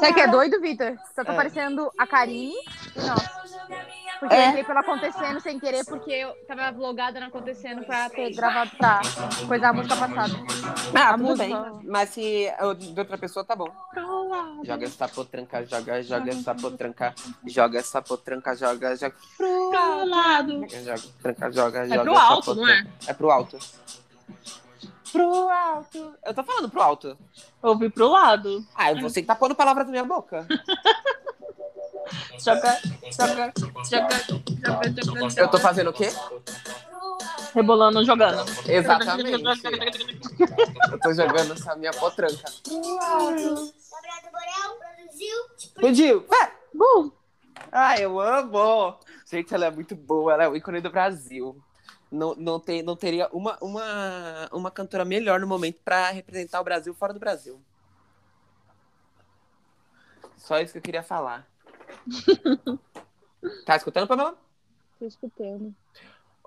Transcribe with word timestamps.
Sabe 0.00 0.10
o 0.10 0.14
que 0.14 0.20
é 0.20 0.28
doido, 0.28 0.60
Vitor? 0.60 0.96
Só 1.14 1.22
tá 1.24 1.32
É. 1.32 1.34
aparecendo 1.34 1.90
a 1.98 2.06
Karine 2.06 2.54
e 2.96 3.00
nós. 3.00 3.34
Porque 4.20 4.34
É. 4.34 4.44
eu 4.46 4.48
entrei 4.50 4.64
pelo 4.64 4.78
acontecendo 4.78 5.40
sem 5.40 5.58
querer, 5.60 5.84
porque 5.84 6.10
eu 6.10 6.32
tava 6.46 6.70
vlogada 6.72 7.20
no 7.20 7.26
acontecendo 7.26 7.84
pra 7.84 8.08
ter 8.08 8.34
gravado 8.34 8.70
pra 8.78 9.00
coisar 9.46 9.68
a 9.68 9.72
música 9.72 9.96
passada. 9.96 10.32
Ah, 10.94 11.08
A 11.10 11.12
tudo 11.12 11.22
música. 11.24 11.44
bem. 11.44 11.80
Mas 11.84 12.08
se 12.10 12.50
de 12.78 12.98
outra 13.00 13.18
pessoa, 13.18 13.44
tá 13.44 13.54
bom. 13.56 13.68
Joga 14.64 14.84
essa 14.86 15.08
potranca, 15.08 15.64
joga, 15.66 16.02
joga 16.02 16.30
essa 16.30 16.54
potranca, 16.54 17.14
joga 17.46 17.78
essa 17.78 18.00
potranca, 18.02 18.56
joga, 18.56 18.96
joga. 18.96 19.14
Pro 19.36 20.04
lado. 20.06 20.66
Joga, 20.70 21.02
tranca, 21.22 21.52
joga, 21.52 21.88
joga. 21.88 22.00
É 22.00 22.04
pro 22.04 22.16
alto, 22.16 22.54
não 22.54 22.68
é? 22.68 22.86
É 23.08 23.12
pro 23.12 23.30
alto. 23.30 23.58
Pro 25.14 25.48
alto. 25.48 26.14
Eu 26.26 26.34
tô 26.34 26.42
falando 26.42 26.68
pro 26.68 26.82
alto. 26.82 27.16
Ouvi 27.62 27.88
pro 27.88 28.08
lado. 28.08 28.66
Ah, 28.74 28.90
é 28.90 29.00
você 29.00 29.20
que 29.20 29.28
tá 29.28 29.36
pondo 29.36 29.54
palavras 29.54 29.86
na 29.86 29.92
minha 29.92 30.04
boca. 30.04 30.44
Joga, 32.38 32.78
joga, 33.16 33.52
joga, 33.88 34.16
joga. 34.28 35.40
Eu 35.40 35.48
tô 35.48 35.58
fazendo 35.58 35.88
o 35.88 35.92
quê? 35.92 36.08
Rebolando, 37.54 38.04
jogando. 38.04 38.44
Exatamente. 38.68 39.42
Eu 40.92 41.00
tô 41.00 41.14
jogando 41.14 41.54
essa 41.54 41.74
minha 41.76 41.92
potranca. 41.92 42.44
Gabriel 42.66 43.54
Borel 44.32 44.78
produziu. 44.78 45.36
Explodiu. 45.56 46.26
Vai. 46.28 46.52
Bum. 46.74 47.10
Ah, 47.72 47.98
eu 47.98 48.20
amo! 48.20 48.98
Gente, 49.30 49.54
ela 49.54 49.66
é 49.66 49.70
muito 49.70 49.96
boa, 49.96 50.34
ela 50.34 50.44
é 50.44 50.48
o 50.48 50.56
ícone 50.56 50.82
do 50.82 50.90
Brasil. 50.90 51.56
Não, 52.14 52.32
não, 52.36 52.60
tem, 52.60 52.80
não 52.80 52.94
teria 52.94 53.28
uma, 53.32 53.58
uma, 53.60 54.48
uma 54.52 54.70
cantora 54.70 55.04
melhor 55.04 55.40
no 55.40 55.48
momento 55.48 55.80
pra 55.84 56.10
representar 56.10 56.60
o 56.60 56.64
Brasil 56.64 56.94
fora 56.94 57.12
do 57.12 57.18
Brasil. 57.18 57.60
Só 60.36 60.60
isso 60.60 60.72
que 60.72 60.78
eu 60.78 60.82
queria 60.82 61.02
falar. 61.02 61.44
tá 63.66 63.74
escutando, 63.74 64.06
Pamela? 64.06 64.38
Tô 64.98 65.06
escutando. 65.06 65.74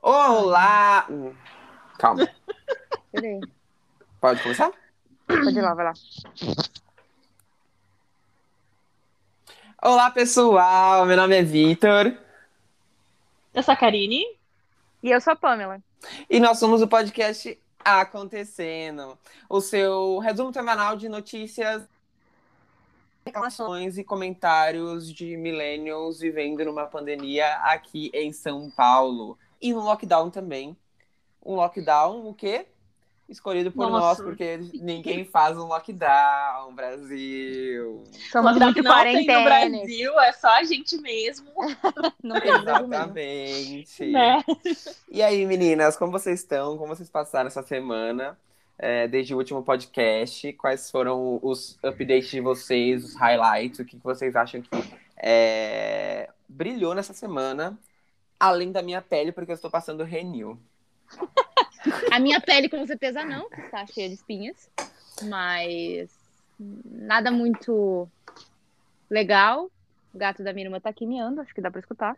Olá! 0.01 1.05
Hum, 1.09 1.35
Calma, 1.99 2.29
Peraí. 3.11 3.41
pode 4.21 4.41
começar? 4.41 4.71
Pode 5.27 5.57
ir 5.57 5.61
lá, 5.61 5.73
vai 5.73 5.85
lá. 5.85 5.93
Olá, 9.83 10.11
pessoal! 10.11 11.05
Meu 11.05 11.17
nome 11.17 11.35
é 11.35 11.43
Vitor 11.43 12.17
Eu 13.53 13.63
sou 13.63 13.73
a 13.73 13.77
Karine. 13.77 14.36
E 15.01 15.11
eu 15.11 15.21
sou 15.21 15.33
a 15.33 15.35
Pamela. 15.35 15.81
e 16.29 16.39
nós 16.39 16.59
somos 16.59 16.81
o 16.81 16.87
podcast 16.87 17.59
Acontecendo 17.79 19.17
o 19.49 19.61
seu 19.61 20.17
resumo 20.19 20.51
semanal 20.51 20.97
de 20.97 21.07
notícias, 21.07 21.87
reclamações 23.25 23.97
e 23.97 24.03
comentários 24.03 25.13
de 25.13 25.37
millennials 25.37 26.19
vivendo 26.19 26.65
numa 26.65 26.85
pandemia 26.87 27.47
aqui 27.57 28.11
em 28.13 28.33
São 28.33 28.69
Paulo. 28.71 29.37
E 29.61 29.71
no 29.71 29.81
lockdown 29.81 30.29
também. 30.29 30.75
Um 31.45 31.55
lockdown, 31.55 32.27
o 32.27 32.33
quê? 32.33 32.65
Escolhido 33.29 33.71
por 33.71 33.89
Nossa. 33.89 34.05
nós, 34.05 34.21
porque 34.21 34.57
ninguém 34.75 35.25
faz 35.25 35.57
um 35.57 35.65
lockdown, 35.65 36.73
Brasil. 36.73 38.03
Somos 38.31 38.57
Lockdown 38.57 39.03
muito 39.03 39.25
tem 39.25 39.27
no. 39.27 39.43
Brasil, 39.43 40.19
é 40.19 40.31
só 40.31 40.47
a 40.47 40.63
gente 40.63 40.97
mesmo. 41.01 41.51
Não 42.23 42.39
tem 42.39 42.61
Brasil 42.61 42.87
mesmo. 42.87 42.93
Exatamente. 42.93 44.05
Né? 44.05 44.43
E 45.11 45.21
aí, 45.21 45.45
meninas, 45.45 45.97
como 45.97 46.11
vocês 46.11 46.39
estão? 46.39 46.77
Como 46.77 46.95
vocês 46.95 47.09
passaram 47.09 47.47
essa 47.47 47.61
semana? 47.61 48.37
é, 48.77 49.07
desde 49.07 49.33
o 49.33 49.37
último 49.37 49.63
podcast? 49.63 50.53
Quais 50.53 50.91
foram 50.91 51.39
os 51.41 51.77
updates 51.83 52.29
de 52.29 52.41
vocês, 52.41 53.03
os 53.03 53.15
highlights? 53.15 53.79
O 53.79 53.85
que 53.85 53.97
que 53.97 54.03
vocês 54.03 54.35
acham 54.35 54.61
que 54.61 54.69
é, 55.17 56.29
brilhou 56.47 56.93
nessa 56.93 57.13
semana? 57.13 57.77
Além 58.39 58.71
da 58.71 58.83
minha 58.83 59.01
pele, 59.01 59.31
porque 59.31 59.51
eu 59.51 59.55
estou 59.55 59.71
passando 59.71 60.03
Renew. 60.03 60.57
A 62.11 62.19
minha 62.19 62.39
pele, 62.41 62.69
com 62.69 62.85
certeza, 62.85 63.23
não, 63.23 63.49
que 63.49 63.61
está 63.61 63.85
cheia 63.87 64.07
de 64.09 64.15
espinhas. 64.15 64.69
Mas 65.23 66.09
nada 66.59 67.31
muito 67.31 68.07
legal. 69.09 69.69
O 70.13 70.17
gato 70.17 70.43
da 70.43 70.53
minha 70.53 70.65
irmã 70.67 70.79
tá 70.79 70.89
aqui 70.89 71.05
miando, 71.05 71.41
acho 71.41 71.53
que 71.53 71.61
dá 71.61 71.69
pra 71.71 71.79
escutar. 71.79 72.15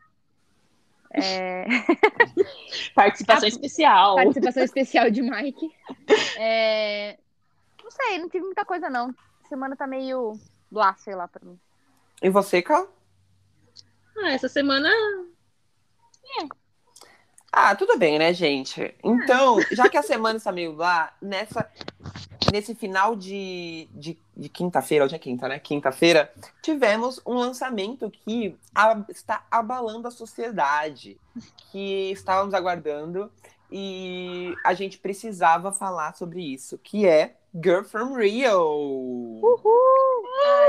É, 1.12 1.66
Participação 2.94 3.46
Ah, 3.46 3.48
especial. 3.48 4.16
participação 4.16 4.64
especial 4.64 5.10
de 5.10 5.22
Mike. 5.24 5.72
É, 6.38 7.18
Não 7.84 7.90
sei, 7.92 8.20
não 8.20 8.30
tive 8.30 8.46
muita 8.46 8.64
coisa, 8.64 8.90
não. 8.90 9.14
Semana 9.48 9.76
tá 9.76 9.88
meio 9.88 10.40
blá, 10.70 10.94
sei 11.00 11.16
lá, 11.16 11.28
pra 11.28 11.44
mim. 11.44 11.60
E 12.22 12.30
você, 12.30 12.62
Cal? 12.62 12.88
Ah, 14.18 14.32
essa 14.32 14.48
semana 14.48 14.90
Ah, 17.62 17.76
tudo 17.76 17.98
bem, 17.98 18.18
né, 18.18 18.34
gente? 18.34 18.96
Então, 19.04 19.58
já 19.72 19.90
que 19.90 19.98
a 19.98 20.02
semana 20.02 20.38
está 20.38 20.50
meio 20.50 20.74
lá, 20.78 21.12
nessa, 21.22 21.70
nesse 22.54 22.74
final 22.74 23.18
de, 23.18 23.90
de, 23.92 24.18
de 24.36 24.48
quinta-feira, 24.48 25.04
hoje 25.04 25.16
é 25.16 25.20
quinta, 25.20 25.46
né? 25.46 25.60
Quinta-feira, 25.60 26.32
tivemos 26.64 27.20
um 27.26 27.34
lançamento 27.34 28.10
que 28.10 28.56
a- 28.74 29.04
está 29.10 29.46
abalando 29.52 30.08
a 30.08 30.12
sociedade, 30.12 31.20
que 31.70 32.12
estávamos 32.12 32.54
aguardando 32.54 33.30
e 33.70 34.56
a 34.66 34.74
gente 34.74 34.98
precisava 34.98 35.74
falar 35.74 36.16
sobre 36.16 36.42
isso, 36.42 36.78
que 36.78 37.06
é 37.06 37.36
Girl 37.54 37.84
from 37.84 38.16
Rio. 38.16 39.42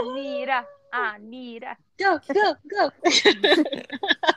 Anira, 0.01 0.67
Anira. 0.91 1.77
Go, 1.97 2.19
go, 2.34 2.57
go. 2.69 2.93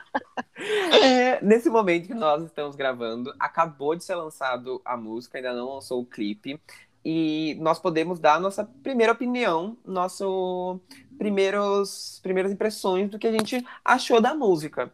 É, 1.02 1.44
nesse 1.44 1.68
momento 1.68 2.06
que 2.06 2.14
nós 2.14 2.42
estamos 2.44 2.76
gravando, 2.76 3.34
acabou 3.38 3.94
de 3.94 4.04
ser 4.04 4.14
lançado 4.14 4.80
a 4.84 4.96
música, 4.96 5.38
ainda 5.38 5.52
não 5.52 5.74
lançou 5.74 6.00
o 6.00 6.06
clipe. 6.06 6.60
E 7.04 7.56
nós 7.60 7.78
podemos 7.78 8.18
dar 8.18 8.40
nossa 8.40 8.64
primeira 8.82 9.12
opinião, 9.12 9.76
nosso 9.84 10.80
primeiros, 11.18 12.18
primeiras 12.22 12.50
impressões 12.50 13.10
do 13.10 13.18
que 13.18 13.26
a 13.26 13.32
gente 13.32 13.64
achou 13.84 14.20
da 14.20 14.34
música. 14.34 14.90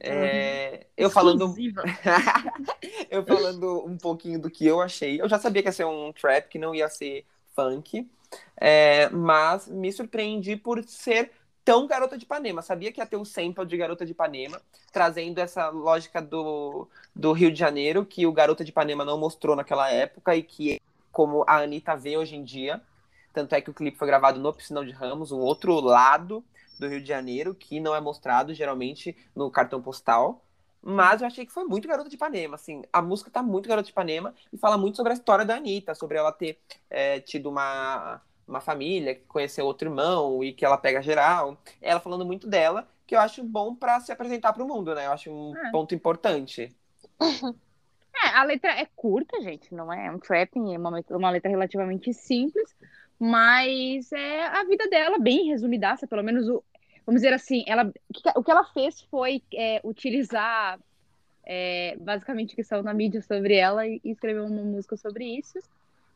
É, 0.00 0.86
eu 0.96 1.10
falando 1.10 1.54
eu 3.10 3.24
falando 3.26 3.84
um 3.86 3.98
pouquinho 3.98 4.40
do 4.40 4.50
que 4.50 4.66
eu 4.66 4.80
achei. 4.80 5.20
Eu 5.20 5.28
já 5.28 5.38
sabia 5.38 5.62
que 5.62 5.68
ia 5.68 5.72
ser 5.72 5.84
um 5.84 6.12
trap, 6.12 6.48
que 6.48 6.58
não 6.58 6.74
ia 6.74 6.88
ser 6.88 7.26
funk. 7.54 8.08
é, 8.58 9.10
mas 9.10 9.68
me 9.68 9.92
surpreendi 9.92 10.56
por 10.56 10.82
ser 10.84 11.30
tão 11.64 11.86
Garota 11.86 12.16
de 12.16 12.24
Ipanema. 12.24 12.62
Sabia 12.62 12.92
que 12.92 13.00
ia 13.00 13.06
ter 13.06 13.16
o 13.16 13.24
sample 13.24 13.66
de 13.66 13.76
Garota 13.76 14.04
de 14.04 14.12
Ipanema, 14.12 14.60
trazendo 14.92 15.38
essa 15.38 15.68
lógica 15.68 16.20
do, 16.20 16.88
do 17.14 17.32
Rio 17.32 17.52
de 17.52 17.58
Janeiro, 17.58 18.04
que 18.04 18.26
o 18.26 18.32
Garota 18.32 18.64
de 18.64 18.70
Ipanema 18.70 19.04
não 19.04 19.18
mostrou 19.18 19.56
naquela 19.56 19.90
época 19.90 20.36
e 20.36 20.42
que, 20.42 20.80
como 21.10 21.44
a 21.46 21.58
Anitta 21.58 21.96
vê 21.96 22.16
hoje 22.16 22.36
em 22.36 22.44
dia. 22.44 22.80
Tanto 23.32 23.54
é 23.54 23.60
que 23.60 23.70
o 23.70 23.74
clipe 23.74 23.96
foi 23.96 24.06
gravado 24.06 24.38
no 24.38 24.52
Piscinão 24.52 24.84
de 24.84 24.92
Ramos, 24.92 25.32
um 25.32 25.38
outro 25.38 25.80
lado 25.80 26.44
do 26.78 26.88
Rio 26.88 27.00
de 27.00 27.08
Janeiro, 27.08 27.54
que 27.54 27.80
não 27.80 27.94
é 27.94 28.00
mostrado 28.00 28.52
geralmente 28.52 29.16
no 29.34 29.50
cartão 29.50 29.80
postal. 29.80 30.44
Mas 30.82 31.20
eu 31.20 31.28
achei 31.28 31.46
que 31.46 31.52
foi 31.52 31.64
muito 31.64 31.86
Garota 31.86 32.08
de 32.08 32.16
Ipanema, 32.16 32.56
assim. 32.56 32.82
A 32.92 33.00
música 33.00 33.30
tá 33.30 33.40
muito 33.40 33.68
Garota 33.68 33.86
de 33.86 33.92
Ipanema 33.92 34.34
e 34.52 34.58
fala 34.58 34.76
muito 34.76 34.96
sobre 34.96 35.12
a 35.12 35.14
história 35.14 35.44
da 35.44 35.54
Anitta, 35.54 35.94
sobre 35.94 36.18
ela 36.18 36.32
ter 36.32 36.58
é, 36.90 37.20
tido 37.20 37.48
uma, 37.48 38.20
uma 38.52 38.60
família, 38.60 39.14
que 39.14 39.22
conheceu 39.22 39.64
outro 39.66 39.88
irmão 39.88 40.44
e 40.44 40.52
que 40.52 40.64
ela 40.64 40.76
pega 40.78 41.02
geral. 41.02 41.56
Ela 41.80 42.00
falando 42.00 42.24
muito 42.24 42.46
dela, 42.46 42.86
que 43.06 43.14
eu 43.16 43.20
acho 43.20 43.42
bom 43.42 43.74
pra 43.74 43.98
se 44.00 44.12
apresentar 44.12 44.52
pro 44.52 44.66
mundo, 44.66 44.94
né? 44.94 45.06
Eu 45.06 45.12
acho 45.12 45.30
um 45.30 45.56
É. 45.56 45.70
ponto 45.70 45.94
importante. 45.94 46.74
É, 48.14 48.28
a 48.36 48.44
letra 48.44 48.70
é 48.78 48.86
curta, 48.94 49.40
gente, 49.40 49.74
não 49.74 49.90
é 49.92 50.08
um 50.10 50.18
trapping, 50.18 50.74
é 50.74 50.78
uma, 50.78 50.90
letra- 50.90 51.16
uma 51.16 51.30
letra 51.30 51.50
relativamente 51.50 52.12
simples, 52.12 52.76
mas 53.18 54.12
é 54.12 54.46
a 54.46 54.62
vida 54.64 54.86
dela 54.88 55.18
bem 55.18 55.48
resumidaça, 55.48 56.06
pelo 56.06 56.22
menos 56.22 56.46
o, 56.46 56.62
vamos 57.06 57.22
dizer 57.22 57.32
assim, 57.34 57.64
ela, 57.66 57.84
o 58.08 58.12
que- 58.12 58.38
o 58.38 58.50
ela 58.52 58.64
fez 58.66 59.00
foi 59.10 59.42
é, 59.52 59.80
utilizar 59.82 60.78
é, 61.44 61.96
basicamente 61.98 62.52
o 62.52 62.56
que 62.56 62.62
saiu 62.62 62.82
na 62.82 62.94
mídia 62.94 63.22
sobre 63.22 63.56
ela 63.56 63.86
e, 63.86 64.00
e 64.04 64.10
escrever 64.10 64.42
uma 64.42 64.62
música 64.62 64.96
sobre 64.96 65.24
isso. 65.24 65.58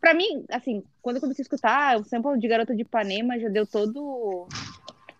Pra 0.01 0.15
mim, 0.15 0.45
assim, 0.51 0.85
quando 1.03 1.17
eu 1.17 1.21
comecei 1.21 1.43
a 1.43 1.45
escutar 1.45 1.97
o 1.99 2.05
sample 2.05 2.39
de 2.39 2.49
Garota 2.49 2.75
de 2.75 2.83
Ipanema 2.83 3.39
já 3.39 3.49
deu 3.49 3.67
todo 3.67 4.49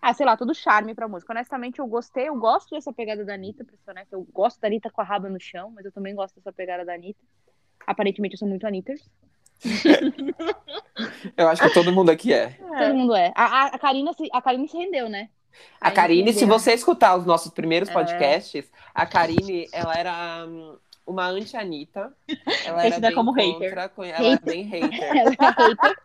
ah, 0.01 0.13
sei 0.13 0.25
lá, 0.25 0.37
todo 0.37 0.53
charme 0.53 0.95
pra 0.95 1.07
música. 1.07 1.33
Honestamente, 1.33 1.79
eu 1.79 1.87
gostei, 1.87 2.29
eu 2.29 2.35
gosto 2.37 2.69
dessa 2.69 2.93
pegada 2.93 3.25
da 3.25 3.33
Anitta, 3.33 3.65
pra 3.65 3.75
ser 3.75 3.91
honesta. 3.91 4.15
Eu 4.15 4.25
gosto 4.31 4.61
da 4.61 4.67
Anitta 4.67 4.89
com 4.89 5.01
a 5.01 5.03
raba 5.03 5.27
no 5.27 5.39
chão, 5.39 5.71
mas 5.75 5.85
eu 5.85 5.91
também 5.91 6.15
gosto 6.15 6.35
dessa 6.35 6.53
pegada 6.53 6.85
da 6.85 6.93
Anitta. 6.93 7.19
Aparentemente, 7.85 8.35
eu 8.35 8.39
sou 8.39 8.47
muito 8.47 8.65
Anitters. 8.65 9.09
Eu 11.35 11.47
acho 11.47 11.61
que 11.61 11.73
todo 11.73 11.91
mundo 11.91 12.09
aqui 12.09 12.33
é. 12.33 12.49
Todo 12.49 12.95
mundo 12.95 13.15
é. 13.15 13.31
A, 13.35 13.45
a, 13.45 13.65
a, 13.67 13.79
Karina 13.79 14.13
se, 14.13 14.27
a 14.31 14.41
Karine 14.41 14.67
se 14.67 14.77
rendeu, 14.77 15.09
né? 15.09 15.29
A 15.79 15.91
Karine, 15.91 16.33
se 16.33 16.45
você 16.45 16.73
escutar 16.73 17.15
os 17.15 17.25
nossos 17.25 17.51
primeiros 17.51 17.89
É. 17.89 17.93
podcasts, 17.93 18.71
a 18.93 19.05
Karine, 19.05 19.67
ela 19.71 19.93
era 19.93 20.45
hum, 20.47 20.77
uma 21.07 21.27
anti-Anitta. 21.27 22.13
Ela 22.27 22.57
era 22.65 22.73
Conhecida 22.81 23.07
bem 23.07 23.15
como 23.15 23.33
contra, 23.33 23.89
co- 23.89 24.03
Ela 24.03 24.17
é 24.27 24.29
Hater. 24.31 24.45
bem 24.45 24.63
hater. 24.63 25.01
Ela 25.17 25.31
é 25.31 25.35
hater. 25.39 25.95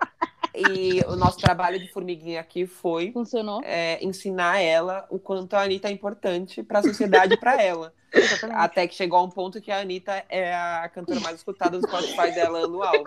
E 0.55 1.01
o 1.09 1.17
nosso 1.17 1.39
trabalho 1.39 1.79
de 1.79 1.89
formiguinha 1.89 2.39
aqui 2.41 2.67
foi 2.67 3.13
é, 3.65 4.05
ensinar 4.05 4.59
ela 4.61 5.07
o 5.09 5.19
quanto 5.19 5.55
a 5.55 5.63
Anitta 5.63 5.89
é 5.89 5.91
importante 5.91 6.63
para 6.63 6.81
a 6.81 6.83
sociedade 6.83 7.35
e 7.35 7.37
para 7.39 7.61
ela. 7.63 7.93
Até 8.53 8.87
que 8.87 8.95
chegou 8.95 9.19
a 9.19 9.23
um 9.23 9.31
ponto 9.31 9.63
que 9.63 9.73
a 9.73 9.81
Anitta 9.81 10.23
é 10.29 10.55
a 10.55 10.91
cantora 10.91 11.21
mais 11.21 11.37
escutada 11.37 11.79
do 11.81 11.87
Spotify 11.87 12.33
dela 12.35 12.65
anual. 12.67 12.93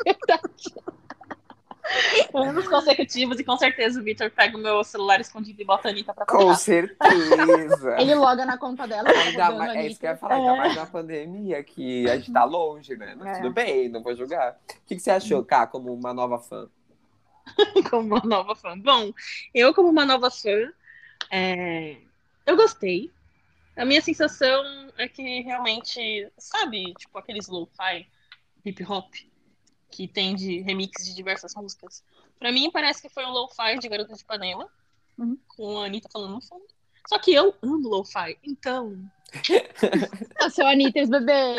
Anos 2.38 2.68
consecutivos 2.68 3.40
e 3.40 3.44
com 3.44 3.58
certeza 3.58 4.00
o 4.00 4.04
Victor 4.04 4.30
pega 4.32 4.58
o 4.58 4.60
meu 4.60 4.84
celular 4.84 5.20
escondido 5.22 5.62
e 5.62 5.66
bota 5.66 5.88
a 5.88 5.92
Anitta 5.92 6.14
pra 6.14 6.26
Com 6.26 6.40
tocar. 6.40 6.56
certeza. 6.56 7.96
Ele 8.00 8.16
loga 8.16 8.46
na 8.46 8.58
conta 8.58 8.88
dela. 8.88 9.04
tá 9.12 9.20
Ainda 9.20 9.46
rodando 9.46 9.58
mais, 9.60 9.76
é 9.76 9.88
isso 9.88 10.00
que 10.00 10.06
eu 10.06 10.12
ia 10.12 10.18
falar, 10.18 10.36
ainda 10.36 10.56
mais 10.56 10.76
na 10.76 10.86
pandemia, 10.86 11.64
que 11.64 12.10
a 12.10 12.18
gente 12.18 12.32
tá 12.32 12.44
longe, 12.44 12.96
né? 12.96 13.16
Mas 13.18 13.28
É. 13.38 13.42
tudo 13.42 13.54
bem, 13.54 13.90
não 13.90 14.02
vou 14.04 14.16
julgar. 14.16 14.58
O 14.70 14.86
que, 14.88 14.96
que 14.96 15.00
você 15.02 15.12
achou, 15.12 15.44
Cá, 15.44 15.66
como 15.68 15.94
uma 15.94 16.14
nova 16.14 16.40
fã? 16.40 16.68
como 17.90 18.16
uma 18.16 18.22
nova 18.24 18.56
fã. 18.56 18.78
Bom, 18.80 19.12
eu 19.54 19.74
como 19.74 19.90
uma 19.90 20.06
nova 20.06 20.32
fã, 20.32 20.72
é, 21.32 21.98
eu 22.46 22.56
gostei. 22.56 23.12
A 23.78 23.84
minha 23.86 24.02
sensação 24.02 24.64
é 24.98 25.08
que 25.08 25.42
realmente, 25.42 26.32
sabe, 26.38 26.94
tipo 26.96 27.18
aqueles 27.18 27.48
lo-fi, 27.48 28.08
hip 28.64 28.84
hop, 28.84 29.14
que 29.92 30.08
tem 30.08 30.34
de 30.36 30.62
remix 30.62 31.06
de 31.06 31.14
diversas 31.14 31.54
músicas. 31.56 32.04
Pra 32.40 32.52
mim 32.52 32.70
parece 32.72 33.02
que 33.02 33.10
foi 33.10 33.26
um 33.26 33.32
lo-fi 33.32 33.78
de 33.80 33.88
Garota 33.88 34.14
de 34.14 34.22
Ipanema, 34.22 34.70
Uhum. 35.18 35.38
com 35.48 35.78
a 35.80 35.86
Anitta 35.86 36.10
falando 36.12 36.34
no 36.34 36.42
fundo. 36.42 36.66
Só 37.08 37.18
que 37.20 37.34
eu 37.34 37.56
amo 37.62 37.88
lo-fi, 37.88 38.38
então, 38.44 38.98
Eu 40.42 40.50
sou 40.50 40.66
a 40.66 40.72
Anitta, 40.72 41.06
bebê. 41.08 41.56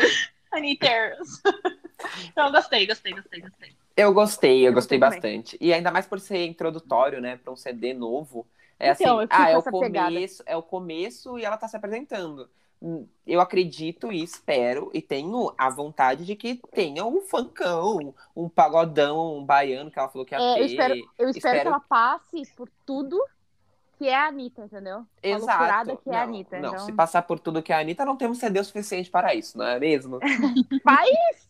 Anitters. 0.51 1.41
então 2.29 2.51
gostei, 2.51 2.85
gostei, 2.85 3.13
gostei, 3.13 3.41
gostei. 3.41 3.75
Eu 3.95 4.13
gostei, 4.13 4.61
eu 4.61 4.67
Eu 4.67 4.73
gostei 4.73 4.99
gostei 4.99 5.19
bastante. 5.21 5.57
E 5.59 5.73
ainda 5.73 5.91
mais 5.91 6.05
por 6.05 6.19
ser 6.19 6.45
introdutório, 6.45 7.19
né, 7.19 7.37
para 7.37 7.51
um 7.51 7.55
CD 7.55 7.93
novo. 7.93 8.47
É 8.79 8.91
Então, 8.91 9.19
assim, 9.19 9.27
ah, 9.31 9.49
é 9.49 9.55
o 9.55 9.59
essa 9.59 9.71
pegada. 9.71 10.07
começo, 10.09 10.43
é 10.45 10.55
o 10.55 10.61
começo 10.61 11.39
e 11.39 11.45
ela 11.45 11.57
tá 11.57 11.67
se 11.67 11.75
apresentando. 11.75 12.47
Eu 13.25 13.41
acredito 13.41 14.11
e 14.11 14.21
espero 14.23 14.91
e 14.93 15.01
tenho 15.01 15.51
a 15.57 15.69
vontade 15.69 16.25
de 16.25 16.35
que 16.35 16.61
tenha 16.71 17.03
um 17.05 17.21
funkão, 17.21 18.13
um 18.35 18.47
pagodão, 18.47 19.37
um 19.37 19.43
baiano 19.43 19.89
que 19.89 19.97
ela 19.97 20.07
falou 20.09 20.25
que 20.25 20.35
ia 20.35 20.39
É, 20.39 20.53
ter. 20.55 20.59
eu 20.61 20.65
espero, 20.65 20.93
eu 20.93 21.01
espero, 21.01 21.29
espero- 21.37 21.61
que 21.61 21.67
ela 21.67 21.79
passe 21.79 22.43
por 22.55 22.69
tudo 22.85 23.19
que 23.97 24.07
é 24.07 24.15
a 24.15 24.27
Anitta, 24.27 24.63
entendeu? 24.63 24.97
A 25.23 25.27
Exato. 25.27 25.97
que 25.97 26.09
é 26.09 26.11
não, 26.13 26.19
a 26.19 26.21
Anitta. 26.21 26.59
não, 26.59 26.69
então... 26.69 26.85
se 26.85 26.93
passar 26.93 27.23
por 27.23 27.39
tudo 27.39 27.63
que 27.63 27.73
é 27.73 27.75
a 27.75 27.79
Anitta, 27.79 28.05
não 28.05 28.15
temos 28.15 28.37
CD 28.37 28.59
o 28.59 28.63
suficiente 28.63 29.09
para 29.09 29.33
isso, 29.33 29.57
não 29.57 29.65
é 29.65 29.79
mesmo? 29.79 30.19
Faz, 30.83 31.49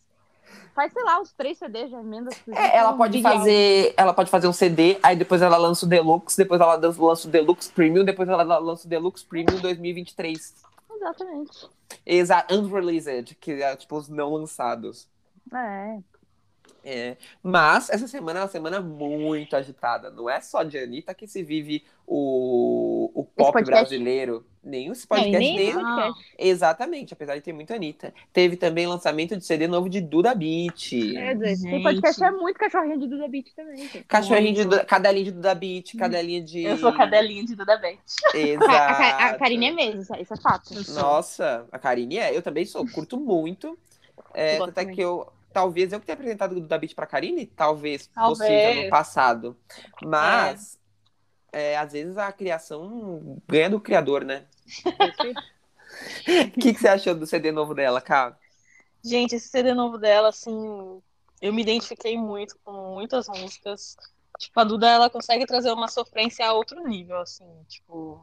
faz, 0.74 0.92
sei 0.94 1.04
lá, 1.04 1.20
uns 1.20 1.30
três 1.34 1.58
CDs 1.58 1.90
de 1.90 1.94
emenda. 1.96 2.30
É, 2.52 2.78
ela 2.78 2.94
pode 2.94 3.20
fazer, 3.20 3.92
ela 3.98 4.14
pode 4.14 4.30
fazer 4.30 4.48
um 4.48 4.52
CD, 4.52 4.98
aí 5.02 5.14
depois 5.14 5.42
ela 5.42 5.58
lança 5.58 5.84
o 5.84 5.88
Deluxe, 5.88 6.38
depois 6.38 6.58
ela 6.58 6.74
lança 6.76 7.28
o 7.28 7.30
Deluxe 7.30 7.70
Premium, 7.70 8.02
depois 8.04 8.26
ela 8.28 8.42
lança 8.58 8.86
o 8.86 8.88
Deluxe 8.90 9.24
Premium 9.26 9.60
2023. 9.60 10.67
Exatamente. 11.08 11.70
Exato, 12.04 12.54
unreleased, 12.54 13.34
que 13.36 13.52
é 13.62 13.76
tipo 13.76 13.96
os 13.96 14.08
não 14.08 14.34
lançados. 14.34 15.08
É. 15.52 16.17
É, 16.84 17.16
mas 17.42 17.90
essa 17.90 18.06
semana 18.08 18.40
é 18.40 18.42
uma 18.42 18.48
semana 18.48 18.80
muito 18.80 19.54
agitada. 19.56 20.10
Não 20.10 20.28
é 20.30 20.40
só 20.40 20.62
de 20.62 20.78
Anitta 20.78 21.12
que 21.12 21.26
se 21.26 21.42
vive 21.42 21.84
o, 22.06 23.10
o 23.14 23.24
pop 23.24 23.62
brasileiro. 23.62 24.44
Nem 24.62 24.88
esse 24.90 25.06
podcast 25.06 25.38
nem 25.38 25.56
nem- 25.56 25.72
podcast. 25.72 26.34
Exatamente, 26.36 27.12
apesar 27.14 27.34
de 27.36 27.40
ter 27.40 27.52
muita 27.52 27.74
Anitta. 27.74 28.12
Teve 28.32 28.56
também 28.56 28.86
lançamento 28.86 29.36
de 29.36 29.44
CD 29.44 29.66
novo 29.66 29.88
de 29.88 30.00
Duda 30.00 30.34
Beat. 30.34 30.92
Esse 30.92 31.62
Gente. 31.62 31.82
podcast 31.82 32.22
é 32.22 32.30
muito 32.30 32.58
cachorrinho 32.58 32.98
de 32.98 33.06
Duda 33.06 33.28
Beat 33.28 33.46
também. 33.54 33.76
gente. 33.78 34.04
Cachorrinho 34.04 34.54
de. 34.54 34.64
Duda, 34.64 34.84
cadelinha 34.84 35.24
de 35.24 35.32
Duda 35.32 35.54
Beat, 35.54 35.96
cadelinha 35.96 36.42
de. 36.42 36.64
Eu 36.64 36.76
sou 36.76 36.92
cadelinha 36.92 37.44
de 37.44 37.54
Duda 37.54 37.76
Beth. 37.78 37.98
Exato. 38.34 38.70
A, 38.70 38.76
a, 38.76 39.26
a 39.30 39.38
Karine 39.38 39.68
é 39.68 39.72
mesmo, 39.72 40.02
isso, 40.02 40.14
isso 40.16 40.34
é 40.34 40.36
fato. 40.36 40.74
Nossa, 40.92 41.66
a 41.72 41.78
Karine 41.78 42.18
é. 42.18 42.36
Eu 42.36 42.42
também 42.42 42.66
sou, 42.66 42.86
curto 42.88 43.18
muito. 43.18 43.78
É, 44.34 44.56
até 44.58 44.82
também. 44.82 44.94
que 44.94 45.00
eu. 45.00 45.26
Talvez 45.58 45.92
eu 45.92 45.98
que 45.98 46.06
tenha 46.06 46.14
apresentado 46.14 46.52
o 46.52 46.60
Duda 46.60 46.78
Beat 46.78 46.94
pra 46.94 47.04
Karine, 47.04 47.44
talvez, 47.46 48.08
Talvez. 48.14 48.38
possível 48.38 48.84
no 48.84 48.88
passado. 48.88 49.56
Mas, 50.00 50.78
é, 51.52 51.76
às 51.76 51.92
vezes 51.92 52.16
a 52.16 52.30
criação 52.30 53.42
ganha 53.48 53.68
do 53.68 53.80
criador, 53.80 54.24
né? 54.24 54.46
O 56.46 56.50
que, 56.60 56.74
que 56.74 56.78
você 56.78 56.86
achou 56.88 57.14
do 57.14 57.26
CD 57.26 57.50
novo 57.50 57.74
dela, 57.74 58.00
cara? 58.00 58.38
Gente, 59.02 59.34
esse 59.34 59.48
CD 59.48 59.72
novo 59.74 59.96
dela, 59.98 60.28
assim, 60.28 61.00
eu 61.40 61.52
me 61.52 61.62
identifiquei 61.62 62.16
muito 62.16 62.56
com 62.62 62.94
muitas 62.94 63.26
músicas. 63.28 63.96
Tipo, 64.38 64.60
a 64.60 64.64
Duda, 64.64 64.88
ela 64.88 65.10
consegue 65.10 65.46
trazer 65.46 65.72
uma 65.72 65.88
sofrência 65.88 66.46
a 66.46 66.52
outro 66.52 66.86
nível, 66.86 67.18
assim, 67.18 67.46
tipo, 67.66 68.22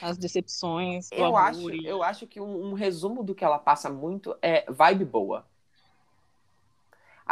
as 0.00 0.16
decepções, 0.16 1.12
Eu 1.12 1.26
amor 1.26 1.38
acho, 1.40 1.70
e- 1.74 1.86
eu 1.86 2.02
acho 2.02 2.26
que 2.26 2.40
um, 2.40 2.70
um 2.70 2.72
resumo 2.72 3.22
do 3.22 3.34
que 3.34 3.44
ela 3.44 3.58
passa 3.58 3.90
muito 3.90 4.34
é 4.40 4.64
vibe 4.72 5.04
boa. 5.04 5.46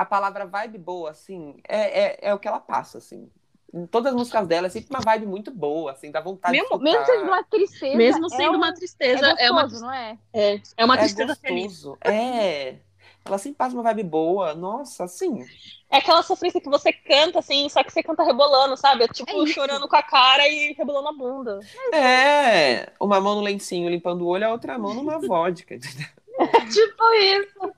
A 0.00 0.04
palavra 0.04 0.46
vibe 0.46 0.78
boa, 0.78 1.10
assim, 1.10 1.56
é, 1.68 2.00
é, 2.04 2.18
é 2.28 2.34
o 2.34 2.38
que 2.38 2.46
ela 2.48 2.60
passa, 2.60 2.98
assim. 2.98 3.28
Em 3.74 3.86
todas 3.86 4.12
as 4.12 4.16
músicas 4.18 4.46
dela 4.46 4.66
é 4.68 4.70
sempre 4.70 4.88
uma 4.90 5.00
vibe 5.04 5.26
muito 5.26 5.50
boa, 5.50 5.92
assim, 5.92 6.10
dá 6.10 6.20
vontade 6.20 6.56
Mesmo, 6.56 6.78
de 6.78 6.84
mesmo 6.84 7.00
escutar. 7.02 7.18
sendo 7.18 7.26
uma 7.26 7.44
tristeza. 7.44 7.96
Mesmo 7.96 8.26
é 8.26 8.30
sendo 8.30 8.52
um- 8.52 8.56
uma 8.56 8.72
tristeza, 8.74 9.34
é 9.38 9.46
é, 9.46 9.50
uma, 9.50 9.62
gostoso, 9.64 9.84
não 9.84 9.92
é? 9.92 10.18
é, 10.32 10.60
é 10.76 10.84
uma 10.84 10.94
É 10.94 10.98
tristeza 10.98 11.34
feliz. 11.36 11.72
gostoso. 11.82 11.98
É. 12.02 12.76
Ela 13.24 13.36
sempre 13.36 13.58
passa 13.58 13.74
uma 13.76 13.82
vibe 13.82 14.04
boa. 14.04 14.54
Nossa, 14.54 15.04
assim. 15.04 15.44
É 15.90 15.98
aquela 15.98 16.22
sofrência 16.22 16.60
que 16.62 16.68
você 16.70 16.90
canta, 16.92 17.40
assim, 17.40 17.68
só 17.68 17.82
que 17.84 17.92
você 17.92 18.02
canta 18.02 18.22
rebolando, 18.22 18.74
sabe? 18.76 19.04
É 19.04 19.08
tipo 19.08 19.30
É 19.30 19.44
isso. 19.44 19.52
chorando 19.52 19.86
com 19.86 19.96
a 19.96 20.02
cara 20.02 20.48
e 20.48 20.72
rebolando 20.72 21.08
a 21.08 21.12
bunda. 21.12 21.60
É. 21.92 22.90
Uma 22.98 23.20
mão 23.20 23.34
no 23.34 23.42
lencinho 23.42 23.90
limpando 23.90 24.22
o 24.22 24.28
olho, 24.28 24.46
a 24.46 24.52
outra 24.52 24.78
mão 24.78 24.94
numa 24.94 25.18
vodka. 25.20 25.74
entendeu? 25.74 26.06
tipo 26.72 27.04
isso. 27.14 27.74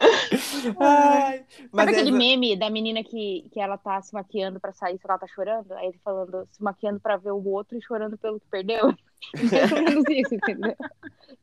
Ai, 0.80 1.44
mas 1.72 1.86
Sabe 1.86 1.92
aquele 1.92 2.08
essa- 2.10 2.18
meme 2.18 2.56
da 2.56 2.68
menina 2.70 3.02
que, 3.04 3.48
que 3.52 3.60
ela 3.60 3.78
tá 3.78 4.00
se 4.02 4.12
maquiando 4.14 4.60
pra 4.60 4.72
sair, 4.72 4.94
só 4.98 5.04
que 5.04 5.10
ela 5.10 5.18
tá 5.18 5.26
chorando? 5.26 5.72
Aí 5.74 5.88
ele 5.88 6.00
falando, 6.04 6.46
se 6.50 6.62
maquiando 6.62 7.00
pra 7.00 7.16
ver 7.16 7.32
o 7.32 7.44
outro 7.48 7.76
e 7.76 7.82
chorando 7.82 8.16
pelo 8.18 8.40
que 8.40 8.46
perdeu. 8.48 8.92
Mais 9.52 9.72
ou 9.72 9.82
menos 9.82 10.04
isso, 10.08 10.34
entendeu? 10.34 10.74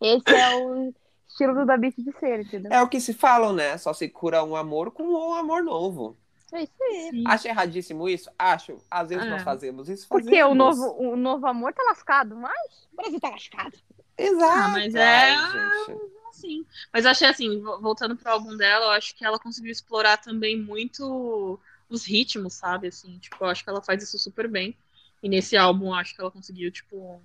Esse 0.01 0.35
é 0.35 0.55
o 0.57 0.93
estilo 1.27 1.53
do 1.55 1.65
David 1.65 1.95
de 1.97 2.11
ser, 2.19 2.41
entendeu? 2.41 2.71
é 2.71 2.81
o 2.81 2.87
que 2.87 2.99
se 2.99 3.13
falam, 3.13 3.53
né? 3.53 3.77
Só 3.77 3.93
se 3.93 4.07
cura 4.09 4.43
um 4.43 4.55
amor 4.55 4.91
com 4.91 5.03
um 5.03 5.33
amor 5.33 5.63
novo. 5.63 6.17
É 6.51 6.61
isso 6.63 6.73
aí. 6.83 7.09
Sim. 7.09 7.23
Acho 7.25 7.47
erradíssimo 7.47 8.07
isso? 8.07 8.29
Acho. 8.37 8.77
Às 8.91 9.09
vezes 9.09 9.25
Ah. 9.25 9.29
nós 9.31 9.41
fazemos 9.41 9.89
isso. 9.89 10.07
Porque 10.07 10.29
fazemos. 10.29 10.51
o 10.51 10.53
novo, 10.55 10.95
o 10.99 11.15
novo 11.15 11.47
amor 11.47 11.73
tá 11.73 11.81
lascado, 11.83 12.35
mas 12.35 12.87
o 12.93 12.95
Brasil 12.95 13.19
tá 13.19 13.29
lascado. 13.31 13.75
Exato. 14.17 14.59
Ah, 14.59 14.67
mas 14.69 14.95
é- 14.95 15.03
Ai, 15.03 15.51
gente. 15.51 16.13
Sim. 16.33 16.65
Mas 16.91 17.05
eu 17.05 17.11
achei 17.11 17.27
assim, 17.27 17.61
vo- 17.61 17.79
voltando 17.79 18.15
pro 18.15 18.31
álbum 18.31 18.57
dela, 18.57 18.85
eu 18.85 18.91
acho 18.91 19.15
que 19.15 19.23
ela 19.23 19.37
conseguiu 19.39 19.71
explorar 19.71 20.17
também 20.17 20.59
muito 20.59 21.59
os 21.89 22.05
ritmos, 22.05 22.53
sabe? 22.53 22.87
Assim, 22.87 23.17
tipo, 23.19 23.37
eu 23.39 23.47
acho 23.47 23.63
que 23.63 23.69
ela 23.69 23.81
faz 23.81 24.01
isso 24.03 24.17
super 24.17 24.47
bem. 24.47 24.75
E 25.21 25.29
nesse 25.29 25.55
álbum, 25.55 25.87
eu 25.87 25.93
acho 25.93 26.13
que 26.15 26.21
ela 26.21 26.31
conseguiu, 26.31 26.71
tipo, 26.71 27.21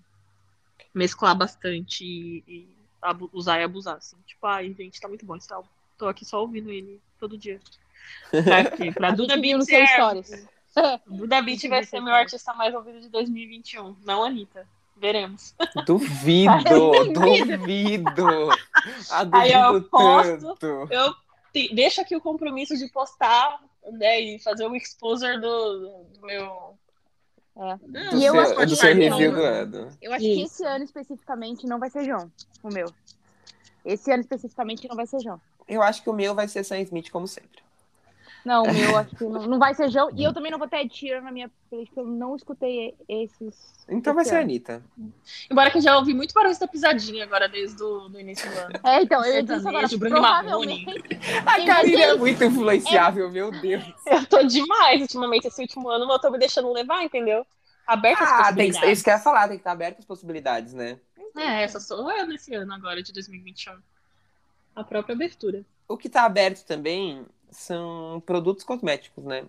mesclar 0.94 1.36
bastante 1.36 2.04
e, 2.04 2.44
e 2.46 2.68
usar 3.32 3.60
e 3.60 3.64
abusar, 3.64 3.96
assim. 3.96 4.16
Tipo, 4.26 4.46
ai, 4.46 4.72
gente, 4.74 5.00
tá 5.00 5.08
muito 5.08 5.24
bom 5.24 5.36
esse 5.36 5.52
álbum. 5.52 5.68
Tô 5.96 6.06
aqui 6.06 6.24
só 6.24 6.40
ouvindo 6.40 6.70
ele 6.70 7.00
todo 7.18 7.36
dia. 7.36 7.60
Pra, 8.30 8.70
quê? 8.70 8.92
pra 8.92 9.10
Duda 9.10 9.36
Beat 9.36 9.56
no 9.56 9.64
seu 9.64 9.86
stories. 9.86 10.46
Duda 11.06 11.42
Beat 11.42 11.66
vai 11.68 11.82
ser 11.84 12.00
meu 12.00 12.14
artista 12.14 12.52
mais 12.54 12.74
ouvido 12.74 13.00
de 13.00 13.08
2021, 13.08 13.96
não 14.04 14.22
a 14.22 14.26
Anitta. 14.28 14.68
Veremos. 15.00 15.54
Duvido, 15.86 17.12
duvido. 17.12 18.26
A 19.10 19.38
Aí 19.40 19.52
eu 19.52 19.82
posto. 19.84 20.54
tanto. 20.56 20.92
Eu 20.92 21.14
te- 21.52 21.72
deixo 21.74 22.00
aqui 22.00 22.16
o 22.16 22.20
compromisso 22.20 22.76
de 22.76 22.88
postar 22.88 23.60
né, 23.92 24.20
e 24.20 24.38
fazer 24.40 24.66
o 24.66 24.74
exposure 24.74 25.40
do, 25.40 26.04
do 26.18 26.26
meu. 26.26 26.76
É. 27.56 27.76
Do 27.76 28.16
E 28.16 28.24
eu 28.26 28.32
do 28.34 28.40
acho 28.40 28.48
seu, 28.50 28.58
que 28.58 28.66
do 28.66 28.76
seu 28.76 28.94
review 28.94 29.32
um-. 29.32 29.88
Eu 30.02 30.12
acho 30.12 30.24
que 30.24 30.42
Isso. 30.42 30.54
esse 30.54 30.64
ano 30.64 30.84
especificamente 30.84 31.66
não 31.66 31.78
vai 31.78 31.90
ser 31.90 32.04
João, 32.04 32.30
o 32.62 32.68
meu. 32.68 32.86
Esse 33.84 34.12
ano 34.12 34.20
especificamente 34.20 34.88
não 34.88 34.96
vai 34.96 35.06
ser 35.06 35.20
João. 35.20 35.40
Eu 35.66 35.82
acho 35.82 36.02
que 36.02 36.10
o 36.10 36.12
meu 36.12 36.34
vai 36.34 36.48
ser 36.48 36.64
Sam 36.64 36.80
Smith, 36.80 37.10
como 37.10 37.26
sempre. 37.28 37.62
Não, 38.48 38.62
o 38.62 38.72
meu 38.72 38.96
acho 38.96 39.14
que 39.14 39.24
não, 39.24 39.46
não 39.46 39.58
vai 39.58 39.74
ser 39.74 39.90
João. 39.90 40.10
E 40.16 40.24
eu 40.24 40.32
também 40.32 40.50
não 40.50 40.58
vou 40.58 40.66
ter 40.66 40.78
Ed 40.78 40.96
Sheeran 40.96 41.20
na 41.20 41.30
minha 41.30 41.50
playlist, 41.68 41.92
porque 41.92 42.00
eu 42.00 42.10
não 42.10 42.34
escutei 42.34 42.94
esses. 43.06 43.84
Então 43.86 44.14
vai 44.14 44.24
ser 44.24 44.36
a. 44.36 44.40
Anitta. 44.40 44.82
Embora 45.50 45.70
que 45.70 45.76
eu 45.76 45.82
já 45.82 45.98
ouvi 45.98 46.14
muito 46.14 46.32
barulho 46.32 46.58
da 46.58 46.66
pisadinha 46.66 47.24
agora 47.24 47.46
desde 47.46 47.82
o 47.82 48.08
do 48.08 48.18
início 48.18 48.50
do 48.50 48.58
ano. 48.58 48.80
É, 48.82 49.02
então, 49.02 49.22
eu 49.22 49.34
ia 49.34 49.42
dizer 49.42 49.58
isso 49.58 49.68
agora. 49.68 49.86
Bruno 49.86 50.14
Provavelmente. 50.14 50.90
A 51.46 51.56
Tem 51.56 51.66
Karine 51.66 52.00
é 52.00 52.14
muito 52.16 52.42
influenciável, 52.42 53.30
meu 53.30 53.50
Deus. 53.50 53.84
Eu 54.06 54.24
tô 54.24 54.42
demais 54.42 55.02
ultimamente, 55.02 55.46
esse 55.46 55.60
último 55.60 55.90
ano, 55.90 56.06
mas 56.06 56.14
eu 56.16 56.20
tô 56.22 56.30
me 56.30 56.38
deixando 56.38 56.72
levar, 56.72 57.04
entendeu? 57.04 57.46
Aberta 57.86 58.24
as 58.24 58.30
Ah, 58.30 58.36
tem 58.36 58.38
que, 58.38 58.46
possibilidades. 58.46 58.92
isso 58.92 59.04
que 59.04 59.10
eu 59.10 59.14
ia 59.14 59.20
falar, 59.20 59.48
tem 59.48 59.58
que 59.58 59.60
estar 59.60 59.72
aberto 59.72 59.98
as 59.98 60.06
possibilidades, 60.06 60.72
né? 60.72 60.98
É, 61.36 61.64
essa 61.64 61.78
sou 61.80 62.10
eu 62.10 62.26
nesse 62.26 62.54
ano 62.54 62.72
agora, 62.72 63.02
de 63.02 63.12
2021. 63.12 63.74
A 64.74 64.84
própria 64.84 65.14
abertura. 65.14 65.66
O 65.86 65.98
que 65.98 66.08
tá 66.08 66.24
aberto 66.24 66.64
também 66.64 67.26
são 67.50 68.22
produtos 68.24 68.64
cosméticos, 68.64 69.24
né? 69.24 69.46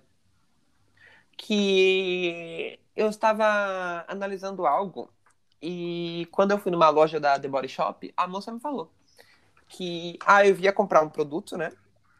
que 1.39 2.77
eu 2.95 3.09
estava 3.09 4.03
analisando 4.09 4.67
algo 4.67 5.09
e 5.61 6.27
quando 6.31 6.51
eu 6.51 6.57
fui 6.59 6.69
numa 6.69 6.89
loja 6.89 7.17
da 7.17 7.39
The 7.39 7.47
Body 7.47 7.69
Shop, 7.69 8.13
a 8.15 8.27
moça 8.27 8.51
me 8.51 8.59
falou 8.59 8.91
que 9.69 10.19
ah, 10.25 10.45
eu 10.45 10.57
ia 10.57 10.73
comprar 10.73 11.01
um 11.01 11.09
produto, 11.09 11.55
né? 11.55 11.71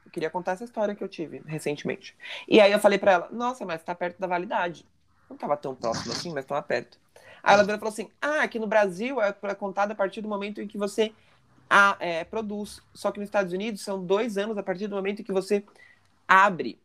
Eu 0.06 0.12
queria 0.12 0.30
contar 0.30 0.54
essa 0.54 0.64
história 0.64 0.96
que 0.96 1.04
eu 1.04 1.08
tive 1.08 1.42
recentemente. 1.46 2.16
E 2.48 2.62
aí 2.62 2.72
eu 2.72 2.80
falei 2.80 2.98
pra 2.98 3.12
ela, 3.12 3.30
nossa, 3.32 3.66
mas 3.66 3.84
tá 3.84 3.94
perto 3.94 4.20
da 4.20 4.28
validade. 4.28 4.86
Não 5.30 5.36
tava 5.36 5.58
tão 5.58 5.76
próximo 5.76 6.14
assim, 6.14 6.32
mas 6.32 6.46
tava 6.46 6.62
perto. 6.62 6.98
Aí 7.44 7.56
ela 7.56 7.66
falou 7.66 7.90
assim: 7.90 8.10
ah, 8.22 8.44
aqui 8.44 8.58
no 8.60 8.68
Brasil 8.68 9.20
é 9.22 9.34
contado 9.56 9.92
a 9.92 9.96
partir 9.96 10.22
do 10.22 10.30
momento 10.30 10.62
em 10.62 10.68
que 10.68 10.78
você 10.78 11.12
a, 11.70 11.96
é, 12.00 12.24
produz. 12.24 12.82
Só 12.94 13.12
que 13.12 13.20
nos 13.20 13.28
Estados 13.28 13.54
Unidos 13.54 13.82
são 13.82 14.04
dois 14.04 14.38
anos 14.38 14.58
a 14.58 14.64
partir 14.64 14.88
do 14.88 14.96
momento 14.96 15.22
em 15.22 15.26
que 15.26 15.32
você 15.32 15.64
abre. 16.28 16.80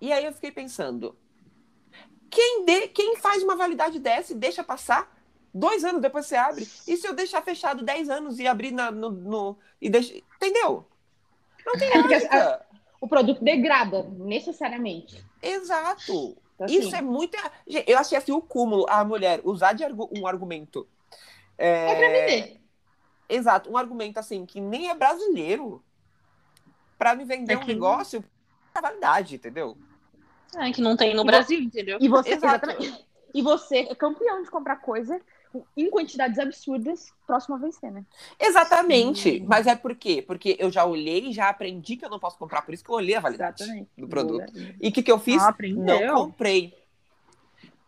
E 0.00 0.12
aí 0.12 0.24
eu 0.24 0.32
fiquei 0.32 0.50
pensando: 0.52 1.16
quem, 2.30 2.64
de, 2.64 2.88
quem 2.88 3.16
faz 3.16 3.42
uma 3.42 3.56
validade 3.56 3.98
dessa 3.98 4.32
e 4.32 4.36
deixa 4.36 4.62
passar? 4.62 5.16
Dois 5.52 5.84
anos 5.84 6.00
depois 6.00 6.26
você 6.26 6.36
abre. 6.36 6.62
E 6.62 6.96
se 6.96 7.06
eu 7.06 7.14
deixar 7.14 7.42
fechado 7.42 7.84
dez 7.84 8.08
anos 8.08 8.38
e 8.38 8.46
abrir 8.46 8.70
na, 8.70 8.90
no, 8.90 9.10
no, 9.10 9.58
e 9.80 9.90
deixa, 9.90 10.14
Entendeu? 10.36 10.86
Não 11.66 11.76
tem 11.76 11.88
É 11.88 11.92
porque 11.92 12.14
lógica. 12.14 12.66
O 13.00 13.08
produto 13.08 13.42
degrada, 13.42 14.02
necessariamente. 14.10 15.24
Exato. 15.42 16.36
Então, 16.54 16.66
assim, 16.66 16.78
Isso 16.78 16.94
é 16.94 17.00
muito. 17.00 17.36
Eu 17.86 17.98
achei 17.98 18.16
assim 18.16 18.32
o 18.32 18.42
cúmulo, 18.42 18.86
a 18.88 19.02
mulher 19.04 19.40
usar 19.42 19.72
de 19.72 19.82
argu- 19.82 20.10
um 20.16 20.26
argumento. 20.26 20.86
É 21.56 21.94
pra 21.94 22.08
vender. 22.08 22.59
Exato, 23.30 23.70
um 23.70 23.76
argumento 23.76 24.18
assim 24.18 24.44
que 24.44 24.60
nem 24.60 24.90
é 24.90 24.94
brasileiro 24.94 25.82
pra 26.98 27.14
me 27.14 27.24
vender 27.24 27.54
É 27.54 27.56
um 27.56 27.60
que- 27.60 27.72
negócio 27.72 28.24
da 28.74 28.80
validade, 28.80 29.36
entendeu? 29.36 29.76
É, 30.56 30.72
que 30.72 30.80
não 30.80 30.96
tem 30.96 31.14
no 31.14 31.22
E 31.22 31.26
Brasil, 31.26 31.60
entendeu? 31.60 31.98
E 32.00 32.08
você, 32.08 32.30
exatamente. 32.34 33.08
E 33.32 33.42
você 33.42 33.82
é 33.88 33.94
campeão 33.94 34.42
de 34.42 34.50
comprar 34.50 34.74
coisa 34.78 35.20
em 35.76 35.88
quantidades 35.88 36.36
absurdas, 36.36 37.12
próximo 37.24 37.54
a 37.54 37.58
vencer, 37.58 37.88
né? 37.92 38.04
Exatamente. 38.40 39.38
Mas 39.46 39.68
é 39.68 39.76
por 39.76 39.94
quê? 39.94 40.20
Porque 40.20 40.56
eu 40.58 40.68
já 40.68 40.84
olhei 40.84 41.28
e 41.28 41.32
já 41.32 41.48
aprendi 41.48 41.96
que 41.96 42.04
eu 42.04 42.10
não 42.10 42.18
posso 42.18 42.36
comprar, 42.36 42.62
por 42.62 42.74
isso 42.74 42.82
que 42.82 42.90
eu 42.90 42.96
olhei 42.96 43.14
a 43.14 43.20
validade 43.20 43.62
do 43.96 44.08
produto. 44.08 44.52
E 44.80 44.88
o 44.88 44.92
que, 44.92 45.00
que 45.00 45.12
eu 45.12 45.18
fiz? 45.20 45.40
Ah, 45.40 45.54
não 45.76 46.08
comprei. 46.12 46.74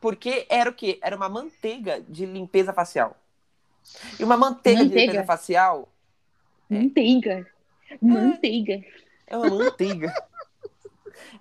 Porque 0.00 0.46
era 0.48 0.70
o 0.70 0.74
quê? 0.74 0.98
Era 1.02 1.16
uma 1.16 1.28
manteiga 1.28 2.00
de 2.00 2.24
limpeza 2.24 2.72
facial. 2.72 3.16
E 4.18 4.24
uma 4.24 4.36
manteiga, 4.36 4.80
de 4.80 4.88
Manteiga? 4.88 5.12
limpeza 5.12 5.26
facial 5.26 5.88
Manteiga. 6.68 7.46
Manteiga. 8.00 8.82
é 9.26 9.36
uma 9.36 9.50
manteiga. 9.50 10.12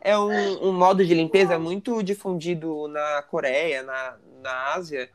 é 0.01 0.17
um, 0.17 0.69
um 0.69 0.73
modo 0.73 1.05
de 1.05 1.13
limpeza 1.13 1.57
muito 1.57 2.03
difundido 2.03 2.87
na 2.87 3.21
Coreia, 3.23 3.83
na, 3.83 4.17
na 4.41 4.73
Ásia, 4.73 5.09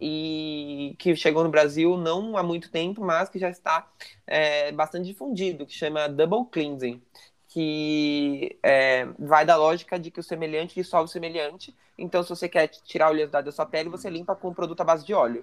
e 0.00 0.94
que 0.98 1.16
chegou 1.16 1.42
no 1.42 1.50
Brasil 1.50 1.96
não 1.96 2.36
há 2.36 2.42
muito 2.42 2.70
tempo, 2.70 3.04
mas 3.04 3.28
que 3.28 3.38
já 3.38 3.50
está 3.50 3.88
é, 4.26 4.70
bastante 4.72 5.06
difundido, 5.06 5.66
que 5.66 5.72
chama 5.72 6.08
Double 6.08 6.44
Cleansing, 6.50 7.02
que 7.48 8.58
é, 8.62 9.06
vai 9.18 9.44
da 9.44 9.56
lógica 9.56 9.98
de 9.98 10.10
que 10.10 10.20
o 10.20 10.22
semelhante 10.22 10.74
dissolve 10.74 11.08
o 11.08 11.12
semelhante. 11.12 11.74
Então, 11.98 12.22
se 12.22 12.28
você 12.28 12.48
quer 12.48 12.68
tirar 12.68 13.06
a 13.06 13.10
oleosidade 13.10 13.46
da 13.46 13.52
sua 13.52 13.64
pele, 13.64 13.88
você 13.88 14.10
limpa 14.10 14.36
com 14.36 14.48
um 14.50 14.54
produto 14.54 14.82
à 14.82 14.84
base 14.84 15.04
de 15.04 15.14
óleo. 15.14 15.42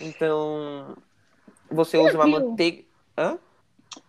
Então, 0.00 0.96
você 1.70 1.98
usa 1.98 2.16
uma 2.16 2.24
viu? 2.24 2.40
manteiga. 2.40 2.84
Hã? 3.16 3.38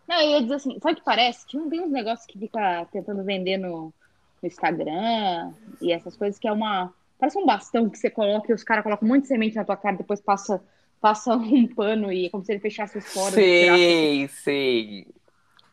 Não, 0.08 0.22
eu 0.22 0.32
ia 0.32 0.42
dizer 0.42 0.56
assim, 0.56 0.80
sabe 0.80 0.94
o 0.94 0.96
que 0.98 1.04
parece? 1.04 1.46
Que 1.46 1.58
não 1.58 1.70
tem 1.70 1.82
uns 1.82 1.92
negócios 1.92 2.26
que 2.26 2.40
fica 2.40 2.86
tentando 2.92 3.24
vender 3.24 3.58
no, 3.58 3.94
no 4.42 4.48
Instagram 4.48 5.54
e 5.82 5.92
essas 5.92 6.16
coisas, 6.16 6.40
que 6.40 6.48
é 6.48 6.52
uma. 6.52 6.94
Parece 7.20 7.38
um 7.38 7.46
bastão 7.46 7.90
que 7.90 7.98
você 7.98 8.10
coloca 8.10 8.52
e 8.52 8.56
os 8.56 8.64
caras 8.64 8.84
colocam 8.84 9.08
um 9.08 9.12
monte 9.12 9.24
de 9.24 9.28
semente 9.28 9.56
na 9.56 9.66
tua 9.66 9.76
cara, 9.76 9.98
depois 9.98 10.22
passa, 10.22 10.64
passa 11.02 11.36
um 11.36 11.68
pano 11.68 12.12
e 12.12 12.28
é 12.28 12.30
como 12.30 12.44
se 12.44 12.52
ele 12.52 12.60
fechasse 12.60 12.98
os 12.98 13.12
poros. 13.12 13.34
Sei, 13.34 14.28
sei. 14.28 15.08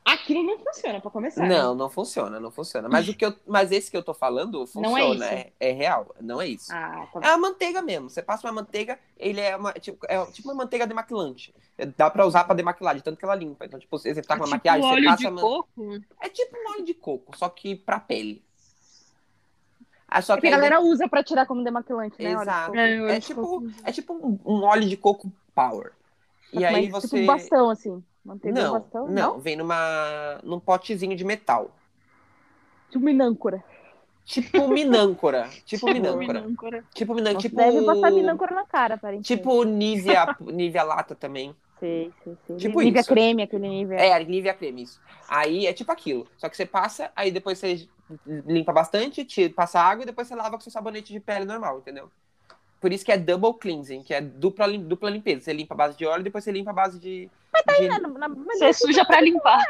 Aquilo 0.05 0.43
não 0.43 0.59
funciona, 0.59 1.01
pra 1.01 1.11
começar. 1.11 1.41
né? 1.43 1.49
Não, 1.49 1.75
não 1.75 1.89
funciona, 1.89 2.39
não 2.39 2.51
funciona. 2.51 2.89
Mas, 2.91 3.09
o 3.09 3.15
que 3.15 3.25
eu, 3.25 3.35
mas 3.47 3.73
esse 3.73 3.91
que 3.91 3.97
eu 3.97 4.03
tô 4.03 4.13
falando 4.13 4.67
funciona, 4.67 4.89
Não 4.91 4.99
é 4.99 5.09
isso. 5.15 5.25
é, 5.25 5.53
é 5.59 5.73
real, 5.73 6.15
não 6.21 6.43
é 6.43 6.47
isso. 6.47 6.71
Ah, 6.75 7.09
tá 7.11 7.21
É 7.23 7.29
a 7.31 7.39
manteiga 7.39 7.81
mesmo. 7.81 8.11
Você 8.11 8.23
passa 8.23 8.47
uma 8.47 8.53
manteiga, 8.53 8.99
ele 9.19 9.41
é 9.41 9.57
uma 9.57 9.73
tipo, 9.73 10.05
é 10.07 10.23
tipo 10.27 10.49
uma 10.49 10.55
manteiga 10.55 10.87
demaquilante. 10.87 11.55
É, 11.79 11.87
Dá 11.87 12.11
pra 12.11 12.27
usar 12.27 12.45
pra 12.45 12.55
demaquilar, 12.55 12.95
de 12.95 13.03
tanto 13.03 13.19
que 13.19 13.25
ela 13.25 13.35
limpa. 13.35 13.65
Então, 13.65 13.81
tipo, 13.81 13.99
você 13.99 14.13
tá 14.21 14.37
com 14.37 14.45
É 14.45 14.47
uma 14.47 14.59
tipo 14.59 14.69
maquiagem, 14.69 14.83
você 14.83 14.95
óleo 14.95 15.05
passa 15.07 15.17
de 15.17 15.31
man- 15.31 15.41
coco. 15.41 16.01
É 16.21 16.29
tipo 16.29 16.55
um 16.57 16.71
óleo 16.73 16.85
de 16.85 16.95
coco, 16.95 17.37
só 17.39 17.49
que 17.49 17.75
pra 17.75 17.99
pele. 17.99 18.45
Ah, 20.07 20.21
só 20.23 20.35
É 20.35 20.41
que 20.41 20.47
a 20.47 20.51
galera 20.51 20.81
usa 20.81 21.09
pra 21.09 21.25
tirar 21.25 21.47
como 21.47 21.65
demaquilante, 21.65 22.23
né? 22.23 22.33
Exato. 22.33 22.73
tipo, 22.73 22.79
É, 22.79 23.17
É 23.17 23.21
tipo, 23.21 23.67
é 23.85 23.93
tipo 23.93 24.13
um, 24.15 24.39
um 24.45 24.63
óleo 24.65 24.87
de 24.89 24.97
coco 24.97 25.33
power. 25.55 25.93
E 26.53 26.61
mas 26.61 26.75
aí 26.75 26.87
Tipo 26.87 27.01
você. 27.01 27.23
um 27.23 27.27
bastão, 27.27 27.71
assim. 27.71 28.05
Manteiga 28.25 28.63
não, 28.63 28.73
bastão. 28.73 29.09
não, 29.09 29.39
vem 29.39 29.57
numa 29.57 30.41
num 30.43 30.59
potezinho 30.59 31.17
de 31.17 31.25
metal. 31.25 31.71
Tipo 32.91 33.05
minâncora. 33.05 33.63
Tipo 34.25 34.67
minâncora. 34.69 35.51
Tipo 35.67 35.87
minâncora. 35.87 36.41
Minâncora. 36.41 36.85
Tipo 36.95 37.15
minâncora. 37.15 37.43
Tipo. 37.43 37.57
deve 37.57 37.85
passar 37.85 38.11
minâncora 38.11 38.55
na 38.55 38.65
cara, 38.65 38.95
aparentemente. 38.95 39.37
Tipo 39.37 39.65
Nivea, 39.65 40.37
Nivea 40.41 40.83
lata 40.83 41.15
também. 41.15 41.55
Sei, 41.79 42.11
sei, 42.23 42.37
sei. 42.47 42.57
tipo 42.57 42.81
Nivea 42.81 43.01
isso. 43.01 43.11
creme, 43.11 43.43
aquele 43.43 43.69
nível. 43.69 43.99
É, 43.99 44.25
Nivea 44.25 44.55
creme, 44.55 44.85
isso. 44.85 45.01
Aí 45.29 45.67
é 45.67 45.73
tipo 45.75 45.93
aquilo. 45.93 46.27
Só 46.39 46.49
que 46.49 46.57
você 46.57 46.65
passa, 46.65 47.13
aí 47.15 47.31
depois 47.31 47.59
você 47.59 47.87
limpa 48.27 48.73
bastante, 48.73 49.25
tira, 49.25 49.53
passa 49.53 49.81
água 49.81 50.05
e 50.05 50.07
depois 50.07 50.27
você 50.27 50.35
lava 50.35 50.57
com 50.57 50.61
seu 50.61 50.73
sabonete 50.73 51.13
de 51.13 51.21
pele 51.21 51.45
normal, 51.45 51.79
entendeu? 51.79 52.11
Por 52.81 52.93
isso 52.93 53.05
que 53.05 53.13
é 53.13 53.17
double 53.19 53.55
cleansing, 53.55 54.03
que 54.03 54.13
é 54.13 54.21
dupla, 54.21 54.71
dupla 54.79 55.11
limpeza. 55.11 55.45
Você 55.45 55.53
limpa 55.53 55.75
a 55.75 55.77
base 55.77 55.97
de 55.99 56.07
óleo 56.07 56.21
e 56.21 56.25
depois 56.25 56.45
você 56.45 56.53
limpa 56.53 56.71
a 56.71 56.75
base 56.75 56.99
de. 56.99 57.31
De- 57.79 57.89
Na- 57.89 57.99
na- 57.99 58.29
mas 58.29 58.59
Você 58.59 58.73
suja 58.73 59.05
pra 59.05 59.21
limpar. 59.21 59.63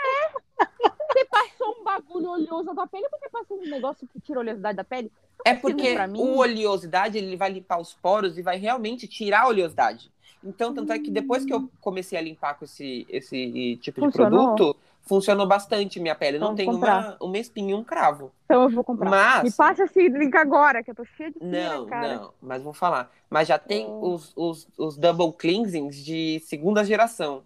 você 1.13 1.25
passou 1.27 1.77
um 1.81 1.85
bagulho 1.85 2.31
oleoso 2.31 2.65
na 2.65 2.75
tua 2.75 2.87
pele, 2.87 3.09
porque 3.11 3.29
passou 3.29 3.59
um 3.59 3.69
negócio 3.69 4.07
que 4.09 4.21
tira 4.21 4.39
a 4.39 4.43
oleosidade 4.43 4.77
da 4.77 4.85
pele? 4.85 5.11
Não 5.45 5.53
É 5.53 5.55
porque 5.57 5.95
o 6.17 6.39
oleosidade 6.39 7.19
ele 7.19 7.37
vai 7.37 7.51
limpar 7.51 7.79
os 7.81 7.93
poros 7.95 8.39
e 8.39 8.43
vai 8.43 8.57
realmente 8.57 9.07
tirar 9.07 9.43
a 9.43 9.49
oleosidade. 9.49 10.11
Então, 10.43 10.75
tanto 10.75 10.93
é 10.93 10.99
que 10.99 11.11
depois 11.11 11.45
que 11.45 11.53
eu 11.55 11.71
comecei 11.81 12.19
a 12.19 12.23
limpar 12.23 12.55
com 12.59 12.65
esse, 12.65 13.07
esse 13.09 13.79
tipo 13.81 14.01
de 14.01 14.07
Funcionou? 14.07 14.55
produto, 14.55 14.77
funcionou 15.03 15.47
bastante 15.47 15.99
minha 15.99 16.15
pele. 16.15 16.39
Não 16.39 16.55
tem 16.55 16.67
comprar. 16.67 17.17
uma, 17.21 17.29
uma 17.31 17.39
espinha 17.39 17.71
e 17.73 17.75
um 17.75 17.83
cravo. 17.83 18.31
Então 18.45 18.63
eu 18.65 18.69
vou 18.71 18.85
comprar. 18.85 19.09
Mas. 19.11 19.43
Me 19.45 19.53
passa 19.53 19.85
esse 19.85 20.07
link 20.09 20.35
agora, 20.37 20.83
que 20.83 20.91
eu 20.91 20.95
tô 20.95 21.05
cheia 21.05 21.31
de 21.31 21.39
espinha 21.39 21.75
Não, 21.75 21.87
cara. 21.87 22.17
não, 22.17 22.35
mas 22.43 22.63
vou 22.63 22.75
falar. 22.75 23.11
Mas 23.31 23.49
já 23.49 23.59
tem 23.59 23.87
Oh. 23.87 24.15
os, 24.15 24.33
os, 24.37 24.69
os 24.77 24.97
double 24.99 25.33
cleansings 25.33 25.97
de 26.05 26.41
segunda 26.41 26.85
geração. 26.85 27.43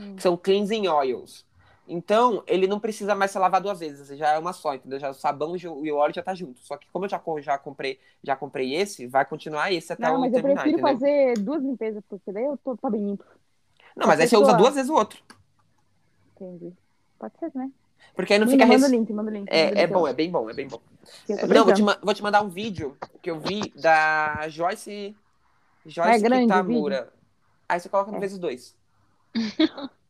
Hum. 0.00 0.16
Que 0.16 0.22
são 0.22 0.36
cleansing 0.36 0.88
oils. 0.88 1.44
Então, 1.86 2.44
ele 2.46 2.68
não 2.68 2.78
precisa 2.78 3.16
mais 3.16 3.32
ser 3.32 3.40
lavado 3.40 3.64
duas 3.64 3.80
vezes, 3.80 4.16
já 4.16 4.28
é 4.34 4.38
uma 4.38 4.52
só, 4.52 4.74
entendeu? 4.74 5.00
Já 5.00 5.10
o 5.10 5.14
sabão 5.14 5.56
e 5.56 5.66
o 5.66 5.96
óleo 5.96 6.14
já 6.14 6.22
tá 6.22 6.32
junto. 6.34 6.60
Só 6.60 6.76
que 6.76 6.86
como 6.92 7.04
eu 7.04 7.08
já, 7.08 7.20
já 7.40 7.58
comprei, 7.58 7.98
já 8.22 8.36
comprei 8.36 8.76
esse, 8.76 9.08
vai 9.08 9.24
continuar 9.24 9.72
esse 9.72 9.92
até 9.92 10.06
Não, 10.06 10.18
o 10.18 10.20
mas 10.20 10.32
eu 10.32 10.40
terminar, 10.40 10.62
prefiro 10.62 10.80
entendeu? 10.80 11.00
fazer 11.00 11.34
duas 11.40 11.62
limpezas, 11.62 12.02
porque 12.08 12.30
daí 12.30 12.44
eu 12.44 12.56
tô 12.58 12.76
tá 12.76 12.88
bem 12.88 13.04
limpo. 13.04 13.24
Não, 13.96 14.06
mas 14.06 14.20
aí 14.20 14.28
você 14.28 14.36
usa 14.36 14.52
duas 14.54 14.74
vezes 14.76 14.88
o 14.88 14.94
outro. 14.94 15.20
Entendi. 16.36 16.72
Pode 17.18 17.34
ser, 17.38 17.50
né? 17.54 17.70
Porque 18.14 18.32
aí 18.32 18.38
não 18.38 18.46
Me 18.46 18.52
fica 18.52 18.66
manda 18.66 18.86
res... 18.86 18.90
link, 18.90 19.12
manda 19.12 19.30
link. 19.30 19.48
É, 19.50 19.82
é 19.82 19.86
bom, 19.86 20.00
eu- 20.00 20.06
é 20.06 20.14
bem 20.14 20.30
bom, 20.30 20.48
é 20.48 20.54
bem 20.54 20.68
bom. 20.68 20.80
eu 21.28 21.48
Não, 21.48 21.64
vou 21.64 21.74
te, 21.74 21.82
vou 21.82 22.14
te 22.14 22.22
mandar 22.22 22.42
um 22.42 22.48
vídeo 22.48 22.96
que 23.20 23.30
eu 23.30 23.40
vi 23.40 23.70
da 23.74 24.48
Joyce. 24.48 25.16
Joyce 25.84 26.10
é 26.10 26.18
grande 26.18 26.42
Kitamura. 26.42 27.12
Aí 27.68 27.80
você 27.80 27.88
coloca 27.88 28.10
no 28.10 28.16
É. 28.16 28.20
vezes 28.20 28.38
dois. 28.38 28.76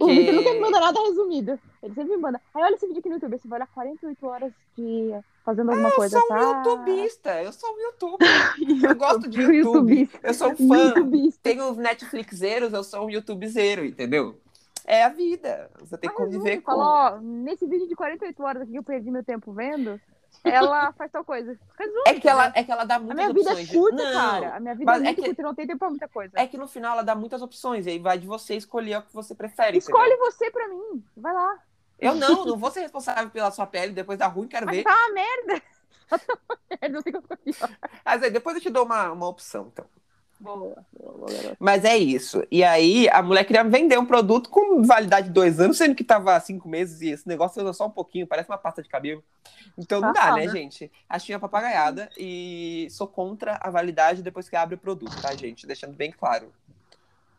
O 0.00 0.06
Vitor 0.06 0.34
nunca 0.34 0.52
me 0.52 0.58
Porque. 0.58 0.60
manda 0.60 0.78
nada 0.78 1.00
resumido. 1.00 1.58
Ele 1.82 1.94
sempre 1.94 2.14
me 2.14 2.22
manda. 2.22 2.40
Aí 2.54 2.62
olha 2.62 2.74
esse 2.76 2.86
vídeo 2.86 3.00
aqui 3.00 3.08
no 3.08 3.16
YouTube. 3.16 3.38
Você 3.38 3.48
vai 3.48 3.58
olhar 3.58 3.66
48 3.66 4.26
horas 4.26 4.52
de 4.76 5.10
fazendo 5.44 5.70
alguma 5.70 5.88
Eu 5.88 5.94
coisa, 5.96 6.20
sou 6.20 6.24
um 6.26 6.28
tá? 6.28 6.40
youtubista, 6.40 7.42
eu 7.42 7.52
sou 7.52 7.74
um 7.74 7.78
youtuber. 7.80 8.28
Eu 8.88 8.94
gosto 8.94 9.28
de 9.28 9.40
YouTube. 9.40 10.08
Eu 10.22 10.34
sou 10.34 10.52
um 10.52 10.56
fã. 10.56 10.76
Youtubista. 10.76 11.50
Os 11.72 11.76
Netflixeiros, 11.76 12.72
eu 12.72 12.84
sou 12.84 13.06
um 13.06 13.10
youtubezeiro, 13.10 13.84
entendeu? 13.84 14.40
É 14.84 15.02
a 15.02 15.08
vida. 15.08 15.68
Você 15.80 15.98
tem 15.98 16.08
que 16.08 16.16
Mas 16.16 16.26
conviver 16.32 16.58
com. 16.58 16.70
fala, 16.70 17.16
ó, 17.16 17.20
nesse 17.20 17.66
vídeo 17.66 17.88
de 17.88 17.96
48 17.96 18.42
horas 18.42 18.62
aqui 18.62 18.72
que 18.72 18.78
eu 18.78 18.82
perdi 18.84 19.10
meu 19.10 19.24
tempo 19.24 19.52
vendo, 19.52 20.00
ela 20.44 20.92
faz 20.92 21.10
tal 21.10 21.24
coisa. 21.24 21.58
Resume, 21.78 22.02
É 22.06 22.14
que, 22.20 22.28
ela, 22.28 22.44
entendeu? 22.46 22.60
é 22.62 22.64
que 22.64 22.72
ela 22.72 22.84
dá 22.84 22.96
A 22.96 22.98
muitas 22.98 23.16
minha 23.16 23.32
vida 23.32 23.50
é 23.50 23.52
opções. 23.52 23.68
de- 23.68 23.76
curta, 23.78 24.02
cara. 24.12 24.56
A 24.56 24.60
minha 24.60 24.74
vida 24.74 24.92
é 24.92 24.94
é 24.94 24.98
muito 25.00 25.16
que- 25.16 25.22
curta, 25.28 25.42
não 25.42 25.54
tem 25.54 25.66
tempo 25.66 25.78
pra 25.78 25.90
muita 25.90 26.08
coisa. 26.08 26.32
É 26.36 26.46
que 26.46 26.56
no 26.58 26.68
final 26.68 26.92
ela 26.94 27.02
dá 27.02 27.14
muitas 27.14 27.42
opções, 27.42 27.86
e 27.86 27.90
aí 27.90 27.98
vai 27.98 28.18
de 28.18 28.26
você 28.26 28.54
escolher 28.56 28.98
o 28.98 29.02
que 29.02 29.12
você 29.14 29.34
prefere. 29.34 29.78
Escolhe 29.78 30.12
entendeu? 30.14 30.30
você 30.32 30.50
pra 30.50 30.68
mim. 30.68 31.04
Vai 31.16 31.32
lá. 31.34 31.58
Eu 31.98 32.14
não, 32.14 32.44
não 32.44 32.56
vou 32.56 32.70
ser 32.70 32.80
responsável 32.80 33.28
pela 33.30 33.50
sua 33.50 33.66
pele, 33.66 33.92
depois 33.92 34.18
dá 34.18 34.26
ruim, 34.28 34.46
quero 34.48 34.66
Mas 34.66 34.76
ver. 34.76 34.84
tá 34.84 34.94
uma 34.94 35.12
merda. 35.14 35.62
Tá 36.08 36.16
uma 36.48 36.58
merda, 36.70 36.88
não 36.94 37.02
tem 37.02 37.12
como 37.12 37.22
ficar 37.24 37.36
pior. 37.36 37.78
Mas 38.04 38.22
aí, 38.22 38.30
depois 38.30 38.56
eu 38.56 38.62
te 38.62 38.70
dou 38.70 38.84
uma, 38.86 39.12
uma 39.12 39.28
opção, 39.28 39.68
então. 39.70 39.84
Boa, 40.40 40.56
boa, 40.56 41.12
boa, 41.18 41.32
garoto. 41.32 41.56
Mas 41.58 41.84
é 41.84 41.96
isso. 41.96 42.44
E 42.50 42.62
aí, 42.62 43.08
a 43.10 43.20
mulher 43.22 43.44
queria 43.44 43.64
vender 43.64 43.98
um 43.98 44.06
produto 44.06 44.48
com 44.50 44.82
validade 44.82 45.26
de 45.28 45.32
dois 45.32 45.58
anos, 45.58 45.76
sendo 45.76 45.94
que 45.96 46.04
tava 46.04 46.38
cinco 46.40 46.68
meses 46.68 47.00
e 47.00 47.08
esse 47.10 47.26
negócio 47.26 47.60
usa 47.60 47.72
só 47.72 47.86
um 47.86 47.90
pouquinho, 47.90 48.26
parece 48.26 48.48
uma 48.48 48.58
pasta 48.58 48.82
de 48.82 48.88
cabelo. 48.88 49.22
Então 49.76 50.00
não 50.00 50.12
dá, 50.12 50.32
né, 50.32 50.42
Safada. 50.44 50.48
gente? 50.48 50.90
Achei 51.08 51.34
a 51.34 51.40
papagaiada 51.40 52.08
e 52.16 52.86
sou 52.90 53.06
contra 53.08 53.58
a 53.60 53.68
validade 53.70 54.22
depois 54.22 54.48
que 54.48 54.56
abre 54.56 54.76
o 54.76 54.78
produto, 54.78 55.20
tá, 55.20 55.34
gente? 55.34 55.66
Deixando 55.66 55.94
bem 55.94 56.12
claro. 56.12 56.52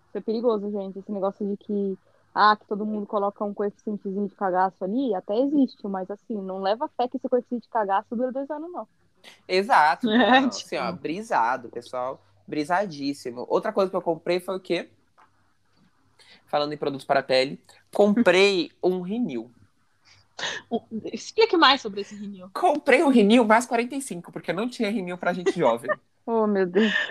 Isso 0.07 0.17
é 0.17 0.21
perigoso, 0.21 0.69
gente. 0.71 0.99
Esse 0.99 1.11
negócio 1.11 1.45
de 1.47 1.55
que, 1.57 1.97
ah, 2.33 2.57
que 2.59 2.65
todo 2.65 2.85
mundo 2.85 3.05
coloca 3.05 3.43
um 3.45 3.53
coeficientezinho 3.53 4.27
de 4.27 4.35
cagaço 4.35 4.83
ali, 4.83 5.13
até 5.15 5.37
existe, 5.39 5.87
mas 5.87 6.09
assim, 6.11 6.35
não 6.35 6.61
leva 6.61 6.89
fé 6.97 7.07
que 7.07 7.17
esse 7.17 7.29
coeficiente 7.29 7.63
de 7.63 7.69
cagaço 7.69 8.15
dura 8.15 8.31
dois 8.31 8.49
anos, 8.49 8.71
não. 8.71 8.87
Exato. 9.47 10.09
É, 10.09 10.17
Não, 10.41 10.49
tipo- 10.49 10.65
assim, 10.65 10.77
ó, 10.77 10.91
brisado, 10.91 11.69
pessoal. 11.69 12.21
Brisadíssimo. 12.49 13.45
Outra 13.47 13.71
coisa 13.71 13.91
que 13.91 13.95
eu 13.95 14.01
comprei 14.01 14.39
foi 14.39 14.57
o 14.57 14.59
quê? 14.59 14.89
Falando 16.47 16.73
em 16.73 16.77
produtos 16.77 17.05
para 17.05 17.19
a 17.19 17.23
pele, 17.23 17.61
comprei 17.93 18.71
um. 18.83 19.03
Um- 20.71 20.81
Explique 21.13 21.55
mais 21.55 21.81
sobre 21.81 22.01
esse 22.01 22.15
Renew. 22.15 22.49
Comprei 22.51 23.03
um 23.03 23.09
Renew 23.09 23.45
mais 23.45 23.67
45, 23.67 24.31
porque 24.31 24.51
não 24.51 24.67
tinha 24.67 24.89
Renew 24.89 25.17
pra 25.17 25.33
gente 25.33 25.57
jovem. 25.57 25.91
Oh, 26.31 26.45
meu 26.45 26.67
Deus. 26.67 26.93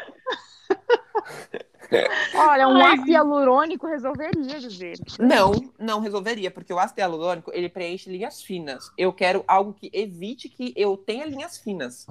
Olha, 2.36 2.68
um 2.68 2.76
Ai, 2.76 2.94
ácido 2.94 3.10
hialurônico 3.10 3.88
resolveria, 3.88 4.60
dizer. 4.60 4.96
Não, 5.18 5.50
não 5.76 5.98
resolveria, 5.98 6.52
porque 6.52 6.72
o 6.72 6.78
ácido 6.78 7.00
hialurônico, 7.00 7.50
ele 7.52 7.68
preenche 7.68 8.08
linhas 8.08 8.40
finas. 8.40 8.92
Eu 8.96 9.12
quero 9.12 9.42
algo 9.48 9.72
que 9.72 9.90
evite 9.92 10.48
que 10.48 10.72
eu 10.76 10.96
tenha 10.96 11.26
linhas 11.26 11.58
finas. 11.58 12.06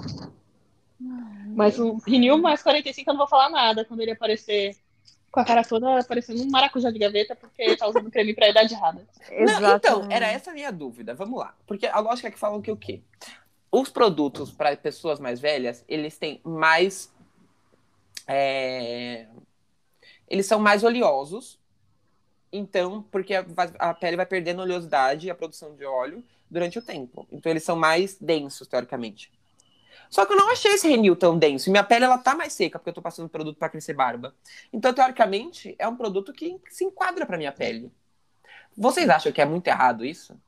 Mas 1.00 1.80
o 1.80 1.98
Renew 2.06 2.38
mais 2.38 2.62
45 2.64 3.10
eu 3.10 3.14
não 3.14 3.20
vou 3.20 3.28
falar 3.28 3.50
nada 3.50 3.86
quando 3.86 4.02
ele 4.02 4.12
aparecer 4.12 4.76
com 5.32 5.40
a 5.40 5.46
cara 5.46 5.64
toda 5.64 6.04
parecendo 6.06 6.42
um 6.44 6.50
maracujá 6.50 6.90
de 6.92 7.00
gaveta, 7.00 7.36
porque 7.36 7.76
tá 7.78 7.88
usando 7.88 8.10
creme 8.12 8.34
pra 8.34 8.50
idade 8.50 8.74
errada. 8.74 9.08
Não, 9.30 9.76
então, 9.76 10.08
era 10.10 10.28
essa 10.28 10.52
a 10.52 10.54
minha 10.54 10.72
dúvida. 10.72 11.14
Vamos 11.14 11.40
lá. 11.40 11.56
Porque 11.68 11.86
a 11.88 12.00
lógica 12.00 12.28
é 12.30 12.32
que 12.32 12.40
falam 12.40 12.62
que 12.62 12.72
o 12.72 12.78
quê? 12.78 13.04
Os 13.72 13.90
produtos 13.90 14.52
para 14.52 14.76
pessoas 14.78 15.20
mais 15.20 15.40
velhas, 15.40 15.84
eles 15.88 16.18
têm 16.18 16.42
mais. 16.44 17.14
é, 18.28 19.28
Eles 20.28 20.46
são 20.46 20.60
mais 20.60 20.84
oleosos. 20.84 21.60
Então, 22.52 23.04
porque 23.12 23.36
a, 23.36 23.46
a 23.80 23.94
pele 23.94 24.16
vai 24.18 24.26
perdendo 24.26 24.62
oleosidade 24.62 25.28
e 25.28 25.30
a 25.32 25.36
produção 25.36 25.76
de 25.76 25.86
óleo 25.86 26.24
durante 26.50 26.80
o 26.80 26.82
tempo. 26.82 27.28
Então, 27.32 27.52
eles 27.52 27.64
são 27.64 27.76
mais 27.76 28.16
densos, 28.20 28.68
teoricamente. 28.68 29.32
Só 30.10 30.26
que 30.26 30.34
eu 30.34 30.38
não 30.38 30.52
achei 30.52 30.74
esse 30.74 30.88
Renew 30.88 31.16
tão 31.16 31.38
denso. 31.38 31.70
E 31.70 31.72
minha 31.72 31.84
pele, 31.84 32.06
ela 32.06 32.18
tá 32.18 32.36
mais 32.36 32.54
seca, 32.54 32.80
porque 32.80 32.90
eu 32.90 32.94
tô 32.94 33.02
passando 33.02 33.30
produto 33.30 33.58
para 33.58 33.70
crescer 33.70 33.94
barba. 33.94 34.36
Então, 34.72 34.94
teoricamente, 34.94 35.76
é 35.80 35.88
um 35.88 35.96
produto 35.96 36.34
que 36.34 36.60
se 36.70 36.84
enquadra 36.86 37.26
pra 37.26 37.38
minha 37.38 37.52
pele. 37.52 37.92
Vocês 38.78 39.10
acham 39.10 39.32
que 39.32 39.42
é 39.42 39.46
muito 39.46 39.68
errado 39.68 40.06
isso? 40.06 40.40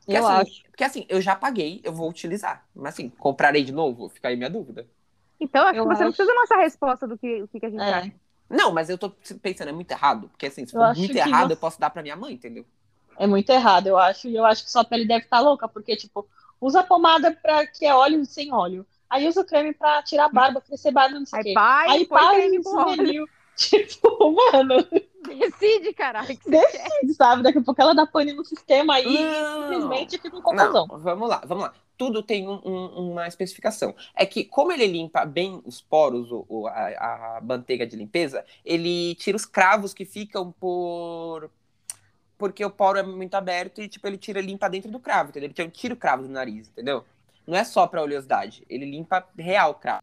Porque, 0.00 0.16
Eu 0.16 0.18
assim, 0.18 0.26
acho. 0.26 0.62
Porque 0.70 0.84
assim, 0.84 1.06
eu 1.08 1.20
já 1.20 1.34
paguei, 1.36 1.80
eu 1.84 1.92
vou 1.92 2.08
utilizar. 2.10 2.66
Mas 2.74 2.94
assim, 2.94 3.08
comprarei 3.10 3.64
de 3.64 3.72
novo? 3.72 4.08
Fica 4.08 4.28
aí 4.28 4.36
minha 4.36 4.50
dúvida. 4.50 4.86
Então, 5.40 5.66
acho 5.66 5.74
Eu 5.78 5.82
que 5.82 5.88
você 5.88 6.04
não 6.04 6.10
acho. 6.10 6.16
precisa 6.16 6.28
da 6.32 6.40
nossa 6.40 6.56
resposta 6.56 7.06
do 7.06 7.18
que, 7.18 7.42
o 7.42 7.48
que, 7.48 7.60
que 7.60 7.66
a 7.66 7.70
gente 7.70 7.80
É. 7.82 7.92
acha. 7.92 8.12
Não, 8.50 8.72
mas 8.72 8.90
eu 8.90 8.98
tô 8.98 9.10
pensando, 9.40 9.68
é 9.70 9.72
muito 9.72 9.90
errado. 9.90 10.28
Porque 10.28 10.46
assim, 10.46 10.66
se 10.66 10.74
for 10.74 10.88
muito 10.94 11.16
errado, 11.16 11.50
você- 11.50 11.52
eu 11.52 11.56
posso 11.56 11.80
dar 11.80 11.90
pra 11.90 12.02
minha 12.02 12.16
mãe, 12.16 12.34
entendeu? 12.34 12.66
É 13.18 13.26
muito 13.26 13.50
errado, 13.50 13.86
eu 13.86 13.98
acho. 13.98 14.28
E 14.28 14.36
eu 14.36 14.44
acho 14.44 14.64
que 14.64 14.70
sua 14.70 14.84
pele 14.84 15.06
deve 15.06 15.24
estar 15.24 15.40
louca, 15.40 15.68
porque, 15.68 15.96
tipo, 15.96 16.28
usa 16.62 16.82
pomada 16.82 17.30
pra 17.32 17.66
que 17.66 17.84
é 17.84 17.94
óleo 17.94 18.24
sem 18.24 18.52
óleo. 18.52 18.86
Aí 19.10 19.28
usa 19.28 19.44
creme 19.44 19.74
pra 19.74 20.02
tirar 20.02 20.30
barba, 20.30 20.60
crescer 20.62 20.90
barba, 20.90 21.18
não 21.18 21.26
sei 21.26 21.36
o 21.36 21.40
Aí 21.40 21.44
quê. 21.44 21.52
pai, 21.54 21.88
Aí 21.90 22.06
põe 22.06 22.18
pai. 22.18 22.40
Renew. 22.96 23.26
Tipo, 23.54 24.32
mano, 24.32 24.76
Decide, 25.38 25.92
caralho. 25.92 26.26
você 26.26 26.36
quer. 26.36 26.88
sabe? 27.14 27.42
Daqui 27.42 27.58
a 27.58 27.62
pouco 27.62 27.80
ela 27.82 27.94
dá 27.94 28.06
pane 28.06 28.32
no 28.32 28.42
sistema 28.44 28.94
aí 28.94 29.14
e 29.14 29.22
Não. 29.22 29.60
simplesmente 29.62 30.12
fica 30.16 30.30
com 30.30 30.40
confusão. 30.40 30.86
Não, 30.88 30.98
vamos 30.98 31.28
lá, 31.28 31.42
vamos 31.46 31.64
lá. 31.64 31.74
Tudo 31.98 32.22
tem 32.22 32.48
um- 32.48 32.60
um- 32.64 33.10
uma 33.12 33.28
especificação. 33.28 33.94
É 34.16 34.24
que, 34.24 34.42
como 34.42 34.72
ele 34.72 34.86
limpa 34.86 35.26
bem 35.26 35.60
os 35.66 35.82
poros, 35.82 36.32
o, 36.32 36.46
o- 36.48 36.66
a, 36.66 37.36
a 37.36 37.40
manteiga 37.42 37.86
de 37.86 37.94
limpeza, 37.94 38.42
ele 38.64 39.14
tira 39.16 39.36
os 39.36 39.44
cravos 39.44 39.92
que 39.92 40.06
ficam 40.06 40.50
por. 40.50 41.50
Porque 42.42 42.64
o 42.64 42.70
poro 42.70 42.98
é 42.98 43.04
muito 43.04 43.36
aberto 43.36 43.80
e, 43.80 43.86
tipo, 43.86 44.04
ele 44.04 44.18
tira, 44.18 44.40
limpa 44.40 44.68
dentro 44.68 44.90
do 44.90 44.98
cravo, 44.98 45.30
entendeu? 45.30 45.48
Ele 45.56 45.70
tira 45.70 45.94
o 45.94 45.96
cravo 45.96 46.24
do 46.24 46.28
nariz, 46.28 46.66
entendeu? 46.66 47.04
Não 47.46 47.56
é 47.56 47.62
só 47.62 47.86
pra 47.86 48.02
oleosidade, 48.02 48.64
ele 48.68 48.84
limpa 48.84 49.24
real 49.38 49.70
o 49.70 49.74
cravo. 49.74 50.02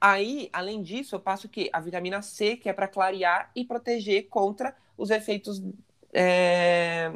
Aí, 0.00 0.48
além 0.52 0.80
disso, 0.80 1.16
eu 1.16 1.18
passo 1.18 1.48
o 1.48 1.50
quê? 1.50 1.68
A 1.72 1.80
vitamina 1.80 2.22
C, 2.22 2.54
que 2.54 2.68
é 2.68 2.72
pra 2.72 2.86
clarear 2.86 3.50
e 3.52 3.64
proteger 3.64 4.28
contra 4.28 4.76
os 4.96 5.10
efeitos 5.10 5.60
é, 6.12 7.10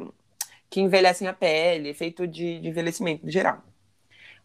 que 0.69 0.81
envelhecem 0.81 1.29
a 1.29 1.33
pele, 1.33 1.87
efeito 1.87 2.27
de, 2.27 2.59
de 2.59 2.67
envelhecimento 2.67 3.31
geral. 3.31 3.63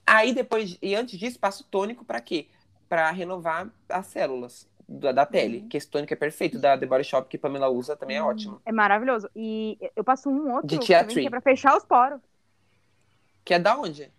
Aí 0.06 0.32
depois, 0.32 0.78
e 0.80 0.94
antes 0.94 1.18
disso, 1.18 1.40
passo 1.40 1.64
tônico 1.64 2.04
para 2.04 2.20
quê? 2.20 2.46
Para 2.88 3.10
renovar 3.10 3.68
as 3.88 4.06
células 4.06 4.68
da, 4.98 5.12
da 5.12 5.26
pele. 5.26 5.62
Que 5.68 5.76
esse 5.76 5.88
tônico 5.88 6.12
é 6.12 6.16
perfeito, 6.16 6.58
da 6.58 6.76
The 6.76 6.86
Body 6.86 7.04
Shop 7.04 7.28
que 7.28 7.38
Pamela 7.38 7.68
usa, 7.68 7.96
também 7.96 8.16
é 8.16 8.22
ótimo. 8.22 8.60
É 8.64 8.72
maravilhoso. 8.72 9.28
E 9.34 9.78
eu 9.96 10.04
passo 10.04 10.28
um 10.30 10.52
outro 10.52 10.66
De 10.66 10.78
também, 10.86 11.14
que 11.16 11.26
é 11.26 11.30
pra 11.30 11.40
fechar 11.40 11.76
os 11.76 11.84
poros. 11.84 12.20
Que 13.44 13.54
é 13.54 13.58
da 13.58 13.76
onde? 13.76 14.10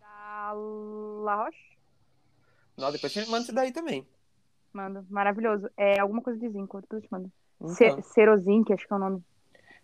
Da 0.00 0.52
La 0.52 1.44
Roche. 1.44 1.76
Não, 2.76 2.90
depois 2.90 3.12
você 3.12 3.24
manda 3.26 3.44
isso 3.44 3.54
daí 3.54 3.72
também. 3.72 4.06
Mando. 4.72 5.04
Maravilhoso. 5.10 5.68
É 5.76 6.00
alguma 6.00 6.22
coisa 6.22 6.38
de 6.38 6.48
zinco, 6.48 6.80
depois 6.80 7.02
eu 7.02 7.08
te 7.08 7.12
mando. 7.12 7.30
Então, 7.60 7.74
Ce- 7.74 8.02
Cerozinc, 8.14 8.72
acho 8.72 8.86
que 8.86 8.92
é 8.92 8.96
o 8.96 8.98
nome. 8.98 9.24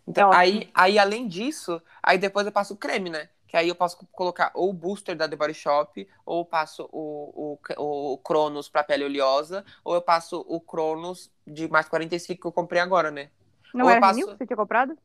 Então 0.07 0.31
é 0.31 0.35
ótimo. 0.37 0.41
aí, 0.41 0.69
aí, 0.73 0.99
além 0.99 1.27
disso, 1.27 1.81
aí 2.01 2.17
depois 2.17 2.45
eu 2.45 2.51
passo 2.51 2.73
o 2.73 2.77
creme, 2.77 3.09
né? 3.09 3.29
Que 3.47 3.55
aí 3.55 3.67
eu 3.69 3.75
posso 3.75 3.97
colocar 4.11 4.51
ou 4.53 4.69
o 4.69 4.73
booster 4.73 5.15
da 5.15 5.27
The 5.27 5.35
Body 5.35 5.53
Shop, 5.53 6.07
ou 6.25 6.39
eu 6.39 6.45
passo 6.45 6.89
o, 6.91 7.57
o, 7.77 8.13
o 8.13 8.17
Cronos 8.17 8.67
pra 8.67 8.83
pele 8.83 9.05
oleosa, 9.05 9.63
ou 9.83 9.95
eu 9.95 10.01
passo 10.01 10.45
o 10.47 10.59
Cronos 10.59 11.31
de 11.45 11.67
mais 11.69 11.87
45 11.87 12.41
que 12.41 12.47
eu 12.47 12.51
comprei 12.51 12.81
agora, 12.81 13.09
né? 13.09 13.29
Não 13.73 13.85
Ou 13.85 13.91
era 13.91 14.01
passo- 14.01 14.19
Renew 14.19 14.31
que 14.31 14.37
você 14.37 14.47
tinha 14.47 14.57
comprado? 14.57 14.97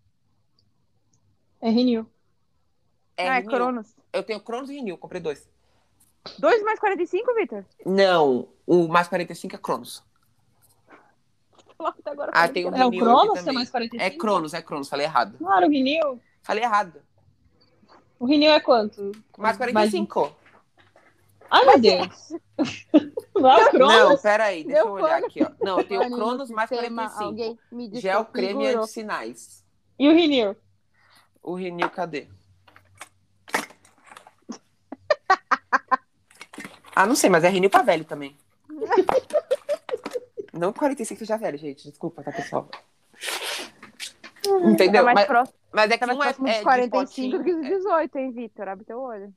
É 1.61 1.71
Renew. 1.71 2.07
É, 3.17 3.29
ah, 3.29 3.37
é. 3.37 3.43
Cronos. 3.43 3.95
Eu 4.13 4.23
tenho 4.23 4.41
Cronos 4.41 4.71
e 4.71 4.75
Renew, 4.75 4.99
comprei 4.99 5.21
dois. 5.21 5.49
2 6.39 6.63
mais 6.63 6.79
45, 6.79 7.35
Vitor? 7.35 7.65
Não, 7.85 8.49
o 8.67 8.89
mais 8.89 9.09
45 9.09 9.55
é 9.55 9.59
Cronos. 9.59 10.05
Até 11.87 12.11
agora 12.11 12.31
Ah, 12.35 12.49
tem 12.49 12.67
era. 12.67 12.79
É 12.79 12.85
o 12.87 12.91
Cronos 12.91 13.37
é 13.39 13.41
também. 13.41 13.55
mais 13.55 13.71
45? 13.71 14.03
É 14.05 14.11
Cronos, 14.19 14.55
é 14.55 14.63
Cronos, 14.63 14.89
falei 14.89 15.07
errado. 15.07 15.37
Claro, 15.39 15.67
o 15.67 15.71
Renew. 15.71 16.21
Falei 16.43 16.65
errado. 16.65 17.01
O 18.19 18.27
Renew 18.27 18.51
é 18.53 18.61
quanto? 18.61 19.13
Mais 19.39 19.57
45. 19.57 20.37
Ai, 21.51 21.65
meu 21.67 21.79
Deus. 21.81 22.33
Não 23.35 23.51
é 23.51 23.57
o 23.61 23.65
Não, 23.65 23.71
Cronos? 23.71 24.21
peraí, 24.23 24.65
deixa 24.65 24.85
Meu 24.85 24.97
eu 24.99 25.05
olhar 25.05 25.19
aqui, 25.23 25.43
ó. 25.43 25.51
Não, 25.63 25.79
eu 25.79 25.85
tenho 25.85 26.03
o 26.03 26.11
Cronos 26.11 26.49
no 26.49 26.57
mais 26.57 26.69
sistema, 26.69 27.03
45. 27.11 27.25
Alguém 27.25 27.59
me 27.71 28.01
Gel 28.01 28.25
creme 28.27 28.49
desconfigurou. 28.49 28.83
anti-sinais. 28.85 29.65
E 29.99 30.09
o 30.09 30.15
Renew? 30.15 30.57
O 31.43 31.55
Renew, 31.55 31.91
cadê? 31.91 32.29
Ah, 36.95 37.07
não 37.07 37.15
sei, 37.15 37.31
mas 37.31 37.43
é 37.43 37.49
Renew 37.49 37.71
pra 37.71 37.83
velho 37.83 38.05
também. 38.05 38.37
Não 40.63 40.73
45 40.73 41.19
seja 41.19 41.37
velho, 41.37 41.59
gente. 41.59 41.91
Desculpa, 41.91 42.23
tá, 42.23 42.31
pessoal? 42.31 42.69
Entendeu? 44.65 45.05
Tá 45.05 45.13
Mas, 45.13 45.27
próximo, 45.27 45.59
mas 45.73 45.91
é 45.91 45.99
que 45.99 46.07
tá 46.07 46.13
um 46.15 46.23
é, 46.23 46.25
próximo 46.25 46.47
é 46.47 46.59
de 46.59 46.63
45 46.63 47.37
do 47.37 47.43
que 47.43 47.51
potinho, 47.51 47.61
dos 47.61 47.67
é- 47.67 47.77
18, 47.77 48.19
hein, 48.19 48.31
Vitor? 48.31 48.69
Abre 48.69 48.85
teu 48.85 49.01
olho. 49.01 49.35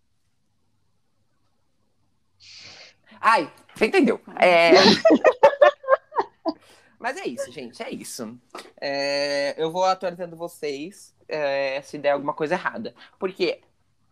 Ai, 3.20 3.52
você 3.74 3.88
entendeu. 3.88 4.22
É... 4.40 4.70
Mas 7.00 7.18
é 7.18 7.26
isso, 7.26 7.52
gente, 7.52 7.82
é 7.82 7.90
isso. 7.90 8.38
É, 8.80 9.56
Eu 9.58 9.72
vou 9.72 9.84
atualizando 9.84 10.36
vocês 10.36 11.16
é, 11.28 11.82
se 11.82 11.98
der 11.98 12.12
alguma 12.12 12.36
coisa 12.36 12.54
errada. 12.54 12.94
Porque 13.18 13.62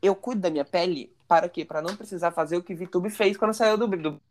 eu 0.02 0.16
cuido 0.16 0.42
da 0.42 0.50
minha 0.50 0.66
pele 0.66 1.16
para 1.28 1.48
quê? 1.48 1.64
Para 1.64 1.82
não 1.82 1.96
precisar 1.96 2.32
fazer 2.32 2.58
o 2.58 2.64
que 2.64 2.74
VTube 2.74 3.12
fez 3.12 3.38
quando 3.38 3.54
saiu 3.54 3.78
do... 3.78 3.88
do... 3.88 4.22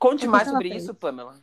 Conte 0.00 0.26
mais 0.26 0.48
sobre 0.48 0.70
fez? 0.70 0.82
isso, 0.82 0.94
Pamela. 0.94 1.34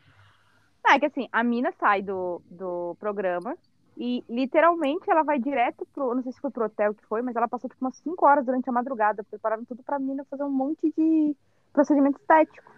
Ah, 0.84 0.96
é 0.96 1.00
que 1.00 1.06
assim, 1.06 1.30
a 1.32 1.44
mina 1.44 1.72
sai 1.80 2.02
do, 2.02 2.42
do 2.50 2.96
programa 3.00 3.56
e 3.96 4.24
literalmente 4.28 5.10
ela 5.10 5.22
vai 5.22 5.40
direto 5.40 5.88
pro. 5.94 6.16
Não 6.16 6.24
sei 6.24 6.32
se 6.32 6.42
foi 6.42 6.50
pro 6.50 6.66
hotel 6.66 6.96
que 6.96 7.06
foi, 7.06 7.22
mas 7.22 7.36
ela 7.36 7.48
passou 7.48 7.70
tipo 7.70 7.86
umas 7.86 7.98
5 7.98 8.26
horas 8.26 8.46
durante 8.46 8.68
a 8.68 8.74
madrugada, 8.74 9.24
preparando 9.24 9.66
tudo 9.68 9.84
pra 9.84 10.00
mina 10.00 10.26
fazer 10.30 10.44
um 10.44 10.50
monte 10.50 10.92
de 10.98 11.36
procedimento 11.72 12.20
estético. 12.20 12.72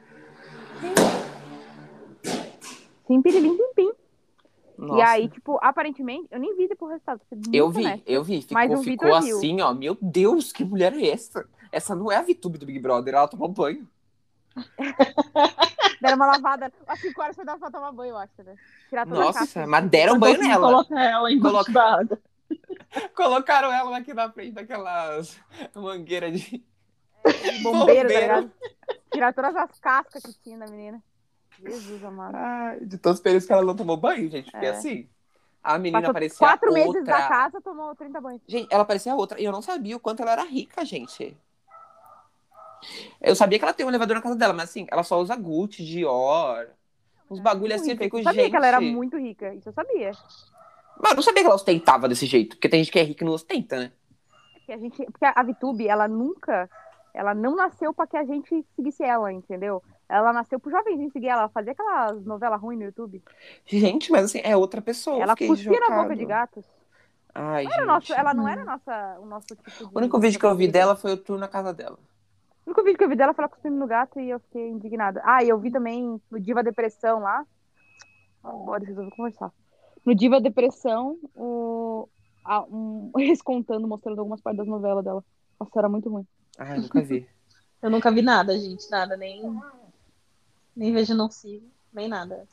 Sim, 3.08 3.22
pirilim, 3.22 3.56
pim, 3.58 3.74
pim. 3.76 3.92
E 4.80 4.82
Nossa. 4.82 5.12
aí, 5.12 5.30
tipo, 5.30 5.58
aparentemente, 5.62 6.28
eu 6.32 6.40
nem 6.40 6.56
vi 6.56 6.68
depois 6.68 6.90
o 6.90 6.94
resultado. 6.94 7.22
Eu 7.54 7.70
vi, 7.70 7.86
honesta. 7.86 8.04
eu 8.06 8.24
vi. 8.24 8.42
Ficou, 8.42 8.56
Mas 8.56 8.84
ficou 8.84 9.16
assim, 9.16 9.62
ó. 9.62 9.74
Meu 9.74 9.98
Deus, 10.02 10.52
que 10.52 10.64
mulher 10.64 10.94
é 10.94 11.10
essa? 11.10 11.48
Essa 11.72 11.96
não 11.96 12.12
é 12.12 12.18
a 12.18 12.22
VTube 12.22 12.58
do 12.58 12.66
Big 12.66 12.80
Brother, 12.80 13.14
ela 13.14 13.28
tomou 13.28 13.48
banho. 13.48 13.88
Deram 16.02 16.16
uma 16.16 16.26
lavada. 16.28 16.72
Às 16.88 17.00
5 17.02 17.22
horas 17.22 17.36
foi 17.36 17.46
dar 17.46 17.58
pra 17.58 17.70
tomar 17.70 17.92
banho, 17.92 18.12
eu 18.12 18.18
acho, 18.18 18.42
né? 18.44 18.56
Tirar 18.90 19.06
toda 19.06 19.20
a 19.22 19.24
Nossa, 19.26 19.40
casca. 19.40 19.68
mas 19.68 19.90
deram 19.90 20.18
banho 20.18 20.36
Consegui 20.36 20.50
nela. 20.54 20.68
colocar 20.68 21.04
ela 21.04 21.32
embaixo 21.32 21.74
Coloca-. 21.74 22.20
Colocaram 23.16 23.72
ela 23.74 23.98
aqui 23.98 24.14
na 24.14 24.32
frente 24.32 24.54
daquelas 24.54 25.40
mangueiras 25.76 26.40
de. 26.40 26.64
Bombeiro, 27.62 27.64
Bombeiro. 27.64 28.08
tá 28.14 28.20
ligado? 28.20 28.52
Tirar 29.12 29.34
todas 29.34 29.56
as 29.56 29.80
cascas 29.80 30.24
que 30.24 30.34
tinha 30.42 30.58
da 30.58 30.68
menina. 30.68 31.02
Jesus 31.62 32.04
amado. 32.04 32.36
Ai, 32.36 32.80
de 32.80 32.98
todos 32.98 33.20
os 33.20 33.24
períodos 33.24 33.46
que 33.46 33.52
ela 33.54 33.64
não 33.64 33.76
tomou 33.76 33.98
banho, 33.98 34.30
gente. 34.32 34.50
Porque 34.50 34.66
É. 34.66 34.70
assim, 34.70 35.10
a 35.62 35.78
menina 35.78 36.00
Passou 36.00 36.14
parecia 36.14 36.38
quatro 36.40 36.70
outra. 36.70 36.84
meses 36.94 37.06
da 37.06 37.28
casa, 37.28 37.62
tomou 37.62 37.94
30 37.96 38.22
banhos. 38.22 38.42
Gente, 38.48 38.74
ela 38.74 38.86
parecia 38.86 39.14
outra. 39.14 39.40
E 39.40 39.44
eu 39.44 39.52
não 39.52 39.62
sabia 39.62 39.98
o 39.98 40.00
quanto 40.00 40.22
ela 40.22 40.32
era 40.32 40.44
rica, 40.44 40.86
gente. 40.86 41.38
Eu 43.22 43.36
sabia 43.36 43.58
que 43.60 43.66
ela 43.66 43.74
tem 43.74 43.86
um 43.86 43.90
elevador 43.90 44.16
na 44.16 44.22
casa 44.22 44.36
dela, 44.36 44.54
mas 44.54 44.70
assim, 44.70 44.88
ela 44.92 45.04
só 45.04 45.20
usa 45.20 45.36
Gucci, 45.36 45.84
Dior. 45.86 46.68
Uns 47.30 47.40
bagulho 47.40 47.76
assim, 47.76 47.92
eu 47.92 47.94
rica. 47.94 48.04
fico, 48.06 48.18
Eu 48.18 48.24
sabia 48.24 48.42
gente. 48.44 48.52
que 48.52 48.56
ela 48.58 48.68
era 48.68 48.82
muito 48.82 49.18
rica, 49.18 49.54
isso 49.54 49.70
eu 49.70 49.74
sabia. 49.74 50.18
Mas 51.02 51.12
eu 51.12 51.16
não 51.16 51.24
sabia 51.24 51.42
que 51.44 51.48
ela 51.48 51.56
ostentava 51.56 52.08
desse 52.10 52.26
jeito. 52.26 52.56
Porque 52.56 52.70
tem 52.70 52.84
gente 52.84 52.92
que 52.92 53.00
é 53.00 53.04
rica 53.04 53.24
e 53.24 53.28
não 53.28 53.34
ostenta, 53.34 53.78
né? 53.80 53.92
Porque 54.54 54.72
a 54.74 54.78
gente, 54.78 55.06
porque 55.06 55.26
a 55.26 55.44
VTube, 55.44 55.88
ela 55.88 56.08
nunca, 56.08 56.70
ela 57.14 57.34
não 57.34 57.56
nasceu 57.56 57.94
pra 57.94 58.08
que 58.08 58.18
a 58.18 58.24
gente 58.26 58.66
seguisse 58.76 59.04
ela, 59.04 59.32
entendeu? 59.32 59.84
Ela 60.08 60.34
nasceu 60.34 60.60
pro 60.60 60.72
jovenzinho 60.72 61.12
seguir 61.12 61.28
ela, 61.28 61.42
ela 61.44 61.50
fazia 61.50 61.72
aquelas 61.74 62.24
novelas 62.26 62.60
ruins 62.62 62.80
no 62.80 62.86
YouTube. 62.86 63.24
Gente, 63.66 64.12
mas 64.12 64.26
assim, 64.26 64.42
é 64.44 64.56
outra 64.58 64.82
pessoa. 64.82 65.22
ela 65.22 65.36
cuspia 65.36 65.80
na 65.80 65.92
boca 65.92 66.16
de 66.16 66.26
gatos. 66.26 66.66
Ai, 67.34 67.64
Não 67.66 67.72
era 67.72 67.78
gente. 67.82 67.88
nosso, 67.88 68.14
ela 68.14 68.34
não 68.34 68.48
era 68.48 68.66
nossa, 68.66 69.20
o 69.20 69.26
nosso 69.26 69.56
tipo 69.56 69.70
de... 69.70 69.84
O 69.84 69.98
único 70.00 70.20
vídeo 70.20 70.40
que 70.40 70.46
eu 70.46 70.56
vi 70.56 70.68
dela 70.68 70.96
foi 70.96 71.14
o 71.14 71.18
tour 71.18 71.38
na 71.38 71.48
casa 71.48 71.72
dela. 71.74 71.98
O 72.70 72.72
único 72.72 72.84
vídeo 72.84 73.00
que 73.00 73.04
eu 73.04 73.10
vi 73.10 73.16
dela 73.16 73.34
foi 73.34 73.44
ela 73.44 73.50
cuspindo 73.50 73.76
no 73.78 73.88
gato 73.88 74.20
e 74.20 74.30
eu 74.30 74.40
fiquei 74.42 74.70
indignada. 74.70 75.20
Ah, 75.26 75.44
e 75.44 75.50
eu 75.50 75.58
vi 75.58 75.72
também 75.72 76.22
no 76.30 76.40
Diva 76.40 76.62
Depressão 76.62 77.20
lá. 77.20 77.44
Agora 78.44 78.86
resolvi 78.86 79.10
conversar. 79.10 79.52
No 80.06 80.14
Diva 80.14 80.40
Depressão, 80.40 81.18
o... 81.36 82.08
a- 82.46 82.62
um... 82.66 83.12
eles 83.18 83.42
contando, 83.42 83.88
mostrando 83.88 84.20
algumas 84.20 84.40
partes 84.40 84.60
das 84.60 84.68
novelas 84.68 85.04
dela. 85.04 85.26
Nossa, 85.60 85.72
era 85.80 85.90
muito 85.90 86.12
ruim. 86.12 86.28
Ai, 86.60 86.78
nunca 86.80 87.02
vi. 87.02 87.28
Eu 87.82 87.90
nunca 87.90 88.12
vi 88.12 88.22
nada, 88.22 88.56
gente. 88.56 88.88
Nada, 88.92 89.18
nem. 89.18 89.60
Nem 90.76 90.94
vejo, 90.94 91.16
não 91.16 91.32
sigo. 91.32 91.66
Nem 91.92 92.08
nada. 92.08 92.48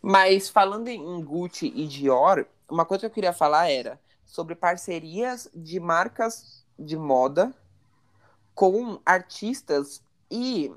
Mas 0.00 0.48
falando 0.48 0.88
em 0.88 1.22
Gucci 1.22 1.70
e 1.76 1.86
Dior, 1.86 2.46
uma 2.70 2.86
coisa 2.86 3.00
que 3.00 3.06
eu 3.06 3.10
queria 3.14 3.34
falar 3.34 3.68
era 3.70 4.00
sobre 4.24 4.54
parcerias 4.54 5.50
de 5.54 5.78
marcas 5.78 6.64
de 6.78 6.96
moda 6.96 7.52
com 8.56 8.98
artistas 9.04 10.02
e 10.30 10.72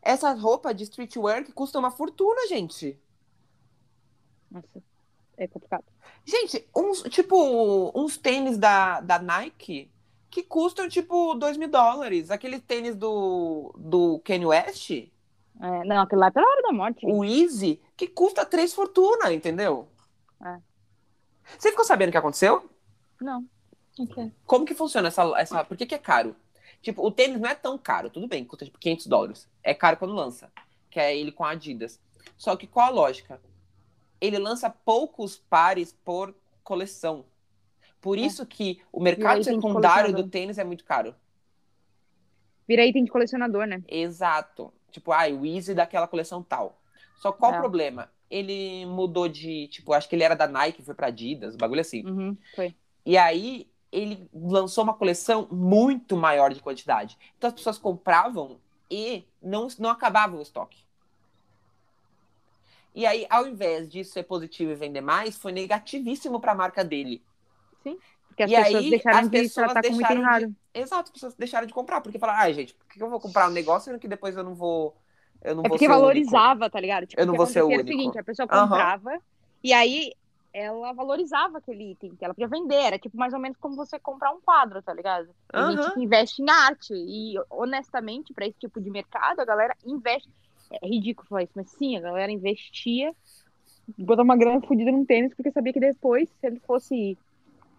essa 0.00 0.32
roupa 0.32 0.72
de 0.72 0.84
streetwear 0.84 1.44
que 1.44 1.52
custa 1.52 1.78
uma 1.78 1.90
fortuna, 1.90 2.46
gente. 2.46 2.98
Nossa, 4.50 4.82
é 5.36 5.48
complicado. 5.48 5.84
Gente, 6.24 6.66
uns, 6.74 7.02
tipo, 7.02 7.92
uns 7.94 8.16
tênis 8.16 8.56
da, 8.56 9.00
da 9.00 9.18
Nike 9.18 9.90
que 10.30 10.42
custam, 10.44 10.88
tipo, 10.88 11.34
2 11.34 11.56
mil 11.56 11.68
dólares. 11.68 12.30
Aquele 12.30 12.60
tênis 12.60 12.94
do, 12.96 13.74
do 13.76 14.20
Kanye 14.20 14.46
West, 14.46 14.90
É, 15.60 15.84
não, 15.84 16.02
aquele 16.02 16.20
lá 16.20 16.28
é 16.28 16.30
pela 16.30 16.46
hora 16.46 16.62
da 16.62 16.72
morte. 16.72 17.04
o 17.06 17.24
Easy, 17.24 17.80
que 17.96 18.06
custa 18.06 18.44
três 18.46 18.74
fortuna, 18.74 19.32
entendeu? 19.32 19.88
É. 20.44 20.60
Você 21.58 21.70
ficou 21.70 21.84
sabendo 21.84 22.08
o 22.10 22.12
que 22.12 22.18
aconteceu? 22.18 22.70
Não. 23.20 23.44
Ok. 23.98 24.32
Como 24.44 24.64
que 24.66 24.74
funciona 24.74 25.08
essa, 25.08 25.22
essa... 25.38 25.64
Por 25.64 25.76
que 25.76 25.86
que 25.86 25.94
é 25.94 25.98
caro? 25.98 26.36
Tipo, 26.82 27.04
o 27.06 27.10
tênis 27.10 27.40
não 27.40 27.48
é 27.48 27.54
tão 27.54 27.76
caro, 27.76 28.08
tudo 28.10 28.28
bem, 28.28 28.44
custa 28.44 28.64
tipo 28.64 28.78
500 28.78 29.06
dólares. 29.06 29.48
É 29.62 29.74
caro 29.74 29.96
quando 29.96 30.14
lança, 30.14 30.50
que 30.90 31.00
é 31.00 31.16
ele 31.16 31.32
com 31.32 31.44
a 31.44 31.50
Adidas. 31.50 32.00
Só 32.36 32.54
que 32.56 32.66
qual 32.66 32.86
a 32.86 32.90
lógica? 32.90 33.40
Ele 34.20 34.38
lança 34.38 34.70
poucos 34.70 35.36
pares 35.36 35.92
por 36.04 36.34
coleção. 36.62 37.24
Por 38.00 38.18
isso 38.18 38.46
que 38.46 38.80
o 38.92 39.00
mercado 39.00 39.40
É. 39.40 39.42
secundário 39.42 40.14
do 40.14 40.28
tênis 40.28 40.58
é 40.58 40.64
muito 40.64 40.84
caro. 40.84 41.14
Vira 42.68 42.84
item 42.84 43.04
de 43.04 43.10
colecionador, 43.10 43.66
né? 43.66 43.82
Exato. 43.88 44.72
Tipo, 44.90 45.12
ah, 45.12 45.26
o 45.28 45.44
Easy 45.46 45.74
daquela 45.74 46.08
coleção 46.08 46.42
tal. 46.42 46.80
Só 47.16 47.32
qual 47.32 47.52
É. 47.54 47.56
o 47.56 47.60
problema? 47.60 48.10
Ele 48.30 48.84
mudou 48.86 49.28
de, 49.28 49.68
tipo, 49.68 49.92
acho 49.92 50.08
que 50.08 50.16
ele 50.16 50.24
era 50.24 50.34
da 50.34 50.48
Nike, 50.48 50.82
foi 50.82 50.94
pra 50.94 51.06
Adidas, 51.08 51.54
bagulho 51.56 51.80
assim. 51.80 52.04
Uhum, 52.04 52.36
foi. 52.54 52.74
E 53.04 53.16
aí 53.16 53.68
ele 53.92 54.28
lançou 54.34 54.84
uma 54.84 54.94
coleção 54.94 55.48
muito 55.50 56.16
maior 56.16 56.52
de 56.52 56.60
quantidade. 56.60 57.18
Então 57.38 57.48
as 57.48 57.54
pessoas 57.54 57.78
compravam 57.78 58.60
e 58.90 59.24
não, 59.42 59.68
não 59.78 59.90
acabava 59.90 60.36
o 60.36 60.42
estoque. 60.42 60.84
E 62.94 63.04
aí, 63.06 63.26
ao 63.30 63.46
invés 63.46 63.88
disso 63.88 64.12
ser 64.12 64.22
positivo 64.24 64.72
e 64.72 64.74
vender 64.74 65.00
mais, 65.02 65.36
foi 65.36 65.52
negativíssimo 65.52 66.40
para 66.40 66.52
a 66.52 66.54
marca 66.54 66.84
dele. 66.84 67.22
Porque 68.28 68.42
as 68.42 68.50
E 68.50 68.54
pessoas 68.54 68.86
aí, 68.86 68.90
deixaram 68.90 69.20
as 69.20 69.28
de 69.28 69.30
pessoas 69.40 69.54
tratar 69.54 69.82
como 69.82 70.00
item 70.00 70.18
deixaram 70.18 70.30
de-. 70.30 70.54
Exato, 70.74 71.04
as 71.04 71.10
pessoas 71.10 71.34
deixaram 71.34 71.66
de 71.66 71.72
comprar, 71.74 72.00
porque 72.00 72.18
falaram, 72.18 72.40
ai, 72.40 72.54
gente, 72.54 72.74
por 72.74 72.86
que 72.86 73.02
eu 73.02 73.10
vou 73.10 73.20
comprar 73.20 73.48
um 73.48 73.52
negócio 73.52 73.90
sendo 73.90 74.00
que 74.00 74.08
depois 74.08 74.36
eu 74.36 74.44
não 74.44 74.54
vou. 74.54 74.96
Eu 75.42 75.54
não 75.54 75.64
É 75.64 75.68
vou 75.68 75.68
porque 75.68 75.78
ser 75.78 75.94
o 75.94 76.02
único? 76.04 76.26
valorizava, 76.28 76.70
tá 76.70 76.80
ligado? 76.80 77.06
Tipo, 77.06 77.22
Eu 77.22 77.26
não 77.26 77.34
o 77.34 77.36
vou 77.36 77.46
ser 77.46 77.62
o 77.62 77.70
acontecia 77.70 77.74
era 77.76 77.84
único. 77.84 77.86
seguinte, 77.86 78.18
a 78.18 78.24
pessoa 78.24 78.48
comprava 78.48 79.20
e 79.62 79.72
aí 79.72 80.12
ela 80.56 80.94
valorizava 80.94 81.58
aquele 81.58 81.92
item 81.92 82.16
que 82.16 82.24
ela 82.24 82.32
podia 82.32 82.48
vender. 82.48 82.76
Era 82.76 82.98
tipo 82.98 83.16
mais 83.16 83.34
ou 83.34 83.38
menos 83.38 83.58
como 83.58 83.76
você 83.76 83.98
comprar 83.98 84.32
um 84.32 84.40
quadro, 84.40 84.82
tá 84.82 84.94
ligado? 84.94 85.28
Tem 85.52 85.62
Aham. 85.62 85.76
gente 85.76 86.00
investe 86.00 86.42
em 86.42 86.48
arte. 86.48 86.94
E 86.94 87.34
honestamente, 87.50 88.32
pra 88.32 88.46
esse 88.46 88.58
tipo 88.58 88.80
de 88.80 88.90
mercado, 88.90 89.40
a 89.40 89.44
galera 89.44 89.76
investe. 89.84 90.28
É 90.82 90.86
ridículo 90.88 91.28
falar 91.28 91.42
isso, 91.42 91.52
mas 91.54 91.70
sim, 91.70 91.96
a 91.96 92.00
galera 92.00 92.32
investia, 92.32 93.14
botar 93.98 94.22
uma 94.22 94.36
grana 94.36 94.60
fodida 94.62 94.90
num 94.90 95.04
tênis, 95.04 95.32
porque 95.34 95.52
sabia 95.52 95.72
que 95.72 95.78
depois, 95.78 96.28
se 96.28 96.46
ele 96.46 96.58
fosse 96.60 97.16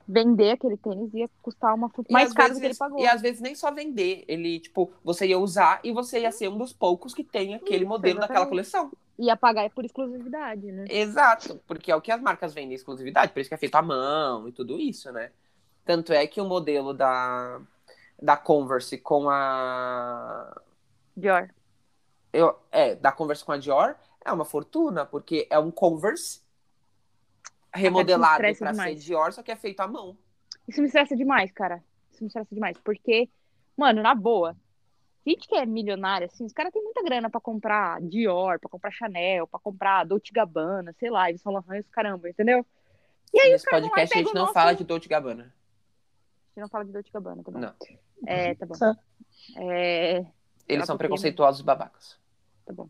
vender 0.08 0.52
aquele 0.52 0.78
tênis, 0.78 1.13
ia 1.13 1.30
custar 1.41 1.76
uma 1.76 1.89
fortuna 1.89 2.20
mais 2.20 2.32
caro 2.34 2.50
do 2.50 2.54
que 2.54 2.60
ele 2.60 2.67
vezes- 2.67 2.78
pagou. 2.80 3.00
E 3.00 3.08
às 3.08 3.22
vezes 3.22 3.41
nem 3.41 3.54
só 3.56 3.72
vender. 3.72 4.24
Ele, 4.28 4.60
tipo, 4.60 4.91
você 5.04 5.28
ia 5.28 5.38
usar 5.38 5.80
e 5.84 5.91
você 5.91 6.22
ia 6.22 6.32
ser 6.32 6.48
um 6.48 6.58
dos 6.58 6.72
poucos 6.72 7.13
que 7.13 7.24
tem 7.24 7.56
aquele 7.56 7.80
Isso, 7.80 7.88
modelo 7.88 8.20
daquela 8.20 8.46
exatamente. 8.46 8.72
coleção. 8.72 8.91
Ia 9.20 9.36
pagar 9.36 9.70
por 9.72 9.84
exclusividade, 9.84 10.72
né? 10.72 10.86
Exato, 10.89 11.60
porque 11.67 11.91
é 11.91 11.96
o 11.96 12.02
que 12.02 12.12
as 12.12 12.22
marcas 12.22 12.54
vendem 12.54 12.76
exclusividade, 12.76 13.32
por 13.34 13.39
isso 13.39 13.50
que 13.50 13.56
é 13.56 13.58
feito 13.58 13.76
à 13.76 13.82
mão 13.82 14.48
e 14.48 14.52
tudo 14.52 14.80
isso, 14.80 15.12
né? 15.12 15.32
Tanto 15.84 16.13
é 16.13 16.26
que 16.28 16.39
o 16.39 16.46
modelo 16.46 16.93
da, 16.93 17.60
da 18.22 18.38
Converse 18.38 18.98
com 19.00 19.30
a. 19.30 20.62
Dior. 21.15 21.50
Eu, 22.32 22.56
é, 22.72 22.93
da 22.96 23.12
Converse 23.12 23.43
com 23.43 23.52
a 23.54 23.58
Dior 23.58 23.96
é 24.24 24.32
uma 24.32 24.46
fortuna, 24.46 25.06
porque 25.06 25.48
é 25.50 25.58
um 25.58 25.72
Converse 25.72 26.41
remodelado 27.78 28.38
para 28.38 28.54
ser 28.54 28.72
demais. 28.72 29.04
Dior, 29.04 29.32
só 29.34 29.42
que 29.44 29.52
é 29.52 29.56
feito 29.56 29.80
à 29.82 29.88
mão. 29.88 30.18
Isso 30.68 30.82
me 30.82 30.88
estressa 30.88 31.16
demais, 31.16 31.52
cara. 31.52 31.84
Isso 32.12 32.24
me 32.24 32.28
estressa 32.28 32.54
demais. 32.54 32.78
Porque, 32.80 33.30
mano, 33.78 34.02
na 34.02 34.13
boa, 34.13 34.56
gente 35.26 35.48
que 35.48 35.56
é 35.56 35.66
milionária, 35.66 36.26
assim, 36.26 36.46
os 36.46 36.54
caras 36.54 36.74
têm 36.74 36.84
muita 36.84 37.02
grana 37.04 37.30
pra 37.30 37.40
comprar 37.40 38.02
Dior, 38.02 38.60
pra 38.60 38.70
comprar 38.70 38.92
Chanel, 38.92 39.48
pra 39.48 39.60
comprar 39.60 40.04
Dolce 40.04 40.32
Gabbana, 40.34 40.94
sei 41.00 41.10
lá, 41.10 41.30
eles 41.30 41.42
falam 41.42 41.63
isso, 41.74 41.90
caramba, 41.92 42.30
entendeu? 42.30 42.66
E 43.34 43.40
aí 43.40 43.52
Nesse 43.52 43.66
vão 43.70 43.80
lá 43.80 43.90
podcast 43.90 44.13
a 44.13 44.18
gente 44.18 44.34
não 44.34 44.42
nosso- 44.44 44.54
fala 44.54 44.74
de 44.74 44.84
Dolce 44.84 45.08
Gabbana. 45.08 45.44
A 45.44 45.46
gente 46.50 46.62
não 46.62 46.70
fala 46.70 46.86
de 46.86 46.92
Dolce 46.92 47.12
Gabbana, 47.12 47.44
tá 47.44 47.52
bom? 47.52 47.60
Não. 47.60 47.74
É, 48.26 48.56
tá 48.56 48.66
bom. 48.66 48.76
É, 49.58 50.26
Eles 50.68 50.86
são 50.86 50.96
né? 50.96 50.98
preconceituosos 50.98 51.62
e 51.62 51.63
babacas. 51.63 52.18
tá 52.66 52.74
bom. 52.74 52.90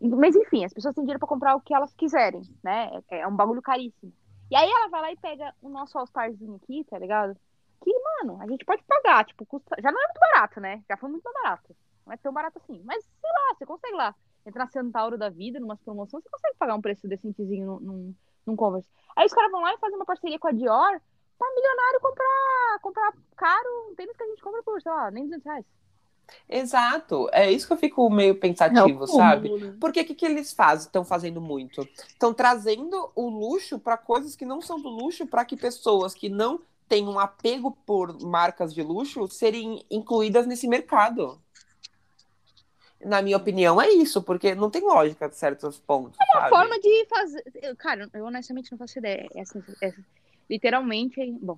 Mas 0.00 0.36
enfim, 0.36 0.64
as 0.64 0.72
pessoas 0.72 0.94
têm 0.94 1.04
dinheiro 1.04 1.18
pra 1.18 1.28
comprar 1.28 1.56
o 1.56 1.60
que 1.60 1.74
elas 1.74 1.92
quiserem, 1.94 2.42
né? 2.62 2.90
É, 3.10 3.20
é 3.20 3.26
um 3.26 3.34
bagulho 3.34 3.62
caríssimo. 3.62 4.12
E 4.50 4.56
aí 4.56 4.70
ela 4.70 4.88
vai 4.88 5.00
lá 5.00 5.12
e 5.12 5.16
pega 5.16 5.54
o 5.60 5.68
nosso 5.68 5.98
All-Starzinho 5.98 6.54
aqui, 6.56 6.84
tá 6.84 6.98
ligado? 6.98 7.36
Que, 7.82 7.92
mano, 7.92 8.40
a 8.40 8.46
gente 8.46 8.64
pode 8.64 8.82
pagar, 8.84 9.24
tipo, 9.24 9.44
custa... 9.46 9.76
já 9.80 9.90
não 9.90 10.00
é 10.00 10.06
muito 10.06 10.20
barato, 10.20 10.60
né? 10.60 10.82
Já 10.88 10.96
foi 10.96 11.10
muito 11.10 11.24
barato. 11.24 11.74
Não 12.06 12.12
é 12.12 12.16
tão 12.16 12.32
barato 12.32 12.58
assim. 12.58 12.80
Mas, 12.84 13.04
sei 13.04 13.30
lá, 13.30 13.54
você 13.54 13.66
consegue 13.66 13.96
lá. 13.96 14.14
Entrar 14.46 14.64
na 14.64 14.70
Centauro 14.70 15.18
da 15.18 15.28
vida, 15.28 15.58
numa 15.58 15.76
promoção, 15.76 16.20
você 16.20 16.28
consegue 16.28 16.56
pagar 16.56 16.76
um 16.76 16.80
preço 16.80 17.08
decentezinho 17.08 17.66
num, 17.66 17.80
num, 17.80 18.14
num 18.46 18.56
Converse. 18.56 18.88
Aí 19.16 19.26
os 19.26 19.34
caras 19.34 19.50
vão 19.50 19.60
lá 19.60 19.74
e 19.74 19.78
fazem 19.78 19.96
uma 19.96 20.04
parceria 20.04 20.38
com 20.38 20.46
a 20.46 20.52
Dior 20.52 21.00
pra 21.36 21.54
milionário 21.54 22.00
comprar, 22.00 22.78
comprar 22.80 23.12
caro 23.36 23.90
um 23.90 23.94
tênis 23.96 24.16
que 24.16 24.22
a 24.22 24.26
gente 24.28 24.42
compra 24.42 24.62
por, 24.62 24.80
sei 24.80 24.92
lá, 24.92 25.10
nem 25.10 25.24
200 25.24 25.44
reais. 25.44 25.66
Exato, 26.48 27.28
é 27.32 27.50
isso 27.50 27.66
que 27.66 27.72
eu 27.72 27.76
fico 27.76 28.08
meio 28.10 28.34
pensativo, 28.38 28.80
É 28.80 28.82
o 28.84 29.06
cúmulo, 29.06 29.08
sabe? 29.08 29.48
né? 29.50 29.74
Porque 29.80 30.00
o 30.00 30.04
que, 30.04 30.14
que 30.14 30.24
eles 30.26 30.52
fazem? 30.52 30.86
Estão 30.86 31.04
fazendo 31.04 31.40
muito. 31.40 31.88
Estão 32.08 32.32
trazendo 32.34 33.10
o 33.14 33.28
luxo 33.28 33.78
para 33.78 33.96
coisas 33.96 34.34
que 34.36 34.44
não 34.44 34.60
são 34.60 34.80
do 34.80 34.88
luxo, 34.88 35.26
para 35.26 35.44
que 35.44 35.56
pessoas 35.56 36.14
que 36.14 36.28
não 36.28 36.60
têm 36.88 37.06
um 37.08 37.18
apego 37.18 37.76
por 37.84 38.20
marcas 38.20 38.72
de 38.72 38.82
luxo 38.82 39.26
serem 39.28 39.84
incluídas 39.90 40.46
nesse 40.46 40.68
mercado. 40.68 41.40
Na 43.04 43.20
minha 43.20 43.36
opinião, 43.36 43.80
é 43.80 43.90
isso, 43.90 44.22
porque 44.22 44.54
não 44.54 44.70
tem 44.70 44.82
lógica 44.82 45.28
de 45.28 45.36
certos 45.36 45.78
pontos. 45.78 46.18
É 46.20 46.38
uma 46.38 46.48
forma 46.48 46.80
de 46.80 47.06
fazer. 47.06 47.42
eu- 47.62 47.76
Cara, 47.76 48.08
eu 48.14 48.24
honestamente 48.24 48.70
não 48.72 48.78
faço 48.78 48.98
ideia. 48.98 49.28
É 49.34 49.40
assim, 49.42 49.62
é- 49.82 49.92
literalmente, 50.48 51.20
bom. 51.40 51.56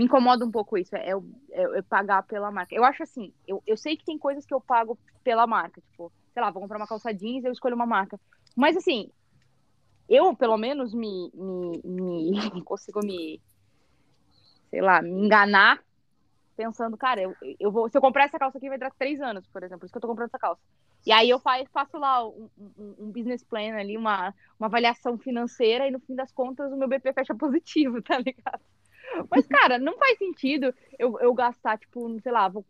Me 0.00 0.06
incomoda 0.06 0.46
um 0.46 0.50
pouco 0.50 0.78
isso, 0.78 0.96
é 0.96 1.12
eu, 1.12 1.22
é 1.50 1.62
eu 1.62 1.84
pagar 1.84 2.22
pela 2.22 2.50
marca. 2.50 2.74
Eu 2.74 2.82
acho 2.84 3.02
assim, 3.02 3.34
eu, 3.46 3.62
eu 3.66 3.76
sei 3.76 3.98
que 3.98 4.04
tem 4.06 4.16
coisas 4.16 4.46
que 4.46 4.54
eu 4.54 4.58
pago 4.58 4.98
pela 5.22 5.46
marca, 5.46 5.78
tipo, 5.82 6.10
sei 6.32 6.42
lá, 6.42 6.50
vou 6.50 6.62
comprar 6.62 6.78
uma 6.78 6.86
calça 6.86 7.12
jeans, 7.12 7.44
eu 7.44 7.52
escolho 7.52 7.74
uma 7.74 7.84
marca. 7.84 8.18
Mas 8.56 8.78
assim, 8.78 9.10
eu 10.08 10.34
pelo 10.34 10.56
menos 10.56 10.94
me, 10.94 11.30
me, 11.34 11.82
me 11.84 12.64
consigo 12.64 13.00
me, 13.04 13.42
sei 14.70 14.80
lá, 14.80 15.02
me 15.02 15.10
enganar 15.10 15.84
pensando, 16.56 16.96
cara, 16.96 17.20
eu, 17.20 17.36
eu 17.58 17.70
vou, 17.70 17.86
se 17.90 17.98
eu 17.98 18.00
comprar 18.00 18.24
essa 18.24 18.38
calça 18.38 18.56
aqui 18.56 18.70
vai 18.70 18.78
durar 18.78 18.94
três 18.98 19.20
anos, 19.20 19.46
por 19.48 19.62
exemplo, 19.62 19.80
por 19.80 19.84
isso 19.84 19.92
que 19.92 19.98
eu 19.98 20.02
tô 20.02 20.08
comprando 20.08 20.28
essa 20.28 20.38
calça. 20.38 20.62
E 21.04 21.12
aí 21.12 21.28
eu 21.28 21.38
faço, 21.40 21.66
faço 21.70 21.98
lá 21.98 22.26
um, 22.26 22.48
um, 22.58 22.94
um, 23.00 23.12
business 23.12 23.44
plan 23.44 23.74
ali, 23.76 23.98
uma, 23.98 24.34
uma 24.58 24.66
avaliação 24.66 25.18
financeira, 25.18 25.86
e 25.86 25.90
no 25.90 26.00
fim 26.00 26.14
das 26.14 26.32
contas 26.32 26.72
o 26.72 26.76
meu 26.76 26.88
BP 26.88 27.12
fecha 27.12 27.34
positivo, 27.34 28.00
tá 28.02 28.18
ligado? 28.18 28.62
Mas, 29.30 29.46
cara, 29.46 29.78
não 29.78 29.96
faz 29.98 30.18
sentido 30.18 30.74
eu, 30.98 31.18
eu 31.20 31.32
gastar, 31.34 31.78
tipo, 31.78 32.20
sei 32.20 32.32
lá, 32.32 32.48
vou, 32.48 32.64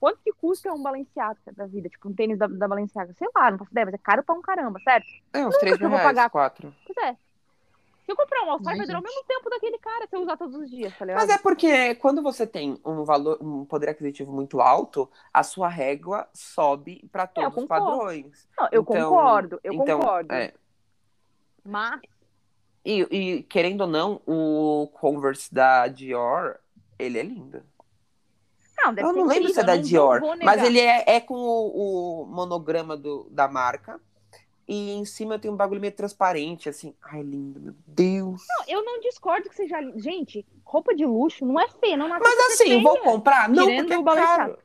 quanto 0.00 0.20
que 0.22 0.32
custa 0.32 0.72
um 0.72 0.82
Balenciaga 0.82 1.38
da 1.52 1.66
vida? 1.66 1.88
Tipo, 1.88 2.08
um 2.08 2.14
tênis 2.14 2.38
da, 2.38 2.46
da 2.46 2.68
Balenciaga? 2.68 3.14
Sei 3.14 3.28
lá, 3.34 3.50
não 3.50 3.58
faço 3.58 3.70
ideia, 3.70 3.86
mas 3.86 3.94
é 3.94 3.98
caro 3.98 4.22
pra 4.22 4.34
um 4.34 4.42
caramba, 4.42 4.78
certo? 4.80 5.06
É, 5.32 5.46
uns 5.46 5.56
3 5.58 5.78
mil 5.78 5.88
reais, 5.88 6.04
pagar... 6.04 6.30
4. 6.30 6.74
Pois 6.86 7.08
é. 7.08 7.16
Se 8.04 8.12
eu 8.12 8.16
comprar 8.16 8.42
um 8.44 8.50
All-Star, 8.50 8.76
vai 8.76 8.86
durar 8.86 9.00
o 9.00 9.04
mesmo 9.04 9.24
tempo 9.24 9.48
daquele 9.48 9.78
cara 9.78 10.06
se 10.06 10.14
eu 10.14 10.20
usar 10.20 10.36
todos 10.36 10.54
os 10.56 10.70
dias, 10.70 10.94
tá 10.98 11.06
ligado? 11.06 11.22
Mas 11.22 11.30
é 11.30 11.38
porque 11.38 11.94
quando 11.94 12.22
você 12.22 12.46
tem 12.46 12.78
um 12.84 13.02
valor, 13.02 13.38
um 13.40 13.64
poder 13.64 13.88
aquisitivo 13.88 14.30
muito 14.30 14.60
alto, 14.60 15.10
a 15.32 15.42
sua 15.42 15.68
régua 15.68 16.28
sobe 16.34 17.08
para 17.10 17.22
é, 17.22 17.26
todos 17.28 17.56
é, 17.56 17.60
os 17.62 17.66
padrões. 17.66 18.48
Não, 18.58 18.68
eu 18.70 18.82
então, 18.82 19.08
concordo, 19.08 19.60
eu 19.64 19.72
então, 19.72 20.00
concordo. 20.00 20.34
É... 20.34 20.52
Mas 21.64 21.98
e, 22.84 23.00
e, 23.10 23.42
querendo 23.44 23.82
ou 23.82 23.86
não, 23.86 24.20
o 24.26 24.88
Converse 24.92 25.52
da 25.52 25.88
Dior, 25.88 26.58
ele 26.98 27.18
é 27.18 27.22
lindo. 27.22 27.62
Não, 28.76 28.94
eu 28.96 29.12
não 29.12 29.26
lembro 29.26 29.52
se 29.52 29.60
é 29.60 29.64
da 29.64 29.76
Dior, 29.76 30.20
mas 30.42 30.62
ele 30.62 30.78
é, 30.78 31.04
é 31.06 31.20
com 31.20 31.34
o, 31.34 32.22
o, 32.22 32.26
monograma 32.26 32.96
do, 32.96 33.26
da 33.30 33.48
marca. 33.48 34.00
E 34.66 34.92
em 34.92 35.04
cima 35.04 35.38
tem 35.38 35.50
um 35.50 35.56
bagulho 35.56 35.80
meio 35.80 35.92
transparente, 35.92 36.68
assim. 36.68 36.94
Ai, 37.02 37.22
lindo, 37.22 37.60
meu 37.60 37.74
Deus. 37.86 38.42
Não, 38.48 38.64
eu 38.66 38.84
não 38.84 39.00
discordo 39.00 39.48
que 39.48 39.54
seja. 39.54 39.76
Gente, 39.96 40.44
roupa 40.64 40.94
de 40.94 41.04
luxo 41.04 41.44
não 41.44 41.60
é 41.60 41.68
feia, 41.68 41.96
não 41.96 42.08
Mas 42.08 42.22
assim, 42.52 42.64
feia. 42.64 42.82
vou 42.82 42.98
comprar? 43.00 43.48
Não, 43.48 43.66
Tirando 43.66 44.02
porque 44.02 44.10
é 44.10 44.14
caro. 44.14 44.58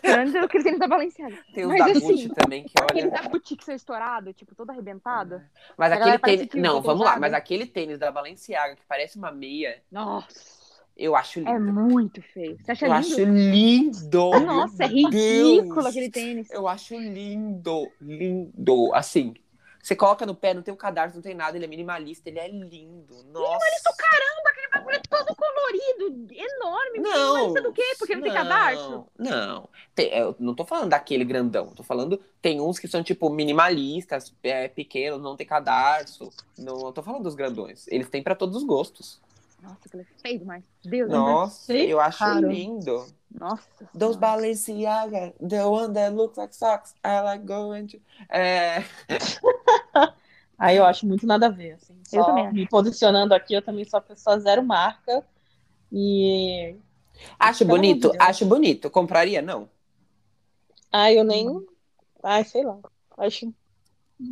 Tirando 0.00 0.36
aquele 0.36 0.64
tênis 0.64 0.78
da 0.78 0.88
Balenciaga. 0.88 1.38
Tem 1.54 1.64
os 1.64 1.70
Mas, 1.70 1.78
da 1.78 1.90
assim, 1.90 2.00
Gucci 2.00 2.28
também, 2.30 2.64
que 2.64 2.72
olha... 2.80 2.90
Aquele 2.90 3.10
da 3.10 3.22
boutique 3.28 3.64
ser 3.64 3.74
estourado, 3.74 4.32
tipo, 4.32 4.54
todo 4.54 4.70
arrebentado. 4.70 5.36
É. 5.36 5.44
Mas 5.76 5.92
aquele 5.92 6.18
tênis... 6.18 6.48
Não, 6.54 6.82
vamos 6.82 7.04
lá. 7.04 7.18
Mas 7.18 7.32
aquele 7.32 7.66
tênis 7.66 7.98
da 7.98 8.10
Balenciaga, 8.10 8.76
que 8.76 8.82
parece 8.86 9.16
uma 9.18 9.30
meia... 9.32 9.82
Nossa. 9.90 10.62
Eu 10.94 11.16
acho 11.16 11.38
lindo. 11.40 11.50
É 11.50 11.58
muito 11.58 12.20
feio. 12.20 12.58
Você 12.62 12.72
acha 12.72 12.86
eu 12.86 12.92
lindo? 12.92 13.06
acho 13.06 13.24
lindo. 13.24 14.30
Nossa, 14.40 14.84
é 14.84 14.86
ridículo 14.86 15.74
Deus. 15.74 15.86
aquele 15.86 16.10
tênis. 16.10 16.50
Eu 16.50 16.68
acho 16.68 16.94
lindo, 16.94 17.90
lindo. 17.98 18.94
Assim, 18.94 19.34
você 19.82 19.96
coloca 19.96 20.26
no 20.26 20.34
pé, 20.34 20.52
não 20.54 20.62
tem 20.62 20.72
um 20.72 20.76
cadarço, 20.76 21.16
não 21.16 21.22
tem 21.22 21.34
nada, 21.34 21.56
ele 21.56 21.64
é 21.64 21.68
minimalista, 21.68 22.28
ele 22.28 22.38
é 22.38 22.46
lindo. 22.46 23.14
Nossa. 23.24 23.58
Minimalista, 23.58 23.94
caramba, 23.96 24.50
aquele 24.50 24.68
bagulho 24.68 24.96
é 24.96 25.00
todo 25.08 25.34
colorido, 26.02 26.34
enorme. 26.34 26.98
Não. 26.98 27.34
Minimalista 27.34 27.62
do 27.62 27.72
quê? 27.72 27.94
Porque 27.98 28.14
não, 28.14 28.20
não 28.20 28.28
tem 28.28 28.42
cadarço? 28.42 29.06
Não. 29.18 29.68
Tem, 29.94 30.08
eu 30.12 30.34
não 30.38 30.54
tô 30.54 30.64
falando 30.64 30.90
daquele 30.90 31.24
grandão, 31.24 31.68
tô 31.68 31.82
falando, 31.82 32.20
tem 32.40 32.60
uns 32.60 32.78
que 32.78 32.88
são 32.88 33.02
tipo 33.02 33.28
minimalistas, 33.30 34.34
é, 34.42 34.68
pequenos, 34.68 35.20
não 35.20 35.36
tem 35.36 35.46
cadarço. 35.46 36.30
Não, 36.58 36.78
não 36.78 36.92
tô 36.92 37.02
falando 37.02 37.24
dos 37.24 37.34
grandões. 37.34 37.86
Eles 37.88 38.08
têm 38.08 38.22
para 38.22 38.34
todos 38.34 38.56
os 38.56 38.64
gostos. 38.64 39.20
Nossa, 39.62 39.76
é 39.96 40.04
feio 40.20 40.38
demais. 40.40 40.64
Deus 40.84 41.08
Nossa, 41.08 41.72
eu 41.72 42.00
acho 42.00 42.18
caro. 42.18 42.48
lindo. 42.48 43.06
Nossa. 43.32 43.88
Those 43.96 44.18
Balenciaga, 44.18 45.32
the 45.40 45.64
one 45.64 45.94
that 45.94 46.14
looks 46.14 46.36
like 46.36 46.54
socks, 46.54 46.94
I 47.04 47.20
like 47.22 47.46
going 47.46 47.86
to... 47.86 48.00
É... 48.28 48.84
Aí 50.58 50.76
eu 50.76 50.84
acho 50.84 51.06
muito 51.06 51.26
nada 51.26 51.46
a 51.46 51.48
ver, 51.50 51.72
assim. 51.72 51.94
eu 52.12 52.24
também. 52.24 52.52
Me 52.52 52.68
posicionando 52.68 53.34
aqui, 53.34 53.54
eu 53.54 53.62
também 53.62 53.84
sou 53.84 53.98
a 53.98 54.00
pessoa 54.00 54.38
zero 54.38 54.62
marca. 54.62 55.24
E... 55.92 56.74
Acho 57.38 57.64
bonito, 57.64 58.10
acho 58.18 58.46
bonito. 58.46 58.90
Compraria? 58.90 59.42
Não. 59.42 59.68
Ah, 60.90 61.12
eu 61.12 61.22
nem... 61.22 61.46
Ai, 62.22 62.44
sei 62.44 62.64
lá. 62.64 62.78
Acho 63.18 63.52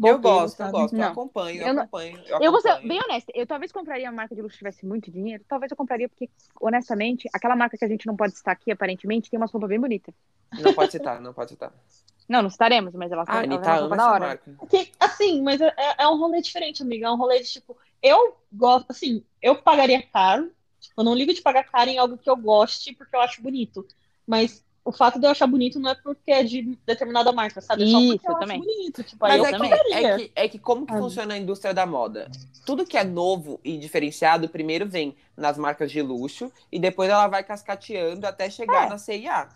eu 0.04 0.18
gosto, 0.18 0.56
sabe? 0.56 0.68
eu 0.68 0.72
gosto, 0.72 0.96
não. 0.96 1.04
eu 1.04 1.10
acompanho, 1.10 1.62
eu, 1.62 1.66
eu 1.66 1.80
acompanho. 1.80 2.22
Eu, 2.26 2.40
eu 2.40 2.52
vou 2.52 2.60
ser 2.60 2.80
bem 2.86 3.00
honesta, 3.02 3.32
eu 3.34 3.46
talvez 3.46 3.72
compraria 3.72 4.08
a 4.08 4.12
marca 4.12 4.34
de 4.34 4.42
luxo 4.42 4.56
tivesse 4.56 4.86
muito 4.86 5.10
dinheiro, 5.10 5.44
talvez 5.48 5.70
eu 5.70 5.76
compraria 5.76 6.08
porque, 6.08 6.30
honestamente, 6.60 7.28
aquela 7.32 7.56
marca 7.56 7.76
que 7.76 7.84
a 7.84 7.88
gente 7.88 8.06
não 8.06 8.16
pode 8.16 8.36
citar 8.36 8.52
aqui, 8.52 8.70
aparentemente, 8.70 9.30
tem 9.30 9.38
uma 9.38 9.46
roupa 9.46 9.66
bem 9.66 9.80
bonita. 9.80 10.14
Não 10.60 10.72
pode 10.74 10.92
citar, 10.92 11.20
não 11.20 11.32
pode 11.32 11.50
citar. 11.50 11.72
Não, 12.28 12.42
não 12.42 12.48
estaremos, 12.48 12.94
mas 12.94 13.10
ela, 13.10 13.24
ah, 13.26 13.38
ela 13.38 13.42
Anitta 13.42 13.74
ama 13.74 13.96
essa 13.96 14.08
hora. 14.08 14.26
marca. 14.26 14.54
Que, 14.68 14.92
assim, 15.00 15.42
mas 15.42 15.60
é, 15.60 15.74
é, 15.98 16.06
um 16.06 16.16
rolê 16.16 16.40
diferente, 16.40 16.80
amiga, 16.80 17.08
é 17.08 17.10
um 17.10 17.16
rolê 17.16 17.40
de, 17.40 17.50
tipo, 17.50 17.76
eu 18.00 18.36
gosto, 18.52 18.88
assim, 18.88 19.24
eu 19.42 19.56
pagaria 19.56 20.00
caro, 20.00 20.48
eu 20.96 21.04
não 21.04 21.14
ligo 21.14 21.32
de 21.32 21.42
pagar 21.42 21.64
caro 21.64 21.90
em 21.90 21.98
algo 21.98 22.18
que 22.18 22.28
eu 22.28 22.36
goste, 22.36 22.94
porque 22.94 23.14
eu 23.14 23.20
acho 23.20 23.42
bonito, 23.42 23.86
mas 24.26 24.64
o 24.84 24.92
fato 24.92 25.18
de 25.18 25.26
eu 25.26 25.30
achar 25.30 25.46
bonito 25.46 25.78
não 25.78 25.90
é 25.90 25.94
porque 25.94 26.30
é 26.30 26.42
de 26.42 26.76
determinada 26.86 27.30
marca, 27.32 27.60
sabe? 27.60 27.84
É 27.84 27.86
só 27.86 28.00
porque 28.00 28.28
eu 28.28 28.38
também. 28.38 28.58
acho 28.58 28.66
bonito. 28.66 29.02
Tipo, 29.02 29.18
Mas 29.20 29.44
é 29.44 29.52
que, 29.52 29.94
é, 29.94 30.16
que, 30.16 30.32
é 30.34 30.48
que 30.48 30.58
como 30.58 30.86
que 30.86 30.94
ah. 30.94 30.98
funciona 30.98 31.34
a 31.34 31.38
indústria 31.38 31.74
da 31.74 31.84
moda? 31.84 32.30
Tudo 32.64 32.86
que 32.86 32.96
é 32.96 33.04
novo 33.04 33.60
e 33.62 33.76
diferenciado, 33.76 34.48
primeiro 34.48 34.88
vem 34.88 35.14
nas 35.36 35.58
marcas 35.58 35.92
de 35.92 36.00
luxo 36.00 36.50
e 36.72 36.78
depois 36.78 37.10
ela 37.10 37.28
vai 37.28 37.44
cascateando 37.44 38.26
até 38.26 38.48
chegar 38.48 38.86
é. 38.86 38.88
na 38.88 38.98
CIA. 38.98 39.48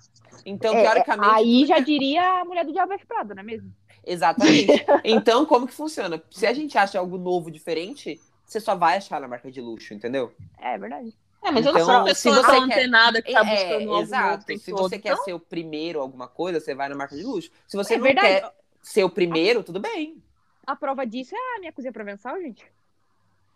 Então, 0.45 0.75
é, 0.75 0.83
teoricamente... 0.83 1.35
Aí 1.35 1.67
já 1.67 1.79
diria 1.79 2.41
a 2.41 2.45
mulher 2.45 2.65
do 2.65 2.73
Diabo 2.73 2.93
Prado, 3.07 3.35
não 3.35 3.41
é 3.41 3.45
mesmo? 3.45 3.73
Exatamente. 4.07 4.85
então, 5.03 5.47
como 5.47 5.67
que 5.67 5.73
funciona? 5.73 6.23
Se 6.31 6.47
a 6.47 6.53
gente 6.53 6.77
acha 6.77 6.99
algo 6.99 7.17
novo, 7.17 7.51
diferente, 7.51 8.21
você 8.55 8.61
só 8.61 8.77
vai 8.77 8.97
achar 8.97 9.21
na 9.21 9.27
marca 9.27 9.51
de 9.51 9.61
luxo, 9.61 9.93
entendeu? 9.93 10.33
É 10.59 10.79
verdade. 10.79 11.13
É, 11.43 11.51
mas 11.51 11.67
então, 11.67 11.73
eu 11.73 11.79
não 11.79 11.85
sou 11.85 11.95
uma 11.95 12.05
pessoa 12.05 12.37
se 12.37 12.43
você 12.43 12.57
antenada 12.57 13.21
que 13.21 13.33
tá 13.33 13.41
é, 13.41 13.55
buscando 13.55 13.97
é, 13.97 14.01
exato. 14.01 14.59
Se 14.59 14.71
todo, 14.71 14.83
você 14.83 14.97
então... 14.97 15.17
quer 15.17 15.23
ser 15.23 15.33
o 15.35 15.41
primeiro 15.41 16.01
alguma 16.01 16.29
coisa, 16.29 16.61
você 16.61 16.75
vai 16.75 16.89
na 16.89 16.95
marca 16.95 17.17
de 17.17 17.25
luxo. 17.25 17.51
Se 17.67 17.77
você 17.77 17.95
é 17.95 17.97
não 17.97 18.05
verdade. 18.05 18.27
quer 18.27 18.55
ser 18.81 19.05
o 19.05 19.11
primeiro, 19.11 19.65
tudo 19.65 19.81
bem. 19.81 20.23
A 20.67 20.77
prova 20.77 21.05
disso 21.05 21.35
é 21.35 21.57
a 21.57 21.59
minha 21.59 21.73
cozinha 21.73 21.93
provençal, 21.93 22.41
gente. 22.41 22.65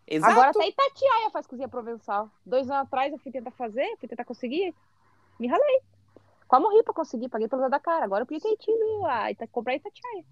Exato. 0.06 0.32
Agora 0.32 0.50
até 0.50 0.68
Itatiaia 0.68 1.30
faz 1.30 1.46
cozinha 1.46 1.68
provençal. 1.68 2.28
Dois 2.44 2.68
anos 2.68 2.82
atrás 2.82 3.12
eu 3.12 3.18
fui 3.18 3.30
tentar 3.30 3.52
fazer, 3.52 3.96
fui 3.98 4.08
tentar 4.08 4.24
conseguir, 4.24 4.74
me 5.38 5.46
ralei. 5.46 5.80
Quase 6.48 6.64
morri 6.64 6.82
pra 6.82 6.94
conseguir, 6.94 7.28
paguei 7.28 7.46
pelo 7.46 7.68
da 7.68 7.78
cara. 7.78 8.04
Agora 8.04 8.22
eu 8.22 8.26
podia 8.26 8.40
ter 8.40 8.56
tido 8.56 9.06
a 9.06 9.30
Ita 9.30 9.46
comprar 9.46 9.76
Itatiaia. 9.76 10.24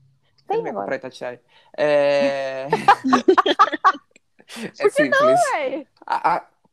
Tem 0.49 0.59
agora. 0.59 0.75
comprar 0.75 0.97
Itatiaia. 0.97 1.41
É... 1.77 2.67
é 4.57 4.69
Por 4.69 4.75
que 4.75 4.91
simples. 4.91 5.21
não, 5.21 5.37
velho? 5.53 5.87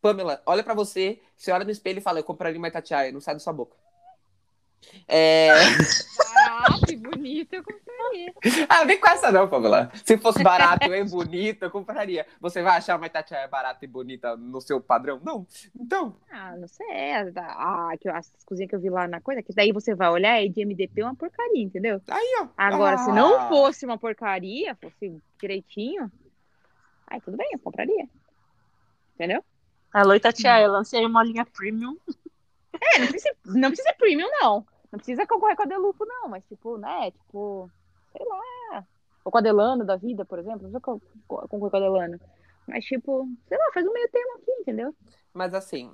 Pamela, 0.01 0.41
olha 0.45 0.63
para 0.63 0.73
você, 0.73 1.21
você 1.37 1.51
olha 1.51 1.63
no 1.63 1.71
espelho 1.71 1.99
e 1.99 2.01
fala, 2.01 2.19
eu 2.19 2.25
compraria 2.25 2.59
uma 2.59 2.67
Itatiaia, 2.67 3.11
não 3.11 3.21
sai 3.21 3.35
da 3.35 3.39
sua 3.39 3.53
boca. 3.53 3.75
É... 5.07 5.49
Barato 6.27 6.91
e 6.91 6.95
bonito, 6.97 7.53
eu 7.53 7.63
compraria. 7.63 8.33
Ah, 8.67 8.83
vem 8.83 8.99
com 8.99 9.07
essa 9.07 9.31
não, 9.31 9.47
Pamela. 9.47 9.89
Se 10.03 10.17
fosse 10.17 10.43
barato 10.43 10.91
e 10.91 11.03
bonito, 11.05 11.63
eu 11.63 11.71
compraria. 11.71 12.25
Você 12.39 12.61
vai 12.61 12.77
achar 12.77 12.97
uma 12.97 13.07
Itatiaia 13.07 13.47
barata 13.47 13.83
e 13.85 13.87
bonita 13.87 14.35
no 14.35 14.59
seu 14.61 14.81
padrão? 14.81 15.21
Não. 15.23 15.47
Então... 15.79 16.17
Ah, 16.29 16.55
não 16.57 16.67
sei. 16.67 16.85
É, 16.89 17.31
ah, 17.37 17.89
as 18.13 18.31
cozinhas 18.45 18.69
que 18.69 18.75
eu 18.75 18.81
vi 18.81 18.89
lá 18.89 19.07
na 19.07 19.21
coisa, 19.21 19.41
que 19.41 19.53
daí 19.53 19.71
você 19.71 19.95
vai 19.95 20.09
olhar 20.09 20.41
e 20.43 20.49
de 20.49 20.65
MDP 20.65 21.01
é 21.01 21.05
uma 21.05 21.15
porcaria, 21.15 21.63
entendeu? 21.63 22.01
Aí, 22.09 22.41
ó. 22.41 22.47
Agora, 22.57 22.95
ah. 22.95 23.05
se 23.05 23.11
não 23.11 23.47
fosse 23.47 23.85
uma 23.85 23.97
porcaria, 23.97 24.75
fosse 24.75 25.17
direitinho, 25.39 26.11
aí 27.13 27.21
tudo 27.21 27.37
bem, 27.37 27.49
eu 27.53 27.59
compraria. 27.59 28.09
Entendeu? 29.15 29.43
Alô, 29.93 30.15
Itatiaia, 30.15 30.67
lancei 30.67 31.05
uma 31.05 31.23
linha 31.23 31.45
premium. 31.45 31.95
É, 32.73 32.99
não 32.99 33.07
precisa, 33.07 33.35
não 33.45 33.69
precisa 33.69 33.89
ser 33.89 33.95
premium, 33.95 34.27
não. 34.41 34.65
Não 34.91 34.97
precisa 34.97 35.27
concorrer 35.27 35.55
com 35.55 35.63
a 35.63 35.67
Delupo, 35.67 36.05
não. 36.05 36.27
Mas, 36.27 36.43
tipo, 36.45 36.77
né, 36.77 37.11
tipo, 37.11 37.69
sei 38.11 38.25
lá. 38.25 38.85
Ou 39.23 39.31
com 39.31 39.37
a 39.37 39.41
Delano 39.41 39.85
da 39.85 39.95
vida, 39.95 40.25
por 40.25 40.39
exemplo. 40.39 40.67
Não 40.67 40.79
precisa 40.79 41.01
concorrer 41.27 41.71
com 41.71 41.77
a 41.77 41.79
Delano. 41.79 42.19
Mas, 42.67 42.83
tipo, 42.85 43.27
sei 43.47 43.57
lá, 43.57 43.65
faz 43.73 43.85
um 43.85 43.93
meio 43.93 44.09
termo 44.09 44.33
aqui, 44.37 44.51
entendeu? 44.61 44.95
Mas, 45.31 45.53
assim, 45.53 45.93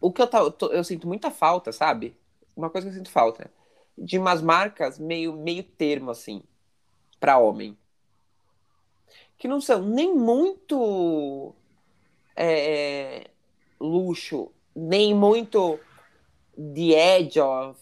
o 0.00 0.12
que 0.12 0.22
eu, 0.22 0.28
tô, 0.28 0.68
eu 0.68 0.84
sinto 0.84 1.08
muita 1.08 1.30
falta, 1.30 1.72
sabe? 1.72 2.16
Uma 2.56 2.70
coisa 2.70 2.86
que 2.86 2.94
eu 2.94 2.98
sinto 2.98 3.10
falta. 3.10 3.50
De 3.96 4.16
umas 4.16 4.40
marcas 4.40 4.98
meio, 4.98 5.32
meio 5.36 5.64
termo, 5.64 6.10
assim, 6.10 6.42
pra 7.18 7.38
homem. 7.38 7.76
Que 9.38 9.48
não 9.48 9.60
são 9.60 9.82
nem 9.82 10.14
muito 10.14 11.54
é, 12.36 13.30
luxo, 13.80 14.50
nem 14.74 15.14
muito 15.14 15.78
de 16.56 16.92
edge, 16.92 17.40
ó, 17.40 17.74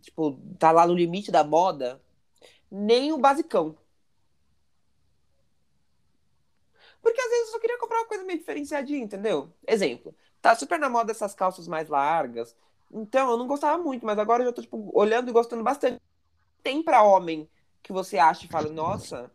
tipo, 0.00 0.38
tá 0.58 0.72
lá 0.72 0.86
no 0.86 0.94
limite 0.94 1.30
da 1.30 1.44
moda, 1.44 2.00
nem 2.70 3.12
o 3.12 3.18
basicão. 3.18 3.76
Porque 7.02 7.20
às 7.20 7.28
vezes 7.28 7.46
eu 7.46 7.52
só 7.52 7.58
queria 7.58 7.78
comprar 7.78 7.98
uma 7.98 8.06
coisa 8.06 8.24
meio 8.24 8.38
diferenciadinha, 8.38 9.04
entendeu? 9.04 9.52
Exemplo, 9.66 10.14
tá 10.40 10.54
super 10.54 10.78
na 10.78 10.88
moda 10.88 11.10
essas 11.10 11.34
calças 11.34 11.66
mais 11.66 11.88
largas. 11.88 12.56
Então, 12.90 13.30
eu 13.30 13.36
não 13.36 13.46
gostava 13.46 13.82
muito, 13.82 14.06
mas 14.06 14.18
agora 14.18 14.42
eu 14.42 14.46
já 14.46 14.52
tô, 14.52 14.62
tipo, 14.62 14.90
olhando 14.94 15.28
e 15.28 15.32
gostando 15.32 15.64
bastante. 15.64 16.00
Tem 16.62 16.82
pra 16.82 17.02
homem 17.02 17.48
que 17.82 17.92
você 17.92 18.18
acha 18.18 18.44
e 18.46 18.48
fala, 18.48 18.68
nossa, 18.70 19.30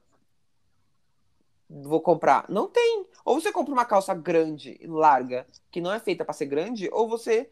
vou 1.70 2.02
comprar. 2.02 2.46
Não 2.50 2.68
tem. 2.68 3.06
Ou 3.26 3.40
você 3.40 3.52
compra 3.52 3.74
uma 3.74 3.86
calça 3.86 4.14
grande, 4.14 4.80
larga, 4.84 5.46
que 5.72 5.82
não 5.82 5.92
é 5.92 6.00
feita 6.00 6.24
pra 6.24 6.34
ser 6.34 6.46
grande, 6.46 6.90
ou 6.92 7.08
você 7.08 7.50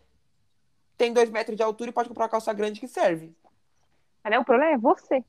tem 0.98 1.14
dois 1.14 1.30
metros 1.30 1.58
de 1.58 1.64
altura 1.64 1.90
e 1.90 1.94
pode 1.94 2.10
comprar 2.10 2.26
uma 2.26 2.30
calça 2.30 2.54
grande 2.54 2.80
que 2.80 2.88
serve. 2.88 3.34
Mas 4.24 4.32
né, 4.32 4.40
o 4.40 4.46
problema 4.46 4.74
é 4.74 4.78
você. 4.78 5.24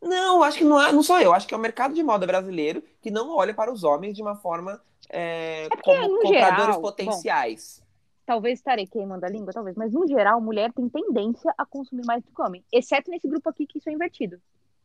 Não, 0.00 0.42
acho 0.42 0.58
que 0.58 0.64
não, 0.64 0.80
é, 0.80 0.92
não 0.92 1.02
sou 1.02 1.20
eu. 1.20 1.32
Acho 1.32 1.46
que 1.46 1.54
é 1.54 1.56
o 1.56 1.60
mercado 1.60 1.94
de 1.94 2.02
moda 2.02 2.26
brasileiro 2.26 2.82
que 3.00 3.10
não 3.10 3.30
olha 3.30 3.54
para 3.54 3.72
os 3.72 3.84
homens 3.84 4.14
de 4.14 4.22
uma 4.22 4.36
forma 4.36 4.82
é, 5.08 5.68
porque, 5.68 5.82
como 5.82 6.20
compradores 6.20 6.66
geral, 6.66 6.80
potenciais. 6.80 7.82
Talvez 8.26 8.58
estarei 8.58 8.86
queimando 8.86 9.24
a 9.24 9.28
língua, 9.28 9.52
talvez. 9.52 9.76
Mas, 9.76 9.92
no 9.92 10.06
geral, 10.06 10.40
mulher 10.40 10.72
tem 10.72 10.88
tendência 10.88 11.54
a 11.56 11.64
consumir 11.64 12.04
mais 12.06 12.22
do 12.22 12.32
que 12.32 12.42
homem. 12.42 12.64
Exceto 12.72 13.10
nesse 13.10 13.28
grupo 13.28 13.48
aqui 13.48 13.66
que 13.66 13.78
isso 13.78 13.88
é 13.88 13.92
invertido. 13.92 14.40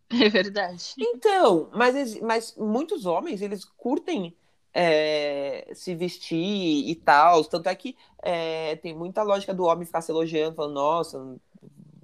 É 0.11 0.29
verdade. 0.29 0.95
Então, 0.97 1.69
mas, 1.73 2.19
mas 2.19 2.55
muitos 2.57 3.05
homens, 3.05 3.41
eles 3.41 3.63
curtem 3.63 4.35
é, 4.73 5.69
se 5.73 5.95
vestir 5.95 6.89
e 6.89 6.95
tal. 6.95 7.43
Tanto 7.45 7.69
é 7.69 7.75
que 7.75 7.95
é, 8.21 8.75
tem 8.77 8.93
muita 8.95 9.23
lógica 9.23 9.53
do 9.53 9.63
homem 9.65 9.85
ficar 9.85 10.01
se 10.01 10.11
elogiando, 10.11 10.55
falando, 10.55 10.73
nossa, 10.73 11.37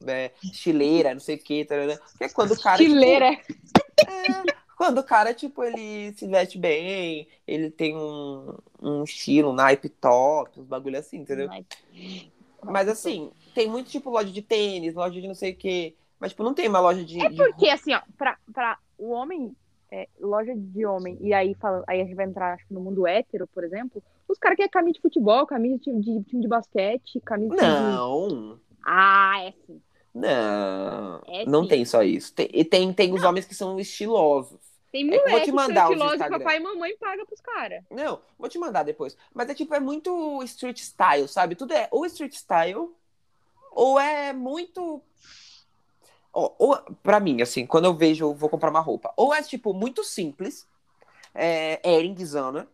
é, 0.07 0.31
estileira, 0.43 1.13
não 1.13 1.21
sei 1.21 1.35
o 1.35 1.39
que, 1.39 1.65
que 1.65 1.73
é 2.23 2.29
quando 2.29 2.51
o 2.51 2.59
cara. 2.61 2.77
tipo, 2.77 2.93
Estileira. 2.93 3.39
É, 3.97 4.53
quando 4.77 4.99
o 4.99 5.03
cara, 5.03 5.33
tipo, 5.33 5.63
ele 5.63 6.13
se 6.13 6.27
veste 6.27 6.57
bem, 6.57 7.27
ele 7.47 7.71
tem 7.71 7.95
um, 7.95 8.53
um 8.81 9.03
estilo, 9.03 9.49
um 9.49 9.53
naipe 9.53 9.89
top, 9.89 10.59
uns 10.59 10.67
bagulho 10.67 10.97
assim, 10.99 11.17
entendeu? 11.17 11.47
Mas- 11.47 11.65
Mas 12.63 12.87
assim, 12.89 13.31
tem 13.53 13.69
muito, 13.69 13.89
tipo, 13.89 14.09
loja 14.09 14.31
de 14.31 14.41
tênis, 14.41 14.95
loja 14.95 15.19
de 15.21 15.27
não 15.27 15.35
sei 15.35 15.51
o 15.51 15.55
quê. 15.55 15.95
Mas, 16.19 16.31
tipo, 16.31 16.43
não 16.43 16.53
tem 16.53 16.67
uma 16.67 16.79
loja 16.79 17.03
de. 17.03 17.19
É 17.23 17.29
de- 17.29 17.35
porque, 17.35 17.69
assim, 17.69 17.93
ó, 17.93 18.01
pra, 18.17 18.37
pra 18.53 18.77
o 18.97 19.09
homem, 19.11 19.55
é, 19.91 20.07
loja 20.19 20.53
de 20.55 20.85
homem, 20.85 21.17
e 21.21 21.33
aí, 21.33 21.53
fala, 21.55 21.83
aí 21.87 22.01
a 22.01 22.03
gente 22.05 22.15
vai 22.15 22.25
entrar, 22.25 22.53
acho 22.53 22.65
que 22.67 22.73
no 22.73 22.81
mundo 22.81 23.05
hétero, 23.05 23.47
por 23.47 23.63
exemplo, 23.63 24.01
os 24.27 24.37
caras 24.39 24.55
querem 24.55 24.71
camisa 24.71 24.93
de 24.93 25.01
futebol, 25.01 25.45
camisa 25.45 25.75
de 25.77 25.83
time 25.83 26.01
de, 26.01 26.23
time 26.23 26.41
de 26.41 26.47
basquete, 26.47 27.19
camisa 27.21 27.55
de... 27.55 27.61
Não, 27.61 28.59
Ah, 28.85 29.43
é 29.43 29.51
sim. 29.65 29.81
não. 30.13 31.21
É 31.27 31.45
não 31.45 31.63
sim. 31.63 31.69
tem 31.69 31.85
só 31.85 32.01
isso. 32.01 32.33
Tem, 32.33 32.49
e 32.53 32.63
tem, 32.63 32.93
tem 32.93 33.13
os 33.13 33.23
homens 33.23 33.45
que 33.45 33.53
são 33.55 33.79
estilosos. 33.79 34.59
Tem 34.91 35.05
É 35.13 35.19
que 35.19 35.25
eu 35.27 35.31
vou 35.31 35.39
te 35.41 35.45
que 35.45 35.51
mandar 35.51 35.87
são 35.87 35.95
os 35.95 36.01
estilosos 36.01 36.21
que 36.23 36.29
papai 36.29 36.57
e 36.57 36.59
mamãe 36.61 36.97
paga 36.97 37.25
pros 37.25 37.41
caras. 37.41 37.83
Não, 37.91 38.21
vou 38.39 38.47
te 38.47 38.57
mandar 38.57 38.83
depois. 38.83 39.17
Mas 39.33 39.49
é 39.49 39.53
tipo, 39.53 39.73
é 39.75 39.79
muito 39.79 40.41
street 40.43 40.79
style, 40.79 41.27
sabe? 41.27 41.55
Tudo 41.55 41.73
é 41.73 41.89
ou 41.91 42.05
street 42.05 42.33
style, 42.33 42.89
ou 43.71 43.99
é 43.99 44.31
muito. 44.31 45.01
Ó, 46.35 46.51
Ou, 46.59 46.77
pra 47.01 47.19
mim, 47.21 47.41
assim, 47.41 47.65
quando 47.65 47.85
eu 47.85 47.93
vejo, 47.95 48.25
eu 48.25 48.33
vou 48.35 48.49
comprar 48.49 48.69
uma 48.69 48.81
roupa. 48.81 49.13
Ou 49.15 49.33
é, 49.33 49.41
tipo, 49.41 49.73
muito 49.73 50.03
simples, 50.03 50.67
é 51.33 51.79
Eringzona. 51.89 52.67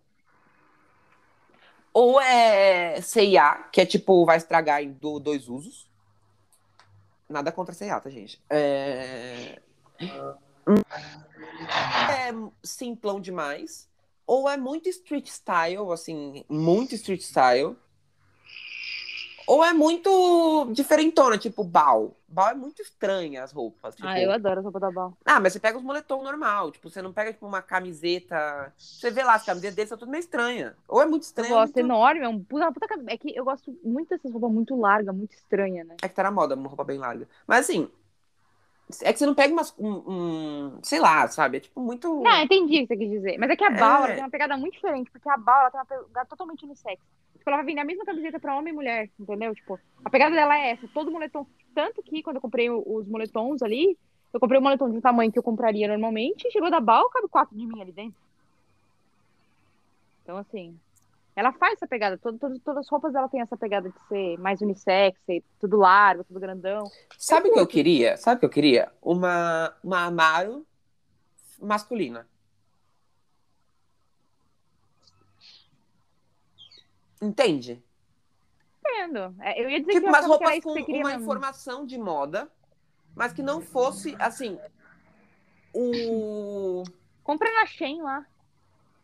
Ou 1.94 2.20
é 2.20 3.00
C&A, 3.02 3.64
que 3.72 3.80
é 3.80 3.86
tipo, 3.86 4.26
vai 4.26 4.38
estragar 4.38 4.82
em 4.82 4.92
do- 4.94 5.20
dois 5.20 5.48
usos. 5.48 5.88
Nada 7.30 7.52
contra 7.52 7.74
C&A, 7.74 8.00
tá, 8.00 8.10
gente? 8.10 8.42
É... 8.50 9.62
é 12.10 12.34
simplão 12.64 13.20
demais. 13.20 13.88
Ou 14.26 14.50
é 14.50 14.58
muito 14.58 14.90
street 14.90 15.28
style, 15.28 15.92
assim, 15.92 16.44
muito 16.50 16.96
street 16.96 17.22
style. 17.22 17.76
Ou 19.48 19.64
é 19.64 19.74
muito 19.74 20.70
diferentona, 20.72 21.38
tipo 21.38 21.64
Bal. 21.64 22.16
Bal 22.28 22.50
é 22.50 22.54
muito 22.54 22.82
estranha 22.82 23.44
as 23.44 23.52
roupas. 23.52 23.96
Tipo... 23.96 24.08
Ah, 24.08 24.20
eu 24.20 24.32
adoro 24.32 24.56
essa 24.60 24.64
roupa 24.64 24.80
da 24.80 24.90
Bal. 24.92 25.18
Ah, 25.26 25.40
mas 25.40 25.54
você 25.54 25.60
pega 25.60 25.78
os 25.78 25.84
moletom 25.84 26.24
normal. 26.24 26.72
Tipo, 26.72 26.90
você 26.90 27.02
não 27.02 27.12
pega, 27.12 27.34
tipo, 27.34 27.46
uma 27.46 27.62
camiseta. 27.62 28.74
Você 28.78 29.12
vê 29.12 29.24
lá, 29.24 29.36
as 29.36 29.44
camisetas 29.46 29.76
deles 29.76 29.90
são 29.90 29.98
tudo 29.98 30.10
meio 30.12 30.22
estranha. 30.22 30.76
Ou 30.88 31.02
é 31.02 31.06
muito 31.06 31.24
Eu 31.24 31.28
estranha. 31.28 31.50
gosto 31.50 31.76
ou 31.78 31.84
muito... 31.84 31.94
enorme, 31.94 32.22
é 32.22 32.28
um 32.30 32.44
puta, 32.44 32.66
uma 32.66 32.72
puta 32.74 32.88
cam- 32.88 33.04
É 33.08 33.18
que 33.18 33.36
eu 33.36 33.44
gosto 33.44 33.78
muito 33.84 34.10
dessas 34.10 34.32
roupas 34.32 34.52
muito 34.52 34.76
largas, 34.80 35.14
muito 35.16 35.34
estranhas, 35.34 35.86
né? 35.88 35.96
É 36.02 36.08
que 36.08 36.16
tá 36.16 36.24
na 36.24 36.32
moda, 36.32 36.56
uma 36.56 36.68
roupa 36.70 36.84
bem 36.84 36.98
larga. 36.98 37.28
Mas 37.48 37.62
assim. 37.70 37.90
É 39.04 39.14
que 39.14 39.20
você 39.20 39.26
não 39.26 39.34
pega 39.36 39.54
umas. 39.54 39.74
Um, 39.80 39.90
um- 39.90 40.80
sei 40.84 41.00
lá, 41.00 41.26
sabe? 41.30 41.58
É 41.58 41.60
tipo 41.62 41.80
muito. 41.80 42.22
Não, 42.22 42.42
entendi 42.42 42.80
o 42.80 42.82
que 42.82 42.88
você 42.88 42.98
quis 42.98 43.10
dizer. 43.10 43.38
Mas 43.38 43.50
é 43.50 43.56
que 43.56 43.64
a 43.64 43.68
É. 43.72 43.80
Bal, 43.80 44.04
ela 44.04 44.08
tem 44.16 44.24
uma 44.24 44.30
pegada 44.30 44.58
muito 44.58 44.74
diferente, 44.74 45.10
porque 45.10 45.30
a 45.30 45.38
Bal, 45.38 45.72
tem 45.72 45.80
uma 45.80 45.86
pegada 45.86 46.26
totalmente 46.28 46.66
unissex. 46.66 47.02
Tipo, 47.42 47.50
ela 47.50 47.58
vai 47.58 47.66
vender 47.66 47.82
a 47.82 47.86
mesma 47.86 48.06
camiseta 48.06 48.40
pra 48.40 48.56
homem 48.56 48.72
e 48.72 48.76
mulher, 48.76 49.10
entendeu? 49.20 49.56
Tipo, 49.56 49.80
a 50.06 50.10
pegada 50.12 50.36
dela 50.36 50.56
é 50.56 50.70
essa, 50.74 50.88
todo 50.94 51.10
moletom. 51.10 51.44
Tanto 51.74 52.04
que 52.04 52.22
quando 52.22 52.36
eu 52.36 52.42
comprei 52.42 52.70
os 52.70 53.08
moletons 53.08 53.64
ali, 53.64 53.98
eu 54.32 54.40
comprei 54.40 54.60
um 54.60 54.64
moletom 54.64 54.92
de 54.92 54.98
um 54.98 55.02
tamanho 55.02 55.32
que 55.32 55.40
eu 55.40 55.44
compraria 55.44 55.88
normalmente, 55.88 56.52
chegou 56.52 56.70
da 56.70 56.80
Bal, 56.80 57.10
cabe 57.10 57.28
quatro 57.28 57.58
de 57.58 57.66
mim 57.66 57.82
ali 57.82 57.92
dentro. 57.92 58.14
Então, 60.22 60.38
assim, 60.38 60.78
ela 61.36 61.52
faz 61.54 61.74
essa 61.74 61.88
pegada. 61.88 62.16
Todo, 62.16 62.38
todo- 62.38 62.60
todas 62.60 62.86
as 62.86 62.90
roupas 62.92 63.12
dela 63.12 63.28
tem 63.28 63.42
essa 63.42 63.58
pegada 63.58 63.90
de 63.90 64.08
ser 64.08 64.38
mais 64.38 64.62
unissex, 64.62 65.20
ser 65.26 65.44
tudo 65.60 65.78
largo, 65.78 66.24
tudo 66.24 66.40
grandão. 66.40 66.92
Sabe 67.18 67.50
o 67.50 67.54
que 67.54 67.60
eu 67.60 67.66
queria? 67.66 68.18
Sabe 68.18 68.38
o 68.38 68.40
que 68.42 68.46
eu 68.46 68.50
queria? 68.52 68.92
Uma, 69.02 69.74
uma 69.84 70.06
Amaro 70.06 70.64
masculina. 71.60 72.28
Entende? 77.22 77.82
Entendo. 78.80 79.36
É, 79.40 79.62
eu 79.64 79.70
ia 79.70 79.80
dizer 79.80 79.94
Tipo, 79.94 80.06
que 80.06 80.10
umas 80.10 80.22
que 80.22 80.28
roupas 80.28 80.60
com 80.64 80.74
que 80.74 80.84
queria 80.84 81.02
uma 81.02 81.10
mesmo. 81.10 81.24
informação 81.24 81.86
de 81.86 81.98
moda, 81.98 82.50
mas 83.16 83.32
que 83.32 83.42
não 83.44 83.62
fosse, 83.62 84.16
assim, 84.20 84.58
o... 85.74 86.84
Compra 87.24 87.52
na 87.54 87.66
Shein 87.66 88.02
lá. 88.02 88.26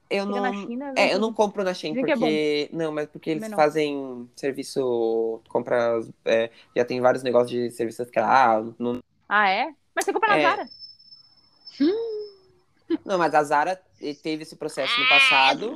Eu 0.10 0.25
Fica 0.25 0.41
na 0.41 0.51
não... 0.51 0.65
China. 0.67 0.93
É, 0.95 1.13
eu 1.13 1.19
não 1.19 1.34
compro 1.34 1.63
na 1.63 1.73
Shein 1.73 1.91
Dizem 1.91 2.06
que 2.06 2.12
é 2.12 2.15
porque... 2.15 2.69
não, 2.73 2.91
mas 2.91 3.08
porque 3.10 3.30
eles 3.32 3.49
não. 3.49 3.58
fazem 3.58 4.30
serviço... 4.36 5.41
Compra... 5.49 5.99
é, 6.25 6.49
já 6.75 6.84
tem 6.86 6.99
vários 7.01 7.23
negócios 7.23 7.51
de 7.51 7.69
serviço 7.71 8.01
escravo. 8.01 8.73
Não, 8.80 8.99
Ah, 9.30 9.49
é? 9.49 9.73
Mas 9.93 10.06
você 10.06 10.13
compra 10.13 10.30
na 10.30 10.38
É. 10.38 10.41
Zara. 10.41 10.69
não, 13.06 13.17
mas 13.17 13.34
a 13.36 13.43
Zara 13.43 13.82
teve 14.23 14.43
esse 14.43 14.56
processo 14.56 14.99
no 14.99 15.08
passado. 15.10 15.75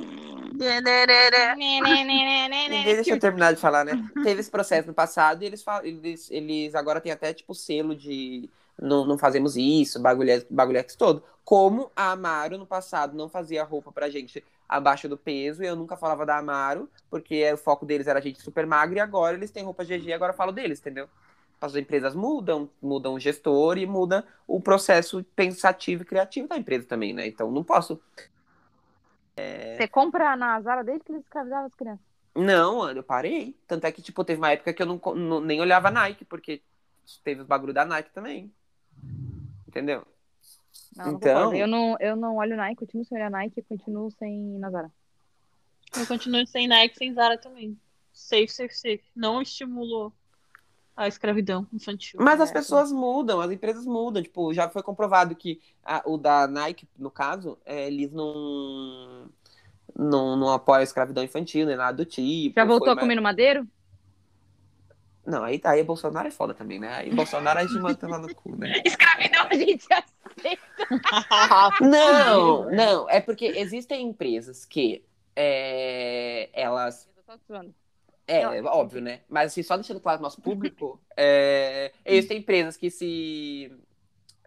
Deixa 2.94 3.10
eu 3.10 3.18
terminar 3.20 3.52
de 3.52 3.60
falar, 3.60 3.84
né? 3.84 3.92
Teve 4.22 4.40
esse 4.40 4.50
processo 4.50 4.88
no 4.88 4.94
passado 4.94 5.42
e 5.42 5.46
eles, 5.46 5.64
eles, 5.82 6.30
eles 6.30 6.74
agora 6.74 7.00
têm 7.00 7.12
até, 7.12 7.32
tipo, 7.32 7.54
selo 7.54 7.94
de 7.94 8.48
não, 8.80 9.04
não 9.04 9.18
fazemos 9.18 9.56
isso, 9.56 10.00
bagulhex, 10.00 10.46
bagulhex 10.50 10.96
todo. 10.96 11.22
Como 11.44 11.90
a 11.94 12.12
Amaro, 12.12 12.56
no 12.58 12.66
passado, 12.66 13.16
não 13.16 13.28
fazia 13.28 13.64
roupa 13.64 13.92
pra 13.92 14.08
gente 14.08 14.44
abaixo 14.68 15.08
do 15.08 15.16
peso, 15.16 15.62
e 15.62 15.66
eu 15.66 15.76
nunca 15.76 15.96
falava 15.96 16.24
da 16.24 16.38
Amaro, 16.38 16.88
porque 17.10 17.52
o 17.52 17.56
foco 17.56 17.84
deles 17.84 18.06
era 18.06 18.20
gente 18.20 18.40
super 18.40 18.66
magra, 18.66 18.98
e 18.98 19.00
agora 19.00 19.36
eles 19.36 19.50
têm 19.50 19.64
roupa 19.64 19.84
GG, 19.84 20.12
agora 20.12 20.32
eu 20.32 20.36
falo 20.36 20.52
deles, 20.52 20.80
entendeu? 20.80 21.08
As 21.60 21.76
empresas 21.76 22.14
mudam, 22.14 22.68
mudam 22.80 23.14
o 23.14 23.20
gestor 23.20 23.78
e 23.78 23.86
muda 23.86 24.24
o 24.48 24.60
processo 24.60 25.24
pensativo 25.36 26.02
e 26.02 26.06
criativo 26.06 26.48
da 26.48 26.56
empresa 26.56 26.86
também, 26.86 27.12
né? 27.12 27.26
Então 27.26 27.52
não 27.52 27.62
posso 27.62 28.00
Você 29.36 29.88
compra 29.88 30.36
na 30.36 30.60
Zara 30.60 30.84
desde 30.84 31.04
que 31.04 31.12
eles 31.12 31.22
escravizavam 31.22 31.66
as 31.66 31.74
crianças. 31.74 32.04
Não, 32.34 32.88
eu 32.90 33.02
parei. 33.02 33.54
Tanto 33.66 33.86
é 33.86 33.92
que, 33.92 34.00
tipo, 34.02 34.24
teve 34.24 34.40
uma 34.40 34.52
época 34.52 34.72
que 34.72 34.82
eu 34.82 34.86
não, 34.86 35.00
não- 35.14 35.40
nem 35.40 35.60
olhava 35.60 35.90
Nike, 35.90 36.24
porque 36.24 36.62
teve 37.24 37.40
os 37.42 37.46
bagulho 37.46 37.72
da 37.74 37.84
Nike 37.84 38.10
também. 38.12 38.50
Entendeu? 39.66 40.06
Não, 40.96 41.06
não 41.06 41.12
Então- 41.14 41.34
concordo. 41.34 41.56
Eu 41.56 41.66
não, 41.66 41.96
eu 42.00 42.16
não 42.16 42.36
olho 42.36 42.56
Nike, 42.56 42.76
continuo 42.80 43.04
sem 43.04 43.16
olhar 43.18 43.30
Nike 43.30 43.60
e 43.60 43.62
continuo 43.62 44.10
sem 44.12 44.54
ir 44.56 44.58
na 44.58 44.70
Zara. 44.70 44.90
Eu 45.98 46.06
continuo 46.06 46.46
sem 46.46 46.66
Nike, 46.68 46.96
sem 46.96 47.12
Zara 47.12 47.36
também. 47.38 47.78
Safe, 48.12 48.48
safe, 48.48 48.74
safe. 48.74 49.02
Não 49.16 49.40
estimulou 49.42 50.12
a 50.96 51.08
escravidão 51.08 51.66
infantil. 51.72 52.20
Mas 52.20 52.40
as 52.40 52.50
É, 52.50 52.52
pessoas 52.52 52.92
mudam, 52.92 53.40
as 53.40 53.50
empresas 53.50 53.86
mudam. 53.86 54.22
Tipo, 54.22 54.52
já 54.52 54.68
foi 54.68 54.82
comprovado 54.82 55.34
que 55.34 55.60
a- 55.82 56.02
o 56.06 56.18
da 56.18 56.46
Nike, 56.46 56.88
no 56.98 57.10
caso, 57.10 57.58
é, 57.64 57.86
eles 57.86 58.12
não, 58.12 59.28
não, 59.96 60.36
não 60.36 60.52
apoiam 60.52 60.80
a 60.80 60.84
escravidão 60.84 61.24
infantil, 61.24 61.66
nem 61.66 61.76
nada 61.76 61.96
do 61.98 62.04
tipo. 62.06 62.54
Já 62.56 62.64
voltou 62.64 62.92
Foi 62.92 62.92
a 62.92 62.96
comer 62.96 63.14
no 63.16 63.22
madeiro? 63.22 63.66
Não, 65.24 65.44
aí, 65.44 65.60
aí 65.64 65.84
Bolsonaro 65.84 66.26
é 66.28 66.30
foda 66.30 66.52
também, 66.54 66.80
né? 66.80 66.88
Aí 66.94 67.10
Bolsonaro 67.10 67.58
a 67.60 67.62
gente 67.62 67.78
manda 67.78 68.08
lá 68.08 68.18
no 68.18 68.28
cu, 68.30 68.56
né? 68.56 68.76
Escravidão, 68.84 69.46
a 69.50 69.54
gente 69.54 69.86
já 69.88 70.02
Não, 71.80 72.70
não. 72.70 73.08
É 73.08 73.20
porque 73.20 73.44
existem 73.46 74.06
empresas 74.08 74.64
que 74.64 75.04
é, 75.36 76.50
elas 76.52 77.08
Eu 77.16 77.22
tô 77.24 77.36
zoando. 77.46 77.74
É, 78.26 78.60
Não, 78.60 78.70
óbvio, 78.70 79.00
né? 79.00 79.20
Mas 79.28 79.52
assim, 79.52 79.62
só 79.62 79.76
deixando 79.76 80.00
claro 80.00 80.18
pro 80.18 80.24
nosso 80.24 80.40
público, 80.42 81.00
é, 81.16 81.92
existem 82.04 82.38
empresas 82.38 82.76
que 82.76 82.90
se 82.90 83.72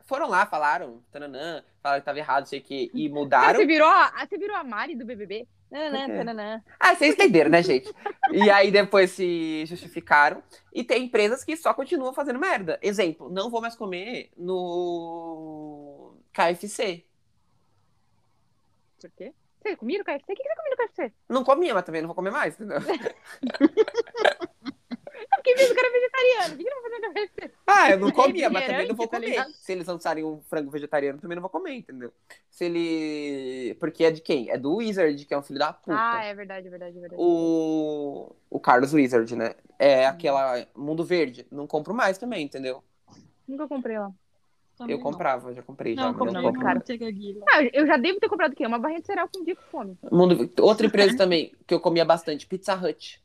foram 0.05 0.27
lá, 0.29 0.45
falaram, 0.45 1.03
tananã, 1.11 1.63
falaram 1.81 2.01
que 2.01 2.05
tava 2.05 2.19
errado, 2.19 2.45
sei 2.45 2.59
o 2.59 2.63
que, 2.63 2.91
e 2.93 3.09
mudaram. 3.09 3.59
você 3.59 3.65
virou 3.65 3.87
a, 3.87 4.25
você 4.27 4.37
virou 4.37 4.55
a 4.55 4.63
Mari 4.63 4.95
do 4.95 5.05
BBB? 5.05 5.47
Nananã, 5.69 6.05
quê? 6.05 6.13
tananã. 6.13 6.63
Ah, 6.79 6.95
vocês 6.95 7.15
entenderam, 7.15 7.49
né, 7.49 7.61
gente? 7.61 7.91
E 8.31 8.49
aí 8.49 8.71
depois 8.71 9.11
se 9.11 9.65
justificaram. 9.65 10.41
E 10.71 10.83
tem 10.83 11.03
empresas 11.05 11.43
que 11.43 11.57
só 11.57 11.73
continuam 11.73 12.13
fazendo 12.13 12.39
merda. 12.39 12.79
Exemplo, 12.81 13.29
não 13.29 13.49
vou 13.49 13.61
mais 13.61 13.75
comer 13.75 14.31
no 14.37 16.15
KFC. 16.31 17.03
Por 19.01 19.11
quê? 19.11 19.33
Você 19.65 19.75
comia 19.75 19.97
no 19.97 20.03
KFC? 20.05 20.31
O 20.31 20.35
que 20.35 20.43
que 20.43 20.49
você 20.49 20.55
comia 20.55 20.71
no 20.71 20.77
KFC? 20.77 21.13
Não 21.27 21.43
comia, 21.43 21.73
mas 21.73 21.83
também 21.83 22.01
não 22.01 22.07
vou 22.07 22.15
comer 22.15 22.29
mais, 22.31 22.53
entendeu? 22.53 22.77
É 25.31 25.35
porque 25.37 25.55
mesmo 25.55 25.73
que 25.73 25.79
era 25.79 25.91
vegetariano. 25.91 26.53
O 26.53 26.57
que 26.57 26.63
ele 26.63 26.69
vai 26.75 26.81
fazer 26.83 27.07
no 27.07 27.13
KFC? 27.13 27.51
Ah, 27.67 27.91
eu 27.91 27.99
não 27.99 28.11
comia, 28.11 28.49
mas 28.49 28.65
também 28.65 28.87
não 28.87 28.95
vou 28.95 29.07
comer. 29.07 29.21
tá 29.21 29.27
ligado? 29.29 29.53
Se 29.53 29.71
eles 29.71 29.87
lançarem 29.87 30.23
um 30.23 30.41
frango 30.41 30.69
vegetariano, 30.69 31.19
também 31.19 31.35
não 31.35 31.41
vou 31.41 31.49
comer, 31.49 31.73
entendeu? 31.73 32.11
Se 32.49 32.65
ele. 32.65 33.75
Porque 33.79 34.03
é 34.03 34.11
de 34.11 34.21
quem? 34.21 34.49
É 34.49 34.57
do 34.57 34.75
Wizard, 34.75 35.25
que 35.25 35.33
é 35.33 35.37
um 35.37 35.43
filho 35.43 35.59
da 35.59 35.71
puta. 35.71 35.97
Ah, 35.97 36.23
é 36.23 36.33
verdade, 36.33 36.67
é 36.67 36.69
verdade, 36.69 36.97
é 36.97 37.01
verdade. 37.01 37.21
O. 37.21 38.35
O 38.49 38.59
Carlos 38.59 38.93
Wizard, 38.93 39.35
né? 39.35 39.55
É 39.79 40.05
aquela. 40.05 40.65
Mundo 40.75 41.03
Verde. 41.03 41.47
Não 41.51 41.65
compro 41.65 41.93
mais 41.93 42.17
também, 42.17 42.43
entendeu? 42.43 42.83
Nunca 43.47 43.67
comprei 43.67 43.97
lá. 43.97 44.11
Também 44.77 44.93
Eu 44.95 44.97
não. 45.03 45.11
comprava, 45.11 45.53
já 45.53 45.63
comprei. 45.63 45.95
já, 45.95 46.01
Não, 46.01 46.09
mas 46.09 46.17
comprei 46.17 46.43
não 46.43 46.53
cara. 46.53 46.83
Ah, 47.51 47.63
eu- 47.73 47.87
já 47.87 47.97
devo 47.97 48.19
ter 48.19 48.27
comprado 48.27 48.51
o 48.51 48.55
quê? 48.55 48.65
Uma 48.67 48.79
barrinha 48.79 48.99
de 48.99 49.05
cereal 49.07 49.29
com 49.33 49.39
um 49.39 49.43
dia 49.43 49.55
com 49.55 49.61
fome. 49.71 49.97
Mundo... 50.11 50.49
Outra 50.61 50.85
empresa 50.85 51.15
também, 51.17 51.53
que 51.65 51.73
eu 51.73 51.79
comia 51.79 52.03
bastante, 52.03 52.45
Pizza 52.45 52.75
Hut. 52.75 53.23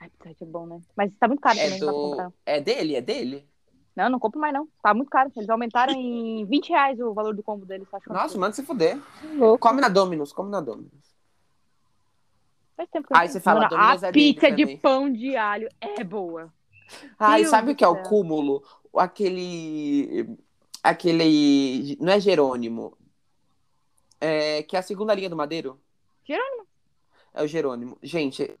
Ai, 0.00 0.08
Pizza 0.10 0.30
Hut 0.30 0.42
é 0.42 0.46
bom, 0.46 0.66
né? 0.66 0.80
Mas 0.96 1.12
tá 1.18 1.28
muito 1.28 1.40
caro 1.40 1.58
É, 1.58 1.64
também, 1.64 1.80
do... 1.80 2.10
comprar. 2.10 2.32
é 2.44 2.60
dele? 2.60 2.96
É 2.96 3.00
dele? 3.00 3.48
Não, 3.94 4.10
não 4.10 4.18
compro 4.18 4.40
mais 4.40 4.52
não. 4.52 4.66
Tá 4.82 4.92
muito 4.92 5.08
caro. 5.08 5.30
Eles 5.36 5.48
aumentaram 5.48 5.92
em 5.92 6.44
20 6.46 6.68
reais 6.70 6.98
o 6.98 7.14
valor 7.14 7.32
do 7.34 7.42
combo 7.44 7.64
deles. 7.64 7.86
Acho 7.94 8.12
Nossa, 8.12 8.36
manda 8.36 8.52
se 8.52 8.64
fuder. 8.64 8.98
louco. 9.36 9.58
Come 9.68 9.80
na 9.80 9.88
Domino's, 9.88 10.32
come 10.32 10.50
na 10.50 10.60
Domino's. 10.60 11.14
Faz 12.76 12.88
tempo 12.90 13.06
que 13.06 13.12
eu 13.12 13.16
Aí 13.16 13.28
não 13.28 13.32
você 13.32 13.40
como. 13.40 13.44
fala, 13.44 13.60
Mano, 13.60 13.70
Domino's 13.70 14.02
a 14.02 14.08
é 14.08 14.12
pizza 14.12 14.50
de 14.50 14.62
também. 14.62 14.78
pão 14.78 15.12
de 15.12 15.36
alho 15.36 15.68
é 15.80 16.02
boa. 16.02 16.52
Ah, 17.18 17.38
e 17.38 17.42
Deus 17.42 17.50
sabe 17.50 17.70
o 17.70 17.76
que 17.76 17.84
é 17.84 17.88
o 17.88 18.02
cúmulo? 18.02 18.64
Aquele. 18.96 20.36
Aquele. 20.82 21.96
Não 22.00 22.12
é 22.12 22.20
Jerônimo. 22.20 22.96
É, 24.20 24.62
que 24.62 24.76
é 24.76 24.78
a 24.78 24.82
segunda 24.82 25.14
linha 25.14 25.28
do 25.30 25.36
Madeiro. 25.36 25.78
Jerônimo. 26.26 26.66
É 27.34 27.42
o 27.42 27.46
Jerônimo. 27.46 27.98
Gente, 28.02 28.54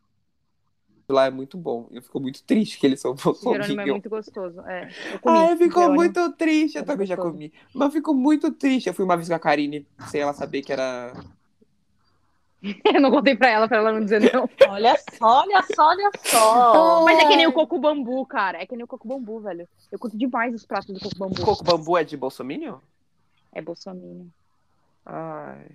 lá 1.08 1.26
é 1.26 1.30
muito 1.30 1.56
bom. 1.56 1.88
Eu 1.90 2.02
fico 2.02 2.20
muito 2.20 2.42
triste 2.42 2.78
que 2.78 2.86
eles 2.86 3.00
são 3.00 3.12
O 3.12 3.34
Jerônimo 3.34 3.80
é 3.80 3.86
muito 3.86 4.10
gostoso. 4.10 4.60
É, 4.62 4.90
eu 5.12 5.20
comi 5.20 5.38
Ai, 5.38 5.56
ficou 5.56 5.82
Jerônimo. 5.82 5.94
muito 5.94 6.32
triste. 6.32 6.76
Eu 6.76 6.82
É 6.82 6.84
também 6.84 7.06
já 7.06 7.16
gostoso. 7.16 7.34
comi. 7.34 7.52
Mas 7.72 7.92
ficou 7.92 8.14
muito 8.14 8.50
triste. 8.52 8.88
Eu 8.88 8.94
fui 8.94 9.04
uma 9.04 9.16
vez 9.16 9.28
com 9.28 9.34
a 9.34 9.38
Karine, 9.38 9.86
sem 10.10 10.20
ela 10.20 10.32
saber 10.34 10.62
que 10.62 10.72
era. 10.72 11.12
eu 12.94 13.00
não 13.00 13.10
contei 13.10 13.36
pra 13.36 13.48
ela, 13.50 13.68
pra 13.68 13.76
ela 13.78 13.92
não 13.92 14.00
dizer 14.00 14.32
não. 14.32 14.48
Olha 14.68 14.96
só, 15.18 15.42
olha 15.42 15.62
só, 15.74 15.88
olha 15.88 16.10
só. 16.24 17.04
Mas 17.04 17.18
é 17.18 17.28
que 17.28 17.36
nem 17.36 17.46
o 17.46 17.52
coco 17.52 17.78
bambu, 17.78 18.24
cara. 18.26 18.62
É 18.62 18.66
que 18.66 18.74
nem 18.74 18.84
o 18.84 18.88
coco 18.88 19.06
bambu, 19.06 19.40
velho. 19.40 19.68
Eu 19.92 19.98
curto 19.98 20.16
demais 20.16 20.54
os 20.54 20.64
pratos 20.64 20.92
do 20.94 21.00
coco 21.00 21.18
bambu. 21.18 21.44
Coco 21.44 21.62
bambu 21.64 21.98
é 21.98 22.04
de 22.04 22.16
Bolsominion? 22.16 22.78
É 23.52 23.60
bolsominion. 23.60 24.26
Ai. 25.06 25.66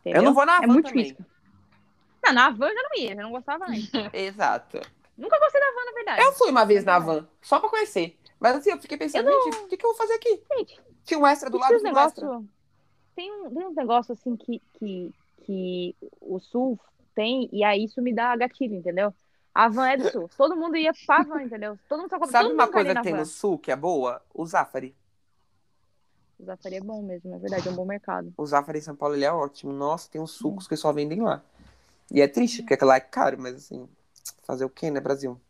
entendeu? 0.00 0.20
Eu 0.20 0.22
não 0.22 0.34
vou 0.34 0.44
na 0.44 0.52
É 0.52 0.56
Havan 0.58 0.66
muito 0.72 0.88
também. 0.88 1.04
difícil. 1.04 1.24
Não, 2.24 2.32
na 2.32 2.46
Havan 2.48 2.68
eu 2.68 2.74
já 2.74 2.82
não 2.82 2.90
ia, 3.02 3.14
já 3.14 3.22
não 3.22 3.30
gostava 3.30 3.66
nem. 3.68 3.88
Exato. 4.12 4.80
Nunca 5.16 5.38
gostei 5.40 5.60
da 5.60 5.66
Havan, 5.68 5.84
na 5.86 5.92
verdade. 5.92 6.22
Eu 6.22 6.32
fui 6.32 6.50
uma 6.50 6.64
vez 6.64 6.84
na 6.84 6.98
van, 6.98 7.26
só 7.40 7.58
pra 7.58 7.68
conhecer. 7.70 8.16
Mas 8.38 8.56
assim, 8.56 8.70
eu 8.70 8.78
fiquei 8.78 8.96
pensando, 8.96 9.28
Eu 9.28 9.44
gente, 9.44 9.56
o 9.64 9.66
que, 9.68 9.76
que 9.76 9.84
eu 9.84 9.90
vou 9.90 9.96
fazer 9.98 10.12
aqui? 10.14 10.40
Gente, 10.58 10.80
Tinha 11.04 11.18
um 11.18 11.26
extra 11.26 11.50
do 11.50 11.58
lado 11.58 11.70
do 11.70 11.74
extra. 11.76 11.88
negócio, 11.90 12.48
tem, 13.16 13.32
um, 13.32 13.50
tem 13.52 13.66
uns 13.66 13.74
negócios 13.74 14.16
assim 14.16 14.36
que, 14.36 14.62
que, 14.74 15.12
que 15.48 15.96
o 16.20 16.38
Sul 16.38 16.78
tem, 17.14 17.48
e 17.50 17.64
aí 17.64 17.84
isso 17.84 18.02
me 18.02 18.14
dá 18.14 18.36
gatilho, 18.36 18.74
entendeu? 18.74 19.14
A 19.54 19.66
van 19.66 19.88
é 19.88 19.96
do 19.96 20.10
Sul. 20.10 20.28
Todo 20.36 20.54
mundo 20.54 20.76
ia 20.76 20.92
pra 21.06 21.22
van, 21.22 21.42
entendeu? 21.42 21.78
Todo 21.88 22.00
mundo 22.02 22.10
só 22.10 22.18
Sabe 22.26 22.44
todo 22.44 22.54
uma 22.54 22.64
mundo 22.66 22.72
coisa 22.74 22.94
que 22.94 23.00
tem 23.02 23.12
na 23.12 23.20
no 23.20 23.24
van. 23.24 23.24
sul 23.24 23.58
que 23.58 23.72
é 23.72 23.76
boa? 23.76 24.22
O 24.34 24.44
Zafari. 24.44 24.94
O 26.38 26.44
Zafari 26.44 26.76
é 26.76 26.80
bom 26.82 27.02
mesmo, 27.02 27.34
é 27.34 27.38
verdade, 27.38 27.66
é 27.66 27.70
um 27.70 27.74
bom 27.74 27.86
mercado. 27.86 28.32
O 28.36 28.46
Zafari 28.46 28.78
em 28.78 28.82
São 28.82 28.94
Paulo 28.94 29.14
ele 29.16 29.24
é 29.24 29.32
ótimo. 29.32 29.72
Nossa, 29.72 30.10
tem 30.10 30.20
uns 30.20 30.32
sucos 30.32 30.68
que 30.68 30.76
só 30.76 30.92
vendem 30.92 31.20
lá. 31.22 31.42
E 32.12 32.20
é 32.20 32.28
triste, 32.28 32.62
porque 32.62 32.74
aquilo 32.74 32.88
lá 32.90 32.96
é 32.96 33.00
caro, 33.00 33.38
mas 33.40 33.54
assim, 33.56 33.88
fazer 34.44 34.66
o 34.66 34.70
quê, 34.70 34.90
né, 34.90 35.00
Brasil? 35.00 35.40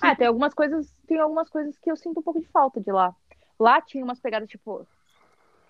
Ah, 0.00 0.16
tem 0.16 0.26
algumas 0.28 0.54
coisas, 0.54 0.90
tem 1.06 1.18
algumas 1.18 1.50
coisas 1.50 1.76
que 1.78 1.90
eu 1.90 1.96
sinto 1.96 2.20
um 2.20 2.22
pouco 2.22 2.40
de 2.40 2.46
falta 2.46 2.80
de 2.80 2.90
lá. 2.90 3.14
Lá 3.58 3.80
tinha 3.82 4.02
umas 4.04 4.20
pegadas, 4.20 4.48
tipo, 4.48 4.86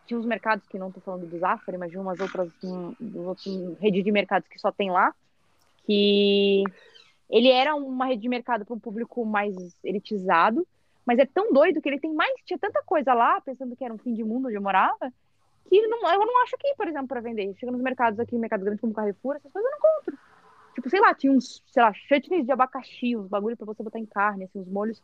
tinha 0.07 0.19
uns 0.19 0.27
mercados 0.27 0.67
que 0.69 0.79
não 0.79 0.93
tô 0.93 1.01
falando 1.01 1.27
do 1.27 1.39
Zafari, 1.39 1.77
mas 1.77 1.91
de 1.91 1.99
umas 1.99 2.19
outras, 2.21 2.51
outra 3.15 3.51
rede 3.81 4.03
de 4.03 4.13
mercados 4.13 4.49
que 4.49 4.59
só 4.59 4.71
tem 4.71 4.91
lá, 4.91 5.15
que 5.85 6.63
ele 7.29 7.49
era 7.49 7.75
uma 7.75 8.07
rede 8.07 8.23
de 8.23 8.29
mercado 8.29 8.65
para 8.65 8.75
um 8.75 8.79
público 8.79 9.25
mais 9.25 9.55
elitizado, 9.83 10.67
mas 11.05 11.19
é 11.19 11.27
tão 11.27 11.53
doido 11.53 11.81
que 11.81 11.89
ele 11.89 12.01
tem 12.01 12.13
mais, 12.13 12.33
tinha 12.45 12.59
tanta 12.59 12.83
coisa 12.83 13.15
lá, 13.15 13.41
pensando 13.41 13.77
que 13.77 13.85
era 13.85 13.95
um 13.95 13.99
fim 13.99 14.15
de 14.15 14.25
mundo 14.25 14.47
onde 14.47 14.57
eu 14.57 14.63
morava, 14.63 15.13
que 15.69 15.87
não, 15.87 15.99
eu 16.13 16.21
não 16.21 16.43
acho 16.43 16.55
aqui, 16.57 16.73
por 16.77 16.87
exemplo, 16.87 17.09
para 17.09 17.21
vender. 17.21 17.55
Chega 17.59 17.73
nos 17.73 17.81
mercados 17.81 18.19
aqui, 18.21 18.37
mercados 18.39 18.65
grandes 18.65 18.81
como 18.81 18.95
Carrefour, 18.95 19.37
essas 19.37 19.53
coisas 19.53 19.71
eu 19.71 19.79
não 19.79 19.91
encontro. 19.91 20.19
Tipo, 20.75 20.91
sei 20.91 21.01
lá, 21.01 21.15
tinha 21.15 21.33
uns, 21.33 21.63
sei 21.67 21.83
lá, 21.83 21.93
chutneys 21.93 22.45
de 22.45 22.53
abacaxi, 22.53 23.17
uns 23.17 23.29
bagulho 23.29 23.57
pra 23.57 23.67
você 23.67 23.83
botar 23.83 23.99
em 23.99 24.07
carne, 24.07 24.45
assim, 24.45 24.61
uns 24.61 24.69
molhos 24.69 25.03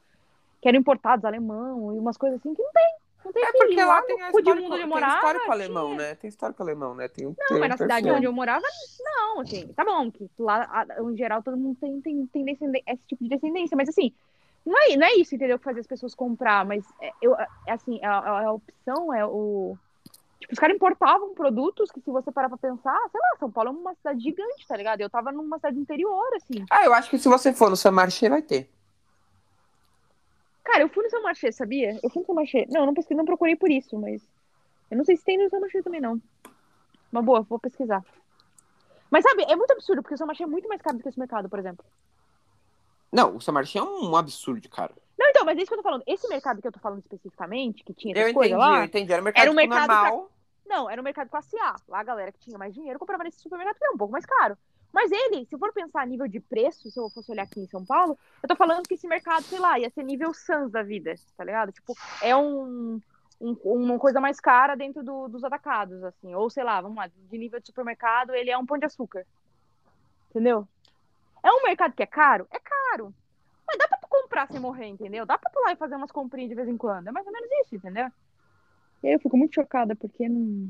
que 0.61 0.69
eram 0.69 0.79
importados, 0.79 1.25
alemão, 1.25 1.95
e 1.95 1.99
umas 1.99 2.17
coisas 2.17 2.39
assim 2.39 2.55
que 2.55 2.63
não 2.63 2.73
tem. 2.73 2.95
Tem 3.33 3.45
É 3.45 3.53
porque 3.53 3.85
lá 3.85 4.01
no 4.01 4.07
tem 4.07 4.23
a 4.23 4.27
histórico, 4.29 4.51
mundo 4.63 4.73
onde 4.73 4.73
eu 4.73 4.79
tem 4.79 4.87
morava, 4.89 5.15
histórico 5.17 5.53
alemão, 5.53 5.87
tinha. 5.89 5.99
né? 5.99 6.15
Tem 6.15 6.29
histórico 6.29 6.63
alemão, 6.63 6.95
né? 6.95 7.09
Tem 7.09 7.27
um 7.27 7.35
Não, 7.39 7.59
mas 7.61 7.69
na 7.69 7.77
cidade 7.77 8.11
onde 8.11 8.27
eu 8.27 8.33
morava, 8.33 8.65
não, 9.01 9.41
assim, 9.41 9.67
tá 9.69 9.85
bom, 9.85 10.11
que 10.11 10.29
lá, 10.39 10.87
em 11.01 11.17
geral, 11.17 11.43
todo 11.43 11.57
mundo 11.57 11.77
tem, 11.81 12.01
tem, 12.01 12.27
tem 12.27 12.45
esse 12.87 13.07
tipo 13.07 13.23
de 13.23 13.29
descendência, 13.31 13.77
mas 13.77 13.89
assim, 13.89 14.13
não 14.65 14.79
é, 14.79 14.97
não 14.97 15.07
é 15.07 15.15
isso, 15.15 15.35
entendeu, 15.35 15.59
que 15.59 15.65
faz 15.65 15.77
as 15.79 15.87
pessoas 15.87 16.15
comprar, 16.15 16.65
mas 16.65 16.85
é, 17.01 17.11
eu, 17.21 17.35
é 17.37 17.73
assim, 17.73 18.03
a, 18.05 18.19
a- 18.19 18.45
a 18.47 18.53
opção 18.53 19.13
é 19.13 19.25
o... 19.27 19.77
Tipo, 20.41 20.53
os 20.55 20.59
caras 20.59 20.75
importavam 20.75 21.35
produtos 21.35 21.91
que, 21.93 22.01
se 22.01 22.11
você 22.11 22.33
parar 22.33 22.49
pra 22.49 22.59
pensar, 22.59 22.99
sei 23.11 23.21
lá, 23.21 23.37
São 23.39 23.51
Paulo 23.51 23.71
é 23.71 23.73
uma 23.73 23.95
cidade 23.95 24.21
gigante, 24.21 24.67
tá 24.67 24.77
ligado? 24.77 25.01
Eu 25.01 25.09
tava 25.11 25.31
numa 25.31 25.57
cidade 25.57 25.79
interior, 25.79 26.29
assim. 26.35 26.65
Ah, 26.69 26.85
eu 26.85 26.93
acho 26.93 27.09
que 27.09 27.19
se 27.19 27.29
você 27.29 27.53
for 27.53 27.71
no 27.71 27.77
São 27.77 27.93
Marché, 27.93 28.29
vai 28.29 28.43
ter. 28.43 28.69
Cara, 30.65 30.83
eu 30.83 30.89
fui 30.89 31.07
no 31.09 31.23
Marché, 31.23 31.51
sabia? 31.51 31.99
Eu 32.03 32.11
fui 32.11 32.25
no 32.27 32.35
Marché. 32.35 32.67
Não, 32.71 32.87
não 32.87 32.95
pesquisei, 32.95 33.17
não 33.17 33.25
procurei 33.25 33.57
por 33.57 33.71
isso, 33.71 33.99
mas 33.99 34.23
eu 34.91 34.97
não 34.97 35.05
sei 35.05 35.17
se 35.17 35.25
tem 35.25 35.39
no 35.39 35.61
Marché 35.61 35.83
também, 35.83 36.01
não. 36.01 36.21
Uma 37.11 37.23
boa, 37.23 37.43
vou 37.43 37.59
pesquisar. 37.59 38.05
Mas 39.11 39.25
sabe, 39.25 39.43
é 39.43 39.57
muito 39.57 39.73
absurdo, 39.73 40.03
porque 40.03 40.15
o 40.15 40.19
São 40.19 40.27
Marché 40.27 40.45
é 40.45 40.47
muito 40.47 40.69
mais 40.69 40.81
caro 40.81 40.97
do 40.97 41.03
que 41.03 41.09
esse 41.09 41.19
mercado, 41.19 41.49
por 41.49 41.59
exemplo. 41.59 41.85
Não, 43.13 43.37
o 43.37 43.53
Marché 43.53 43.79
é 43.79 43.83
um 43.83 44.17
absurdo, 44.17 44.67
cara. 44.71 44.95
Não, 45.19 45.29
então, 45.29 45.45
mas 45.45 45.59
é 45.59 45.63
isso 45.63 45.69
que 45.69 45.75
eu 45.75 45.79
tô 45.79 45.83
falando. 45.83 46.03
Esse 46.07 46.27
mercado 46.29 46.63
que 46.63 46.67
eu 46.67 46.73
tô 46.73 46.81
falando 46.81 47.01
especificamente, 47.01 47.85
que 47.85 47.93
tinha 47.93 48.17
Eu 48.17 48.29
entendi, 48.29 48.55
lá. 48.55 48.79
eu 48.79 48.85
entendi. 48.85 49.13
Era 49.13 49.21
um 49.21 49.25
mercado, 49.25 49.43
Era 49.43 49.51
um 49.51 49.55
mercado 49.55 49.89
normal. 49.89 50.31
Não, 50.65 50.89
era 50.89 51.01
um 51.01 51.05
mercado 51.05 51.29
classe 51.29 51.55
A. 51.59 51.77
Lá 51.87 52.01
a 52.01 52.05
galera 52.05 52.33
que 52.33 52.39
tinha 52.39 52.57
mais 52.57 52.73
dinheiro 52.73 52.99
comprava 52.99 53.23
nesse 53.25 53.41
supermercado 53.41 53.77
que 53.77 53.85
era 53.85 53.93
um 53.93 53.99
pouco 53.99 54.13
mais 54.13 54.25
caro. 54.25 54.57
Mas 54.93 55.11
ele, 55.11 55.47
se 55.47 55.57
for 55.59 55.73
pensar 55.73 56.03
a 56.03 56.07
nível 56.07 56.29
de 56.29 56.39
preço, 56.39 56.91
se 56.91 56.99
eu 57.01 57.09
fosse 57.09 57.31
olhar 57.33 57.45
aqui 57.45 57.61
em 57.61 57.67
São 57.67 57.85
Paulo, 57.85 58.19
eu 58.43 58.49
tô 58.49 58.55
falando 58.55 58.87
que 58.87 58.95
esse 58.95 59.09
mercado, 59.09 59.43
sei 59.45 59.59
lá, 59.59 59.79
ia 59.79 59.89
ser 59.91 60.03
nível 60.03 60.35
Sans 60.35 60.71
da 60.71 60.83
vida, 60.83 61.15
tá 61.37 61.45
ligado? 61.45 61.73
Tipo, 61.73 61.97
é 62.21 62.37
um, 62.37 63.01
um- 63.41 63.57
uma 63.65 63.99
coisa 63.99 64.21
mais 64.21 64.39
cara 64.39 64.75
dentro 64.75 65.03
do- 65.03 65.29
dos 65.29 65.43
atacados, 65.45 66.05
assim. 66.05 66.35
Ou, 66.35 66.51
sei 66.51 66.63
lá, 66.63 66.81
vamos 66.81 66.99
lá, 66.99 67.07
de 67.07 67.39
nível 67.39 67.59
de 67.59 67.67
supermercado, 67.67 68.35
ele 68.35 68.51
é 68.51 68.59
um 68.59 68.67
pão 68.67 68.79
de 68.79 68.85
açúcar. 68.85 69.25
Entendeu? 70.31 70.69
É 71.43 71.51
um 71.51 71.63
mercado 71.63 71.95
que 71.95 72.03
é 72.03 72.07
caro? 72.07 72.47
É 72.51 72.59
caro. 72.59 73.15
Mas 73.67 73.79
dá 73.79 73.89
pra 73.89 73.99
tu 73.99 74.09
comprar 74.09 74.47
sem 74.49 74.61
morrer, 74.61 74.87
entendeu? 74.87 75.25
Dá 75.25 75.39
pra 75.39 75.51
tu 75.51 75.59
lá 75.61 75.73
e 75.73 75.77
fazer 75.77 75.97
umas 75.97 76.13
comprinhas 76.13 76.51
de 76.51 76.55
vez 76.55 76.69
em 76.69 76.77
quando. 76.77 77.09
É 77.09 77.13
mais 77.13 77.27
ou 77.27 77.33
menos 77.33 77.49
isso, 77.65 77.77
entendeu? 77.77 78.09
Eu 79.03 79.19
fico 79.19 79.37
muito 79.37 79.55
chocada, 79.55 79.97
porque 79.97 80.29
não. 80.29 80.69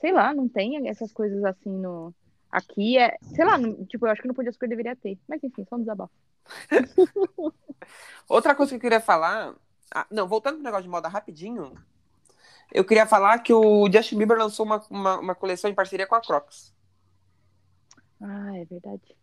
Sei 0.00 0.12
lá, 0.12 0.34
não 0.34 0.48
tem 0.48 0.88
essas 0.88 1.12
coisas 1.12 1.42
assim 1.44 1.70
no. 1.70 2.14
Aqui 2.50 2.98
é. 2.98 3.16
Sei 3.34 3.44
lá, 3.44 3.58
não- 3.58 3.84
tipo, 3.84 4.06
eu 4.06 4.10
acho 4.10 4.22
que 4.22 4.28
no 4.28 4.34
Pão 4.34 4.42
de 4.42 4.50
Açúcar 4.50 4.68
deveria 4.68 4.96
ter. 4.96 5.18
Mas 5.28 5.42
enfim, 5.44 5.64
só 5.68 5.76
um 5.76 5.80
desabafo. 5.80 6.12
Outra 8.28 8.54
coisa 8.54 8.70
que 8.70 8.76
eu 8.76 8.80
queria 8.80 9.00
falar. 9.00 9.54
ah, 9.94 10.06
não, 10.10 10.26
voltando 10.28 10.54
pro 10.56 10.64
negócio 10.64 10.84
de 10.84 10.88
moda 10.88 11.08
rapidinho. 11.08 11.74
Eu 12.72 12.84
queria 12.84 13.06
falar 13.06 13.38
que 13.38 13.52
o 13.52 13.90
Justin 13.90 14.18
Bieber 14.18 14.36
lançou 14.38 14.66
uma, 14.66 14.82
uma, 14.90 15.18
uma 15.18 15.34
coleção 15.34 15.70
em 15.70 15.74
parceria 15.74 16.06
com 16.06 16.14
a 16.14 16.20
Crocs. 16.20 16.74
Ah, 18.20 18.56
é 18.58 18.64
verdade. 18.64 19.16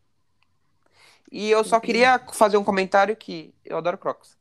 E 1.31 1.49
eu 1.49 1.63
só 1.63 1.79
queria 1.79 2.19
fazer 2.33 2.57
um 2.57 2.63
comentário 2.63 3.15
que 3.15 3.53
eu 3.63 3.77
adoro 3.77 3.97
Crocs. 3.97 4.37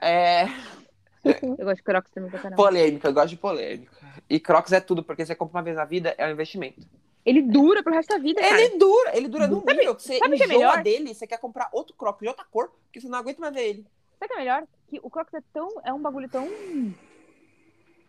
É 0.00 0.46
Eu 1.24 1.64
gosto 1.64 1.76
de 1.76 1.82
Crocs 1.82 2.10
também 2.12 2.30
pra 2.30 2.38
caramba. 2.40 2.56
polêmica, 2.62 3.08
eu 3.08 3.12
gosto 3.12 3.28
de 3.30 3.36
polêmica. 3.36 3.90
E 4.30 4.38
Crocs 4.40 4.72
é 4.72 4.80
tudo, 4.80 5.02
porque 5.02 5.26
você 5.26 5.34
compra 5.34 5.58
uma 5.58 5.62
vez 5.64 5.76
na 5.76 5.84
vida, 5.84 6.14
é 6.16 6.26
um 6.26 6.30
investimento. 6.30 6.86
Ele 7.28 7.42
dura 7.42 7.82
pro 7.82 7.92
resto 7.92 8.08
da 8.08 8.18
vida, 8.18 8.40
cara. 8.40 8.58
Ele 8.58 8.78
dura, 8.78 9.16
ele 9.16 9.28
dura 9.28 9.46
num 9.46 9.62
nível 9.62 9.94
que 9.94 10.02
você 10.02 10.18
sabe 10.18 10.34
o 10.34 10.36
que 10.38 10.42
é 10.44 10.46
enjoa 10.46 10.58
melhor? 10.58 10.82
dele, 10.82 11.14
você 11.14 11.26
quer 11.26 11.36
comprar 11.38 11.68
outro 11.72 11.94
Crocs 11.94 12.22
de 12.22 12.28
outra 12.28 12.44
cor, 12.46 12.70
porque 12.84 13.00
você 13.02 13.08
não 13.08 13.18
aguenta 13.18 13.38
mais 13.40 13.52
ver 13.54 13.68
ele. 13.68 13.82
Sabe 14.18 14.24
o 14.24 14.28
que 14.28 14.32
é 14.34 14.38
melhor? 14.38 14.66
que 14.88 14.98
o 15.02 15.10
Crocs 15.10 15.34
é 15.34 15.42
tão. 15.52 15.68
É 15.84 15.92
um 15.92 16.00
bagulho 16.00 16.26
tão. 16.30 16.46
Como 16.46 16.94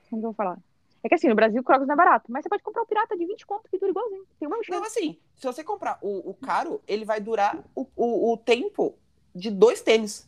que 0.09 0.15
eu 0.15 0.21
vou 0.21 0.33
falar? 0.33 0.57
É 1.03 1.09
que 1.09 1.15
assim, 1.15 1.27
no 1.27 1.35
Brasil 1.35 1.59
o 1.59 1.63
Crocs 1.63 1.85
não 1.85 1.93
é 1.93 1.97
barato, 1.97 2.31
mas 2.31 2.43
você 2.43 2.49
pode 2.49 2.63
comprar 2.63 2.81
um 2.81 2.85
pirata 2.85 3.17
de 3.17 3.25
20 3.25 3.45
conto 3.45 3.69
que 3.69 3.77
dura 3.77 3.91
igualzinho. 3.91 4.25
Tem 4.39 4.47
o 4.47 4.63
cheiro. 4.63 4.79
Não, 4.79 4.87
assim, 4.87 5.17
se 5.35 5.45
você 5.45 5.63
comprar 5.65 5.99
o, 6.01 6.29
o 6.29 6.33
caro, 6.33 6.81
ele 6.87 7.03
vai 7.03 7.19
durar 7.19 7.57
o, 7.75 7.85
o, 7.95 8.31
o 8.33 8.37
tempo 8.37 8.97
de 9.35 9.51
dois 9.51 9.81
tênis. 9.81 10.27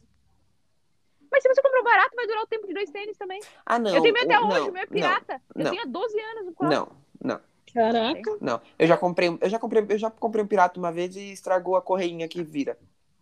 Mas 1.31 1.43
se 1.43 1.47
você 1.47 1.61
comprar 1.61 1.79
o 1.79 1.83
barato, 1.83 2.15
vai 2.15 2.27
durar 2.27 2.43
o 2.43 2.47
tempo 2.47 2.67
de 2.67 2.73
dois 2.73 2.89
tênis 2.91 3.17
também. 3.17 3.39
Ah, 3.65 3.79
não. 3.79 3.95
eu 3.95 4.01
tenho 4.01 4.13
meu 4.13 4.23
até 4.23 4.37
o- 4.39 4.47
hoje, 4.47 4.59
não, 4.59 4.69
o 4.69 4.73
meu 4.73 4.83
é 4.83 4.85
pirata. 4.85 5.41
eu 5.55 5.63
não. 5.63 5.71
tenho 5.71 5.83
há 5.83 5.85
12 5.85 6.19
anos 6.19 6.47
o 6.47 6.53
Crocs. 6.53 6.75
Não, 6.77 6.91
não, 7.23 7.41
Caraca. 7.73 8.37
não. 8.41 8.61
Eu 8.77 8.87
já 8.87 8.97
comprei, 8.97 9.37
eu 9.39 9.49
já 9.49 9.59
comprei, 9.59 9.85
eu 9.89 9.97
já 9.97 10.11
comprei 10.11 10.43
um 10.43 10.47
pirata 10.47 10.79
uma 10.79 10.91
vez 10.91 11.15
e 11.15 11.31
estragou 11.31 11.75
a 11.75 11.81
correinha 11.81 12.27
que 12.27 12.43
vira. 12.43 12.77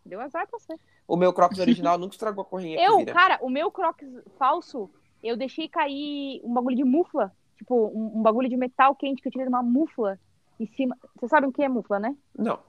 Deu 0.05 0.19
azar 0.19 0.47
pra 0.47 0.59
você. 0.59 0.75
O 1.07 1.15
meu 1.15 1.33
Crocs 1.33 1.59
original 1.59 1.97
nunca 1.97 2.13
estragou 2.13 2.41
a 2.41 2.45
correinha 2.45 2.77
que 2.77 2.83
Eu, 2.83 2.97
vira. 2.97 3.13
cara, 3.13 3.39
o 3.41 3.49
meu 3.49 3.71
Crocs 3.71 4.07
falso, 4.37 4.89
eu 5.23 5.35
deixei 5.35 5.67
cair 5.67 6.41
um 6.43 6.53
bagulho 6.53 6.75
de 6.75 6.83
mufla. 6.83 7.31
Tipo, 7.57 7.87
um, 7.87 8.19
um 8.19 8.21
bagulho 8.21 8.47
de 8.47 8.55
metal 8.55 8.95
quente 8.95 9.21
que 9.21 9.27
eu 9.27 9.31
tirei 9.31 9.45
de 9.45 9.53
uma 9.53 9.61
mufla 9.61 10.17
em 10.59 10.65
cima. 10.67 10.97
Vocês 11.15 11.29
sabem 11.29 11.49
o 11.49 11.53
que 11.53 11.61
é 11.61 11.69
mufla, 11.69 11.99
né? 11.99 12.15
Não. 12.37 12.59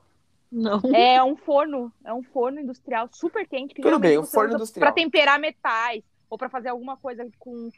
Não. 0.51 0.81
É 0.93 1.23
um 1.23 1.37
forno, 1.37 1.93
é 2.05 2.13
um 2.13 2.25
forno 2.25 2.61
industrial 2.61 3.09
super 3.13 3.47
quente 3.47 3.73
que 3.73 3.83
Tudo 3.83 4.01
bem, 4.01 4.19
um 4.19 4.25
você 4.25 4.33
forno 4.33 4.55
industrial. 4.55 4.93
Pra 4.93 4.93
temperar 4.93 5.39
metais 5.39 6.03
ou 6.29 6.37
pra 6.37 6.49
fazer 6.49 6.71
alguma 6.71 6.97
coisa 6.97 7.27
com 7.39 7.71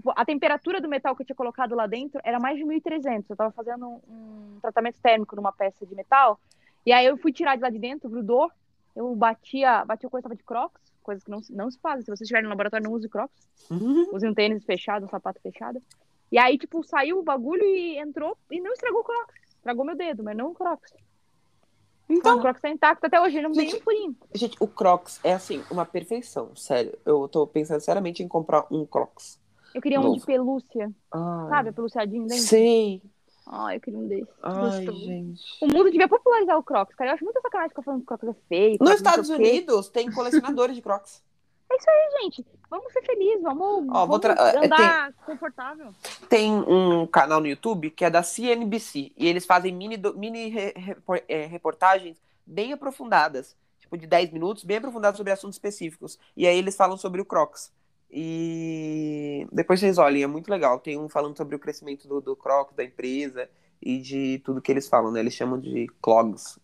tipo, 0.00 0.12
a 0.16 0.24
temperatura 0.24 0.80
do 0.80 0.88
metal 0.88 1.14
que 1.14 1.22
eu 1.22 1.26
tinha 1.26 1.36
colocado 1.36 1.74
lá 1.74 1.86
dentro 1.86 2.20
era 2.24 2.38
mais 2.40 2.56
de 2.56 2.64
1300. 2.64 3.28
Eu 3.30 3.36
tava 3.36 3.50
fazendo 3.52 3.86
um, 3.86 4.00
um 4.08 4.58
tratamento 4.60 4.98
térmico 5.00 5.36
numa 5.36 5.52
peça 5.52 5.84
de 5.86 5.94
metal. 5.94 6.40
E 6.84 6.92
aí 6.92 7.06
eu 7.06 7.16
fui 7.18 7.32
tirar 7.32 7.56
de 7.56 7.62
lá 7.62 7.70
de 7.70 7.78
dentro, 7.78 8.08
grudou. 8.08 8.50
Eu 8.96 9.14
batia, 9.14 9.84
batia 9.84 10.08
coisa 10.10 10.22
tava 10.24 10.34
de 10.34 10.42
Crocs, 10.42 10.80
coisas 11.02 11.22
que 11.22 11.30
não, 11.30 11.42
se- 11.42 11.52
não 11.52 11.70
se 11.70 11.78
fazem. 11.78 12.02
Se 12.04 12.10
você 12.10 12.24
estiver 12.24 12.42
no 12.42 12.48
laboratório, 12.48 12.84
não 12.88 12.92
use 12.96 13.08
Crocs. 13.08 13.48
Use 14.12 14.26
um 14.26 14.34
tênis 14.34 14.64
fechado, 14.64 15.04
um 15.04 15.08
sapato 15.08 15.40
fechado. 15.40 15.80
E 16.32 16.38
aí, 16.38 16.56
tipo, 16.58 16.82
saiu 16.82 17.18
o 17.18 17.22
bagulho 17.22 17.62
e 17.64 17.98
entrou 17.98 18.36
e 18.50 18.60
não 18.60 18.72
estragou 18.72 19.00
o 19.00 19.04
Crocs. 19.04 19.34
Estragou 19.56 19.84
meu 19.84 19.96
dedo, 19.96 20.22
mas 20.24 20.36
não 20.36 20.50
o 20.50 20.54
Crocs. 20.54 20.92
Então, 22.08 22.38
o 22.38 22.40
Crocs 22.40 22.60
tá 22.60 22.68
intacto 22.68 23.06
até 23.06 23.20
hoje, 23.20 23.40
não 23.40 23.52
tem 23.52 23.68
um 23.76 23.80
furinho. 23.80 24.16
gente, 24.34 24.56
o 24.58 24.66
Crocs 24.66 25.20
é 25.22 25.32
assim, 25.32 25.62
uma 25.70 25.86
perfeição, 25.86 26.54
sério. 26.56 26.98
Eu 27.06 27.28
tô 27.28 27.46
pensando 27.46 27.80
seriamente 27.80 28.22
em 28.22 28.26
comprar 28.28 28.66
um 28.70 28.84
Crocs. 28.84 29.38
Eu 29.74 29.80
queria 29.80 30.00
um 30.00 30.04
Novo. 30.04 30.18
de 30.18 30.26
pelúcia, 30.26 30.90
Ai, 31.12 31.48
sabe? 31.48 31.68
A 31.68 31.72
peluciadinho 31.72 32.26
dentro. 32.26 32.44
Sei. 32.44 33.02
Ai, 33.46 33.76
eu 33.76 33.80
queria 33.80 33.98
um 33.98 34.06
desse. 34.06 34.30
Ai, 34.42 34.84
Gostoso. 34.84 35.06
gente. 35.06 35.42
O 35.60 35.66
mundo 35.66 35.90
devia 35.90 36.08
popularizar 36.08 36.56
o 36.56 36.62
Crocs, 36.62 36.94
cara. 36.94 37.10
Eu 37.10 37.14
acho 37.14 37.24
muita 37.24 37.40
sacanagem 37.40 37.70
ficar 37.70 37.82
falando 37.82 38.00
que 38.00 38.04
o 38.04 38.18
Crocs 38.18 38.28
é 38.28 38.48
feio. 38.48 38.78
Nos 38.80 38.90
Estados. 38.92 39.28
Unidos 39.28 39.88
tem 39.88 40.10
colecionadores 40.10 40.76
de 40.76 40.82
Crocs. 40.82 41.22
Gente, 42.20 42.44
vamos 42.68 42.92
ser 42.92 43.02
felizes, 43.02 43.42
vamos, 43.42 43.86
Ó, 43.90 44.06
vamos 44.06 44.24
eh, 44.24 44.64
andar 44.64 45.12
confortável. 45.24 45.94
Tem 46.28 46.52
um 46.52 47.06
canal 47.06 47.40
no 47.40 47.46
YouTube 47.46 47.90
que 47.90 48.04
é 48.04 48.10
da 48.10 48.22
CNBC 48.22 49.12
e 49.16 49.26
eles 49.26 49.46
fazem 49.46 49.72
mini, 49.72 49.96
mini 50.16 50.52
é, 51.28 51.46
reportagens 51.46 52.20
bem 52.44 52.72
aprofundadas, 52.72 53.56
tipo 53.78 53.96
de 53.96 54.06
10 54.06 54.32
minutos, 54.32 54.64
bem 54.64 54.78
aprofundadas 54.78 55.16
sobre 55.16 55.32
assuntos 55.32 55.54
específicos. 55.54 56.18
E 56.36 56.46
aí 56.46 56.58
eles 56.58 56.76
falam 56.76 56.96
sobre 56.96 57.20
o 57.20 57.24
Crocs. 57.24 57.72
E 58.10 59.46
depois 59.52 59.80
vocês 59.80 59.98
olhem, 59.98 60.22
é 60.22 60.26
muito 60.26 60.50
legal. 60.50 60.80
Tem 60.80 60.98
um 60.98 61.08
falando 61.08 61.36
sobre 61.36 61.54
o 61.54 61.58
crescimento 61.58 62.08
do, 62.08 62.20
do 62.20 62.36
Crocs, 62.36 62.74
da 62.74 62.84
empresa 62.84 63.48
e 63.80 63.98
de 63.98 64.40
tudo 64.44 64.60
que 64.60 64.70
eles 64.70 64.88
falam, 64.88 65.12
né? 65.12 65.20
Eles 65.20 65.34
chamam 65.34 65.58
de 65.58 65.86
clogs. 66.02 66.58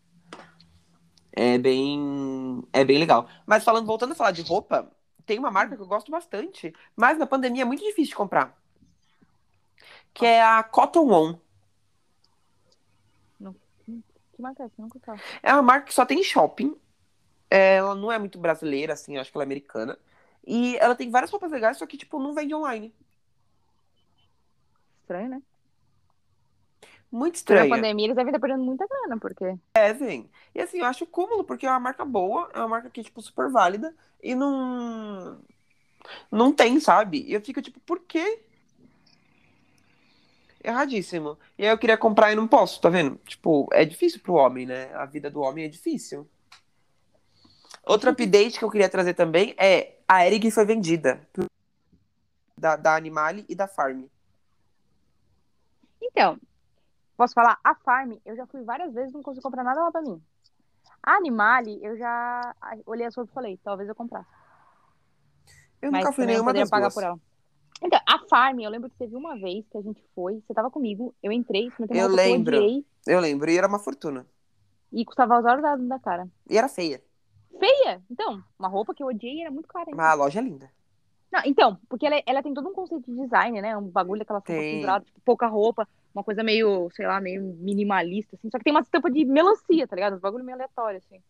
É 1.32 1.58
bem, 1.58 2.62
é 2.72 2.84
bem 2.84 2.98
legal. 2.98 3.28
Mas 3.46 3.62
falando, 3.62 3.86
voltando 3.86 4.12
a 4.12 4.16
falar 4.16 4.32
de 4.32 4.42
roupa, 4.42 4.90
tem 5.24 5.38
uma 5.38 5.50
marca 5.50 5.76
que 5.76 5.82
eu 5.82 5.86
gosto 5.86 6.10
bastante, 6.10 6.74
mas 6.96 7.18
na 7.18 7.26
pandemia 7.26 7.62
é 7.62 7.64
muito 7.64 7.82
difícil 7.82 8.10
de 8.10 8.16
comprar. 8.16 8.56
Que 10.14 10.24
é 10.24 10.42
a 10.42 10.62
Cotton 10.62 11.12
On. 11.12 11.38
Que 14.36 14.42
marca 14.42 14.62
é 14.62 14.66
essa? 14.66 14.74
Nunca. 14.78 15.00
É 15.42 15.52
uma 15.54 15.62
marca 15.62 15.86
que 15.86 15.94
só 15.94 16.04
tem 16.04 16.20
em 16.20 16.22
shopping. 16.22 16.76
Ela 17.48 17.94
não 17.94 18.12
é 18.12 18.18
muito 18.18 18.38
brasileira, 18.38 18.92
assim, 18.92 19.16
acho 19.16 19.30
que 19.30 19.36
ela 19.36 19.44
é 19.44 19.46
americana. 19.46 19.98
E 20.46 20.76
ela 20.76 20.94
tem 20.94 21.10
várias 21.10 21.30
roupas 21.30 21.50
legais, 21.50 21.76
só 21.76 21.86
que, 21.86 21.96
tipo, 21.96 22.20
não 22.20 22.34
vende 22.34 22.54
online. 22.54 22.94
Estranho, 25.00 25.28
né? 25.28 25.42
Muito 27.10 27.34
Na 27.34 27.38
estranha. 27.38 27.68
pandemia 27.68 28.06
eles 28.06 28.16
devem 28.16 28.30
estar 28.30 28.40
perdendo 28.40 28.64
muita 28.64 28.86
grana, 28.86 29.18
porque. 29.18 29.56
Devem. 29.74 30.30
E 30.54 30.60
assim, 30.60 30.78
eu 30.78 30.84
acho 30.86 31.06
cúmulo, 31.06 31.44
porque 31.44 31.66
é 31.66 31.70
uma 31.70 31.80
marca 31.80 32.04
boa, 32.04 32.50
é 32.52 32.58
uma 32.58 32.68
marca 32.68 32.90
que, 32.90 33.02
tipo, 33.02 33.20
super 33.22 33.50
válida. 33.50 33.94
E 34.22 34.34
não. 34.34 35.40
Não 36.30 36.52
tem, 36.52 36.78
sabe? 36.78 37.24
E 37.26 37.32
eu 37.32 37.40
fico, 37.40 37.60
tipo, 37.62 37.80
por 37.80 38.00
quê? 38.00 38.40
Erradíssimo. 40.62 41.38
E 41.56 41.64
aí 41.64 41.70
eu 41.70 41.78
queria 41.78 41.96
comprar 41.96 42.32
e 42.32 42.36
não 42.36 42.46
posso, 42.48 42.80
tá 42.80 42.88
vendo? 42.88 43.16
Tipo, 43.24 43.68
é 43.72 43.84
difícil 43.84 44.20
pro 44.20 44.34
homem, 44.34 44.66
né? 44.66 44.92
A 44.94 45.06
vida 45.06 45.30
do 45.30 45.40
homem 45.40 45.64
é 45.64 45.68
difícil. 45.68 46.28
Outro 47.86 48.10
update 48.10 48.58
que 48.58 48.64
eu 48.64 48.70
queria 48.70 48.88
trazer 48.88 49.14
também 49.14 49.54
é 49.56 49.96
a 50.08 50.26
Eric 50.26 50.50
foi 50.50 50.64
vendida. 50.64 51.20
Da, 52.58 52.74
da 52.74 52.96
Animale 52.96 53.44
e 53.48 53.54
da 53.54 53.68
Farm. 53.68 54.04
Então, 56.02 56.38
posso 57.16 57.34
falar? 57.34 57.58
A 57.62 57.74
Farm, 57.74 58.14
eu 58.24 58.34
já 58.36 58.46
fui 58.46 58.62
várias 58.64 58.92
vezes 58.92 59.12
não 59.12 59.22
consegui 59.22 59.42
comprar 59.42 59.62
nada 59.62 59.80
lá 59.82 59.92
pra 59.92 60.02
mim. 60.02 60.20
A 61.02 61.12
Animale, 61.16 61.78
eu 61.82 61.96
já 61.96 62.54
olhei 62.86 63.06
as 63.06 63.14
roupas 63.14 63.30
e 63.30 63.34
falei, 63.34 63.60
talvez 63.62 63.88
eu 63.88 63.94
comprasse. 63.94 64.28
Eu 65.80 65.92
mas 65.92 66.00
nunca 66.00 66.12
fui 66.12 66.26
nenhuma 66.26 66.52
das 66.52 66.68
pagar 66.70 66.84
duas. 66.86 66.94
por 66.94 67.04
ela. 67.04 67.20
Então, 67.82 68.00
a 68.08 68.18
Farm, 68.28 68.58
eu 68.60 68.70
lembro 68.70 68.88
que 68.90 68.96
teve 68.96 69.14
uma 69.14 69.38
vez 69.38 69.64
que 69.70 69.76
a 69.76 69.82
gente 69.82 70.02
foi, 70.14 70.42
você 70.46 70.54
tava 70.54 70.70
comigo, 70.70 71.14
eu 71.22 71.30
entrei, 71.30 71.68
experimentei 71.68 72.00
uma 72.02 72.08
Eu 72.08 72.16
lembro. 72.16 72.56
eu 72.56 72.84
Eu 73.06 73.20
lembro, 73.20 73.50
e 73.50 73.56
era 73.58 73.68
uma 73.68 73.78
fortuna. 73.78 74.26
e 74.90 75.04
custava 75.04 75.36
as 75.38 75.44
horas 75.44 75.62
da, 75.62 75.76
da 75.76 75.98
cara. 76.00 76.26
E 76.48 76.56
era 76.56 76.68
feia. 76.68 77.02
Feia! 77.58 78.02
Então, 78.10 78.42
uma 78.58 78.68
roupa 78.68 78.94
que 78.94 79.02
eu 79.02 79.06
odiei 79.06 79.42
era 79.42 79.50
muito 79.50 79.68
cara. 79.68 79.90
Mas 79.94 80.06
a 80.06 80.14
loja 80.14 80.40
é 80.40 80.42
linda. 80.42 80.70
Não, 81.32 81.42
então, 81.44 81.78
porque 81.88 82.06
ela, 82.06 82.22
ela 82.24 82.42
tem 82.42 82.54
todo 82.54 82.68
um 82.68 82.72
conceito 82.72 83.10
de 83.10 83.20
design, 83.20 83.60
né? 83.60 83.76
Um 83.76 83.88
bagulho 83.88 84.20
daquela 84.20 84.38
roupa 84.38 84.52
pendurada, 84.52 85.04
tipo, 85.04 85.20
pouca 85.24 85.46
roupa, 85.46 85.88
uma 86.14 86.22
coisa 86.22 86.42
meio, 86.42 86.88
sei 86.94 87.06
lá, 87.06 87.20
meio 87.20 87.42
minimalista, 87.42 88.36
assim. 88.36 88.48
Só 88.50 88.58
que 88.58 88.64
tem 88.64 88.72
uma 88.72 88.80
estampa 88.80 89.10
de 89.10 89.24
melancia, 89.24 89.86
tá 89.86 89.96
ligado? 89.96 90.16
Um 90.16 90.20
bagulho 90.20 90.44
meio 90.44 90.56
aleatório, 90.56 90.98
assim. 90.98 91.20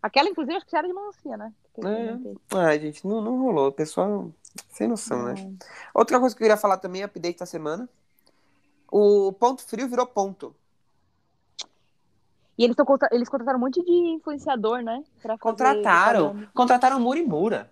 Aquela, 0.00 0.28
inclusive, 0.28 0.56
acho 0.56 0.66
que 0.66 0.76
era 0.76 0.86
de 0.86 0.94
melancia, 0.94 1.36
né? 1.36 1.52
É. 1.84 2.56
Ai, 2.56 2.80
gente, 2.80 3.06
não, 3.06 3.20
não 3.20 3.38
rolou. 3.42 3.68
O 3.68 3.72
pessoal, 3.72 4.30
sem 4.70 4.86
noção, 4.86 5.24
né? 5.24 5.34
Outra 5.92 6.20
coisa 6.20 6.34
que 6.34 6.42
eu 6.42 6.46
queria 6.46 6.56
falar 6.56 6.78
também, 6.78 7.02
update 7.02 7.38
da 7.38 7.46
semana. 7.46 7.88
O 8.90 9.32
ponto 9.32 9.62
frio 9.66 9.88
virou 9.88 10.06
ponto. 10.06 10.54
E 12.58 12.64
eles, 12.64 12.74
tão, 12.74 12.86
eles 13.12 13.28
contrataram 13.28 13.58
um 13.58 13.62
monte 13.62 13.82
de 13.84 13.92
influenciador, 13.92 14.82
né? 14.82 15.02
Fazer 15.22 15.38
Contrataram. 15.38 16.46
Contrataram 16.54 16.96
o 16.96 17.00
Murimura. 17.00 17.70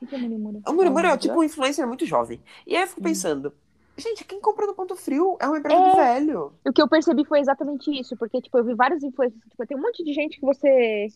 O 0.00 0.06
que 0.06 0.14
é 0.14 0.18
Murimura? 0.18 0.60
O 0.66 0.72
Murimura 0.72 1.08
é 1.08 1.12
Ah, 1.12 1.18
tipo 1.18 1.38
um 1.38 1.42
influencer 1.42 1.86
muito 1.86 2.06
jovem. 2.06 2.40
E 2.66 2.74
aí 2.76 2.82
eu 2.82 2.86
fico 2.88 3.02
pensando, 3.02 3.52
gente, 3.96 4.24
quem 4.24 4.40
compra 4.40 4.66
no 4.66 4.74
ponto 4.74 4.96
frio 4.96 5.36
é 5.40 5.46
uma 5.46 5.58
empresa 5.58 5.78
É. 5.80 5.94
velho. 6.14 6.52
O 6.66 6.72
que 6.72 6.80
eu 6.80 6.88
percebi 6.88 7.24
foi 7.26 7.40
exatamente 7.40 7.90
isso, 7.90 8.16
porque, 8.16 8.40
tipo, 8.40 8.56
eu 8.56 8.64
vi 8.64 8.74
vários 8.74 9.02
influencers, 9.02 9.42
tipo, 9.50 9.66
tem 9.66 9.76
um 9.76 9.82
monte 9.82 10.02
de 10.04 10.12
gente 10.12 10.38
que 10.40 10.46
você... 10.46 11.08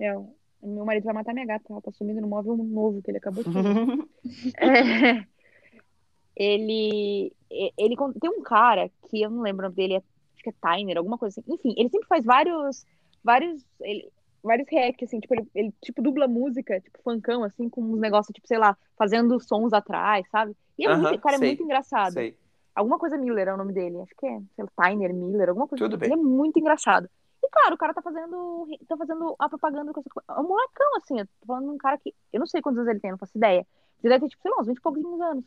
É, 0.00 0.14
meu 0.62 0.84
marido 0.84 1.04
vai 1.04 1.14
matar 1.14 1.32
minha 1.32 1.46
gata, 1.46 1.64
ela 1.70 1.80
tá 1.80 1.92
sumindo 1.92 2.20
no 2.20 2.26
móvel 2.26 2.56
novo 2.56 3.00
que 3.02 3.10
ele 3.10 3.18
acabou 3.18 3.44
de 3.44 3.52
fazer. 3.52 3.68
É, 6.38 6.44
ele, 6.50 7.32
ele 7.78 7.96
tem 8.20 8.30
um 8.30 8.42
cara 8.42 8.90
que 9.08 9.22
eu 9.22 9.30
não 9.30 9.42
lembro 9.42 9.64
o 9.66 9.68
nome 9.68 9.76
dele, 9.76 9.94
é- 9.96 10.02
que 10.46 10.50
é 10.50 10.76
Tyner, 10.76 10.98
alguma 10.98 11.18
coisa 11.18 11.40
assim. 11.40 11.52
Enfim, 11.52 11.74
ele 11.76 11.88
sempre 11.88 12.06
faz 12.06 12.24
vários, 12.24 12.86
vários, 13.22 13.64
ele, 13.80 14.08
vários 14.42 14.68
reacts, 14.68 15.08
assim, 15.08 15.20
tipo, 15.20 15.34
ele, 15.34 15.48
ele, 15.54 15.74
tipo 15.82 16.00
dubla 16.00 16.28
música, 16.28 16.80
tipo 16.80 16.98
funkão, 17.02 17.42
assim, 17.42 17.68
com 17.68 17.82
uns 17.82 17.98
negócios, 17.98 18.32
tipo, 18.32 18.46
sei 18.46 18.58
lá, 18.58 18.76
fazendo 18.96 19.38
sons 19.40 19.72
atrás, 19.72 20.26
sabe? 20.30 20.56
E 20.78 20.86
é 20.86 20.88
Aham, 20.88 21.02
muito, 21.02 21.14
o 21.16 21.20
cara 21.20 21.38
sei, 21.38 21.48
é 21.48 21.50
muito 21.50 21.62
engraçado. 21.62 22.12
Sei. 22.12 22.36
Alguma 22.74 22.98
coisa 22.98 23.16
Miller 23.16 23.48
é 23.48 23.54
o 23.54 23.56
nome 23.56 23.72
dele, 23.72 24.00
acho 24.02 24.14
que 24.16 24.26
é, 24.26 24.38
sei 24.54 24.64
lá, 24.64 24.70
Tyner 24.76 25.12
Miller, 25.14 25.48
alguma 25.48 25.66
coisa 25.66 25.84
Tudo 25.84 25.96
assim. 25.96 26.10
bem. 26.10 26.12
Ele 26.12 26.20
é 26.20 26.24
muito 26.24 26.58
engraçado. 26.58 27.08
E 27.42 27.48
claro, 27.50 27.74
o 27.74 27.78
cara 27.78 27.94
tá 27.94 28.02
fazendo, 28.02 28.66
tá 28.86 28.96
fazendo 28.96 29.34
a 29.38 29.48
propaganda 29.48 29.92
com 29.92 30.00
essa 30.00 30.10
coisa. 30.10 30.26
É 30.28 30.40
um 30.40 30.48
molecão, 30.48 30.96
assim, 30.96 31.18
eu 31.18 31.26
tô 31.26 31.46
falando 31.46 31.64
de 31.64 31.70
um 31.70 31.78
cara 31.78 31.98
que, 31.98 32.14
eu 32.32 32.40
não 32.40 32.46
sei 32.46 32.60
quantos 32.60 32.78
anos 32.78 32.90
ele 32.90 33.00
tem, 33.00 33.10
não 33.10 33.18
faço 33.18 33.36
ideia. 33.36 33.66
Ele 34.02 34.12
deve 34.12 34.26
ter, 34.26 34.30
tipo, 34.30 34.42
sei 34.42 34.50
lá, 34.50 34.60
uns 34.60 34.66
20 34.66 34.76
e 34.76 34.80
poucos 34.80 35.20
anos. 35.20 35.44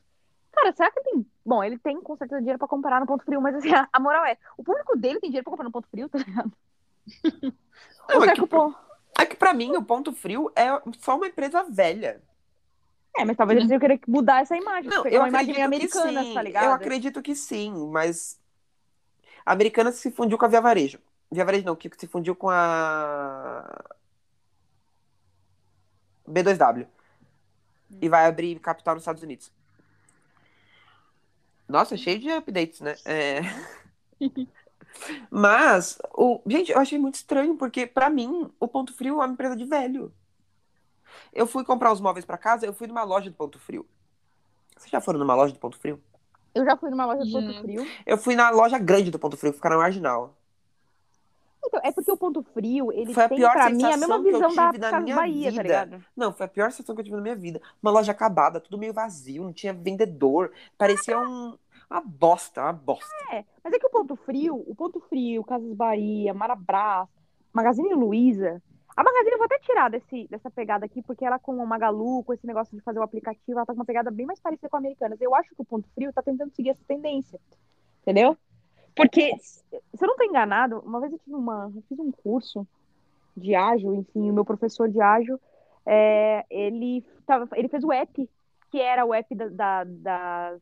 Cara, 0.51 0.73
será 0.73 0.91
que 0.91 1.01
tem. 1.01 1.25
Bom, 1.45 1.63
ele 1.63 1.77
tem 1.77 2.01
com 2.01 2.15
certeza 2.17 2.39
dinheiro 2.39 2.59
pra 2.59 2.67
comprar 2.67 2.99
no 2.99 3.05
ponto 3.05 3.23
frio, 3.23 3.41
mas 3.41 3.55
assim, 3.55 3.69
a, 3.91 3.99
moral 3.99 4.25
é: 4.25 4.37
o 4.57 4.63
público 4.63 4.97
dele 4.97 5.19
tem 5.19 5.29
dinheiro 5.29 5.43
pra 5.43 5.51
comprar 5.51 5.65
no 5.65 5.71
ponto 5.71 5.87
frio, 5.89 6.09
tá 6.09 6.17
ligado? 6.19 6.51
Não, 8.09 8.23
é 8.23 8.33
que- 8.33 8.47
pô. 8.47 8.73
É 9.17 9.25
que 9.25 9.35
pra 9.35 9.53
mim 9.53 9.75
o 9.75 9.83
ponto 9.83 10.13
frio 10.13 10.51
é 10.55 10.67
só 10.99 11.17
uma 11.17 11.27
empresa 11.27 11.63
velha. 11.63 12.21
É, 13.17 13.25
mas 13.25 13.35
talvez 13.35 13.59
eles 13.59 13.69
iam 13.71 13.79
querer 13.79 13.99
mudar 14.07 14.41
essa 14.41 14.55
imagem. 14.55 14.89
Não, 14.89 15.03
pegar 15.03 15.15
eu 15.15 15.21
uma 15.21 15.27
imagem 15.27 15.61
americana, 15.61 16.33
tá 16.33 16.41
ligado? 16.41 16.65
Eu 16.65 16.71
acredito 16.71 17.21
que 17.21 17.35
sim, 17.35 17.89
mas 17.91 18.39
a 19.45 19.51
americana 19.51 19.91
se 19.91 20.09
fundiu 20.11 20.37
com 20.37 20.45
a 20.45 20.47
Via 20.47 20.61
Varejo. 20.61 20.99
Via 21.31 21.43
Varejo 21.43 21.65
não, 21.65 21.75
que 21.75 21.89
se 21.97 22.07
fundiu 22.07 22.35
com 22.35 22.49
a 22.49 23.83
B2W. 26.27 26.87
E 28.01 28.07
vai 28.07 28.25
abrir 28.25 28.59
capital 28.59 28.93
nos 28.95 29.01
Estados 29.01 29.23
Unidos. 29.23 29.51
Nossa, 31.69 31.95
cheio 31.95 32.19
de 32.19 32.31
updates, 32.31 32.81
né? 32.81 32.95
É... 33.05 33.41
Mas, 35.29 35.99
o... 36.15 36.41
gente, 36.47 36.71
eu 36.71 36.79
achei 36.79 36.97
muito 36.97 37.15
estranho, 37.15 37.55
porque 37.55 37.85
pra 37.85 38.09
mim, 38.09 38.51
o 38.59 38.67
Ponto 38.67 38.91
Frio 38.93 39.21
é 39.21 39.25
uma 39.25 39.33
empresa 39.33 39.55
de 39.55 39.65
velho. 39.65 40.11
Eu 41.31 41.45
fui 41.45 41.63
comprar 41.63 41.91
os 41.91 42.01
móveis 42.01 42.25
pra 42.25 42.37
casa, 42.37 42.65
eu 42.65 42.73
fui 42.73 42.87
numa 42.87 43.03
loja 43.03 43.29
do 43.29 43.35
Ponto 43.35 43.59
Frio. 43.59 43.85
Vocês 44.75 44.91
já 44.91 44.99
foram 44.99 45.19
numa 45.19 45.35
loja 45.35 45.53
do 45.53 45.59
Ponto 45.59 45.77
Frio? 45.77 46.01
Eu 46.55 46.65
já 46.65 46.75
fui 46.75 46.89
numa 46.89 47.05
loja 47.05 47.23
do 47.23 47.31
Ponto. 47.31 47.61
Frio. 47.61 47.87
Eu 48.05 48.17
fui 48.17 48.35
na 48.35 48.49
loja 48.49 48.79
grande 48.79 49.11
do 49.11 49.19
Ponto 49.19 49.37
Frio, 49.37 49.51
que 49.51 49.57
fica 49.57 49.69
na 49.69 49.77
Marginal. 49.77 50.35
Então, 51.63 51.79
é 51.83 51.91
porque 51.91 52.11
o 52.11 52.17
Ponto 52.17 52.41
Frio, 52.41 52.91
ele 52.91 53.13
Foi 53.13 53.23
a 53.23 53.29
tem 53.29 53.37
pior 53.37 53.51
pra 53.51 53.69
mim 53.69 53.83
a 53.83 53.91
sensação 53.91 54.21
mesma 54.21 54.31
visão 54.31 54.55
da 54.55 54.91
na 54.91 54.99
minha 55.01 55.15
Bahia, 55.15 55.45
tá 55.45 55.49
vida. 55.51 55.63
ligado? 55.63 56.05
Não, 56.15 56.33
foi 56.33 56.45
a 56.45 56.49
pior 56.49 56.71
situação 56.71 56.95
que 56.95 57.01
eu 57.01 57.05
tive 57.05 57.17
na 57.17 57.21
minha 57.21 57.35
vida. 57.35 57.61
Uma 57.81 57.91
loja 57.91 58.11
acabada, 58.11 58.59
tudo 58.59 58.77
meio 58.77 58.93
vazio, 58.93 59.43
não 59.43 59.53
tinha 59.53 59.73
vendedor. 59.73 60.51
Parecia 60.77 61.19
um... 61.19 61.57
uma 61.89 62.01
bosta, 62.01 62.61
uma 62.61 62.73
bosta. 62.73 63.05
É, 63.33 63.43
mas 63.63 63.73
é 63.73 63.79
que 63.79 63.85
o 63.85 63.89
Ponto 63.89 64.15
Frio, 64.15 64.63
o 64.67 64.73
Ponto 64.73 64.99
Frio, 65.01 65.43
Casas 65.43 65.73
Bahia, 65.73 66.33
Marabras, 66.33 67.07
Magazine 67.53 67.93
Luiza. 67.93 68.61
A 68.95 69.03
Magazine 69.03 69.31
eu 69.31 69.37
vou 69.37 69.45
até 69.45 69.59
tirar 69.59 69.89
desse, 69.89 70.27
dessa 70.29 70.49
pegada 70.51 70.85
aqui, 70.85 71.01
porque 71.01 71.23
ela 71.25 71.39
com 71.39 71.55
o 71.55 71.67
Magalu, 71.67 72.23
com 72.23 72.33
esse 72.33 72.45
negócio 72.45 72.75
de 72.75 72.83
fazer 72.83 72.99
o 72.99 73.03
aplicativo, 73.03 73.57
ela 73.57 73.65
tá 73.65 73.73
com 73.73 73.79
uma 73.79 73.85
pegada 73.85 74.11
bem 74.11 74.25
mais 74.25 74.39
parecida 74.39 74.67
com 74.69 74.75
a 74.75 74.79
Americanas. 74.79 75.21
Eu 75.21 75.33
acho 75.35 75.55
que 75.55 75.61
o 75.61 75.65
Ponto 75.65 75.87
Frio 75.95 76.11
tá 76.11 76.21
tentando 76.21 76.53
seguir 76.53 76.71
essa 76.71 76.83
tendência. 76.87 77.39
Entendeu? 78.01 78.37
Porque, 79.05 79.37
se 79.39 80.03
eu 80.03 80.07
não 80.07 80.15
tô 80.15 80.23
enganado, 80.23 80.79
uma 80.85 80.99
vez 80.99 81.11
eu 81.13 81.19
tive 81.19 81.35
uma. 81.35 81.71
Eu 81.75 81.83
fiz 81.87 81.99
um 81.99 82.11
curso 82.11 82.67
de 83.35 83.55
ágil, 83.55 83.93
enfim, 83.95 84.29
o 84.29 84.33
meu 84.33 84.43
professor 84.43 84.89
de 84.89 84.99
ágil, 85.01 85.39
é, 85.85 86.45
ele, 86.49 87.03
tava, 87.25 87.47
ele 87.55 87.69
fez 87.69 87.83
o 87.83 87.91
app, 87.91 88.29
que 88.71 88.79
era 88.81 89.05
o 89.05 89.13
app 89.13 89.33
da, 89.35 89.47
da- 89.47 89.83
da- 89.85 90.57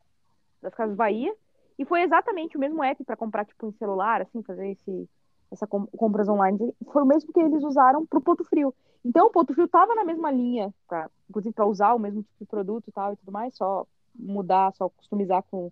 das 0.62 0.74
Casas 0.76 0.96
Bahia, 0.96 1.34
e 1.80 1.86
foi 1.86 2.02
exatamente 2.02 2.56
o 2.58 2.60
mesmo 2.60 2.84
app 2.84 3.04
para 3.04 3.16
comprar, 3.16 3.46
tipo, 3.46 3.68
em 3.68 3.72
celular, 3.74 4.22
assim, 4.22 4.42
fazer 4.44 4.70
esse, 4.72 5.10
essa 5.52 5.66
com- 5.68 5.88
compras 5.88 6.28
online. 6.30 6.74
Foi 6.92 7.02
o 7.04 7.06
mesmo 7.06 7.32
que 7.34 7.40
eles 7.40 7.64
usaram 7.64 8.06
pro 8.06 8.22
Ponto 8.22 8.44
Frio. 8.44 8.74
Então, 9.04 9.28
o 9.28 9.32
Ponto 9.32 9.54
Frio 9.54 9.68
tava 9.68 9.96
na 9.96 10.04
mesma 10.04 10.30
linha, 10.32 10.74
pra, 10.88 11.10
inclusive 11.30 11.54
para 11.54 11.66
usar 11.66 11.94
o 11.94 12.00
mesmo 12.00 12.22
tipo 12.24 12.36
de 12.40 12.46
produto 12.46 12.88
e 12.88 12.92
tal 12.92 13.14
e 13.14 13.16
tudo 13.18 13.32
mais, 13.32 13.56
só 13.56 13.86
mudar, 14.16 14.74
só 14.74 14.90
customizar 14.90 15.44
com, 15.50 15.72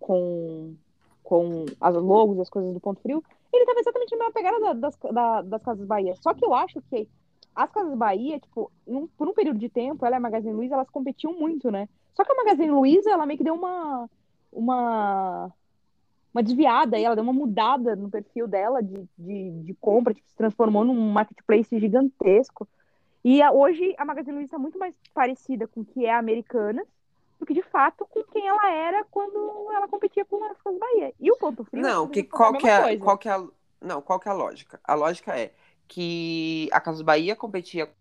com, 0.00 0.74
com 1.22 1.64
as 1.80 1.94
logos 1.94 2.38
as 2.40 2.50
coisas 2.50 2.72
do 2.72 2.80
Ponto 2.80 3.00
Frio. 3.00 3.22
Ele 3.52 3.66
tava 3.66 3.80
exatamente 3.80 4.10
na 4.12 4.18
mesma 4.18 4.32
pegada 4.32 4.60
da- 4.60 4.72
das, 4.74 4.98
da- 5.12 5.42
das 5.42 5.62
Casas 5.62 5.86
Bahia. 5.86 6.14
Só 6.16 6.32
que 6.34 6.44
eu 6.44 6.54
acho 6.54 6.80
que 6.90 7.08
as 7.54 7.70
Casas 7.70 7.94
Bahia, 7.96 8.40
tipo, 8.40 8.70
por 9.16 9.28
um 9.28 9.34
período 9.34 9.58
de 9.58 9.68
tempo, 9.68 10.04
ela 10.06 10.16
e 10.16 10.18
a 10.18 10.20
Magazine 10.20 10.54
Luiza, 10.54 10.74
elas 10.74 10.90
competiam 10.90 11.32
muito, 11.34 11.70
né? 11.70 11.88
Só 12.14 12.24
que 12.24 12.32
a 12.32 12.36
Magazine 12.36 12.70
Luiza, 12.70 13.10
ela 13.10 13.26
meio 13.26 13.38
que 13.38 13.44
deu 13.44 13.54
uma 13.54 14.08
uma 14.52 15.50
uma 16.34 16.42
desviada 16.42 16.96
aí, 16.96 17.04
ela 17.04 17.14
deu 17.14 17.22
uma 17.24 17.32
mudada 17.32 17.94
no 17.94 18.10
perfil 18.10 18.48
dela 18.48 18.82
de, 18.82 19.06
de, 19.18 19.50
de 19.64 19.74
compra, 19.74 20.14
tipo, 20.14 20.26
se 20.28 20.34
transformou 20.36 20.82
num 20.82 21.10
marketplace 21.12 21.78
gigantesco. 21.78 22.66
E 23.22 23.42
a- 23.42 23.52
hoje 23.52 23.94
a 23.98 24.04
Magazine 24.04 24.36
Luiza 24.36 24.46
está 24.46 24.58
muito 24.58 24.78
mais 24.78 24.94
parecida 25.12 25.66
com 25.68 25.82
o 25.82 25.84
que 25.84 26.06
é 26.06 26.10
a 26.12 26.18
Americanas 26.18 26.86
do 27.42 27.46
que 27.46 27.54
de 27.54 27.62
fato 27.62 28.06
com 28.06 28.22
quem 28.22 28.46
ela 28.46 28.70
era 28.70 29.04
quando 29.10 29.68
ela 29.72 29.88
competia 29.88 30.24
com 30.24 30.42
as 30.44 30.56
Casas 30.62 30.78
Bahia. 30.78 31.12
E 31.18 31.28
o 31.28 31.36
Ponto 31.36 31.64
Frio 31.64 31.82
Não, 31.82 32.06
que 32.06 32.22
qual 32.22 32.52
que 32.52 32.68
é, 32.68 32.96
qual 32.96 33.18
que 33.18 33.28
é 33.28 33.32
a, 33.32 33.44
não, 33.80 34.00
qual 34.00 34.20
que 34.20 34.28
é 34.28 34.30
a 34.30 34.34
lógica? 34.34 34.80
A 34.84 34.94
lógica 34.94 35.36
é 35.36 35.52
que 35.88 36.68
a 36.70 36.80
Casas 36.80 37.02
Bahia 37.02 37.34
competia 37.34 37.92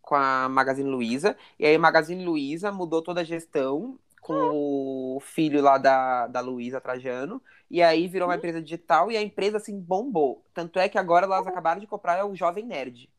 com 0.00 0.14
a 0.14 0.48
Magazine 0.48 0.88
Luiza, 0.88 1.36
e 1.58 1.66
aí 1.66 1.74
a 1.74 1.78
Magazine 1.78 2.24
Luiza 2.24 2.70
mudou 2.70 3.02
toda 3.02 3.22
a 3.22 3.24
gestão 3.24 3.98
com 4.20 5.16
o 5.16 5.20
filho 5.20 5.60
lá 5.60 5.76
da, 5.76 6.28
da 6.28 6.40
Luiza 6.40 6.80
Trajano, 6.80 7.42
e 7.68 7.82
aí 7.82 8.06
virou 8.06 8.28
uma 8.28 8.36
empresa 8.36 8.62
digital 8.62 9.10
e 9.10 9.16
a 9.16 9.22
empresa 9.22 9.56
assim 9.56 9.80
bombou. 9.80 10.44
Tanto 10.54 10.78
é 10.78 10.88
que 10.88 10.96
agora 10.96 11.26
elas 11.26 11.46
acabaram 11.46 11.80
de 11.80 11.88
comprar 11.88 12.24
o 12.24 12.36
Jovem 12.36 12.64
Nerd. 12.64 13.10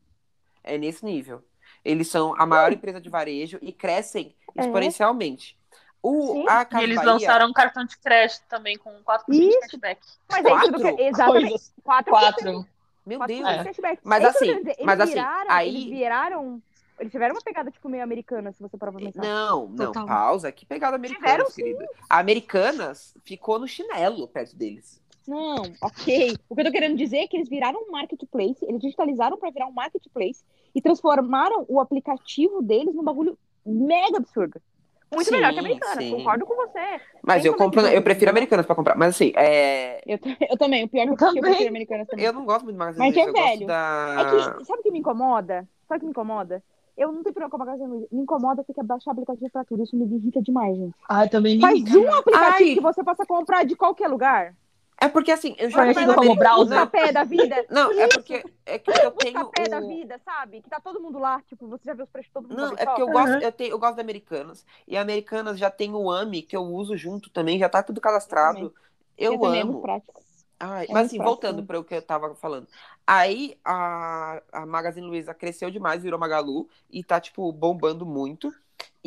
É 0.64 0.78
nesse 0.78 1.04
nível. 1.04 1.44
Eles 1.86 2.08
são 2.08 2.34
a 2.36 2.44
maior 2.44 2.72
empresa 2.72 3.00
de 3.00 3.08
varejo 3.08 3.58
e 3.62 3.72
crescem 3.72 4.34
É. 4.56 4.62
exponencialmente. 4.62 5.56
O, 6.02 6.44
E 6.44 6.82
eles 6.82 6.96
Bahia, 6.96 7.02
lançaram 7.12 7.48
um 7.48 7.52
cartão 7.52 7.84
de 7.84 7.96
crédito 7.98 8.42
também 8.48 8.76
com 8.76 8.90
4% 9.02 9.24
de 9.28 9.42
Isso. 9.48 9.60
cashback. 9.60 10.00
Mas 10.30 10.44
é 10.44 10.48
isso 10.54 10.72
que 10.72 10.80
Quatro? 10.80 11.00
Exatamente. 11.02 11.48
Coisas. 11.48 11.72
4%. 11.84 12.04
Quatro. 12.10 12.66
Meu 13.04 13.18
4% 13.20 13.26
Deus. 13.26 13.58
de 13.58 13.64
cashback. 13.64 14.00
Mas 14.04 14.22
É 14.24 14.26
assim, 14.28 14.48
eles 14.48 14.76
mas 14.84 15.00
assim, 15.00 15.12
viraram, 15.12 15.50
aí- 15.50 15.68
Eles 15.76 15.84
viraram... 15.90 16.62
Eles 16.98 17.12
tiveram 17.12 17.34
uma 17.34 17.42
pegada, 17.42 17.70
tipo, 17.70 17.88
meio 17.90 18.02
americana, 18.02 18.52
se 18.52 18.60
você 18.62 18.76
parar 18.78 18.90
pra 18.90 19.00
pensar. 19.02 19.20
Não, 19.20 19.66
não, 19.68 19.86
Total. 19.92 20.06
pausa. 20.06 20.50
Que 20.50 20.64
pegada 20.64 20.96
Americanas, 20.96 21.52
Tiveram, 21.54 21.74
querida. 21.76 21.92
A 22.08 22.18
Americanas 22.18 23.14
ficou 23.22 23.58
no 23.58 23.68
chinelo 23.68 24.26
perto 24.28 24.56
deles. 24.56 24.98
Não, 25.26 25.56
ok. 25.82 26.36
O 26.48 26.54
que 26.54 26.60
eu 26.60 26.64
tô 26.66 26.72
querendo 26.72 26.96
dizer 26.96 27.18
é 27.18 27.26
que 27.26 27.36
eles 27.36 27.48
viraram 27.48 27.80
um 27.80 27.90
marketplace, 27.90 28.64
eles 28.64 28.80
digitalizaram 28.80 29.36
pra 29.36 29.50
virar 29.50 29.66
um 29.66 29.72
marketplace 29.72 30.44
e 30.74 30.80
transformaram 30.80 31.64
o 31.68 31.80
aplicativo 31.80 32.62
deles 32.62 32.94
num 32.94 33.02
bagulho 33.04 33.38
mega 33.64 34.18
absurdo. 34.18 34.60
Muito 35.12 35.28
Sim, 35.28 35.34
melhor 35.36 35.52
que 35.52 35.58
a 35.58 35.60
americana, 35.60 36.00
sim. 36.00 36.10
concordo 36.10 36.44
com 36.44 36.56
você. 36.56 37.00
Mas 37.22 37.42
Sem 37.42 37.50
eu 37.50 37.56
compro, 37.56 37.80
eu 37.80 38.02
prefiro. 38.02 38.30
Americanas 38.30 38.66
pra 38.66 38.74
comprar. 38.74 38.96
Mas 38.96 39.10
assim, 39.14 39.32
é... 39.36 40.02
Eu, 40.04 40.18
eu 40.50 40.58
também, 40.58 40.84
o 40.84 40.88
pior 40.88 41.02
é 41.02 41.06
que 41.06 41.12
eu, 41.12 41.16
também. 41.16 41.42
prefiro 41.42 41.68
americanas 41.68 42.08
também. 42.08 42.24
eu 42.24 42.32
não 42.32 42.44
gosto 42.44 42.64
muito 42.64 42.74
de 42.74 42.78
Magazine 42.78 43.06
Mas 43.06 43.14
que 43.14 43.20
é 43.20 43.28
eu 43.28 43.32
velho. 43.32 43.46
gosto 43.46 43.66
da... 43.66 44.16
É 44.18 44.24
que, 44.58 44.64
sabe 44.64 44.80
o 44.80 44.82
que 44.82 44.90
me 44.90 44.98
incomoda? 44.98 45.68
Sabe 45.88 45.98
o 45.98 46.00
que 46.00 46.06
me 46.06 46.10
incomoda? 46.10 46.62
Eu 46.96 47.12
não 47.12 47.22
tenho 47.22 47.34
problema 47.34 47.50
com 47.50 47.56
a 47.56 47.64
Magazine. 47.66 48.06
Me 48.10 48.22
incomoda 48.22 48.64
ter 48.64 48.74
que 48.74 48.82
baixar 48.82 49.12
aplicativo 49.12 49.50
pra 49.50 49.64
tudo. 49.64 49.84
Isso 49.84 49.94
me 49.94 50.04
irrita 50.16 50.42
demais, 50.42 50.76
gente. 50.76 50.94
Ai, 51.08 51.28
também 51.28 51.60
Faz 51.60 51.94
um 51.94 52.12
aplicativo 52.12 52.68
Ai. 52.68 52.74
que 52.74 52.80
você 52.80 53.04
possa 53.04 53.24
comprar 53.26 53.64
de 53.64 53.76
qualquer 53.76 54.08
lugar. 54.08 54.56
É 55.00 55.08
porque 55.08 55.30
assim, 55.30 55.54
eu 55.58 55.70
já 55.70 55.82
Conhecido 55.82 56.14
como. 56.14 56.36
Busca 56.36 56.86
pé 56.86 57.12
da 57.12 57.24
vida. 57.24 57.56
Não, 57.68 57.92
é 57.96 58.08
porque, 58.08 58.46
é 58.64 58.78
que 58.78 58.90
eu 58.90 59.12
tenho 59.12 59.46
pé 59.50 59.68
da 59.68 59.80
o... 59.80 59.80
vida, 59.80 60.18
sabe? 60.24 60.62
Que 60.62 60.70
tá 60.70 60.80
todo 60.80 61.00
mundo 61.00 61.18
lá. 61.18 61.42
Tipo, 61.42 61.68
você 61.68 61.84
já 61.84 61.94
viu 61.94 62.04
os 62.04 62.10
preços 62.10 62.28
de 62.28 62.32
todo 62.32 62.48
mundo. 62.48 62.56
Não, 62.56 62.74
é 62.76 62.86
porque 62.86 63.02
eu 63.02 63.08
gosto, 63.08 63.36
Uhum. 63.36 63.40
eu, 63.40 63.52
tenho, 63.52 63.70
eu 63.72 63.78
gosto 63.78 63.96
da 63.96 64.02
Americanas. 64.02 64.64
E 64.86 64.96
a 64.96 65.00
Americanas 65.02 65.58
já 65.58 65.70
tem 65.70 65.92
o 65.94 66.10
AMI, 66.10 66.42
que 66.42 66.56
eu 66.56 66.62
uso 66.62 66.96
junto 66.96 67.30
também, 67.30 67.58
já 67.58 67.68
tá 67.68 67.82
tudo 67.82 68.00
cadastrado. 68.00 68.72
Eu, 69.18 69.38
Eu 69.40 69.44
é 69.54 69.62
amo. 69.62 69.80
prático. 69.80 70.22
Ai, 70.58 70.86
É 70.88 70.92
mas 70.92 71.08
assim, 71.08 71.20
voltando 71.20 71.62
né? 71.62 71.64
para 71.64 71.78
o 71.80 71.84
que 71.84 71.94
eu 71.94 72.02
tava 72.02 72.34
falando. 72.36 72.68
Aí 73.06 73.58
a, 73.64 74.42
a 74.52 74.66
Magazine 74.66 75.06
Luiza 75.06 75.34
cresceu 75.34 75.70
demais, 75.70 76.02
virou 76.02 76.18
Magalu 76.18 76.68
e 76.90 77.04
tá, 77.04 77.20
tipo, 77.20 77.52
bombando 77.52 78.06
muito. 78.06 78.54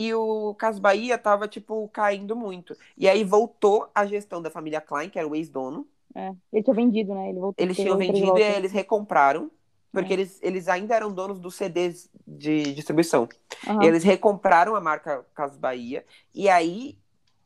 E 0.02 0.14
o 0.14 0.56
Cas 0.56 0.80
Bahia 0.80 1.18
tava, 1.18 1.46
tipo, 1.46 1.90
caindo 1.90 2.34
muito. 2.34 2.74
E 2.98 3.06
aí 3.10 3.22
voltou 3.26 3.90
a 3.94 4.06
gestão 4.06 4.42
da 4.42 4.50
família 4.50 4.80
Klein, 4.80 5.10
que 5.10 5.20
era 5.20 5.28
o 5.28 5.36
ex-dono. 5.36 5.86
É. 6.16 6.32
Ele 6.54 6.64
tinha 6.64 6.74
vendido, 6.74 7.14
né? 7.14 7.30
Ele 7.30 7.40
voltou. 7.40 7.62
Eles 7.66 7.76
tinham 7.76 7.98
vendido 7.98 8.38
e 8.38 8.42
eles 8.42 8.72
recompraram. 8.72 9.52
Porque 9.92 10.14
É. 10.14 10.16
eles, 10.16 10.40
eles 10.42 10.68
ainda 10.70 10.96
eram 10.96 11.12
donos 11.12 11.38
dos 11.40 11.56
CDs 11.56 12.10
de 12.26 12.74
distribuição. 12.74 13.28
Aham. 13.68 13.84
Eles 13.84 14.04
recompraram 14.06 14.74
a 14.74 14.80
marca 14.80 15.26
Casas 15.36 15.58
Bahia. 15.58 16.06
E 16.34 16.48
aí, 16.48 16.98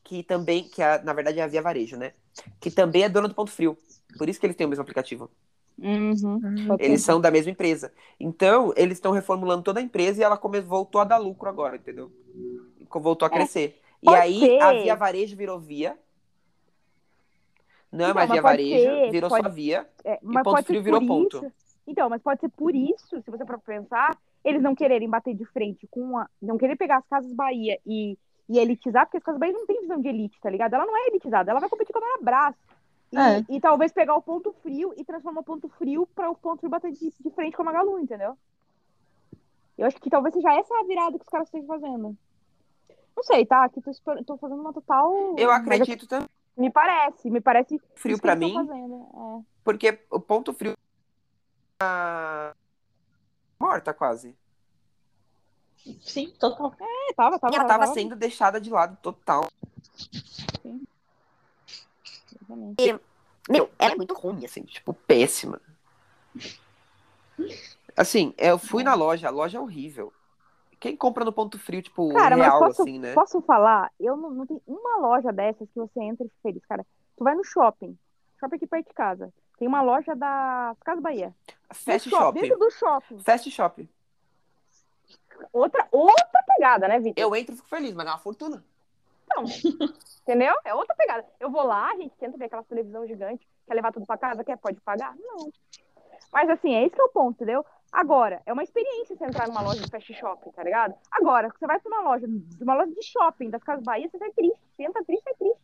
que 0.04 0.22
também, 0.22 0.66
que 0.66 0.84
a- 0.84 1.02
na 1.04 1.14
verdade 1.14 1.40
é 1.40 1.44
a 1.44 1.48
Via 1.48 1.62
Varejo, 1.62 1.98
né? 1.98 2.12
Que 2.60 2.70
também 2.70 3.02
é 3.04 3.10
dona 3.10 3.28
do 3.30 3.34
Ponto 3.34 3.50
Frio. 3.50 3.76
Por 4.18 4.30
isso 4.30 4.40
que 4.40 4.46
eles 4.46 4.56
têm 4.56 4.68
o 4.68 4.70
mesmo 4.70 4.84
aplicativo. 4.84 5.32
Uhum. 5.78 6.40
Pode 6.68 6.84
Eles 6.84 7.02
são 7.02 7.20
da 7.20 7.32
mesma 7.32 7.52
empresa. 7.52 7.92
Então, 8.20 8.74
eles 8.78 8.98
estão 8.98 9.12
reformulando 9.12 9.64
toda 9.64 9.80
a 9.80 9.84
empresa 9.84 10.22
e 10.22 10.24
ela 10.24 10.38
come- 10.38 10.62
voltou 10.62 11.02
a 11.02 11.04
dar 11.04 11.18
lucro 11.18 11.50
agora, 11.50 11.76
entendeu? 11.76 12.12
Voltou 12.90 13.26
a 13.28 13.30
É. 13.30 13.34
crescer. 13.34 13.80
E 14.02 14.06
Pode 14.06 14.18
aí, 14.18 14.40
ser. 14.40 14.62
a 14.62 14.72
Via 14.74 14.96
Varejo 14.96 15.36
virou 15.36 15.60
Via. 15.60 15.98
Não 17.92 18.06
é 18.06 18.10
Então, 18.10 18.16
mais 18.16 18.30
mas 18.30 18.36
Via 18.36 18.42
Varejo, 18.42 18.84
ser, 18.84 19.12
virou 19.12 19.30
pode- 19.30 19.44
só 19.44 19.50
Via. 19.50 19.90
É, 20.04 20.20
E 20.24 20.44
Ponto 20.44 20.64
Frio 20.64 20.84
virou 20.84 21.06
ponto. 21.06 21.52
Então, 21.86 22.10
mas 22.10 22.22
pode 22.22 22.40
ser 22.40 22.50
por 22.50 22.74
isso, 22.74 23.22
se 23.22 23.30
você 23.30 23.46
for 23.46 23.60
pensar, 23.60 24.18
eles 24.44 24.62
não 24.62 24.74
quererem 24.74 25.10
bater 25.10 25.34
de 25.36 25.46
frente 25.46 25.86
com 25.92 26.18
a. 26.18 26.28
Não 26.42 26.58
querer 26.58 26.76
pegar 26.76 26.98
as 26.98 27.08
Casas 27.08 27.32
Bahia 27.34 27.78
e, 27.86 28.18
e 28.50 28.58
elitizar, 28.58 29.06
porque 29.06 29.18
as 29.18 29.24
Casas 29.24 29.40
Bahia 29.40 29.54
não 29.54 29.66
tem 29.68 29.82
visão 29.82 30.00
de 30.02 30.08
elite, 30.08 30.40
tá 30.42 30.50
ligado? 30.50 30.74
Ela 30.74 30.86
não 30.86 30.96
é 30.98 31.08
elitizada, 31.08 31.52
ela 31.52 31.60
vai 31.60 31.70
competir 31.70 31.94
com 31.94 32.00
a 32.00 32.02
Marabras. 32.02 32.56
E, 33.14 33.18
É. 33.18 33.46
e 33.48 33.62
talvez 33.62 33.92
pegar 33.92 34.16
o 34.16 34.22
ponto 34.22 34.52
frio 34.64 34.92
e 34.98 35.06
transformar 35.06 35.42
o 35.42 35.44
ponto 35.44 35.70
frio 35.70 36.08
para 36.16 36.32
o 36.32 36.36
ponto 36.36 36.60
frio 36.60 36.70
bater 36.72 36.92
de, 36.92 37.14
de 37.20 37.30
frente 37.30 37.56
com 37.56 37.62
a 37.62 37.66
Magalu, 37.66 38.00
entendeu? 38.00 38.36
Eu 39.78 39.86
acho 39.86 39.98
que 40.02 40.10
talvez 40.10 40.34
seja 40.34 40.52
essa 40.54 40.74
a 40.80 40.84
virada 40.84 41.18
que 41.18 41.24
os 41.24 41.30
caras 41.30 41.48
estejam 41.48 41.68
fazendo. 41.68 42.18
Não 43.16 43.24
sei, 43.24 43.46
tá? 43.46 43.64
Aqui 43.66 43.80
tô, 43.82 43.92
tô 44.24 44.38
fazendo 44.38 44.62
uma 44.62 44.74
total. 44.74 45.36
Eu 45.38 45.52
acredito 45.52 46.08
também. 46.08 46.28
Me 46.58 46.72
parece, 46.72 47.30
me 47.30 47.40
parece. 47.40 47.80
Frio 47.96 48.18
eles 48.18 48.22
mim, 48.36 48.56
é. 48.58 49.44
porque 49.64 50.00
o 50.10 50.20
Ponto 50.20 50.54
Frio 50.54 50.76
tá 51.78 52.56
morta 53.60 53.94
quase. 53.94 54.36
Sim, 56.02 56.32
total. 56.40 56.74
É, 56.80 57.14
tava, 57.14 57.38
tava. 57.40 57.54
E 57.54 57.58
ela 57.58 57.68
tava 57.68 57.84
tava- 57.84 57.94
sendo 57.94 58.16
deixada 58.16 58.60
de 58.60 58.70
lado 58.70 58.98
total. 59.02 59.48
Exatamente. 62.50 63.00
Meu, 63.50 63.70
ela 63.78 63.94
é 63.94 63.96
muito 63.96 64.14
ruim, 64.14 64.46
assim, 64.46 64.64
tipo, 64.64 64.94
péssima. 64.94 65.60
Assim, 67.96 68.34
eu 68.38 68.58
fui 68.58 68.82
É. 68.82 68.86
na 68.86 68.94
loja, 68.94 69.28
a 69.28 69.32
loja 69.32 69.58
é 69.58 69.62
horrível. 69.62 70.12
Quem 70.80 70.96
compra 70.98 71.24
no 71.24 71.32
ponto 71.32 71.58
frio, 71.58 71.82
tipo, 71.82 72.12
Cara, 72.14 72.36
real, 72.36 72.60
posso, 72.60 72.82
assim, 72.82 73.00
né? 73.00 73.14
posso 73.14 73.42
falar? 73.42 73.90
Eu 74.00 74.18
não, 74.18 74.30
não 74.32 74.46
tem 74.46 74.62
uma 74.68 74.98
loja 74.98 75.32
dessas 75.32 75.68
que 75.70 75.80
você 75.80 76.02
entra 76.02 76.26
e 76.26 76.30
fica 76.30 76.42
feliz. 76.44 76.66
Cara, 76.66 76.86
tu 77.18 77.24
vai 77.24 77.36
no 77.36 77.44
shopping, 77.44 77.98
shopping 78.40 78.56
aqui 78.56 78.68
perto 78.68 78.88
de 78.90 78.94
casa. 78.94 79.34
Tem 79.58 79.68
uma 79.68 79.82
loja 79.82 80.16
da 80.16 80.76
Casa 80.84 81.00
Bahia. 81.00 81.34
Fast 81.72 82.10
No 82.10 82.16
shop- 82.18 82.24
shopping. 82.26 82.42
Dentro 82.42 82.60
do 82.60 82.72
shopping. 82.72 83.20
Fast 83.20 83.52
shopping. 83.52 83.88
Outra, 85.54 85.88
outra 85.92 86.44
pegada, 86.48 86.88
né, 86.88 87.00
Vitor? 87.00 87.14
Eu 87.22 87.36
entro 87.36 87.54
e 87.54 87.58
fico 87.58 87.68
feliz, 87.70 87.94
mas 87.94 88.06
é 88.06 88.10
uma 88.10 88.18
fortuna. 88.18 88.64
Entendeu? 90.22 90.54
É 90.64 90.74
outra 90.74 90.96
pegada. 90.96 91.26
Eu 91.40 91.50
vou 91.50 91.64
lá, 91.64 91.92
a 91.92 91.96
gente 91.96 92.16
tenta 92.18 92.38
ver 92.38 92.46
aquela 92.46 92.64
televisão 92.64 93.06
gigante, 93.06 93.48
quer 93.68 93.74
levar 93.74 93.92
tudo 93.92 94.06
pra 94.06 94.18
casa, 94.18 94.44
quer, 94.44 94.58
pode 94.58 94.80
pagar? 94.82 95.16
Não. 95.18 95.52
Mas 96.32 96.50
assim, 96.50 96.74
é 96.74 96.86
esse 96.86 96.96
que 96.96 97.02
é 97.02 97.06
o 97.06 97.10
ponto, 97.10 97.36
entendeu? 97.36 97.66
Agora, 97.92 98.42
é 98.46 98.52
uma 98.52 98.64
experiência 98.64 99.16
você 99.16 99.24
entrar 99.24 99.48
numa 99.48 99.62
loja 99.62 99.82
de 99.82 99.90
fast 99.90 100.12
shopping, 100.16 100.50
tá 100.52 100.64
ligado? 100.64 100.96
Agora, 101.12 101.50
você 101.50 101.68
vai 101.68 101.80
pra 101.80 101.92
uma 101.92 102.10
loja, 102.10 102.26
uma 102.60 102.74
loja 102.74 102.92
de 102.92 103.04
shopping 103.04 103.52
das 103.52 103.64
Casas 103.64 103.84
Bahia, 103.84 104.10
você 104.10 104.18
sai 104.18 104.32
triste. 104.32 104.60
Você 104.76 104.84
entra 104.84 105.04
triste, 105.04 105.24
sai 105.24 105.34
triste. 105.36 105.60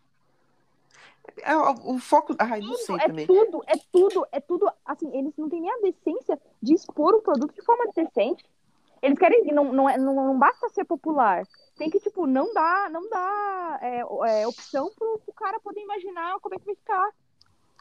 É, 1.41 1.55
o, 1.55 1.95
o 1.95 1.99
foco. 1.99 2.35
Ai, 2.37 2.59
não 2.59 2.75
sei 2.75 2.95
é 2.97 3.07
também. 3.07 3.25
tudo, 3.25 3.63
é 3.65 3.73
tudo, 3.91 4.27
é 4.31 4.39
tudo. 4.39 4.71
Assim, 4.85 5.09
eles 5.17 5.33
não 5.37 5.49
têm 5.49 5.61
nem 5.61 5.71
a 5.71 5.81
decência 5.81 6.39
de 6.61 6.73
expor 6.73 7.15
o 7.15 7.21
produto 7.21 7.53
de 7.53 7.63
forma 7.63 7.85
decente. 7.95 8.45
Eles 9.01 9.17
querem, 9.17 9.45
não, 9.45 9.71
não, 9.71 9.89
é- 9.89 9.97
não, 9.97 10.13
não 10.13 10.37
basta 10.37 10.69
ser 10.69 10.85
popular. 10.85 11.43
Tem 11.79 11.89
que, 11.89 11.99
tipo, 11.99 12.27
não 12.27 12.53
dar, 12.53 12.89
não 12.91 13.09
dá 13.09 13.79
é, 13.81 13.99
é, 14.41 14.47
opção 14.47 14.91
pro, 14.99 15.17
pro 15.23 15.33
cara 15.33 15.59
poder 15.61 15.79
imaginar 15.81 16.37
como 16.41 16.53
é 16.53 16.59
que 16.59 16.65
vai 16.65 16.75
ficar. 16.75 17.09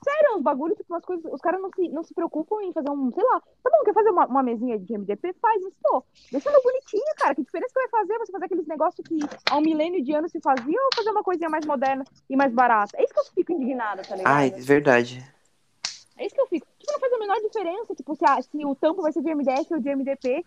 Sério, 0.05 0.37
os 0.37 0.43
bagulhos, 0.43 0.77
tipo, 0.79 0.95
umas 0.95 1.05
coisas. 1.05 1.25
Os 1.33 1.41
caras 1.41 1.61
não 1.61 1.69
se, 1.75 1.89
não 1.89 2.05
se 2.05 2.15
preocupam 2.15 2.63
em 2.63 2.73
fazer 2.73 2.89
um, 2.89 3.11
sei 3.13 3.25
lá, 3.25 3.41
tá 3.41 3.69
bom, 3.69 3.83
quer 3.85 3.93
fazer 3.93 4.11
uma, 4.11 4.27
uma 4.27 4.43
mesinha 4.45 4.79
de 4.79 4.95
MDP? 4.95 5.33
Faz, 5.43 5.61
mas, 5.61 5.75
pô, 5.83 6.05
deixa 6.31 6.49
ela 6.49 6.63
bonitinha, 6.63 7.15
cara. 7.17 7.35
Que 7.35 7.43
diferença 7.43 7.75
que 7.75 7.81
vai 7.81 7.89
fazer 7.89 8.17
você 8.19 8.31
fazer 8.31 8.45
aqueles 8.45 8.67
negócios 8.69 9.05
que 9.09 9.19
há 9.51 9.57
um 9.57 9.61
milênio 9.61 10.01
de 10.05 10.15
anos 10.15 10.31
se 10.31 10.41
fazia 10.41 10.81
ou 10.81 10.89
fazer 10.95 11.11
uma 11.11 11.25
coisinha 11.25 11.51
mais 11.51 11.67
moderna 11.67 12.05
e 12.31 12.37
mais 12.37 12.53
barata? 12.53 12.97
É 12.97 13.03
isso 13.03 13.13
que 13.13 13.19
eu 13.19 13.25
fico 13.35 13.53
indignada, 13.53 14.03
tá 14.03 14.15
ligado? 14.15 14.33
Ai, 14.33 14.51
verdade. 14.51 15.21
É 16.17 16.25
isso 16.27 16.35
que 16.37 16.41
eu 16.41 16.47
fico. 16.47 16.67
Tipo, 16.79 16.93
não 16.93 17.01
faz 17.01 17.13
a 17.13 17.19
menor 17.19 17.37
diferença, 17.41 17.95
tipo, 17.97 18.15
se, 18.15 18.25
a- 18.25 18.41
se 18.41 18.65
o 18.65 18.75
tampo 18.77 19.03
vai 19.03 19.13
ser 19.13 19.23
de 19.23 19.31
MDF 19.31 19.75
ou 19.75 19.81
de 19.81 19.89
MDP, 19.89 20.45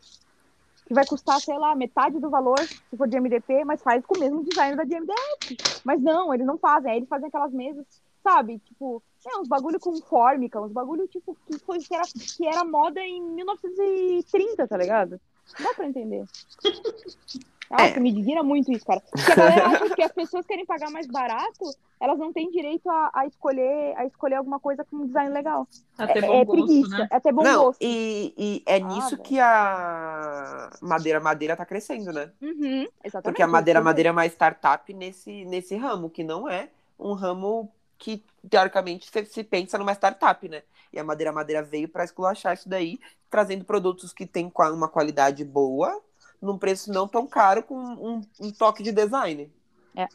que 0.92 0.94
vai 0.94 1.06
custar, 1.06 1.40
sei 1.40 1.58
lá, 1.58 1.74
metade 1.74 2.20
do 2.20 2.30
valor 2.30 2.60
se 2.60 2.98
for 2.98 3.08
de 3.08 3.18
MDP, 3.18 3.64
mas 3.64 3.82
faz 3.82 4.06
com 4.06 4.18
o 4.18 4.20
mesmo 4.20 4.44
design 4.44 4.76
da 4.76 4.84
de 4.84 4.94
MDF. 4.94 5.58
Mas 5.86 6.02
não, 6.02 6.34
eles 6.34 6.46
não 6.46 6.58
fazem. 6.58 6.92
Aí 6.92 6.98
eles 6.98 7.08
fazem 7.08 7.30
aquelas 7.30 7.54
mesas, 7.54 7.86
sabe? 8.22 8.60
Tipo, 8.60 9.02
é, 9.26 9.40
uns 9.40 9.48
bagulho 9.48 9.80
com 9.80 9.96
fórmica, 10.02 10.62
uns 10.62 10.74
bagulho, 10.74 11.08
tipo, 11.08 11.38
que, 11.48 11.58
foi, 11.60 11.80
que, 11.80 11.96
era, 11.96 12.04
que 12.04 12.46
era 12.46 12.66
moda 12.66 13.00
em 13.00 13.22
1930, 13.22 14.68
tá 14.68 14.76
ligado? 14.76 15.22
Dá 15.58 15.74
pra 15.74 15.88
entender. 15.88 16.26
Nossa, 17.72 17.84
É. 17.98 18.00
me 18.00 18.10
indigna 18.12 18.44
muito 18.44 18.72
isso, 18.72 18.86
cara. 18.86 19.02
Porque 19.02 19.32
a 19.32 19.36
galera 19.36 19.68
acha 19.68 19.96
que 19.96 20.02
as 20.04 20.12
pessoas 20.12 20.46
querem 20.46 20.66
pagar 20.66 20.92
mais 20.92 21.08
barato, 21.08 21.64
elas 22.00 22.18
não 22.20 22.34
têm 22.34 22.52
direito 22.52 22.90
a, 22.90 23.12
a 23.14 23.26
escolher, 23.28 23.96
a 23.98 24.06
escolher 24.06 24.36
alguma 24.36 24.60
coisa 24.60 24.84
com 24.86 24.98
um 24.98 25.06
design 25.08 25.32
legal. 25.34 25.68
Até 25.98 26.20
É, 26.20 26.22
bom 26.22 26.34
é 26.34 26.46
gosto, 26.46 26.66
preguiça, 26.66 26.98
né? 26.98 27.08
é 27.12 27.20
ter 27.20 27.32
bom 27.32 27.44
não, 27.44 27.66
gosto. 27.66 27.80
e, 27.82 28.34
e 28.38 28.64
é 28.66 28.76
Ah, 28.76 28.80
nisso 28.80 29.12
velho. 29.12 29.24
que 29.24 29.40
a 29.40 30.70
madeira 30.82 31.20
madeira 31.20 31.56
tá 31.56 31.66
crescendo, 31.66 32.12
né? 32.12 32.32
Uhum, 32.42 32.88
exatamente. 33.04 33.24
Porque 33.24 33.44
a 33.44 33.48
madeira 33.48 33.82
madeira 33.82 34.10
é 34.10 34.12
uma 34.12 34.26
startup 34.26 34.94
nesse, 34.94 35.46
nesse 35.46 35.76
ramo, 35.76 36.10
que 36.10 36.24
não 36.24 36.50
é 36.50 36.70
um 37.00 37.14
ramo 37.14 37.72
que, 37.98 38.24
teoricamente, 38.50 39.10
se, 39.12 39.26
se 39.26 39.44
pensa 39.44 39.78
numa 39.78 39.94
startup, 39.94 40.48
né? 40.50 40.64
E 40.92 41.00
a 41.00 41.04
madeira 41.04 41.32
madeira 41.32 41.62
veio 41.64 41.88
para 41.88 42.04
esculachar 42.04 42.54
isso 42.54 42.68
daí, 42.68 43.00
trazendo 43.30 43.64
produtos 43.64 44.12
que 44.12 44.26
têm 44.26 44.52
uma 44.74 44.88
qualidade 44.90 45.46
boa, 45.46 46.02
num 46.42 46.58
preço 46.58 46.92
não 46.92 47.08
tão 47.08 47.28
caro, 47.28 47.64
com 47.64 47.76
um, 47.78 48.22
um 48.40 48.52
toque 48.52 48.84
de 48.84 48.92
design. 48.92 49.52
É. 49.96 50.08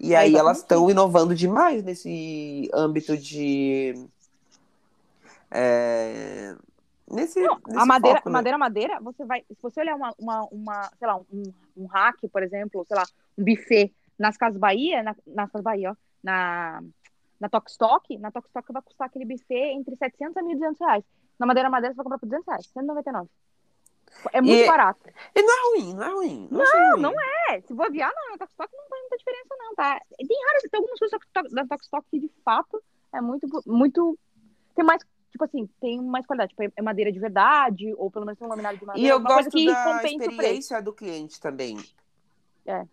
E 0.00 0.14
É 0.14 0.16
aí 0.16 0.36
exatamente 0.36 0.36
elas 0.36 0.58
estão 0.58 0.88
inovando 0.90 1.34
demais 1.34 1.82
nesse 1.84 2.70
âmbito 2.74 3.16
de. 3.16 3.94
é, 5.50 6.56
nesse, 7.10 7.40
Não, 7.40 7.60
nesse 7.66 7.78
a 7.82 7.86
madeira, 7.86 8.22
foco, 8.22 8.30
né? 8.30 8.32
madeira, 8.32 8.58
madeira, 8.58 9.00
você 9.00 9.24
vai. 9.24 9.42
Se 9.48 9.62
você 9.62 9.80
olhar 9.80 9.94
uma, 9.96 10.14
uma, 10.18 10.44
uma 10.50 10.90
sei 10.98 11.06
lá, 11.06 11.16
um, 11.32 11.54
um 11.76 11.86
rack, 11.86 12.28
por 12.28 12.42
exemplo, 12.42 12.84
sei 12.86 12.96
lá, 12.96 13.08
um 13.36 13.44
buffet 13.44 13.94
nas 14.18 14.36
Casas 14.36 14.58
Bahia, 14.58 15.02
na, 15.02 15.14
nas 15.26 15.50
Casas 15.50 15.62
Bahia, 15.64 15.92
ó, 15.92 15.96
na, 16.22 16.82
na 17.40 17.48
Tokstok, 17.48 18.18
na 18.18 18.32
Tokstok 18.32 18.72
vai 18.72 18.82
custar 18.82 19.06
aquele 19.08 19.24
buffet 19.24 19.72
entre 19.74 19.96
700 19.96 20.36
a 20.36 20.42
1.200 20.42 20.76
reais. 20.80 21.04
Na 21.38 21.46
madeira, 21.46 21.70
madeira, 21.70 21.94
você 21.94 21.96
vai 21.98 22.04
comprar 22.04 22.18
por 22.18 22.26
200 22.26 22.46
reais, 22.48 22.66
199. 22.72 23.28
É 24.32 24.40
muito 24.40 24.62
E- 24.62 24.66
barato. 24.66 25.00
E 25.34 25.42
não 25.42 25.52
é 25.52 25.70
ruim, 25.70 25.94
não 25.94 26.02
é 26.04 26.10
ruim. 26.10 26.48
Não, 26.50 26.62
achei 26.62 26.90
ruim. 26.90 27.02
não 27.02 27.14
É, 27.50 27.60
se 27.60 27.72
bobear, 27.74 28.12
não, 28.14 28.30
na 28.32 28.38
Tokstok 28.38 28.70
não 28.76 28.88
faz 28.88 29.00
muita 29.02 29.16
diferença, 29.16 29.56
não, 29.58 29.74
tá? 29.74 30.00
Tem 30.16 30.44
raras, 30.46 30.62
tem 30.62 30.78
algumas 30.78 30.98
coisas 30.98 31.18
da 31.18 31.42
Tok- 31.42 31.54
da 31.54 31.66
Tokstok 31.66 32.06
que, 32.10 32.20
de 32.20 32.30
fato, 32.44 32.82
é 33.12 33.20
muito, 33.20 33.46
muito, 33.66 34.18
tem 34.74 34.84
mais, 34.84 35.02
tipo 35.30 35.44
assim, 35.44 35.66
tem 35.80 36.00
mais 36.02 36.26
qualidade, 36.26 36.50
tipo, 36.54 36.62
é 36.76 36.82
madeira 36.82 37.10
de 37.12 37.18
verdade, 37.18 37.94
ou 37.96 38.10
pelo 38.10 38.26
menos 38.26 38.38
tem 38.38 38.46
um 38.46 38.50
laminado 38.50 38.78
de 38.78 38.84
madeira, 38.84 39.06
E 39.08 39.10
eu 39.10 39.20
gosto 39.20 39.50
que 39.50 39.66
da 39.66 40.02
experiência 40.04 40.82
do 40.82 40.92
cliente 40.92 41.40
também. 41.40 41.78
É. 42.66 42.86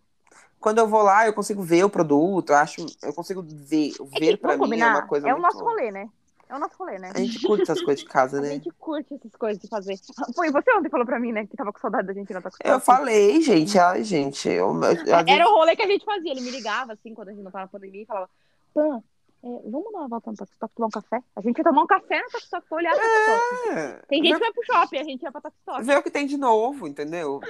Quando 0.58 0.78
eu 0.78 0.88
vou 0.88 1.02
lá, 1.02 1.26
eu 1.26 1.34
consigo 1.34 1.62
ver 1.62 1.84
o 1.84 1.90
produto, 1.90 2.50
eu 2.50 2.56
acho, 2.56 2.86
eu 3.02 3.12
consigo 3.12 3.42
ver, 3.42 3.90
É 4.14 4.18
ver 4.18 4.36
pra 4.38 4.52
vamos 4.56 4.68
mim 4.70 4.76
é 4.76 4.80
combinar, 4.84 4.98
uma 4.98 5.06
coisa 5.06 5.28
é 5.28 5.34
o 5.34 5.38
nosso 5.38 5.58
rolê, 5.62 5.90
né? 5.90 6.08
É 6.48 6.54
o 6.54 6.58
nosso 6.60 6.74
rolê, 6.78 6.98
né? 6.98 7.10
A 7.14 7.18
gente 7.18 7.40
curte 7.44 7.62
essas 7.62 7.82
coisas 7.82 8.00
de 8.04 8.08
casa, 8.08 8.38
A 8.38 8.40
né? 8.40 8.50
gente 8.50 8.70
curte 8.78 9.14
essas 9.14 9.32
coisas 9.34 9.60
de 9.60 9.68
fazer. 9.68 9.96
Foi 10.34 10.50
você 10.50 10.72
ontem 10.72 10.88
falou 10.88 11.04
pra 11.04 11.18
mim, 11.18 11.32
né, 11.32 11.46
que 11.46 11.56
tava 11.56 11.72
com 11.72 11.78
saudade 11.80 12.06
da 12.06 12.12
gente 12.12 12.32
na 12.32 12.40
Tokstok. 12.40 12.68
Eu 12.68 12.78
falei, 12.80 13.40
gente, 13.40 13.76
ai, 13.78 14.04
gente, 14.04 14.48
eu, 14.48 14.72
eu- 14.82 15.14
Era 15.26 15.48
o 15.48 15.54
rolê 15.54 15.74
que 15.74 15.82
a 15.82 15.86
gente 15.88 16.04
fazia. 16.04 16.30
Ele 16.30 16.40
me 16.40 16.50
ligava, 16.50 16.92
assim, 16.92 17.14
quando 17.14 17.28
a 17.28 17.32
gente 17.32 17.42
não 17.42 17.50
tava 17.50 17.64
na 17.64 17.68
pandemia, 17.70 18.02
e 18.02 18.06
falava, 18.06 18.30
Pan, 18.72 19.02
é, 19.42 19.48
vamos 19.68 19.92
dar 19.92 19.98
uma 19.98 20.08
volta 20.08 20.30
no 20.30 20.36
Tokstok 20.36 20.72
tomar 20.74 20.86
um 20.86 20.90
café? 20.90 21.20
A 21.34 21.40
gente 21.40 21.58
ia 21.58 21.64
tomar 21.64 21.82
um 21.82 21.86
café 21.86 22.20
na 22.20 22.28
Tokstok 22.28 22.66
pra 22.68 22.76
olhar 22.78 22.92
a. 22.94 23.72
É, 23.78 23.92
Tem 24.08 24.22
gente 24.24 24.34
que 24.34 24.40
vai 24.40 24.52
pro 24.52 24.64
shopping, 24.64 24.98
a 24.98 25.04
gente 25.04 25.22
ia 25.22 25.32
pra 25.32 25.40
Tokstok. 25.40 25.82
ver 25.82 25.98
o 25.98 26.02
que 26.02 26.10
tem 26.10 26.26
de 26.26 26.36
novo, 26.36 26.86
entendeu? 26.86 27.40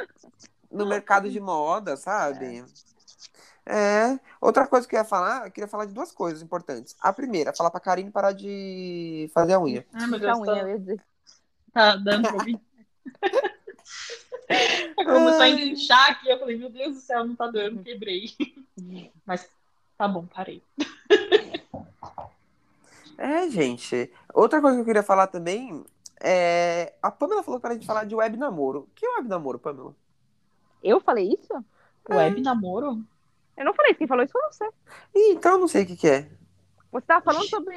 No 0.71 0.87
mercado 0.87 1.29
de 1.31 1.39
moda, 1.41 1.97
sabe? 1.97 2.59
É. 2.61 2.65
Outra 4.41 4.67
coisa 4.67 4.87
que 4.87 4.95
eu 4.95 5.01
ia 5.01 5.05
falar, 5.05 5.47
eu 5.47 5.51
queria 5.51 5.69
falar 5.69 5.87
de 5.87 5.93
duas 5.93 6.12
coisas 6.12 6.43
importantes. 6.43 6.97
A 7.01 7.12
primeira, 7.12 7.53
falar 7.53 7.71
pra 7.71 7.81
Karine 7.81 8.11
parar 8.11 8.33
de 8.33 9.31
fazer 9.35 9.55
a 9.55 9.61
unha. 9.61 9.85
Ai, 9.93 10.07
meu 10.07 10.19
Deus, 10.19 10.39
a 10.39 10.41
unha, 10.41 10.55
tá, 10.55 10.59
eu 10.61 10.69
ia 10.69 10.79
dizer. 10.79 11.05
tá 11.73 11.97
dando 11.97 12.29
pra 12.29 12.37
ouvir. 12.37 12.61
Começou 14.97 15.43
a 15.43 15.49
inchar 15.49 16.11
aqui, 16.11 16.29
eu 16.29 16.39
falei, 16.39 16.57
meu 16.57 16.71
Deus 16.71 16.95
do 16.95 17.01
céu, 17.01 17.25
não 17.25 17.35
tá 17.35 17.49
dando, 17.49 17.83
quebrei. 17.83 18.31
Mas 19.27 19.49
tá 19.99 20.07
bom, 20.07 20.27
parei. 20.27 20.62
É, 23.19 23.49
gente. 23.49 24.12
Outra 24.33 24.61
coisa 24.61 24.77
que 24.77 24.83
eu 24.83 24.87
queria 24.87 25.03
falar 25.03 25.27
também 25.27 25.85
é. 26.21 26.93
A 27.03 27.11
Pamela 27.11 27.43
falou 27.43 27.59
pra 27.59 27.73
gente 27.75 27.87
falar 27.87 28.05
de 28.05 28.14
web 28.14 28.37
namoro. 28.37 28.81
O 28.81 28.89
que 28.95 29.05
é 29.05 29.17
web 29.17 29.29
namoro, 29.29 29.59
Pamela? 29.59 29.95
Eu 30.83 31.01
falei 31.01 31.33
isso? 31.33 31.64
Web 32.09 32.41
namoro? 32.43 33.03
Eu 33.57 33.65
não 33.65 33.75
falei 33.75 33.93
isso, 33.93 33.99
quem 33.99 34.07
falou 34.07 34.25
isso 34.25 34.33
foi 34.33 34.43
você. 34.51 34.65
Ih, 35.15 35.33
então 35.33 35.53
eu 35.53 35.59
não 35.59 35.69
sei 35.69 35.83
o 35.85 35.87
que, 35.87 35.97
que 35.97 36.09
é. 36.09 36.29
Você 36.93 37.07
tava 37.07 37.25
falando 37.25 37.49
sobre. 37.49 37.77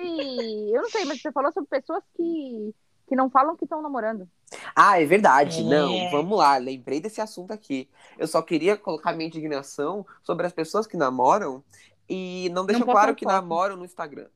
Eu 0.72 0.82
não 0.82 0.90
sei, 0.90 1.06
mas 1.06 1.22
você 1.22 1.32
falou 1.32 1.52
sobre 1.52 1.70
pessoas 1.70 2.04
que, 2.16 2.74
que 3.08 3.16
não 3.16 3.30
falam 3.30 3.56
que 3.56 3.66
estão 3.66 3.82
namorando. 3.82 4.28
Ah, 4.76 5.02
é 5.02 5.06
verdade. 5.06 5.62
É. 5.62 5.64
Não, 5.64 6.10
vamos 6.12 6.38
lá. 6.38 6.58
Lembrei 6.58 7.00
desse 7.00 7.20
assunto 7.22 7.52
aqui. 7.52 7.90
Eu 8.18 8.28
só 8.28 8.42
queria 8.42 8.78
colocar 8.78 9.14
minha 9.14 9.28
indignação 9.28 10.06
sobre 10.24 10.46
as 10.46 10.54
pessoas 10.54 10.88
que 10.88 10.98
namoram 10.98 11.64
e 12.10 12.50
não 12.54 12.66
deixam 12.66 12.86
postam 12.86 12.94
claro 13.02 13.16
que 13.16 13.26
foto. 13.26 13.34
namoram 13.34 13.76
no 13.76 13.86
Instagram. 13.86 14.28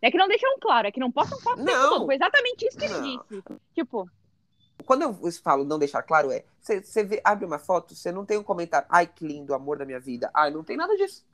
É 0.00 0.10
que 0.10 0.18
não 0.18 0.26
deixaram 0.26 0.58
claro, 0.60 0.88
é 0.88 0.92
que 0.92 0.98
não 0.98 1.12
postam 1.12 1.38
foto 1.38 1.62
Não. 1.62 2.06
Foi 2.06 2.14
exatamente 2.16 2.66
isso 2.66 2.76
que 2.76 2.84
ele 2.86 2.94
Não. 2.94 3.02
disse. 3.02 3.44
Tipo, 3.74 4.10
Quando 4.82 5.02
eu 5.02 5.14
falo 5.42 5.64
não 5.64 5.78
deixar 5.78 6.02
claro, 6.02 6.30
é. 6.30 6.44
Você 6.60 7.20
abre 7.24 7.44
uma 7.44 7.58
foto, 7.58 7.94
você 7.94 8.10
não 8.12 8.24
tem 8.24 8.38
um 8.38 8.42
comentário. 8.42 8.86
Ai, 8.90 9.06
que 9.06 9.26
lindo, 9.26 9.54
amor 9.54 9.78
da 9.78 9.84
minha 9.84 10.00
vida. 10.00 10.30
Ai, 10.34 10.50
não 10.50 10.62
tem 10.64 10.76
nada 10.76 10.96
disso. 10.96 11.24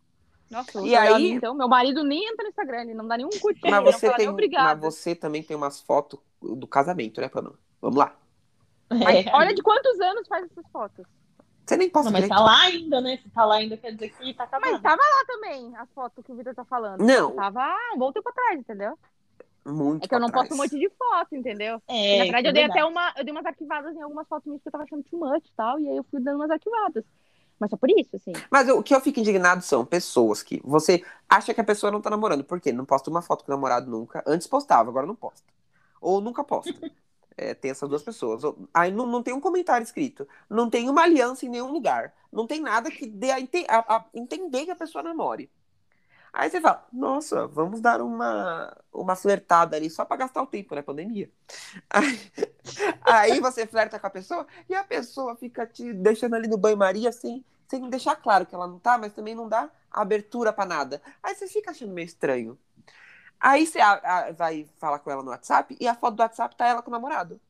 nossa, 0.51 0.81
E 0.81 0.97
aí... 0.97 1.13
aí- 1.15 1.31
então, 1.33 1.55
meu 1.55 1.69
marido 1.69 2.03
nem 2.03 2.27
entra 2.29 2.45
no 2.45 2.49
Instagram, 2.51 2.81
ele 2.83 2.95
não 2.95 3.07
dá 3.07 3.17
nenhum 3.17 3.31
curtir, 3.41 3.71
Mas 3.71 3.85
você, 3.85 4.11
tem, 4.15 4.29
mas 4.53 4.81
você 4.81 5.15
também 5.15 5.43
tem 5.43 5.57
umas 5.57 5.81
fotos 5.81 6.19
do 6.41 6.67
casamento, 6.67 7.21
né, 7.21 7.29
Pamela? 7.29 7.59
Vamos 7.81 7.99
lá. 7.99 8.15
Mas 8.91 9.27
É. 9.27 9.31
olha 9.35 9.55
de 9.55 9.63
quantos 9.63 10.01
anos 10.01 10.27
faz 10.27 10.45
essas 10.51 10.65
fotos. 10.73 11.05
Você 11.67 11.77
nem 11.77 11.91
posta 11.91 12.09
Não, 12.11 12.13
mas 12.19 12.25
direito. 12.25 12.39
tá 12.39 12.43
lá 12.43 12.61
ainda, 12.63 13.01
né? 13.03 13.19
Se 13.23 13.29
tá 13.29 13.45
lá 13.45 13.57
ainda, 13.57 13.77
quer 13.77 13.93
dizer 13.93 14.09
que 14.09 14.33
tá 14.33 14.45
acabando. 14.45 14.73
Mas 14.73 14.81
tava 14.81 15.03
lá 15.03 15.25
também, 15.27 15.77
as 15.77 15.91
fotos 15.91 16.25
que 16.25 16.33
o 16.33 16.35
Vitor 16.35 16.55
tá 16.55 16.65
falando. 16.65 17.05
Não. 17.05 17.37
Tava 17.37 17.77
um 17.95 17.99
bom 17.99 18.11
tempo 18.11 18.27
atrás, 18.31 18.59
entendeu? 18.59 18.99
Muito 19.73 20.05
É 20.05 20.09
que 20.09 20.15
eu 20.15 20.21
não 20.21 20.31
pra 20.31 20.41
posto 20.41 20.55
um 20.55 20.57
trás. 20.57 20.73
monte 20.73 20.81
de 20.81 20.91
foto, 20.97 21.35
entendeu? 21.37 21.83
É, 21.89 22.19
Na 22.19 22.25
verdade, 22.25 22.47
é 22.47 22.51
eu 22.51 22.53
dei 22.55 22.63
verdade. 22.63 22.81
até 22.81 22.85
uma. 22.85 23.15
Eu 23.17 23.25
dei 23.25 23.33
umas 23.33 23.47
arquivadas 23.47 23.95
em 23.95 24.03
algumas 24.03 24.27
fotos 24.29 24.47
minhas 24.47 24.63
que 24.63 24.69
eu 24.69 24.73
tava 24.73 24.85
achando 24.85 25.03
too 25.05 25.19
much 25.21 25.47
e 25.47 25.53
tal. 25.57 25.79
E 25.81 25.89
aí 25.89 25.97
eu 25.97 26.05
fui 26.11 26.21
dando 26.21 26.37
umas 26.37 26.51
arquivadas. 26.51 27.05
Mas 27.61 27.71
só 27.71 27.77
por 27.77 27.91
isso, 27.91 28.15
assim. 28.15 28.33
Mas 28.51 28.69
eu- 28.69 28.79
o 28.79 28.83
que 28.83 28.95
eu 28.95 29.01
fico 29.01 29.19
indignado 29.19 29.63
são 29.63 29.85
pessoas 29.85 30.43
que 30.45 30.61
você 30.65 31.05
acha 31.29 31.53
que 31.53 31.61
a 31.61 31.65
pessoa 31.65 31.91
não 31.91 32.01
tá 32.01 32.09
namorando. 32.09 32.45
Por 32.45 32.61
quê? 32.61 32.73
Não 32.73 32.85
posta 32.85 33.11
uma 33.11 33.21
foto 33.21 33.45
com 33.45 33.51
o 33.53 33.55
namorado 33.55 33.91
nunca. 33.91 34.23
Antes 34.27 34.47
postava, 34.47 34.89
agora 34.89 35.07
não 35.07 35.17
posta. 35.17 35.47
Ou 36.01 36.21
nunca 36.21 36.45
posta. 36.45 36.73
É, 37.41 37.55
tem 37.55 37.71
essas 37.71 37.89
duas 37.89 38.03
pessoas. 38.03 38.43
Aí 38.75 38.91
não, 38.91 39.07
não 39.07 39.23
tem 39.23 39.33
um 39.33 39.41
comentário 39.41 39.85
escrito. 39.85 40.27
Não 40.51 40.69
tem 40.69 40.91
uma 40.91 41.03
aliança 41.03 41.47
em 41.47 41.49
nenhum 41.49 41.71
lugar. 41.71 42.13
Não 42.33 42.49
tem 42.49 42.61
nada 42.61 42.91
que 42.91 43.07
dê 43.07 43.31
a, 43.31 43.37
a- 43.69 43.97
a 43.97 44.05
entender 44.13 44.65
que 44.65 44.73
a 44.73 44.75
pessoa 44.77 45.05
namore. 45.05 45.49
Aí 46.33 46.51
você 46.51 46.61
fala, 46.61 46.87
nossa, 46.93 47.47
vamos 47.49 47.81
dar 47.81 48.01
uma, 48.03 48.77
uma 48.93 49.17
flertada 49.17 49.77
ali 49.77 49.91
só 49.91 50.05
pra 50.05 50.17
gastar 50.17 50.43
o 50.43 50.47
tempo, 50.47 50.75
né? 50.75 50.83
Pandemia. 50.83 51.31
Aí, 51.91 52.21
aí 53.05 53.41
você 53.41 53.67
flerta 53.67 53.99
com 53.99 54.07
a 54.07 54.11
pessoa 54.11 54.47
e 54.69 54.75
a 54.75 54.85
pessoa 54.85 55.37
fica 55.37 55.67
te 55.67 55.93
deixando 55.95 56.35
ali 56.37 56.49
no 56.49 56.59
banho-maria 56.59 57.13
sem, 57.13 57.45
sem 57.69 57.89
deixar 57.91 58.17
claro 58.17 58.47
que 58.47 58.55
ela 58.55 58.67
não 58.67 58.79
tá, 58.79 58.99
mas 58.99 59.13
também 59.15 59.35
não 59.35 59.49
dá 59.49 59.71
abertura 59.91 60.53
pra 60.53 60.67
nada. 60.67 61.03
Aí 61.23 61.35
você 61.35 61.49
fica 61.49 61.71
achando 61.73 61.93
meio 61.93 62.07
estranho. 62.07 62.59
Aí 63.41 63.67
você 63.67 63.81
a- 63.81 64.29
a- 64.29 64.33
vai 64.33 64.69
falar 64.79 64.99
com 65.01 65.11
ela 65.11 65.23
no 65.23 65.31
WhatsApp 65.31 65.77
e 65.81 65.87
a 65.89 65.95
foto 65.95 66.17
do 66.17 66.23
WhatsApp 66.23 66.57
tá 66.57 66.67
ela 66.67 66.83
com 66.83 66.91
o 66.91 66.93
namorado. 66.93 67.41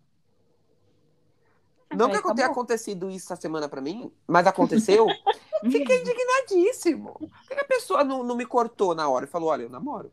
Não 1.97 2.07
aí 2.07 2.12
que 2.12 2.18
acabou. 2.18 2.34
tenha 2.36 2.49
acontecido 2.49 3.11
isso 3.11 3.32
essa 3.32 3.41
semana 3.41 3.68
pra 3.68 3.80
mim, 3.80 4.12
mas 4.26 4.47
aconteceu. 4.47 5.07
Fiquei 5.70 6.01
indignadíssimo. 6.01 7.14
Por 7.14 7.49
que 7.49 7.55
a 7.61 7.64
pessoa 7.64 8.05
não, 8.05 8.22
não 8.22 8.36
me 8.36 8.45
cortou 8.47 8.95
na 8.95 9.09
hora 9.09 9.24
e 9.24 9.28
falou: 9.28 9.49
olha, 9.51 9.62
eu 9.62 9.70
namoro? 9.70 10.12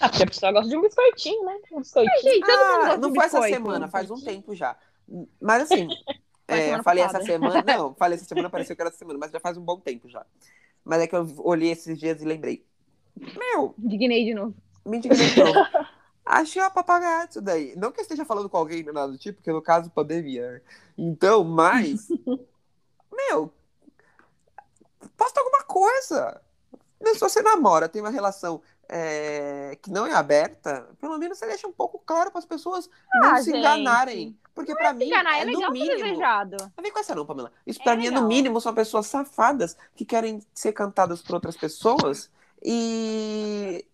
Ah, 0.00 0.08
porque 0.08 0.24
a 0.24 0.26
pessoa 0.26 0.52
gosta 0.52 0.68
de 0.68 0.76
um 0.76 0.82
biscoitinho, 0.82 1.44
né? 1.44 1.58
Um 1.72 1.78
biscoitinho. 1.80 2.20
Gente, 2.34 2.50
Ah, 2.50 2.96
não 2.98 3.14
foi 3.14 3.24
essa 3.24 3.38
biscoito. 3.40 3.54
semana, 3.64 3.88
faz 3.88 4.10
um 4.10 4.20
tempo 4.20 4.54
já. 4.54 4.76
Mas 5.40 5.62
assim, 5.62 5.88
é, 6.48 6.82
falei 6.82 7.04
passada. 7.04 7.24
essa 7.24 7.32
semana. 7.32 7.62
Não, 7.66 7.94
falei 7.94 8.16
essa 8.16 8.24
semana, 8.26 8.50
pareceu 8.50 8.74
que 8.76 8.82
era 8.82 8.88
essa 8.90 8.98
semana, 8.98 9.18
mas 9.18 9.30
já 9.30 9.40
faz 9.40 9.56
um 9.56 9.62
bom 9.62 9.78
tempo 9.80 10.08
já. 10.08 10.24
Mas 10.84 11.00
é 11.02 11.06
que 11.06 11.14
eu 11.16 11.26
olhei 11.38 11.70
esses 11.70 11.98
dias 11.98 12.20
e 12.20 12.24
lembrei. 12.24 12.64
Meu, 13.16 13.74
Indignei 13.78 14.24
de 14.24 14.34
novo. 14.34 14.54
me 14.84 14.98
indignei 14.98 15.30
de 15.30 15.42
novo. 15.42 15.58
Achei 16.26 16.60
uma 16.60 16.70
papagaiada 16.70 17.30
isso 17.30 17.40
daí. 17.40 17.74
Não 17.76 17.92
que 17.92 18.00
eu 18.00 18.02
esteja 18.02 18.24
falando 18.24 18.50
com 18.50 18.56
alguém, 18.56 18.82
nada 18.82 19.12
do 19.12 19.16
tipo, 19.18 19.36
porque 19.38 19.52
no 19.52 19.62
caso, 19.62 19.88
pandemia. 19.90 20.50
né? 20.50 20.60
Então, 20.98 21.44
mas. 21.44 22.08
meu. 23.12 23.52
Posta 25.16 25.40
alguma 25.40 25.62
coisa. 25.62 26.40
Se 27.04 27.20
você 27.20 27.40
namora, 27.42 27.88
tem 27.88 28.02
uma 28.02 28.10
relação 28.10 28.60
é, 28.88 29.78
que 29.80 29.90
não 29.90 30.06
é 30.06 30.12
aberta, 30.12 30.88
pelo 31.00 31.16
menos 31.18 31.38
você 31.38 31.46
deixa 31.46 31.66
um 31.68 31.72
pouco 31.72 32.00
claro 32.04 32.30
para 32.30 32.38
as 32.40 32.44
pessoas 32.44 32.90
não 33.14 33.30
Ah, 33.30 33.38
se 33.38 33.44
gente. 33.46 33.58
enganarem. 33.58 34.36
Porque 34.54 34.74
pra 34.74 34.92
mim, 34.94 35.06
Enganar 35.06 35.36
é, 35.38 35.42
é 35.42 35.44
no 35.44 35.52
legal 35.52 35.70
ser 35.70 35.78
mínimo. 35.78 35.96
desejado. 36.02 36.56
Não 36.76 36.82
vem 36.82 36.90
com 36.90 36.98
essa 36.98 37.14
não, 37.14 37.26
Pamela. 37.26 37.52
Isso 37.66 37.78
É 37.80 37.96
mim 37.96 38.06
é 38.06 38.10
no 38.10 38.26
mínimo, 38.26 38.60
são 38.60 38.74
pessoas 38.74 39.06
safadas 39.06 39.76
que 39.94 40.04
querem 40.04 40.42
ser 40.54 40.72
cantadas 40.72 41.22
por 41.22 41.34
outras 41.34 41.56
pessoas 41.56 42.30
e. 42.62 43.86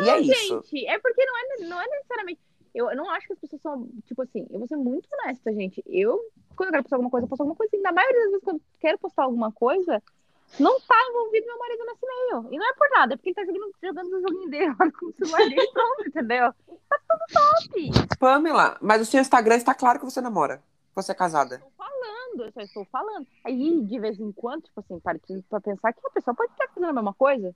e 0.00 0.10
é 0.10 0.20
isso. 0.20 0.62
Gente, 0.64 0.86
é 0.86 0.98
porque 0.98 1.24
não 1.24 1.36
é, 1.36 1.68
não 1.68 1.80
é 1.80 1.86
necessariamente. 1.88 2.40
Eu, 2.74 2.90
eu 2.90 2.96
não 2.96 3.08
acho 3.10 3.26
que 3.26 3.32
as 3.34 3.38
pessoas 3.38 3.62
são, 3.62 3.88
tipo 4.04 4.22
assim, 4.22 4.46
eu 4.50 4.58
vou 4.58 4.66
ser 4.66 4.76
muito 4.76 5.08
honesta, 5.12 5.52
gente. 5.52 5.82
Eu, 5.86 6.20
quando 6.56 6.68
eu 6.68 6.72
quero 6.72 6.82
postar 6.82 6.96
alguma 6.96 7.10
coisa, 7.10 7.24
eu 7.24 7.28
posto 7.28 7.40
alguma 7.42 7.56
coisa. 7.56 7.76
E 7.76 7.80
na 7.80 7.92
maioria 7.92 8.20
das 8.20 8.30
vezes, 8.30 8.44
quando 8.44 8.56
eu 8.56 8.62
quero 8.80 8.98
postar 8.98 9.22
alguma 9.22 9.52
coisa, 9.52 10.02
não 10.58 10.80
tá 10.80 10.96
envolvido 11.08 11.46
meu 11.46 11.58
marido 11.58 11.84
nesse 11.86 12.06
meio. 12.06 12.52
E 12.52 12.58
não 12.58 12.68
é 12.68 12.74
por 12.74 12.88
nada, 12.90 13.14
é 13.14 13.16
porque 13.16 13.30
ele 13.30 13.36
tá 13.36 13.44
jogando, 13.44 13.74
jogando 13.82 14.06
o 14.06 14.20
joguinho 14.20 14.50
dele 14.50 14.74
lá 14.78 14.92
com 14.92 15.06
o 15.06 15.12
celular 15.12 15.48
dele 15.48 15.70
pronto, 15.72 16.08
entendeu? 16.08 16.54
Tá 16.88 17.00
tudo 17.08 17.24
top. 17.32 18.18
Pamela, 18.18 18.76
mas 18.80 19.02
o 19.02 19.04
seu 19.04 19.20
Instagram 19.20 19.56
está 19.56 19.74
claro 19.74 19.98
que 19.98 20.04
você 20.04 20.20
namora. 20.20 20.62
Você 20.94 21.12
é 21.12 21.14
casada. 21.14 21.56
Estou 21.56 21.72
falando, 21.76 22.44
eu 22.44 22.52
só 22.52 22.60
estou 22.60 22.84
falando. 22.86 23.26
Aí, 23.44 23.80
de 23.82 23.98
vez 23.98 24.18
em 24.20 24.30
quando, 24.30 24.62
tipo 24.62 24.80
assim, 24.80 25.00
para 25.00 25.18
pra 25.48 25.60
pensar 25.60 25.92
que 25.92 26.06
a 26.06 26.10
pessoa 26.10 26.34
pode 26.34 26.52
estar 26.52 26.68
fazendo 26.68 26.90
a 26.90 26.92
mesma 26.92 27.14
coisa. 27.14 27.54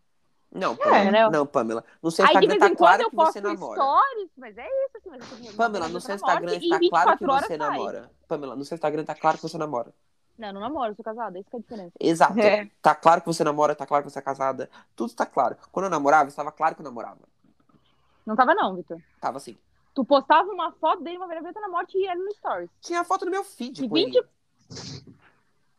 Não, 0.51 0.75
Pamela. 0.77 1.03
entendeu? 1.03 1.31
não, 1.31 1.47
Pamela. 1.47 1.85
No 2.03 2.11
seu 2.11 2.25
de 2.27 2.33
Instagram 2.33 2.59
tá 2.59 2.67
quando, 2.69 2.77
claro 2.77 3.11
que 3.11 3.17
você 3.17 3.41
namora. 3.41 3.81
stories, 3.81 4.31
mas 4.37 4.59
é 4.59 4.67
isso, 4.67 4.97
assim. 4.97 5.11
Mas 5.11 5.55
Pamela, 5.55 5.89
no 5.89 6.01
seu 6.01 6.15
Instagram 6.15 6.53
está 6.57 6.69
claro 6.69 6.79
que 6.79 6.79
24 6.79 7.31
horas 7.33 7.47
você 7.47 7.57
namora. 7.57 8.11
Pamela, 8.27 8.57
no 8.57 8.65
seu 8.65 8.75
Instagram 8.75 9.05
tá 9.05 9.15
claro 9.15 9.37
que 9.37 9.43
você 9.43 9.59
namora. 9.59 9.93
Não, 10.39 10.53
não 10.53 10.61
namoro, 10.61 10.93
eu 10.93 10.95
sou 10.95 11.05
casada, 11.05 11.39
isso 11.39 11.51
que 11.51 11.57
é 11.57 11.59
a 11.59 11.63
diferença. 11.63 11.93
Exato. 11.99 12.39
É. 12.39 12.71
Tá 12.81 12.95
claro 12.95 13.21
que 13.21 13.27
você 13.27 13.43
namora, 13.43 13.75
tá 13.75 13.85
claro 13.85 14.05
que 14.05 14.11
você 14.11 14.21
é 14.21 14.23
casada. 14.23 14.71
Tudo 14.95 15.13
tá 15.13 15.27
claro. 15.27 15.57
Quando 15.73 15.87
eu 15.87 15.91
namorava, 15.91 16.29
estava 16.29 16.53
claro 16.53 16.77
que 16.77 16.81
eu 16.81 16.85
namorava. 16.85 17.19
Não 18.25 18.37
tava 18.37 18.55
não, 18.55 18.77
Vitor. 18.77 18.99
Tava 19.21 19.39
assim. 19.39 19.59
Tu 19.95 20.05
postava 20.05 20.49
uma 20.51 20.71
foto 20.73 21.03
dele 21.03 21.17
uma 21.17 21.27
vez 21.27 21.43
na 21.43 21.69
morte 21.69 21.99
e 21.99 22.07
era 22.07 22.19
no 22.19 22.33
stories. 22.37 22.71
Tinha 22.81 23.03
foto 23.03 23.25
no 23.25 23.33
meu 23.33 23.43
feed 23.43 23.85
E 23.85 23.89
com 23.89 23.95
20 23.95 24.15
ele. 24.15 24.29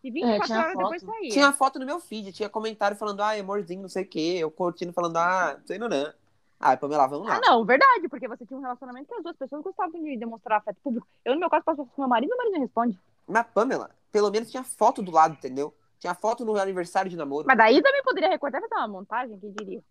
E 0.04 0.12
24 0.12 0.48
tinha 0.48 0.60
horas 0.60 0.74
foto. 0.74 0.84
depois 0.84 1.02
saía. 1.02 1.30
Tinha 1.30 1.52
foto 1.52 1.80
no 1.80 1.86
meu 1.86 2.00
feed, 2.00 2.32
tinha 2.32 2.50
comentário 2.50 2.96
falando, 2.96 3.22
ah, 3.22 3.32
amorzinho, 3.32 3.82
não 3.82 3.90
sei 3.90 4.04
o 4.04 4.08
quê. 4.08 4.38
Eu 4.40 4.50
curtindo, 4.50 4.94
falando, 4.94 5.18
ah, 5.18 5.56
não 5.60 5.68
sei 5.68 5.78
não, 5.78 5.90
não. 5.90 6.14
Ah, 6.60 6.76
Pamela, 6.76 7.08
vamos 7.08 7.28
lá. 7.28 7.38
Ah, 7.38 7.42
não, 7.42 7.64
verdade, 7.64 8.10
porque 8.10 8.28
você 8.28 8.46
tinha 8.46 8.58
um 8.58 8.62
relacionamento 8.62 9.08
que 9.08 9.14
as 9.14 9.24
duas 9.24 9.36
pessoas 9.38 9.62
gostavam 9.64 10.02
de 10.02 10.18
demonstrar 10.18 10.60
afeto 10.60 10.78
público. 10.84 11.08
Eu, 11.24 11.34
no 11.34 11.40
meu 11.40 11.50
caso, 11.50 11.64
posso 11.64 11.86
com 11.86 12.02
meu 12.02 12.10
marido, 12.10 12.30
meu 12.30 12.38
marido 12.38 12.54
não 12.54 12.62
responde. 12.62 13.00
Mas, 13.26 13.48
Pamela, 13.54 13.92
pelo 14.12 14.30
menos 14.30 14.52
tinha 14.52 14.64
foto 14.64 15.02
do 15.02 15.12
lado, 15.12 15.34
entendeu? 15.34 15.74
Tinha 16.00 16.14
foto 16.14 16.44
no 16.44 16.58
aniversário 16.58 17.10
de 17.10 17.16
namoro. 17.16 17.48
Mas 17.48 17.58
daí 17.58 17.82
também 17.82 18.04
poderia 18.04 18.30
recortar 18.30 18.60
e 18.60 18.68
fazer 18.68 18.76
uma 18.76 18.88
montagem, 18.88 19.38
quem 19.40 19.52
diria? 19.52 19.82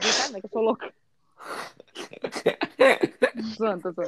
Sabe, 0.00 0.32
né, 0.34 0.40
que 0.40 0.46
eu 0.46 0.50
sou 0.50 0.62
louca. 0.62 0.92
Zoando, 3.56 3.94
tô. 3.94 4.02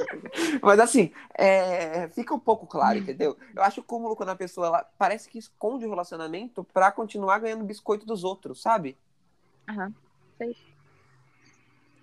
Mas 0.63 0.81
assim, 0.81 1.13
é, 1.35 2.09
fica 2.09 2.35
um 2.35 2.39
pouco 2.39 2.67
claro, 2.67 2.99
entendeu? 2.99 3.37
Eu 3.55 3.63
acho 3.63 3.83
cúmulo 3.83 4.17
quando 4.17 4.31
a 4.31 4.37
pessoa 4.37 4.67
ela 4.67 4.85
parece 4.99 5.29
que 5.29 5.39
esconde 5.39 5.87
o 5.87 5.91
relacionamento 5.91 6.65
pra 6.65 6.93
continuar 6.93 7.39
ganhando 7.39 7.65
biscoito 7.65 8.07
dos 8.07 8.25
outros, 8.25 8.61
sabe? 8.61 8.97
Aham, 9.69 9.95
sei. 10.39 10.57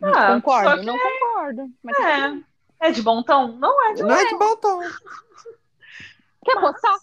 Ah, 0.02 0.36
concordo, 0.36 0.70
só 0.70 0.78
que 0.78 0.86
não 0.86 0.98
concordo. 0.98 1.72
Mas 1.84 1.96
tudo 1.96 2.06
bem. 2.06 2.46
É. 2.80 2.88
É 2.88 2.92
de 2.92 3.02
bom 3.02 3.22
tom? 3.22 3.48
Não 3.58 3.90
é 3.90 3.94
de 3.94 4.04
Não 4.04 4.16
é 4.16 4.26
de 4.26 4.38
bom 4.38 4.56
tom. 4.56 4.80
Quer 6.46 6.62
postar? 6.62 6.98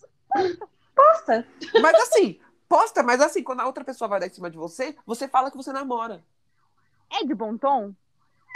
bosta. 0.96 1.46
Mas 1.82 1.94
assim, 1.94 2.40
posta, 2.66 3.02
mas 3.02 3.20
assim, 3.20 3.42
quando 3.42 3.60
a 3.60 3.66
outra 3.66 3.84
pessoa 3.84 4.08
vai 4.08 4.18
dar 4.18 4.26
em 4.26 4.32
cima 4.32 4.50
de 4.50 4.56
você, 4.56 4.96
você 5.04 5.28
fala 5.28 5.50
que 5.50 5.56
você 5.56 5.72
namora. 5.72 6.24
É 7.10 7.24
de 7.24 7.34
bom 7.34 7.56
tom? 7.58 7.92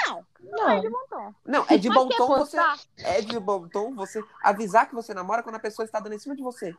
Não, 0.07 0.25
não 0.41 0.71
é 0.71 0.81
de 0.81 0.89
bom 0.89 0.99
tom. 1.09 1.35
Não, 1.45 1.65
é 1.69 1.77
de 1.79 1.89
Mas 1.89 1.99
bom 1.99 2.09
quer 2.09 2.17
tom 2.17 2.27
você. 2.39 2.57
É 2.99 3.21
de 3.21 3.39
bom 3.39 3.69
tom 3.69 3.95
você 3.95 4.25
avisar 4.43 4.89
que 4.89 4.95
você 4.95 5.13
namora 5.15 5.43
quando 5.43 5.57
a 5.57 5.61
pessoa 5.61 5.85
está 5.85 6.01
dando 6.01 6.15
em 6.15 6.19
cima 6.19 6.35
de 6.35 6.43
você. 6.43 6.75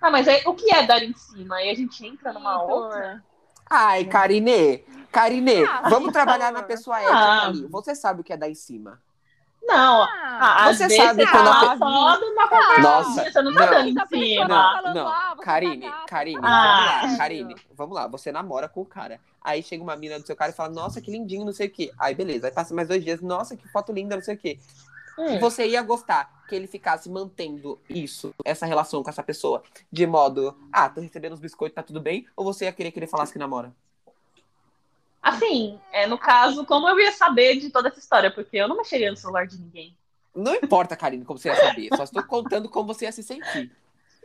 Ah, 0.00 0.10
mas 0.10 0.26
aí, 0.28 0.42
o 0.46 0.54
que 0.54 0.72
é 0.72 0.86
dar 0.86 1.02
em 1.02 1.14
cima? 1.14 1.56
Aí 1.56 1.70
a 1.70 1.74
gente 1.74 2.06
entra 2.06 2.32
numa 2.32 2.60
Vitor. 2.60 2.70
outra. 2.70 3.24
Ai, 3.68 4.04
Karine, 4.06 4.78
Karine, 5.12 5.64
Ah, 5.64 5.88
vamos 5.88 6.12
trabalhar 6.12 6.50
na 6.52 6.62
pessoa 6.62 6.98
ética 6.98 7.14
Ah. 7.16 7.46
ali. 7.46 7.66
Você 7.66 7.94
sabe 7.94 8.20
o 8.20 8.24
que 8.24 8.32
é 8.32 8.36
dar 8.36 8.48
em 8.48 8.54
cima. 8.54 9.00
Não, 9.62 10.02
Ah, 10.02 10.64
ah, 10.64 10.72
Você 10.72 10.84
às 10.84 10.88
vezes 10.88 10.96
sabe 11.04 11.26
quando 11.30 11.48
a 11.48 11.60
pe- 11.70 11.78
só 11.78 12.20
numa 12.20 12.48
conversa. 12.48 12.80
Nossa, 12.80 13.30
Você 13.30 13.42
não 13.42 13.52
tá 13.54 13.66
não. 13.66 13.70
dando 13.72 13.88
em 13.88 14.06
cima. 14.08 14.48
Não, 14.82 14.94
não. 14.94 15.08
ah, 15.08 15.36
Karine, 15.40 15.82
tá 15.88 16.04
Karine, 16.08 16.40
Ah. 16.42 16.98
vamos 17.02 17.12
lá. 17.12 17.18
Karine, 17.18 17.56
vamos 17.76 17.94
lá. 17.94 18.06
Você 18.08 18.32
namora 18.32 18.68
com 18.68 18.80
o 18.80 18.86
cara. 18.86 19.20
Aí 19.42 19.62
chega 19.62 19.82
uma 19.82 19.94
mina 19.96 20.18
do 20.18 20.26
seu 20.26 20.34
cara 20.34 20.50
e 20.50 20.54
fala, 20.54 20.70
nossa, 20.70 21.00
que 21.00 21.10
lindinho, 21.10 21.44
não 21.44 21.52
sei 21.52 21.66
o 21.66 21.70
quê. 21.70 21.92
Aí 21.98 22.14
beleza, 22.14 22.46
aí 22.46 22.52
passa 22.52 22.74
mais 22.74 22.88
dois 22.88 23.04
dias, 23.04 23.20
nossa, 23.20 23.56
que 23.56 23.68
foto 23.68 23.92
linda, 23.92 24.16
não 24.16 24.22
sei 24.22 24.34
o 24.34 24.38
quê. 24.38 24.58
Hum. 25.18 25.38
Você 25.38 25.66
ia 25.66 25.82
gostar 25.82 26.30
que 26.48 26.54
ele 26.54 26.66
ficasse 26.66 27.08
mantendo 27.10 27.78
isso, 27.88 28.34
essa 28.44 28.64
relação 28.64 29.02
com 29.02 29.10
essa 29.10 29.22
pessoa, 29.22 29.62
de 29.92 30.06
modo, 30.06 30.56
ah, 30.72 30.88
tô 30.88 31.00
recebendo 31.00 31.34
os 31.34 31.40
biscoitos, 31.40 31.74
tá 31.74 31.82
tudo 31.82 32.00
bem? 32.00 32.26
Ou 32.34 32.44
você 32.44 32.64
ia 32.64 32.72
querer 32.72 32.90
que 32.90 32.98
ele 32.98 33.06
falasse 33.06 33.32
que 33.32 33.38
namora? 33.38 33.72
Assim, 35.22 35.78
é, 35.92 36.06
no 36.06 36.16
caso, 36.18 36.64
como 36.64 36.88
eu 36.88 36.98
ia 36.98 37.12
saber 37.12 37.56
de 37.56 37.70
toda 37.70 37.88
essa 37.88 37.98
história? 37.98 38.30
Porque 38.30 38.56
eu 38.56 38.68
não 38.68 38.76
mexeria 38.76 39.10
no 39.10 39.16
celular 39.16 39.46
de 39.46 39.58
ninguém. 39.58 39.96
Não 40.34 40.54
importa, 40.54 40.96
Karine, 40.96 41.24
como 41.24 41.38
você 41.38 41.48
ia 41.48 41.56
saber. 41.56 41.88
Só 41.94 42.04
estou 42.04 42.22
contando 42.22 42.68
como 42.68 42.94
você 42.94 43.04
ia 43.04 43.12
se 43.12 43.22
sentir. 43.22 43.70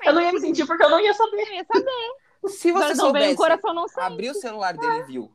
Eu 0.04 0.14
não 0.14 0.22
ia 0.22 0.32
me 0.32 0.40
sentir 0.40 0.66
porque 0.66 0.84
eu 0.84 0.90
não 0.90 1.00
ia 1.00 1.14
saber. 1.14 1.48
Eu 1.48 1.54
ia 1.56 1.66
saber. 1.66 2.16
Se 2.48 2.72
você 2.72 2.90
Mas 2.90 2.98
não 2.98 3.12
vem 3.12 3.22
o 3.22 3.26
soubesse, 3.26 3.36
coração 3.36 3.74
não 3.74 3.88
sente. 3.88 4.02
abriu 4.02 4.32
o 4.32 4.36
celular 4.36 4.78
dele 4.78 5.00
e 5.00 5.04
viu. 5.04 5.32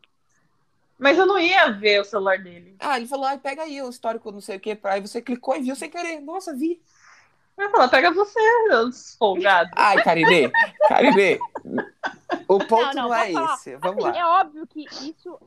Mas 0.99 1.19
eu 1.19 1.27
não 1.27 1.39
ia 1.39 1.71
ver 1.71 2.01
o 2.01 2.05
celular 2.05 2.39
dele. 2.39 2.77
Ah, 2.79 2.97
ele 2.99 3.09
falou, 3.09 3.25
ai, 3.25 3.39
pega 3.39 3.63
aí 3.63 3.83
o 3.83 3.89
histórico, 3.89 4.31
não 4.31 4.41
sei 4.41 4.59
o 4.59 4.61
quê. 4.61 4.79
Aí 4.85 5.01
você 5.01 5.21
clicou 5.21 5.57
e 5.57 5.63
viu 5.63 5.75
sem 5.75 5.91
querer. 5.91 6.21
Nossa, 6.21 6.55
vi. 6.55 6.81
Eu 7.57 7.65
ia 7.65 7.71
falar, 7.71 7.89
pega 7.89 8.11
você, 8.13 8.39
seus 8.69 9.17
folgados. 9.19 9.73
Ai, 9.77 10.03
Karine, 10.03 10.53
Karine. 10.89 11.39
O 12.51 12.59
ponto 12.59 12.97
Não, 12.97 13.03
não, 13.05 13.09
não, 13.11 13.15
é 13.15 13.33
falar? 13.33 13.55
esse. 13.55 13.77
Vamos 13.77 14.05
Assim, 14.05 14.19
lá. 14.19 14.19
é 14.19 14.25
óbvio 14.41 14.67
que 14.67 14.85
isso 15.09 15.39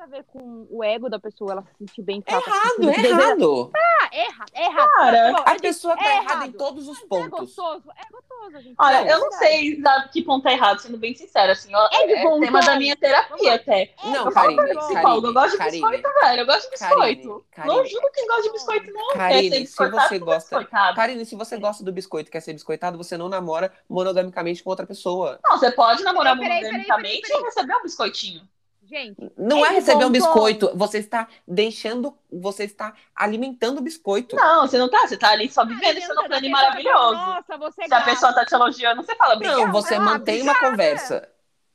a 0.00 0.06
ver 0.06 0.24
com 0.24 0.66
o 0.70 0.82
ego 0.84 1.08
da 1.08 1.18
pessoa, 1.18 1.52
ela 1.52 1.62
se 1.62 1.74
sentir 1.78 2.02
bem. 2.02 2.22
É 2.26 2.30
tá 2.30 2.36
errado, 2.38 2.90
é 2.90 3.06
errado. 3.08 3.70
Ah, 3.74 4.08
é 4.12 4.24
errado, 4.26 4.50
é 4.54 4.64
errado. 4.64 4.90
Cara, 4.90 5.32
Não, 5.32 5.42
A 5.46 5.54
eu 5.54 5.60
pessoa 5.60 5.96
tá 5.96 6.04
é 6.04 6.16
errada 6.16 6.32
em 6.46 6.48
errado. 6.48 6.52
todos 6.58 6.88
os 6.88 6.98
É 7.02 7.06
pontos. 7.06 7.30
gostoso, 7.40 7.84
é 7.96 8.12
gostoso, 8.12 8.62
gente. 8.62 8.74
Olha, 8.78 8.96
É 9.08 9.12
eu 9.12 9.18
não 9.20 9.32
sei 9.32 9.82
a 9.86 10.08
que 10.08 10.22
ponto 10.22 10.46
é 10.48 10.52
errado, 10.52 10.78
sendo 10.80 10.96
bem 10.98 11.14
sincera, 11.14 11.52
assim. 11.52 11.70
É 11.92 12.06
de 12.06 12.12
é 12.14 12.22
bom 12.22 12.40
tema 12.40 12.60
tom. 12.60 12.66
da 12.66 12.76
minha 12.76 12.96
terapia 12.96 13.54
até. 13.54 13.92
Não, 14.04 14.26
eu 14.26 14.32
falo 14.32 14.56
Karine, 14.56 14.78
psicóloga, 14.78 15.28
eu 15.28 15.34
gosto 15.34 15.50
de 15.52 15.58
Karine, 15.58 15.80
biscoito, 15.80 16.08
velho. 16.20 16.40
Eu 16.40 16.46
gosto 16.46 16.70
de 16.70 16.78
Karine, 16.78 17.14
biscoito. 17.16 17.46
Karine. 17.50 17.74
Não 17.76 17.86
julgo 17.86 18.10
quem 18.12 18.26
gosta 18.26 18.42
de 18.42 18.52
biscoito, 18.52 18.92
não. 18.92 19.08
Karine, 19.10 19.66
se 19.66 19.90
você 19.90 20.18
gosta-. 20.18 20.64
Karine, 20.94 21.26
se 21.26 21.34
você 21.36 21.56
gosta 21.58 21.84
do 21.84 21.92
biscoito 21.92 22.28
e 22.28 22.32
quer 22.32 22.40
ser 22.40 22.52
biscoitado, 22.52 22.96
você 22.98 23.16
não 23.16 23.28
namora 23.28 23.72
monogamicamente 23.88 24.62
com 24.62 24.70
outra 24.70 24.86
pessoa. 24.86 25.38
Não, 25.44 25.58
você 25.58 25.70
pode 25.70 26.02
namorar 26.02 26.36
monogamicamente 26.36 27.30
e 27.30 27.42
receber 27.42 27.74
um 27.76 27.82
biscoitinho. 27.82 28.48
Gente, 28.88 29.30
Não 29.36 29.66
é 29.66 29.68
receber 29.68 30.06
um 30.06 30.10
biscoito, 30.10 30.70
você 30.74 30.98
está 30.98 31.28
deixando, 31.46 32.16
você 32.32 32.64
está 32.64 32.94
alimentando 33.14 33.78
o 33.78 33.82
biscoito. 33.82 34.34
Não, 34.34 34.66
você 34.66 34.78
não 34.78 34.88
tá, 34.88 35.06
você 35.06 35.16
tá 35.18 35.30
ali 35.30 35.50
só 35.50 35.66
vivendo 35.66 35.98
esse 35.98 36.08
nome 36.14 36.28
tá 36.28 36.40
maravilhoso. 36.48 37.14
Nossa, 37.14 37.58
você 37.58 37.82
é 37.82 37.86
Se 37.86 37.94
a 37.94 37.98
gata. 37.98 38.10
pessoa 38.10 38.32
tá 38.32 38.46
te 38.46 38.54
elogiando, 38.54 39.02
você 39.02 39.14
fala, 39.14 39.34
obrigada. 39.34 39.60
Não, 39.60 39.72
você 39.72 39.94
Ah, 39.94 40.00
mantém 40.00 40.40
uma 40.40 40.58
conversa. 40.58 41.28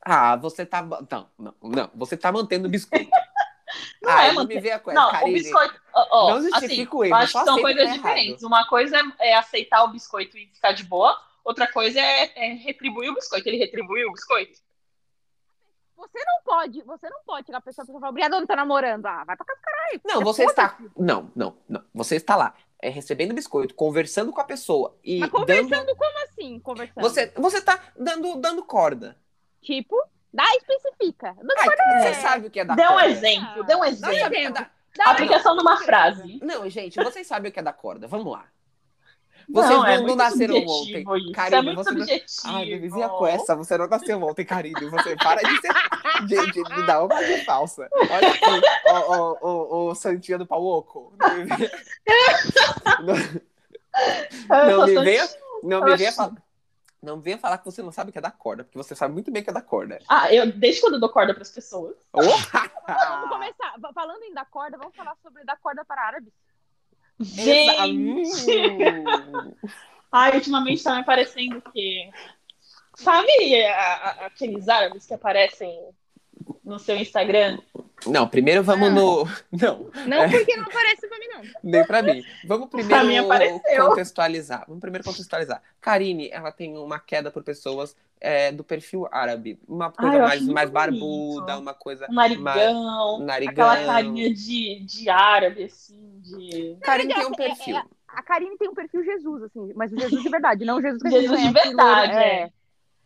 Ah, 0.04 0.34
você 0.34 0.66
tá. 0.66 0.82
Não, 0.82 1.28
não, 1.38 1.54
não. 1.62 1.90
Você 1.94 2.16
tá 2.16 2.32
mantendo 2.32 2.66
o 2.66 2.70
biscoito. 2.70 3.08
Não 4.02 4.10
ah, 4.10 4.26
é 4.26 4.32
não 4.32 4.46
me 4.46 4.60
vê 4.60 4.70
a 4.70 4.78
coisa. 4.78 5.00
Não, 5.00 5.10
Karine. 5.10 5.30
o 5.30 5.34
biscoito. 5.34 5.80
ó, 5.92 6.06
ó, 6.10 6.30
Não 6.34 6.42
justifica 6.42 6.96
assim, 6.96 7.08
eu 7.08 7.14
acho 7.16 7.32
que 7.32 7.44
são 7.44 7.60
coisas 7.60 7.86
tá 7.86 7.92
diferentes. 7.92 8.42
Uma 8.44 8.66
coisa 8.68 8.96
é, 9.18 9.30
é 9.30 9.36
aceitar 9.36 9.82
o 9.82 9.88
biscoito 9.88 10.38
e 10.38 10.46
ficar 10.48 10.72
de 10.72 10.84
boa, 10.84 11.18
outra 11.44 11.66
coisa 11.66 11.98
é, 11.98 12.30
é 12.36 12.52
retribuir 12.54 13.10
o 13.10 13.14
biscoito. 13.14 13.48
Ele 13.48 13.56
retribuiu 13.56 14.10
o 14.10 14.12
biscoito? 14.12 14.60
Você 15.96 16.18
não 16.24 16.42
pode, 16.44 16.82
você 16.82 17.08
não 17.08 17.22
pode 17.24 17.46
chegar 17.46 17.58
a 17.58 17.60
pessoa 17.60 17.84
e 17.88 17.92
falar, 17.92 18.08
obrigada, 18.08 18.38
não 18.38 18.46
tá 18.46 18.56
namorando. 18.56 19.06
Ah, 19.06 19.24
vai 19.24 19.36
pra 19.36 19.46
casa, 19.46 19.60
caralho. 19.62 20.00
Não, 20.04 20.20
você 20.22 20.44
está. 20.44 20.76
Não, 20.96 21.30
não, 21.34 21.56
não. 21.68 21.82
Você 21.94 22.16
está 22.16 22.36
lá, 22.36 22.54
é, 22.80 22.88
recebendo 22.88 23.34
biscoito, 23.34 23.74
conversando 23.74 24.32
com 24.32 24.40
a 24.40 24.44
pessoa 24.44 24.96
e 25.04 25.20
Mas 25.20 25.30
dando. 25.30 25.40
conversando 25.40 25.96
como 25.96 26.24
assim? 26.24 26.58
Conversando. 26.60 27.02
Você, 27.02 27.32
você 27.36 27.60
tá 27.62 27.80
dando, 27.96 28.36
dando 28.40 28.64
corda. 28.64 29.16
Tipo, 29.62 29.96
dá 30.32 30.44
especifica. 30.56 31.28
Ai, 31.58 31.66
pode- 31.68 32.02
você 32.02 32.14
sabe 32.14 32.46
o 32.48 32.50
que 32.50 32.60
é 32.60 32.64
dar 32.64 32.74
Dê 32.76 32.84
um 32.84 32.88
corda. 32.88 33.06
exemplo, 33.08 33.64
dê 33.64 33.74
um 33.76 33.84
exemplo. 33.84 34.26
o 34.26 34.30
que 34.30 34.36
é 34.38 34.50
dá 34.50 34.70
Aplicação 35.06 35.56
numa 35.56 35.76
frase. 35.78 36.38
Não, 36.42 36.68
gente, 36.68 37.02
vocês 37.02 37.26
sabem 37.26 37.50
o 37.50 37.52
que 37.52 37.58
é 37.58 37.62
dar 37.62 37.72
corda. 37.72 38.06
Vamos 38.06 38.30
lá. 38.32 38.46
Vocês 39.48 39.70
não, 39.70 39.78
não, 39.82 39.86
é 39.86 40.00
não 40.00 40.16
nasceram 40.16 40.56
ontem. 40.56 41.04
Karine, 41.32 41.70
é 41.70 41.74
você 41.74 41.90
não- 41.90 41.98
subjetivo. 42.00 42.42
Ai, 42.56 42.64
me 42.66 42.78
vizinha 42.78 43.08
com 43.08 43.26
essa, 43.26 43.54
você 43.56 43.76
não 43.78 43.86
nasceu 43.86 44.22
ontem, 44.22 44.44
Karine. 44.44 44.88
Você 44.90 45.16
para 45.22 45.42
de 45.42 45.60
ser. 45.60 45.72
De, 46.26 46.52
de, 46.52 46.62
de 46.62 46.86
dar 46.86 47.02
uma 47.04 47.22
de 47.24 47.44
falsa. 47.44 47.88
Olha 47.92 48.28
aqui, 48.28 48.90
o, 48.90 49.14
o, 49.14 49.38
o, 49.42 49.90
o 49.90 49.94
Santinha 49.94 50.38
do 50.38 50.46
Pauoco. 50.46 51.12
Não 51.18 51.34
me 51.36 51.44
venha, 51.44 51.70
não, 54.48 54.86
me 54.86 54.94
só- 54.94 55.02
venha, 55.02 55.28
não 55.62 55.84
me 55.84 55.96
venha 55.96 56.12
falar. 56.12 56.32
Não 57.02 57.20
venha 57.20 57.36
falar 57.36 57.58
que 57.58 57.66
você 57.66 57.82
não 57.82 57.92
sabe 57.92 58.08
o 58.08 58.12
que 58.12 58.18
é 58.18 58.22
dar 58.22 58.30
corda, 58.30 58.64
porque 58.64 58.78
você 58.78 58.94
sabe 58.94 59.12
muito 59.12 59.30
bem 59.30 59.42
o 59.42 59.44
que 59.44 59.50
é 59.50 59.52
dar 59.52 59.60
corda. 59.60 59.98
Ah, 60.08 60.32
eu, 60.32 60.50
desde 60.50 60.80
quando 60.80 60.94
eu 60.94 61.00
dou 61.00 61.10
corda 61.10 61.34
pras 61.34 61.50
pessoas. 61.50 61.94
Oh! 62.14 62.20
Vamos 62.22 63.28
começar. 63.28 63.74
Falando 63.94 64.22
em 64.22 64.32
dar 64.32 64.46
corda, 64.46 64.78
vamos 64.78 64.96
falar 64.96 65.14
sobre 65.22 65.44
dar 65.44 65.58
corda 65.58 65.84
para 65.84 66.00
árabes. 66.00 66.32
Gente! 67.20 68.46
Ai, 70.10 70.36
ultimamente 70.36 70.82
tá 70.82 70.96
me 70.96 71.04
parecendo 71.04 71.60
que. 71.72 72.08
Sabe 72.96 73.64
a- 73.66 73.94
a- 73.94 74.26
aqueles 74.26 74.68
árabes 74.68 75.06
que 75.06 75.14
aparecem 75.14 75.76
no 76.64 76.78
seu 76.78 76.96
Instagram? 76.96 77.58
Não, 78.06 78.28
primeiro 78.28 78.62
vamos 78.62 78.92
no. 78.92 79.24
Não, 79.52 79.90
Não 80.06 80.16
É. 80.24 80.28
porque 80.30 80.56
não 80.56 80.64
aparece 80.64 81.06
pra 81.08 81.18
mim, 81.18 81.26
não. 81.28 81.42
nem 81.62 81.86
pra 81.86 82.02
mim. 82.02 82.22
Vamos 82.46 82.68
primeiro 82.68 83.28
contextualizar. 83.88 84.64
Vamos 84.66 84.80
primeiro 84.80 85.04
contextualizar. 85.04 85.62
Karine, 85.80 86.28
ela 86.30 86.50
tem 86.52 86.76
uma 86.76 86.98
queda 86.98 87.30
por 87.30 87.42
pessoas 87.42 87.96
é, 88.20 88.50
do 88.52 88.64
perfil 88.64 89.06
árabe. 89.10 89.58
Uma 89.68 89.90
coisa 89.90 90.16
eu 90.16 90.22
mais, 90.22 90.46
mais 90.46 90.70
barbuda, 90.70 91.58
uma 91.58 91.74
coisa. 91.74 92.06
Um 92.10 92.14
narigão, 92.14 93.20
narigão. 93.20 93.68
aquela 93.70 93.86
carinha 93.94 94.32
de, 94.32 94.80
de 94.84 95.08
árabe, 95.10 95.64
assim, 95.64 96.20
de. 96.20 96.76
Karine 96.82 97.14
tem 97.14 97.24
um 97.26 97.30
É- 97.30 97.32
é- 97.32 97.36
perfil. 97.48 97.82
A 98.08 98.22
Karine 98.22 98.56
tem 98.56 98.68
um 98.68 98.74
perfil 98.74 99.02
Jesus, 99.04 99.42
assim, 99.42 99.72
mas 99.74 99.92
o 99.92 99.98
Jesus 99.98 100.22
de 100.22 100.28
verdade, 100.28 100.64
não 100.64 100.76
o 100.76 100.80
Jesus 100.80 101.02
que 101.02 101.10
Jesus 101.10 101.42
de 101.42 101.50
verdade, 101.50 102.12
é. 102.16 102.50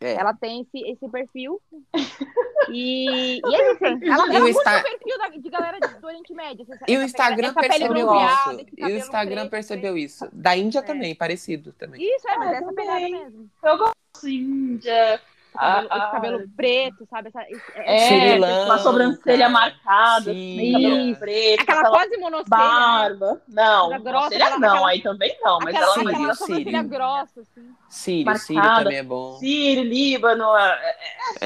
É. 0.01 0.13
Ela 0.13 0.33
tem 0.33 0.61
esse, 0.61 0.87
esse 0.91 1.09
perfil. 1.09 1.61
E, 2.71 3.39
e 3.43 3.55
é 3.55 3.71
isso. 3.71 3.83
hein? 3.83 3.99
Ela, 4.03 4.27
E 4.31 4.35
ela 4.35 4.45
o 4.45 4.49
o 4.51 4.63
perfil 4.63 5.17
da- 5.17 5.29
de 5.29 5.49
galera 5.49 5.79
do 5.79 6.05
Oriente 6.05 6.33
Médio. 6.35 6.67
essa- 6.69 6.85
E 6.87 6.97
o 6.97 7.01
Instagram 7.01 7.53
pele 7.55 7.67
percebeu 7.67 8.13
isso. 8.15 8.67
E 8.77 8.83
o 8.85 8.89
Instagram 8.97 9.35
preto, 9.41 9.49
percebeu 9.51 9.97
isso. 9.97 10.29
Da 10.31 10.55
Índia 10.55 10.79
É. 10.79 10.81
também, 10.83 11.15
parecido 11.15 11.73
também. 11.73 11.99
Isso, 12.03 12.27
é, 12.29 12.37
mas 12.37 12.47
Ah, 12.49 12.51
essa 12.57 12.65
também. 12.67 12.75
pegada 12.85 12.99
mesmo. 13.09 13.49
Eu 13.63 13.77
gosto 13.79 14.27
índia. 14.27 15.19
Esse 15.49 15.57
cabelo, 15.57 15.87
Ah, 15.89 15.95
esse 15.97 16.05
ah. 16.05 16.11
cabelo 16.11 16.49
preto, 16.55 17.07
sabe? 17.09 17.27
Essa, 17.29 17.41
É, 17.75 18.07
Sri 18.07 18.19
com 18.39 18.45
a 18.45 18.47
Lanka. 18.47 18.77
sobrancelha 18.79 19.49
marcada, 19.49 20.31
Sim. 20.31 20.59
assim, 20.59 20.71
cabelo 20.73 20.97
Isso. 21.09 21.19
preto, 21.19 21.61
aquela 21.61 21.79
aquela 21.79 21.95
quase 21.97 22.17
monocelha. 22.17 22.49
né? 22.49 22.67
barba. 22.67 23.41
Não, 23.47 24.03
grossa, 24.03 24.37
não, 24.37 24.47
aquela- 24.67 24.89
aí 24.89 25.01
também 25.01 25.37
não, 25.41 25.59
mas 25.59 25.75
Aquela, 25.75 25.85
ela 25.85 25.93
Sírio, 25.95 26.09
aquela 26.11 26.35
sobrancelha 26.35 26.83
grossa, 26.83 27.41
assim. 27.41 27.75
Sírio, 27.89 28.35
Sírio 28.37 28.61
também 28.75 28.97
é 28.97 29.03
bom. 29.03 29.37
Sírio, 29.39 29.83
Líbano, 29.83 30.55
é, 30.55 30.71
é, 30.71 30.95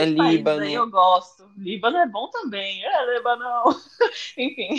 É 0.03 0.05
países 0.05 0.15
Líbano. 0.17 0.61
aí 0.63 0.73
eu 0.73 0.89
gosto. 0.89 1.49
Líbano 1.57 1.97
é 1.97 2.05
bom 2.07 2.29
também, 2.29 2.83
é 2.85 3.13
Líbano. 3.13 3.47
Enfim. 4.37 4.75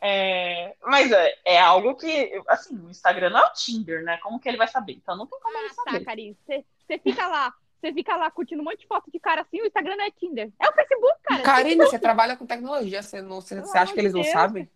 É, 0.00 0.74
mas 0.84 1.10
é, 1.10 1.34
é 1.44 1.60
algo 1.60 1.94
que, 1.96 2.30
assim, 2.48 2.76
o 2.78 2.90
Instagram 2.90 3.30
não 3.30 3.40
é 3.40 3.46
o 3.46 3.52
Tinder, 3.52 4.02
né? 4.04 4.18
Como 4.18 4.38
que 4.38 4.48
ele 4.48 4.58
vai 4.58 4.68
saber? 4.68 4.92
Então 4.92 5.16
não 5.16 5.26
tem 5.26 5.38
como 5.40 5.56
ele 5.56 5.68
Ah, 5.68 5.74
tá, 5.84 5.90
saber. 5.92 6.04
Karine. 6.04 6.36
Você 6.46 6.64
você 6.86 6.98
fica 6.98 7.26
lá. 7.26 7.52
Você 7.80 7.92
fica 7.92 8.16
lá 8.16 8.30
curtindo 8.30 8.62
um 8.62 8.64
monte 8.64 8.80
de 8.80 8.86
foto 8.86 9.10
de 9.10 9.20
cara 9.20 9.42
assim, 9.42 9.60
o 9.60 9.66
Instagram 9.66 9.96
não 9.96 10.04
é 10.04 10.10
Tinder. 10.10 10.50
É 10.58 10.68
o 10.68 10.72
Facebook, 10.72 11.18
cara. 11.22 11.42
Karine, 11.42 11.76
você 11.76 11.98
trabalha 11.98 12.36
com 12.36 12.46
tecnologia, 12.46 13.02
você, 13.02 13.20
não, 13.22 13.40
você, 13.40 13.60
você 13.60 13.78
acha 13.78 13.92
que 13.92 14.00
eles 14.00 14.12
de 14.12 14.16
não 14.18 14.22
Deus. 14.22 14.32
sabem? 14.32 14.70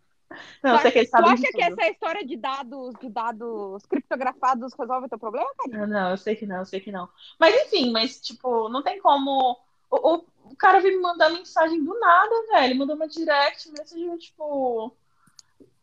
Não, 0.62 0.72
eu 0.74 0.78
sei 0.78 0.90
que 0.92 0.98
eles 0.98 1.10
Tu 1.10 1.12
sabem 1.12 1.32
acha 1.32 1.42
que 1.42 1.52
tudo. 1.52 1.80
essa 1.80 1.90
história 1.90 2.24
de 2.24 2.36
dados, 2.36 2.94
de 3.00 3.08
dados 3.08 3.84
criptografados 3.86 4.72
resolve 4.78 5.06
o 5.06 5.08
teu 5.08 5.18
problema, 5.18 5.48
Karine? 5.58 5.78
Não, 5.78 5.86
não, 5.88 6.10
eu 6.10 6.16
sei 6.16 6.36
que 6.36 6.46
não, 6.46 6.58
eu 6.58 6.64
sei 6.66 6.78
que 6.80 6.92
não. 6.92 7.08
Mas 7.38 7.54
enfim, 7.66 7.90
mas 7.90 8.20
tipo, 8.20 8.68
não 8.68 8.82
tem 8.82 9.00
como. 9.00 9.58
O, 9.90 10.14
o, 10.14 10.24
o 10.52 10.56
cara 10.56 10.78
veio 10.80 10.96
me 10.96 11.02
mandar 11.02 11.30
mensagem 11.30 11.82
do 11.82 11.98
nada, 11.98 12.30
velho. 12.52 12.76
Mandou 12.76 12.94
uma 12.94 13.08
direct 13.08 13.70
message, 13.72 14.18
tipo. 14.18 14.94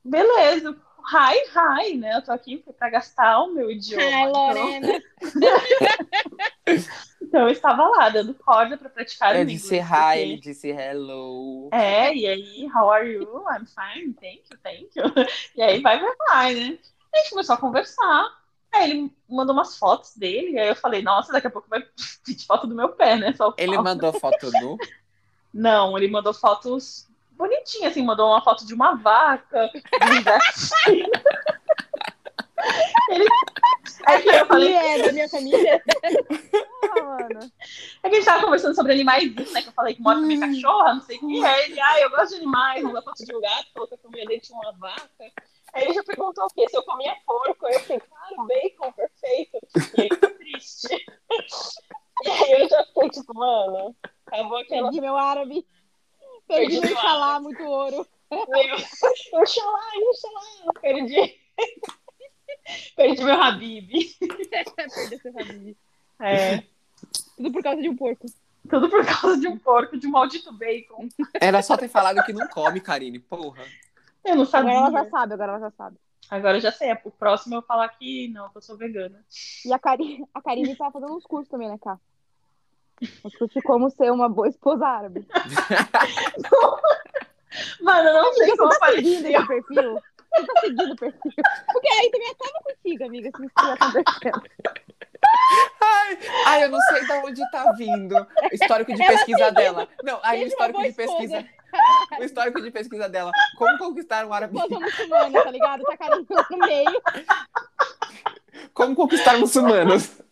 Beleza. 0.03 0.78
Hi, 1.10 1.36
hi, 1.55 1.97
né? 1.97 2.18
Eu 2.18 2.22
tô 2.22 2.34
aqui 2.34 2.64
pra 2.78 2.89
gastar 2.89 3.39
o 3.39 3.53
meu 3.53 3.72
idioma. 3.72 4.03
Ai, 4.03 4.30
então, 4.30 4.41
Lorena. 4.43 4.88
então 7.22 7.41
eu 7.43 7.49
estava 7.49 7.88
lá, 7.88 8.10
dando 8.10 8.34
corda 8.34 8.78
pra 8.78 8.89
praticar 8.89 9.34
o 9.34 9.38
Eu 9.38 9.43
inglês, 9.43 9.62
disse 9.62 9.76
hi, 9.78 10.20
ele 10.20 10.38
disse 10.38 10.68
hello. 10.68 11.70
É, 11.72 12.14
e 12.14 12.28
aí, 12.28 12.68
how 12.76 12.89
are 12.91 13.10
you? 13.10 13.45
I'm 13.49 13.66
fine, 13.66 14.14
thank 14.16 14.43
you, 14.51 14.58
thank 14.62 14.89
you. 14.95 15.05
E 15.55 15.62
aí 15.62 15.82
vai, 15.82 15.97
vai, 15.97 16.16
vai, 16.28 16.53
né? 16.55 16.78
A 17.14 17.18
gente 17.20 17.30
começou 17.30 17.55
a 17.55 17.58
conversar. 17.58 18.38
Aí 18.74 18.91
ele 18.91 19.14
mandou 19.30 19.55
umas 19.55 19.78
fotos 19.78 20.14
dele, 20.16 20.51
e 20.51 20.60
aí 20.60 20.68
eu 20.68 20.76
falei, 20.76 21.01
nossa, 21.01 21.32
daqui 21.32 21.47
a 21.47 21.51
pouco 21.51 21.70
vai 21.70 21.82
pedir 22.26 22.45
foto 22.45 22.68
do 22.68 22.76
meu 22.76 22.89
pé, 22.89 23.16
né? 23.16 23.34
Só 23.34 23.53
Ele 23.58 23.78
mandou 23.78 24.12
foto 24.12 24.51
nu. 24.51 24.78
Não, 25.53 25.97
ele 25.97 26.10
mandou 26.10 26.34
fotos 26.34 27.08
bonitinhas, 27.38 27.92
assim, 27.92 28.04
mandou 28.04 28.28
uma 28.30 28.44
foto 28.44 28.66
de 28.66 28.74
uma 28.74 28.96
vaca, 28.96 29.70
de 29.74 30.20
um 30.20 30.24
gatinho. 30.24 31.12
ele... 33.12 33.26
Aí 34.06 34.22
que 34.22 34.30
eu 34.30 34.46
falei, 34.46 34.74
é, 34.74 35.04
da 35.04 35.12
minha 35.12 35.30
família. 35.30 35.84
Ah, 36.84 37.04
mano. 37.04 37.52
É 38.04 38.10
que 38.10 38.16
a 38.16 38.20
gente 38.20 38.26
tava 38.26 38.44
conversando 38.44 38.76
sobre 38.76 38.94
animais, 38.94 39.34
né? 39.52 39.62
Que 39.62 39.70
eu 39.70 39.74
falei 39.74 39.96
que 39.96 40.02
mora 40.02 40.20
com 40.20 40.26
minha 40.26 40.38
Hum. 40.46 40.54
cachorra, 40.54 40.94
não 40.96 41.02
sei 41.02 41.18
o 41.18 41.20
que. 41.20 41.46
Aí 41.46 41.64
ele, 41.66 41.80
ah, 41.82 42.00
eu 42.02 42.10
gosto 42.10 42.30
de 42.30 42.36
animais, 42.36 42.84
mandou 42.84 43.02
foto 43.04 43.26
de 43.26 43.36
um 43.36 43.42
gato, 43.42 43.68
falou 43.74 43.88
que 43.88 43.96
a 43.96 43.98
família 43.98 44.26
dele 44.28 44.42
tinha 44.42 44.58
uma 44.60 44.72
vaca. 44.74 45.32
Aí 45.74 45.84
ele 45.84 45.94
já 45.94 46.04
perguntou 46.04 46.46
o 46.46 46.50
quê? 46.50 46.68
Se 46.70 46.78
eu 46.78 46.84
comia 46.84 47.16
porco. 47.26 47.66
Aí 47.66 47.74
eu 47.74 47.80
falei, 47.82 48.02
claro, 48.02 48.48
bacon, 48.48 48.92
perfeito. 48.94 49.58
E 49.98 50.02
ele 50.02 50.10
ficou 50.16 50.30
triste. 50.32 51.06
E 52.24 52.30
aí 52.30 52.62
eu 52.62 52.70
já 52.70 52.84
fiquei 52.86 53.10
tipo, 53.10 53.34
mano, 53.36 53.96
acabou 54.26 54.58
aquela. 54.58 54.84
Perdi 54.84 55.02
meu 55.02 55.18
árabe. 55.18 55.66
Perdi 56.48 56.80
meu 56.80 56.89
meu 56.89 56.98
xalá, 56.98 57.39
muito 57.39 57.64
ouro. 57.64 58.08
Oxalá, 58.32 59.80
oxalá, 60.10 60.74
perdi. 60.82 61.36
Perdi 62.95 63.24
meu 63.24 63.41
Habib. 63.41 63.89
Perdi 64.76 65.18
seu 65.22 65.39
Habib. 65.39 65.78
É, 66.20 66.64
Tudo 67.36 67.52
por 67.52 67.64
causa 67.64 67.82
de 67.82 67.89
um 67.89 67.95
porco. 67.95 68.26
tudo 68.70 68.89
por 68.89 69.06
causa 69.06 69.38
de 69.39 69.48
um 69.48 69.58
porco, 69.58 69.98
de 69.98 70.08
um 70.08 70.12
maldito 70.12 70.52
bacon. 70.52 71.08
Era 71.39 71.62
só 71.62 71.78
ter 71.78 71.88
falado 71.88 72.24
que 72.24 72.34
não 72.34 72.48
come, 72.48 72.82
Karine. 72.82 73.20
Porra. 73.20 73.64
Eu 74.26 74.36
não 74.36 74.43
Agora 74.43 74.72
ela 74.74 74.86
sabia. 74.91 75.04
já 75.04 75.10
sabe, 75.10 75.34
agora 75.34 75.52
ela 75.54 75.60
já 75.62 75.72
sabe. 75.72 75.98
Agora 76.30 76.58
eu 76.58 76.62
já 76.62 76.72
sei. 76.72 76.91
O 77.06 77.12
próximo 77.12 77.56
eu 77.56 77.62
falar 77.62 77.88
que 77.89 78.28
não, 78.30 78.50
que 78.50 78.58
eu 78.58 78.62
sou 78.62 78.76
vegana. 78.76 79.24
E 79.66 79.72
a 79.72 79.80
Karine, 79.80 80.26
a 80.34 80.41
Karine 80.41 80.76
tá 80.76 80.91
fazendo 80.91 81.16
uns 81.16 81.24
cursos 81.26 81.50
também, 81.50 81.70
né, 81.70 81.78
Cá? 81.82 81.98
De 83.02 83.62
como 83.62 83.89
ser 83.89 84.12
uma 84.12 84.28
boa 84.28 84.48
esposa 84.48 84.88
árabe. 84.88 85.28
Mano, 87.82 88.10
eu 88.10 88.14
não 88.14 88.34
sei 88.34 88.48
Você 88.48 88.58
como 88.58 88.70
tá 88.70 88.91
seguindo 88.91 89.26
esse 89.26 89.48
perfil? 89.48 90.00
Você 90.36 90.45
tá 90.45 90.54
seguindo 90.62 90.91
o 90.91 90.95
perfil? 90.95 91.32
Porque 91.72 91.88
aí 91.88 92.12
também 92.12 92.30
acaba 92.30 92.60
contigo, 92.64 93.04
amiga, 93.06 93.32
se 93.36 93.45
isso 93.45 93.54
estiver 93.56 93.74
acontecendo. 93.74 94.41
Ai, 95.82 96.18
ai, 96.45 96.64
eu 96.66 96.70
não 96.70 96.80
sei 96.82 97.04
de 97.06 97.12
onde 97.14 97.50
tá 97.52 97.72
vindo 97.74 98.16
o 98.16 98.28
histórico 98.54 98.93
de 98.93 99.04
pesquisa 99.06 99.52
dela. 99.52 99.88
Não, 100.04 100.20
aí 100.24 100.43
o 100.43 100.48
histórico 100.48 100.82
de 100.82 100.93
pesquisa. 100.93 101.39
esposa. 101.39 101.58
O 102.18 102.24
histórico 102.24 102.62
de 102.62 102.72
pesquisa 102.72 103.10
dela. 103.10 103.30
Como 103.58 103.78
conquistar 103.78 104.26
um 104.26 104.34
árabe. 104.34 104.56
Esposa 104.58 104.80
muçulmana, 104.80 105.43
tá 105.43 105.52
ligado? 105.52 105.84
Tá 105.84 105.98
lá 106.08 106.18
no 106.50 106.58
meio. 106.60 107.02
Como 108.74 108.95
conquistar 108.95 109.38
muçulmanos. 109.38 110.18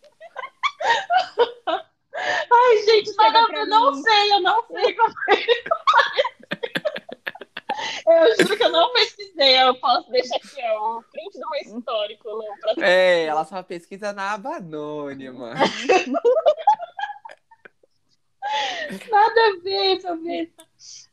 Ai, 2.16 2.82
gente, 2.84 3.14
nada, 3.16 3.46
eu 3.52 3.66
não 3.66 3.92
mim. 3.92 4.02
sei, 4.02 4.32
eu 4.32 4.40
não 4.40 4.66
sei 4.66 4.94
como 4.94 5.14
ele 5.28 5.64
Eu 8.06 8.36
juro 8.40 8.56
que 8.56 8.64
eu 8.64 8.70
não 8.70 8.92
pesquisei. 8.92 9.62
Eu 9.62 9.74
posso 9.76 10.10
deixar 10.10 10.36
aqui, 10.36 10.62
ó, 10.62 10.98
o 10.98 11.02
print 11.02 11.38
do 11.38 11.50
meu 11.50 11.60
histórico, 11.60 12.28
não, 12.28 12.56
pra 12.58 12.86
É, 12.86 13.24
ela 13.24 13.44
só 13.44 13.62
pesquisa 13.62 14.12
na 14.12 14.32
aba 14.32 14.56
anônima. 14.56 15.52
Nada 19.10 19.40
a 19.40 19.60
ver, 19.62 20.00
sabe? 20.00 20.52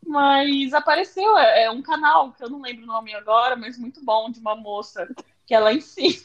Mas 0.05 0.73
apareceu, 0.73 1.37
é, 1.37 1.63
é 1.63 1.71
um 1.71 1.81
canal 1.81 2.31
que 2.31 2.43
eu 2.43 2.49
não 2.49 2.61
lembro 2.61 2.83
o 2.83 2.87
nome 2.87 3.13
agora, 3.15 3.55
mas 3.55 3.77
muito 3.77 4.03
bom, 4.03 4.29
de 4.29 4.39
uma 4.39 4.55
moça 4.55 5.07
que 5.45 5.53
ela 5.53 5.73
ensina 5.73 6.23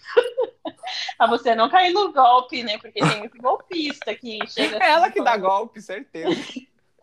a 1.19 1.27
você 1.27 1.55
não 1.55 1.69
cair 1.69 1.93
no 1.93 2.13
golpe, 2.13 2.63
né? 2.63 2.79
Porque 2.79 3.01
tem 3.01 3.19
muito 3.19 3.39
golpista 3.39 4.15
que 4.15 4.39
chega. 4.47 4.79
É 4.83 4.91
ela 4.91 5.07
assim, 5.07 5.15
que 5.15 5.23
dá 5.23 5.37
golpe, 5.37 5.81
certeza. 5.81 6.41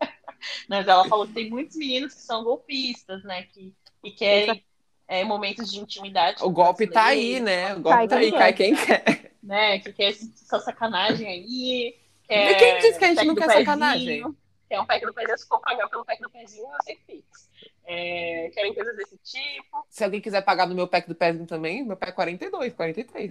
Mas 0.68 0.86
ela 0.86 1.08
falou 1.08 1.26
que 1.26 1.32
tem 1.32 1.50
muitos 1.50 1.76
meninos 1.76 2.14
que 2.14 2.20
são 2.20 2.44
golpistas, 2.44 3.22
né? 3.24 3.42
Que, 3.44 3.74
que 4.02 4.10
querem 4.12 4.64
é, 5.08 5.24
momentos 5.24 5.72
de 5.72 5.80
intimidade. 5.80 6.42
O 6.42 6.50
golpe 6.50 6.86
tá 6.86 7.06
aí, 7.06 7.40
né? 7.40 7.74
O 7.74 7.80
golpe 7.80 7.98
Cai 7.98 8.08
tá 8.08 8.16
aí, 8.16 8.32
cai 8.32 8.52
quem 8.52 8.74
quer. 8.74 9.32
Né? 9.42 9.78
Que 9.78 9.92
quer 9.92 10.10
essa 10.10 10.58
sacanagem 10.60 11.26
aí. 11.26 11.96
E 12.28 12.54
quem 12.54 12.78
disse 12.78 12.98
que 12.98 13.04
a 13.04 13.08
gente 13.08 13.24
não 13.24 13.34
quer 13.34 13.46
pezinho, 13.46 13.64
sacanagem? 13.64 14.36
Quer 14.68 14.80
um 14.80 14.86
pack 14.86 15.06
do 15.06 15.14
pezinho, 15.14 15.38
se 15.38 15.46
for 15.46 15.60
pagar 15.60 15.88
pelo 15.88 16.04
pack 16.04 16.20
do 16.20 16.30
pezinho, 16.30 16.66
você 16.82 16.96
fixa. 17.06 17.46
É, 17.88 18.50
querem 18.52 18.74
coisas 18.74 18.96
desse 18.96 19.16
tipo. 19.18 19.84
Se 19.88 20.02
alguém 20.02 20.20
quiser 20.20 20.42
pagar 20.42 20.66
no 20.66 20.74
meu 20.74 20.88
pack 20.88 21.06
do 21.08 21.14
pezinho 21.14 21.46
também, 21.46 21.84
meu 21.84 21.96
pack 21.96 22.10
é 22.10 22.14
42, 22.14 22.72
43. 22.74 23.30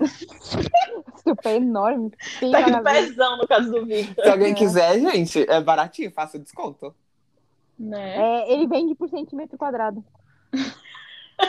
Seu 1.23 1.35
pé 1.35 1.53
é 1.53 1.55
enorme. 1.57 2.11
Tem 2.39 2.51
Pack 2.51 2.71
do 2.71 2.83
pezão, 2.83 3.37
no 3.37 3.47
caso 3.47 3.69
do 3.69 3.85
Victor. 3.85 4.23
Se 4.23 4.29
alguém 4.29 4.51
É. 4.51 4.55
quiser, 4.55 4.99
gente, 4.99 5.41
é 5.49 5.59
baratinho, 5.59 6.09
faça 6.11 6.39
desconto. 6.39 6.95
Né? 7.77 8.15
É, 8.17 8.53
ele 8.53 8.65
vende 8.67 8.95
por 8.95 9.09
centímetro 9.09 9.57
quadrado. 9.57 10.01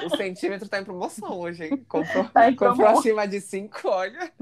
O 0.04 0.16
centímetro 0.16 0.68
tá 0.68 0.80
em 0.80 0.84
promoção 0.84 1.38
hoje, 1.38 1.64
hein? 1.66 1.76
Comprou, 1.88 2.24
Tá 2.30 2.52
comprou 2.56 2.88
acima 2.88 3.28
de 3.28 3.40
5, 3.40 3.88
olha. 3.88 4.32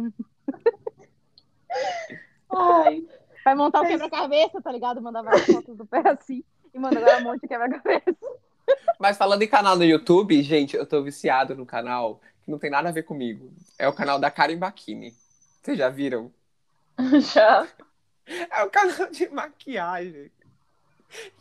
Ai, 2.50 3.04
Vai 3.44 3.54
montar 3.54 3.82
o 3.82 3.86
quebra-cabeça, 3.86 4.62
tá 4.62 4.72
ligado? 4.72 5.02
Mandar 5.02 5.22
várias 5.22 5.44
fotos 5.44 5.76
do 5.76 5.84
pé 5.84 6.02
assim. 6.06 6.42
E 6.72 6.78
manda 6.78 6.98
agora 6.98 7.18
um 7.18 7.24
monte 7.24 7.42
de 7.42 7.48
quebra-cabeça. 7.48 8.16
Mas 8.98 9.16
falando 9.16 9.42
em 9.42 9.48
canal 9.48 9.76
no 9.76 9.84
YouTube, 9.84 10.42
gente, 10.42 10.76
eu 10.76 10.86
tô 10.86 11.02
viciado 11.02 11.54
no 11.54 11.66
canal 11.66 12.20
que 12.44 12.50
não 12.50 12.58
tem 12.58 12.70
nada 12.70 12.88
a 12.88 12.92
ver 12.92 13.02
comigo. 13.02 13.52
É 13.78 13.88
o 13.88 13.92
canal 13.92 14.18
da 14.18 14.30
Karen 14.30 14.56
Bakini. 14.56 15.14
Vocês 15.62 15.78
já 15.78 15.88
viram? 15.88 16.32
já. 17.34 17.66
É 18.26 18.62
o 18.62 18.70
canal 18.70 19.10
de 19.10 19.28
maquiagem. 19.28 20.30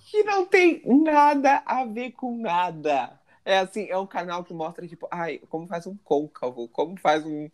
Que 0.06 0.24
não 0.24 0.46
tem 0.46 0.82
nada 0.86 1.62
a 1.66 1.86
ver 1.86 2.12
com 2.12 2.38
nada. 2.38 3.20
É 3.46 3.60
assim, 3.60 3.88
é 3.90 3.98
um 3.98 4.08
canal 4.08 4.44
que 4.44 4.54
mostra, 4.54 4.88
tipo, 4.88 5.08
ai, 5.12 5.40
como 5.50 5.68
faz 5.68 5.86
um 5.86 5.98
côncavo, 5.98 6.68
como 6.70 6.98
faz 6.98 7.26
um, 7.26 7.50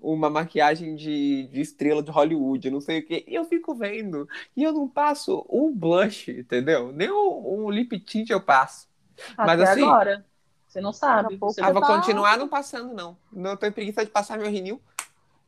uma 0.00 0.30
maquiagem 0.30 0.94
de, 0.94 1.48
de 1.48 1.60
estrela 1.60 2.02
de 2.02 2.10
Hollywood, 2.10 2.70
não 2.70 2.80
sei 2.80 3.00
o 3.00 3.06
quê. 3.06 3.24
E 3.26 3.34
eu 3.34 3.44
fico 3.44 3.74
vendo. 3.74 4.26
E 4.56 4.62
eu 4.62 4.72
não 4.72 4.88
passo 4.88 5.44
um 5.50 5.70
blush, 5.74 6.30
entendeu? 6.30 6.92
Nem 6.92 7.10
um, 7.10 7.64
um 7.64 7.70
lip 7.70 7.98
tint 8.00 8.30
eu 8.30 8.40
passo. 8.40 8.88
Mas 9.36 9.60
Até 9.60 9.70
assim- 9.72 9.82
agora. 9.82 10.26
Você 10.68 10.80
não 10.80 10.92
sabe. 10.92 11.36
Pouco 11.38 11.54
Você 11.54 11.60
Ah, 11.62 11.70
vou 11.70 11.80
tá- 11.80 11.86
continuar 11.96 12.36
não 12.36 12.48
passando, 12.48 12.92
não. 12.92 13.16
Não 13.32 13.56
tenho 13.56 13.72
preguiça 13.72 14.04
de 14.04 14.10
passar 14.10 14.36
meu 14.38 14.50
rinil. 14.50 14.80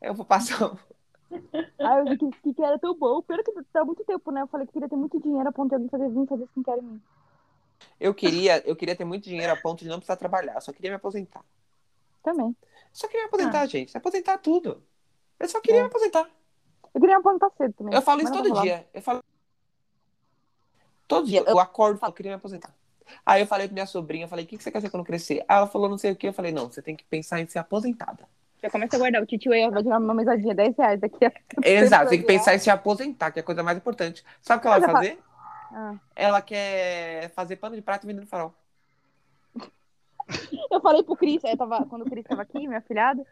Eu 0.01 0.13
vou 0.13 0.25
passar. 0.25 0.71
um. 0.71 0.77
Aí 1.29 1.99
eu 1.99 2.05
vi 2.05 2.17
que 2.17 2.25
skincare 2.37 2.69
era 2.69 2.79
tão 2.79 2.95
bom. 2.97 3.21
Pior 3.21 3.43
que 3.43 3.51
tá 3.73 3.83
muito 3.83 4.05
tempo, 4.05 4.31
né? 4.31 4.41
Eu 4.41 4.47
falei 4.47 4.65
que 4.65 4.71
queria 4.71 4.87
ter 4.87 4.95
muito 4.95 5.19
dinheiro 5.19 5.49
a 5.49 5.51
ponto 5.51 5.67
de 5.69 5.75
alguém 5.75 5.89
fazer, 5.89 6.07
vir 6.09 6.25
fazer 6.27 6.43
skincare 6.45 6.79
em 6.79 6.83
mim. 6.83 7.01
Eu 7.99 8.13
queria, 8.13 8.65
eu 8.65 8.73
queria 8.75 8.95
ter 8.95 9.03
muito 9.03 9.25
dinheiro 9.25 9.51
a 9.51 9.57
ponto 9.57 9.79
de 9.83 9.89
não 9.89 9.97
precisar 9.97 10.15
trabalhar. 10.15 10.55
Eu 10.55 10.61
só 10.61 10.71
queria 10.71 10.91
me 10.91 10.95
aposentar. 10.95 11.43
Também. 12.23 12.55
Só 12.93 13.07
queria 13.07 13.23
me 13.23 13.27
aposentar, 13.27 13.65
gente. 13.65 13.91
Se 13.91 13.97
aposentar 13.97 14.37
tudo. 14.37 14.81
Eu 15.37 15.49
só 15.49 15.59
queria 15.59 15.81
É. 15.81 15.83
me 15.83 15.87
aposentar. 15.89 16.29
Eu 16.93 17.01
queria 17.01 17.17
apontar 17.17 17.51
cedo 17.57 17.73
também. 17.73 17.93
Eu 17.93 18.01
falo 18.01 18.23
mas 18.23 18.31
isso 18.31 18.41
todo 18.43 18.61
dia. 18.61 18.87
Eu 18.93 19.01
falo. 19.01 19.21
Todo 21.07 21.27
dia. 21.27 21.41
Eu- 21.41 21.45
Eu 21.47 21.59
acordo 21.59 21.97
e 21.97 21.99
falo, 21.99 22.11
eu 22.11 22.15
queria 22.15 22.31
me 22.31 22.35
aposentar. 22.37 22.73
Aí 23.25 23.41
eu 23.41 23.47
falei 23.47 23.67
pra 23.67 23.73
minha 23.73 23.85
sobrinha, 23.85 24.25
eu 24.25 24.29
falei, 24.29 24.45
o 24.45 24.47
que 24.47 24.57
que 24.57 24.63
você 24.63 24.71
quer 24.71 24.81
ser 24.81 24.89
quando 24.89 25.03
crescer? 25.05 25.43
Aí 25.47 25.57
ela 25.57 25.67
falou 25.67 25.89
não 25.89 25.97
sei 25.97 26.11
o 26.11 26.15
que. 26.15 26.27
Eu 26.27 26.33
falei, 26.33 26.51
não, 26.51 26.69
você 26.71 26.81
tem 26.81 26.95
que 26.95 27.03
pensar 27.03 27.39
em 27.39 27.47
ser 27.47 27.59
aposentada. 27.59 28.27
Já 28.61 28.69
começa 28.69 28.95
a 28.95 28.99
guardar. 28.99 29.21
O 29.21 29.25
tio 29.25 29.51
aí 29.51 29.69
vai 29.69 29.83
tirar 29.83 29.99
uma 29.99 30.13
mesadinha, 30.13 30.55
10 30.55 30.75
reais 30.77 30.99
daqui 30.99 31.25
a. 31.25 31.31
Exato, 31.63 32.09
tem 32.09 32.19
que 32.19 32.25
pensar 32.25 32.55
em 32.55 32.59
se 32.59 32.69
aposentar, 32.69 33.31
que 33.31 33.39
é 33.39 33.41
a 33.41 33.45
coisa 33.45 33.61
mais 33.63 33.77
importante. 33.77 34.25
Sabe 34.41 34.59
o 34.59 34.61
que 34.61 34.67
ela 34.67 34.79
vai 34.79 34.89
fazer? 34.89 35.19
Ah. 35.71 35.95
Ela 36.15 36.41
quer 36.41 37.29
fazer 37.31 37.57
pano 37.57 37.75
de 37.75 37.81
prato 37.81 38.07
vendendo 38.07 38.25
farol. 38.27 38.53
Eu 40.71 40.81
falei 40.81 41.03
pro 41.03 41.15
Cris, 41.15 41.43
aí 41.45 41.51
eu 41.53 41.57
tava, 41.57 41.85
quando 41.85 42.01
o 42.01 42.09
Cris 42.09 42.25
tava 42.25 42.41
aqui, 42.41 42.67
minha 42.67 42.81
filhada, 42.81 43.25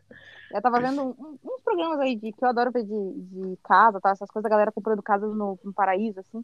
eu 0.52 0.62
tava 0.62 0.80
vendo 0.80 1.04
um- 1.04 1.38
uns 1.44 1.62
programas 1.62 2.00
aí 2.00 2.16
de, 2.16 2.32
que 2.32 2.44
eu 2.44 2.48
adoro 2.48 2.72
ver 2.72 2.84
de, 2.84 3.14
de 3.14 3.58
casa, 3.64 4.00
tá? 4.00 4.12
Essas 4.12 4.30
coisas, 4.30 4.46
a 4.46 4.50
galera 4.50 4.72
comprando 4.72 5.04
casas 5.04 5.36
no, 5.36 5.60
no 5.64 5.74
paraíso, 5.74 6.20
assim. 6.22 6.44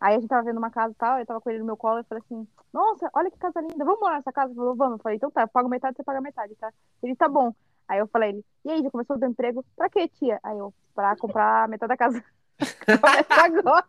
Aí 0.00 0.14
a 0.14 0.20
gente 0.20 0.28
tava 0.28 0.42
vendo 0.42 0.58
uma 0.58 0.70
casa 0.70 0.92
e 0.92 0.96
tal, 0.96 1.18
eu 1.18 1.26
tava 1.26 1.40
com 1.40 1.50
ele 1.50 1.60
no 1.60 1.64
meu 1.64 1.76
colo 1.76 2.00
e 2.00 2.04
falei 2.04 2.22
assim, 2.24 2.46
nossa, 2.72 3.10
olha 3.14 3.30
que 3.30 3.38
casa 3.38 3.60
linda, 3.60 3.84
vamos 3.84 4.00
morar 4.00 4.16
nessa 4.16 4.32
casa? 4.32 4.50
Ele 4.50 4.56
falou, 4.56 4.76
vamos. 4.76 4.98
Eu 4.98 5.02
falei, 5.02 5.16
então 5.16 5.30
tá, 5.30 5.42
eu 5.42 5.48
pago 5.48 5.68
metade, 5.68 5.96
você 5.96 6.04
paga 6.04 6.20
metade, 6.20 6.54
tá? 6.56 6.72
Ele, 7.02 7.16
tá 7.16 7.28
bom. 7.28 7.54
Aí 7.88 7.98
eu 7.98 8.06
falei, 8.08 8.30
ele, 8.30 8.44
e 8.64 8.70
aí, 8.70 8.82
já 8.82 8.90
começou 8.90 9.16
o 9.16 9.18
teu 9.18 9.28
emprego? 9.28 9.64
Pra 9.76 9.88
quê, 9.88 10.08
tia? 10.08 10.38
Aí 10.42 10.58
eu, 10.58 10.74
pra 10.94 11.16
comprar 11.16 11.68
metade 11.68 11.88
da 11.88 11.96
casa. 11.96 12.22
Começa 13.00 13.44
agora. 13.44 13.84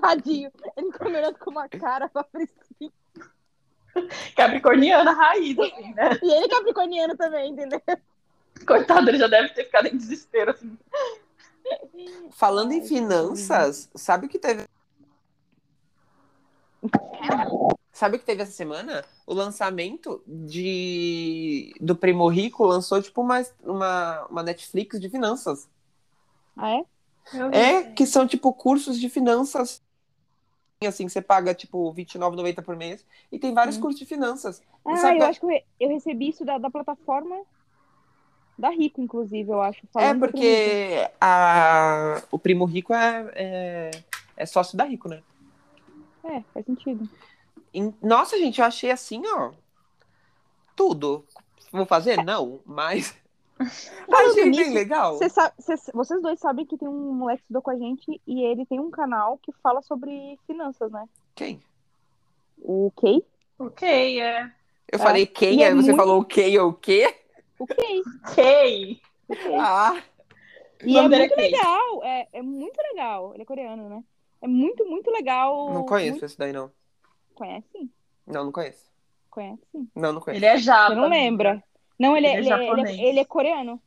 Tadinho. 0.00 0.50
Ele 0.76 0.92
ficou 0.92 1.10
me 1.10 1.18
olhando 1.18 1.38
com 1.38 1.50
uma 1.50 1.68
cara 1.68 2.08
pra 2.08 2.24
Priscila. 2.24 2.92
Capricorniana 4.36 5.12
raiz, 5.12 5.58
assim, 5.58 5.94
né? 5.94 6.18
E 6.22 6.32
ele 6.32 6.48
capricorniano 6.48 7.16
também, 7.16 7.50
entendeu? 7.50 7.80
Coitado, 8.66 9.08
ele 9.08 9.18
já 9.18 9.26
deve 9.26 9.48
ter 9.50 9.64
ficado 9.64 9.86
em 9.86 9.96
desespero, 9.96 10.52
assim. 10.52 10.78
Falando 12.30 12.72
em 12.72 12.86
finanças, 12.86 13.90
sabe 13.94 14.26
o 14.26 14.28
que 14.28 14.38
teve. 14.38 14.66
Sabe 17.92 18.16
o 18.16 18.20
que 18.20 18.26
teve 18.26 18.42
essa 18.42 18.52
semana? 18.52 19.04
O 19.26 19.34
lançamento 19.34 20.22
de 20.26 21.74
do 21.80 21.96
Primo 21.96 22.28
Rico 22.28 22.64
lançou 22.64 23.02
tipo 23.02 23.20
uma, 23.20 23.42
uma, 23.62 24.26
uma 24.26 24.42
Netflix 24.42 25.00
de 25.00 25.08
finanças. 25.10 25.68
Ah, 26.56 26.70
é? 26.70 26.84
É, 27.52 27.82
que 27.92 28.06
são 28.06 28.26
tipo 28.26 28.52
cursos 28.52 28.98
de 28.98 29.08
finanças. 29.08 29.82
Assim, 30.86 31.08
você 31.08 31.20
paga 31.20 31.52
tipo 31.54 31.90
R$29,90 31.90 32.62
por 32.64 32.76
mês 32.76 33.04
e 33.32 33.38
tem 33.38 33.52
vários 33.52 33.76
Hum. 33.76 33.80
cursos 33.80 33.98
de 33.98 34.06
finanças. 34.06 34.62
Ah, 34.84 34.96
sabe- 34.96 35.18
eu 35.18 35.24
acho 35.24 35.40
que 35.40 35.46
eu, 35.46 35.50
re- 35.50 35.64
eu 35.80 35.88
recebi 35.88 36.28
isso 36.28 36.44
da, 36.44 36.56
da 36.56 36.70
plataforma 36.70 37.36
da 38.56 38.70
Rico, 38.70 39.00
inclusive, 39.00 39.50
eu 39.50 39.60
acho. 39.60 39.80
É 39.98 40.14
porque 40.14 41.08
a, 41.20 42.22
o 42.30 42.38
Primo 42.38 42.64
Rico 42.64 42.94
é, 42.94 43.30
é, 43.34 43.90
é 44.36 44.46
sócio 44.46 44.76
da 44.76 44.84
Rico, 44.84 45.08
né? 45.08 45.20
É, 46.28 46.42
faz 46.52 46.64
sentido. 46.66 47.08
Nossa, 48.02 48.36
gente, 48.38 48.60
eu 48.60 48.66
achei 48.66 48.90
assim, 48.90 49.22
ó. 49.26 49.52
Tudo. 50.76 51.24
Vou 51.72 51.86
fazer? 51.86 52.22
Não, 52.24 52.60
mas. 52.64 53.16
Achei 54.12 54.50
bem 54.52 54.72
legal. 54.72 55.18
Cê 55.18 55.28
sabe- 55.28 55.52
cês- 55.58 55.90
vocês 55.92 56.22
dois 56.22 56.38
sabem 56.38 56.64
que 56.64 56.78
tem 56.78 56.86
um 56.86 57.12
moleque 57.12 57.38
que 57.38 57.44
estudou 57.46 57.60
com 57.60 57.72
a 57.72 57.76
gente 57.76 58.20
e 58.24 58.40
ele 58.44 58.64
tem 58.64 58.78
um 58.78 58.88
canal 58.88 59.36
que 59.38 59.50
fala 59.60 59.82
sobre 59.82 60.38
finanças, 60.46 60.92
né? 60.92 61.04
Quem? 61.34 61.60
O 62.60 62.92
Kay? 62.96 63.24
Ok, 63.58 64.20
é. 64.20 64.44
Eu 64.92 64.98
É. 65.00 65.02
falei 65.02 65.26
quem, 65.26 65.58
E 65.58 65.62
é 65.64 65.66
aí 65.68 65.74
você 65.74 65.88
muito- 65.88 65.96
falou 65.96 66.20
o 66.20 66.24
quê 66.24 66.56
ou 66.58 66.70
o 66.70 66.72
quê? 66.72 67.12
O 67.58 67.66
Kay. 67.66 68.00
O 68.00 68.34
Kay. 68.36 69.00
Ah, 69.60 70.00
E 70.84 70.96
é 70.96 71.08
dele 71.08 71.14
é 71.16 71.18
muito 71.18 71.34
Kay. 71.34 71.50
legal. 71.50 72.04
É, 72.04 72.28
é 72.34 72.42
muito 72.42 72.76
legal. 72.80 73.34
Ele 73.34 73.42
é 73.42 73.46
coreano, 73.46 73.88
né? 73.88 74.04
É 74.40 74.46
muito, 74.48 74.86
muito 74.86 75.10
legal. 75.10 75.72
não 75.72 75.84
conheço 75.84 76.12
Muito... 76.12 76.24
esse 76.24 76.38
daí, 76.38 76.52
não. 76.52 76.70
Conhece 77.34 77.66
sim. 77.72 77.90
Não, 78.26 78.44
não 78.44 78.52
conheço. 78.52 78.88
Conhece 79.30 79.62
sim. 79.72 79.88
Não, 79.94 80.12
não 80.12 80.20
conheço. 80.20 80.38
Ele 80.38 80.46
é 80.46 80.58
japa. 80.58 80.88
Você 80.88 80.94
não 81.00 81.08
lembra? 81.08 81.62
Não, 81.98 82.16
ele, 82.16 82.26
é, 82.26 82.36
Ele 82.38 82.48
é 82.50 82.52
ele, 82.52 82.52
é, 82.52 82.56
ele, 82.56 82.66
japonês. 82.66 82.98
é, 82.98 83.02
ele 83.02 83.18
é 83.20 83.24
coreano. 83.24 83.82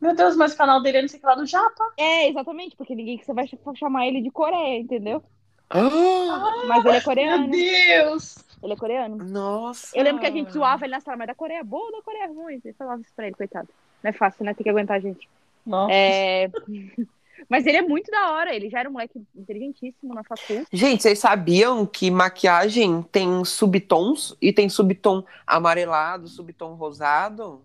Meu 0.00 0.14
Deus, 0.14 0.34
mas 0.36 0.54
o 0.54 0.56
canal 0.56 0.80
dele 0.82 0.98
é 0.98 1.02
não 1.02 1.08
sei 1.08 1.20
que 1.20 1.26
lá 1.26 1.34
do 1.34 1.44
Japa. 1.44 1.92
É, 1.98 2.26
exatamente, 2.28 2.74
porque 2.74 2.94
ninguém 2.94 3.18
que 3.18 3.24
você 3.26 3.34
vai 3.34 3.46
ch- 3.46 3.58
chamar 3.76 4.06
ele 4.06 4.22
de 4.22 4.30
Coreia, 4.30 4.78
entendeu? 4.78 5.22
Ah, 5.68 6.64
Mas 6.66 6.78
ele 6.84 6.88
é 6.88 6.92
Meu 6.92 7.02
coreano. 7.02 7.50
Deus. 7.50 8.36
Ele 8.62 8.72
é 8.72 8.76
coreano. 8.76 9.16
nossa. 9.16 9.96
Eu 9.96 10.02
lembro 10.02 10.20
que 10.20 10.26
a 10.26 10.30
gente 10.30 10.52
zoava 10.52 10.84
ele 10.86 10.92
na 10.94 11.00
sala, 11.00 11.18
mas 11.18 11.26
da 11.26 11.34
Coreia 11.34 11.58
é 11.60 11.64
boa 11.64 11.84
ou 11.84 11.92
da 11.92 12.02
Coreia 12.02 12.24
é 12.24 12.28
ruim? 12.28 12.60
Eu 12.64 12.74
falava 12.74 13.02
isso 13.02 13.12
pra 13.14 13.26
ele, 13.26 13.36
coitado. 13.36 13.68
Não 14.02 14.08
é 14.08 14.12
fácil, 14.12 14.44
né? 14.44 14.54
Tem 14.54 14.64
que 14.64 14.70
aguentar 14.70 14.96
a 14.96 15.00
gente. 15.00 15.28
Nossa. 15.66 15.92
É... 15.92 16.48
Mas 17.48 17.66
ele 17.66 17.78
é 17.78 17.82
muito 17.82 18.10
da 18.10 18.32
hora, 18.32 18.54
ele 18.54 18.68
já 18.70 18.80
era 18.80 18.88
um 18.88 18.92
moleque 18.92 19.20
inteligentíssimo 19.34 20.14
na 20.14 20.22
facul. 20.24 20.64
Gente, 20.72 21.02
vocês 21.02 21.18
sabiam 21.18 21.84
que 21.86 22.10
maquiagem 22.10 23.02
tem 23.02 23.44
subtons 23.44 24.36
e 24.40 24.52
tem 24.52 24.68
subtom 24.68 25.24
amarelado, 25.46 26.28
subtom 26.28 26.74
rosado? 26.74 27.62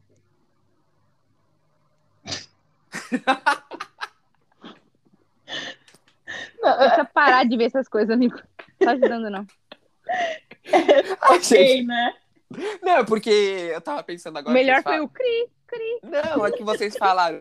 Precisa 6.62 7.06
parar 7.14 7.46
de 7.46 7.58
ver 7.58 7.66
essas 7.66 7.88
coisas, 7.88 8.10
amigo. 8.10 8.36
Não 8.80 8.86
tá 8.88 8.92
ajudando, 8.92 9.30
não. 9.30 9.46
Ai, 11.22 11.42
gente, 11.42 11.56
Ok, 11.56 11.84
né? 11.86 12.14
Não, 12.82 13.06
porque 13.06 13.30
eu 13.30 13.82
tava 13.82 14.04
pensando 14.04 14.38
agora. 14.38 14.54
melhor 14.54 14.82
foi 14.84 15.00
o 15.00 15.08
cri, 15.10 15.50
cri. 15.68 16.00
falam- 16.02 16.38
Não, 16.38 16.46
é 16.46 16.52
que 16.52 16.64
vocês 16.64 16.96
falaram 16.98 17.40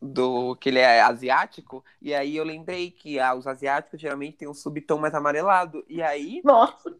do 0.00 0.56
que 0.56 0.70
ele 0.70 0.78
é 0.78 1.02
asiático, 1.02 1.84
e 2.00 2.14
aí 2.14 2.36
eu 2.36 2.44
lembrei 2.44 2.90
que 2.90 3.20
ah, 3.20 3.34
os 3.34 3.46
asiáticos 3.46 4.00
geralmente 4.00 4.38
têm 4.38 4.48
um 4.48 4.54
subtom 4.54 4.98
mais 4.98 5.14
amarelado. 5.14 5.84
E 5.88 6.02
aí, 6.02 6.40
Nossa. 6.42 6.96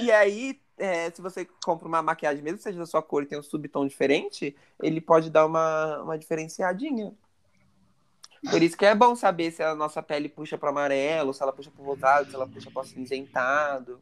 e 0.00 0.10
aí 0.10 0.60
é, 0.76 1.10
se 1.10 1.22
você 1.22 1.46
compra 1.64 1.86
uma 1.86 2.02
maquiagem, 2.02 2.42
mesmo 2.42 2.58
que 2.58 2.64
seja 2.64 2.78
da 2.78 2.86
sua 2.86 3.02
cor 3.02 3.22
e 3.22 3.26
tem 3.26 3.38
um 3.38 3.42
subtom 3.42 3.86
diferente, 3.86 4.56
ele 4.82 5.00
pode 5.00 5.30
dar 5.30 5.46
uma, 5.46 6.02
uma 6.02 6.18
diferenciadinha. 6.18 7.14
Por 8.50 8.62
isso 8.62 8.76
que 8.76 8.84
é 8.84 8.94
bom 8.94 9.16
saber 9.16 9.50
se 9.52 9.62
a 9.62 9.74
nossa 9.74 10.02
pele 10.02 10.28
puxa 10.28 10.58
para 10.58 10.68
amarelo, 10.68 11.32
se 11.32 11.42
ela 11.42 11.52
puxa 11.52 11.70
para 11.70 11.84
rosado, 11.84 12.28
se 12.28 12.34
ela 12.34 12.46
puxa 12.46 12.70
para 12.70 12.84
cinzentado. 12.84 14.00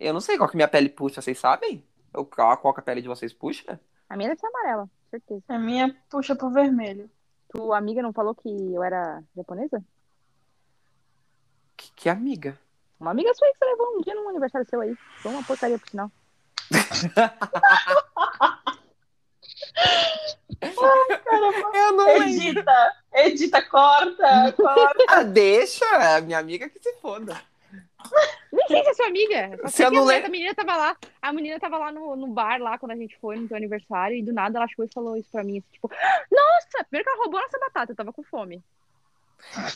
Eu 0.00 0.12
não 0.12 0.20
sei 0.20 0.38
qual 0.38 0.48
que 0.48 0.56
minha 0.56 0.68
pele 0.68 0.88
puxa, 0.88 1.20
vocês 1.20 1.38
sabem? 1.38 1.84
Qual, 2.12 2.56
qual 2.56 2.72
que 2.72 2.80
a 2.80 2.82
pele 2.82 3.02
de 3.02 3.08
vocês 3.08 3.32
puxa? 3.32 3.78
A 4.08 4.16
minha 4.16 4.30
deve 4.30 4.40
ser 4.40 4.46
amarela, 4.46 4.88
certeza. 5.10 5.42
A 5.48 5.58
minha 5.58 5.94
puxa 6.10 6.34
pro 6.36 6.50
vermelho. 6.50 7.10
Tua 7.48 7.78
amiga 7.78 8.02
não 8.02 8.12
falou 8.12 8.34
que 8.34 8.48
eu 8.48 8.82
era 8.82 9.22
japonesa? 9.36 9.82
Que, 11.76 11.90
que 11.92 12.08
amiga. 12.08 12.58
Uma 13.00 13.12
amiga 13.12 13.32
sua 13.34 13.48
que 13.52 13.58
você 13.58 13.64
levou 13.64 13.96
um 13.96 14.00
dia 14.02 14.14
num 14.14 14.28
aniversário 14.28 14.66
seu 14.68 14.80
aí. 14.80 14.94
Foi 15.22 15.32
uma 15.32 15.42
porcaria, 15.44 15.78
por 15.78 15.88
sinal. 15.88 16.10
Eu 21.74 21.92
não 21.92 22.04
lembro. 22.06 22.28
Edita! 22.28 22.92
Edita, 23.12 23.62
corta! 23.62 24.52
Corta! 24.52 25.04
Ah, 25.08 25.22
deixa, 25.22 25.84
a 26.16 26.20
minha 26.20 26.38
amiga 26.38 26.68
que 26.68 26.78
se 26.80 26.92
foda. 27.00 27.40
Nem 28.52 28.66
sei 28.68 28.82
se 28.84 28.90
é 28.90 28.94
sua 28.94 29.06
amiga. 29.06 29.56
Só 29.62 29.66
Se 29.68 29.76
sei 29.78 29.86
que 29.90 29.96
a, 29.96 30.00
mulher- 30.00 30.24
a 30.24 30.28
menina 30.28 30.54
tava 30.54 30.76
lá. 30.76 30.96
A 31.20 31.32
menina 31.32 31.58
tava 31.60 31.78
lá 31.78 31.92
no, 31.92 32.16
no 32.16 32.26
bar 32.28 32.60
lá 32.60 32.78
quando 32.78 32.92
a 32.92 32.96
gente 32.96 33.18
foi 33.18 33.36
no 33.36 33.48
teu 33.48 33.56
aniversário. 33.56 34.16
E 34.16 34.22
do 34.22 34.32
nada 34.32 34.58
ela 34.58 34.68
chegou 34.68 34.84
e 34.84 34.92
falou 34.92 35.16
isso 35.16 35.28
pra 35.30 35.42
mim. 35.44 35.58
assim, 35.58 35.66
tipo, 35.72 35.90
nossa! 36.30 36.84
Primeiro 36.84 37.04
que 37.04 37.10
ela 37.10 37.22
roubou 37.24 37.40
nossa 37.40 37.58
batata, 37.58 37.92
eu 37.92 37.96
tava 37.96 38.12
com 38.12 38.22
fome. 38.22 38.62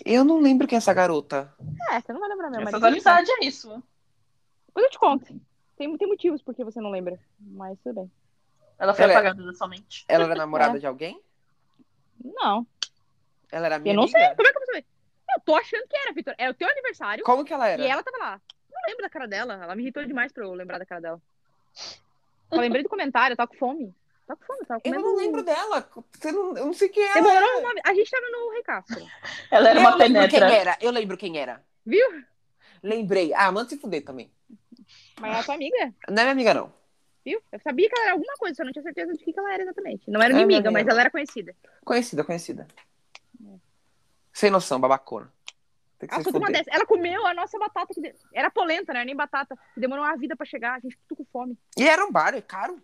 Eu 0.04 0.24
não 0.24 0.40
lembro 0.40 0.66
quem 0.66 0.76
é 0.76 0.78
essa 0.78 0.92
garota. 0.94 1.52
É, 1.90 2.00
você 2.00 2.12
não 2.12 2.20
vai 2.20 2.28
lembrar 2.28 2.50
mesmo. 2.50 2.68
Essas 2.68 2.80
te 2.80 2.86
amizades 2.86 3.30
é 3.30 3.44
isso. 3.44 3.82
Depois 4.68 4.84
eu 4.86 4.90
te 4.90 4.98
conto. 4.98 5.40
Tem, 5.76 5.96
tem 5.98 6.08
motivos 6.08 6.42
porque 6.42 6.64
você 6.64 6.80
não 6.80 6.90
lembra. 6.90 7.18
Mas 7.38 7.78
tudo 7.82 7.94
bem. 8.00 8.10
Ela 8.78 8.94
foi 8.94 9.04
Ela 9.04 9.12
é- 9.12 9.16
apagada 9.16 9.44
da 9.44 9.52
sua 9.52 9.68
mente. 9.68 10.04
Ela 10.08 10.24
era 10.24 10.34
namorada 10.34 10.76
É. 10.76 10.80
de 10.80 10.86
alguém? 10.86 11.20
Não. 12.24 12.66
Ela 13.50 13.66
era 13.66 13.78
minha 13.78 13.92
Eu 13.92 13.96
não 13.96 14.02
amiga? 14.04 14.18
sei. 14.18 14.34
Como 14.34 14.48
é 14.48 14.52
que 14.52 14.56
eu 14.58 14.60
vou 14.60 14.66
saber? 14.66 14.86
Eu 15.34 15.40
tô 15.44 15.54
achando 15.54 15.86
que 15.88 15.96
era, 15.96 16.12
Vitor. 16.12 16.34
É 16.38 16.50
o 16.50 16.54
teu 16.54 16.68
aniversário. 16.68 17.24
Como 17.24 17.44
que 17.44 17.52
ela 17.52 17.68
era? 17.68 17.82
E 17.82 17.86
ela 17.88 18.02
tava 18.02 18.18
lá. 18.18 18.40
Não 18.70 18.80
lembro 18.88 19.02
da 19.02 19.08
cara 19.10 19.26
dela. 19.28 19.54
Ela 19.62 19.74
me 19.74 19.82
irritou 19.82 20.04
demais 20.04 20.32
pra 20.32 20.44
eu 20.44 20.52
lembrar 20.54 20.78
da 20.78 20.86
cara 20.86 21.00
dela. 21.00 21.22
Só 22.52 22.60
lembrei 22.60 22.82
do 22.82 22.88
comentário, 22.88 23.32
eu 23.32 23.36
tava 23.36 23.48
com 23.48 23.56
fome. 23.56 23.94
Tava 24.26 24.38
com 24.40 24.46
fome, 24.46 24.58
eu 24.60 24.66
tava 24.66 24.80
Eu 24.84 25.00
não 25.00 25.16
lembro 25.16 25.42
dela. 25.42 25.88
Você 26.12 26.32
não, 26.32 26.56
eu 26.56 26.66
não 26.66 26.72
sei 26.74 26.88
quem 26.88 27.02
é. 27.02 27.14
Demorou 27.14 27.58
o 27.58 27.62
nome. 27.62 27.80
A 27.84 27.94
gente 27.94 28.10
tava 28.10 28.26
no 28.30 28.50
Rei 28.52 28.62
Castro. 28.62 29.06
Ela 29.50 29.70
era 29.70 29.78
eu 29.78 29.82
uma 29.82 29.94
lembro 29.96 30.20
quem 30.28 30.30
penetra. 30.40 30.54
era. 30.54 30.78
Eu 30.80 30.90
lembro 30.90 31.16
quem 31.16 31.38
era. 31.38 31.62
Viu? 31.84 32.06
Lembrei. 32.82 33.32
Ah, 33.34 33.50
manda 33.52 33.68
se 33.68 33.78
fuder 33.78 34.04
também. 34.04 34.30
Mas 35.20 35.36
é 35.36 35.40
a 35.40 35.44
tua 35.44 35.54
amiga, 35.54 35.94
Não 36.08 36.18
é 36.18 36.24
minha 36.24 36.32
amiga, 36.32 36.54
não. 36.54 36.72
viu? 37.24 37.40
Eu 37.52 37.60
sabia 37.60 37.88
que 37.88 37.94
ela 37.94 38.04
era 38.06 38.12
alguma 38.14 38.34
coisa, 38.34 38.54
só 38.56 38.64
não 38.64 38.72
tinha 38.72 38.82
certeza 38.82 39.12
de 39.12 39.24
que 39.24 39.32
ela 39.38 39.52
era 39.54 39.62
exatamente. 39.62 40.10
Não 40.10 40.20
era 40.20 40.32
É 40.32 40.34
minha 40.34 40.46
minha 40.46 40.58
amiga, 40.58 40.70
mas 40.70 40.80
amiga. 40.80 40.92
ela 40.92 41.00
era 41.02 41.10
conhecida. 41.10 41.54
Conhecida, 41.84 42.24
conhecida. 42.24 42.66
Sem 44.32 44.50
noção, 44.50 44.80
babacona. 44.80 45.32
Tem 45.98 46.08
que 46.08 46.14
Ela 46.14 46.80
uma 46.80 46.86
comeu 46.86 47.24
a 47.26 47.32
nossa 47.34 47.58
batata, 47.58 47.94
que 47.94 48.00
de- 48.00 48.14
era 48.32 48.50
polenta, 48.50 48.92
né? 48.92 49.04
Nem 49.04 49.14
batata. 49.14 49.56
Que 49.74 49.80
demorou 49.80 50.04
uma 50.04 50.16
vida 50.16 50.34
pra 50.34 50.44
chegar, 50.44 50.74
a 50.74 50.80
gente 50.80 50.98
tudo 51.08 51.18
com 51.18 51.24
fome. 51.26 51.56
E 51.78 51.88
era 51.88 52.04
um 52.04 52.10
bar, 52.10 52.34
é 52.34 52.42
caro. 52.42 52.82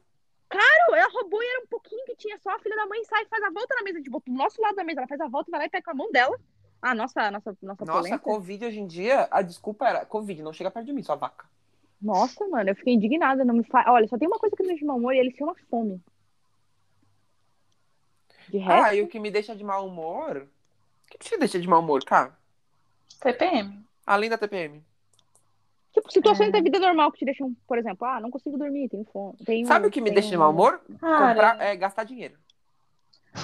Claro, 0.48 0.94
ela 0.94 1.10
roubou 1.12 1.42
e 1.42 1.46
era 1.46 1.60
um 1.64 1.66
pouquinho 1.66 2.04
que 2.06 2.16
tinha 2.16 2.38
só 2.38 2.50
a 2.50 2.58
filha 2.60 2.76
da 2.76 2.86
mãe 2.86 3.04
sai, 3.04 3.26
faz 3.26 3.42
a 3.42 3.50
volta 3.50 3.74
na 3.74 3.82
mesa, 3.82 4.00
tipo, 4.00 4.22
do 4.24 4.32
nosso 4.32 4.62
lado 4.62 4.76
da 4.76 4.84
mesa, 4.84 5.00
ela 5.00 5.08
faz 5.08 5.20
a 5.20 5.28
volta, 5.28 5.50
vai 5.50 5.60
lá 5.60 5.66
e 5.66 5.68
pega 5.68 5.84
com 5.84 5.90
a 5.90 5.94
mão 5.94 6.10
dela. 6.12 6.38
Ah, 6.80 6.94
nossa, 6.94 7.30
nossa, 7.30 7.56
nossa, 7.60 7.84
Nossa, 7.84 7.98
polenta. 8.00 8.18
Covid 8.20 8.66
hoje 8.66 8.78
em 8.78 8.86
dia, 8.86 9.26
a 9.30 9.42
desculpa 9.42 9.88
era 9.88 10.06
Covid, 10.06 10.40
não 10.42 10.52
chega 10.52 10.70
perto 10.70 10.86
de 10.86 10.92
mim, 10.92 11.02
sua 11.02 11.16
vaca. 11.16 11.44
Nossa, 12.00 12.46
mano, 12.46 12.70
eu 12.70 12.76
fiquei 12.76 12.94
indignada. 12.94 13.44
Não 13.44 13.54
me 13.54 13.64
fa... 13.64 13.84
Olha, 13.88 14.06
só 14.06 14.16
tem 14.16 14.28
uma 14.28 14.38
coisa 14.38 14.54
que 14.54 14.62
me 14.62 14.68
deixa 14.68 14.80
de 14.80 14.86
mau 14.86 14.96
humor 14.96 15.12
e 15.12 15.18
ele 15.18 15.32
se 15.32 15.38
chama 15.38 15.56
fome. 15.68 16.00
De 18.48 18.58
resto, 18.58 18.84
Ah, 18.84 18.94
e 18.94 19.02
o 19.02 19.08
que 19.08 19.18
me 19.18 19.30
deixa 19.30 19.56
de 19.56 19.64
mau 19.64 19.86
humor. 19.86 20.48
O 21.08 21.18
que 21.18 21.18
te 21.18 21.38
deixa 21.38 21.58
de 21.58 21.66
mau 21.68 21.80
humor, 21.80 22.04
cara? 22.04 22.36
TPM. 23.20 23.82
Além 24.06 24.30
da 24.30 24.38
TPM. 24.38 24.82
tipo, 25.92 26.12
situações 26.12 26.52
da 26.52 26.60
vida 26.60 26.78
normal 26.78 27.10
que 27.10 27.18
te 27.18 27.24
deixam, 27.24 27.54
por 27.66 27.76
exemplo, 27.78 28.06
ah, 28.06 28.20
não 28.20 28.30
consigo 28.30 28.56
dormir, 28.56 28.88
tenho 28.88 29.04
fome. 29.12 29.36
Tenho, 29.44 29.66
Sabe 29.66 29.86
o 29.86 29.90
que 29.90 30.00
me 30.00 30.06
tenho- 30.06 30.14
deixa 30.14 30.30
de 30.30 30.36
mau 30.36 30.50
humor? 30.50 30.80
Cara, 31.00 31.28
Comprar, 31.34 31.60
é, 31.60 31.74
gastar 31.76 32.04
dinheiro. 32.04 32.34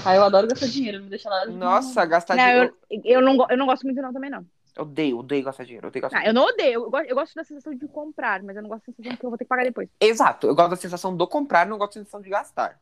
ah, 0.05 0.15
eu 0.15 0.23
adoro 0.23 0.47
gastar 0.47 0.67
dinheiro, 0.69 0.99
não 0.99 1.05
me 1.05 1.11
deixa 1.11 1.29
nada 1.29 1.51
de 1.51 1.57
Nossa, 1.57 2.05
gastar 2.07 2.37
Não, 2.37 2.45
dinheiro. 2.45 2.77
eu, 2.91 3.01
eu, 3.05 3.21
não, 3.23 3.47
eu 3.51 3.57
não 3.57 3.67
gosto 3.67 3.83
muito 3.85 4.01
não 4.01 4.13
também, 4.13 4.31
não. 4.31 4.47
Eu 4.77 4.83
odeio, 4.83 5.19
odeio 5.19 5.45
gastar 5.45 5.65
dinheiro. 5.65 5.87
Odeio 5.89 6.03
gastar 6.03 6.19
Ah, 6.21 6.27
eu 6.27 6.35
não 6.35 6.45
odeio, 6.47 6.73
eu 6.85 6.91
gosto, 6.91 7.09
eu 7.09 7.15
gosto 7.17 7.35
da 7.35 7.45
sensação 7.45 7.75
de 7.75 7.89
comprar, 7.89 8.43
mas 8.43 8.57
eu 8.57 8.63
não 8.63 8.69
gosto 8.69 8.87
da 8.87 8.93
sensação 8.93 9.17
que 9.17 9.25
eu 9.27 9.31
vou 9.31 9.39
ter 9.39 9.45
que 9.45 9.49
pagar 9.49 9.65
depois. 9.65 9.89
Exato, 10.01 10.47
eu 10.47 10.55
gosto 10.55 10.71
da 10.71 10.77
sensação 10.77 11.17
do 11.17 11.27
comprar, 11.27 11.67
não 11.67 11.79
gosto 11.79 11.95
da 11.95 12.01
sensação 12.01 12.21
de 12.21 12.29
gastar. 12.31 12.81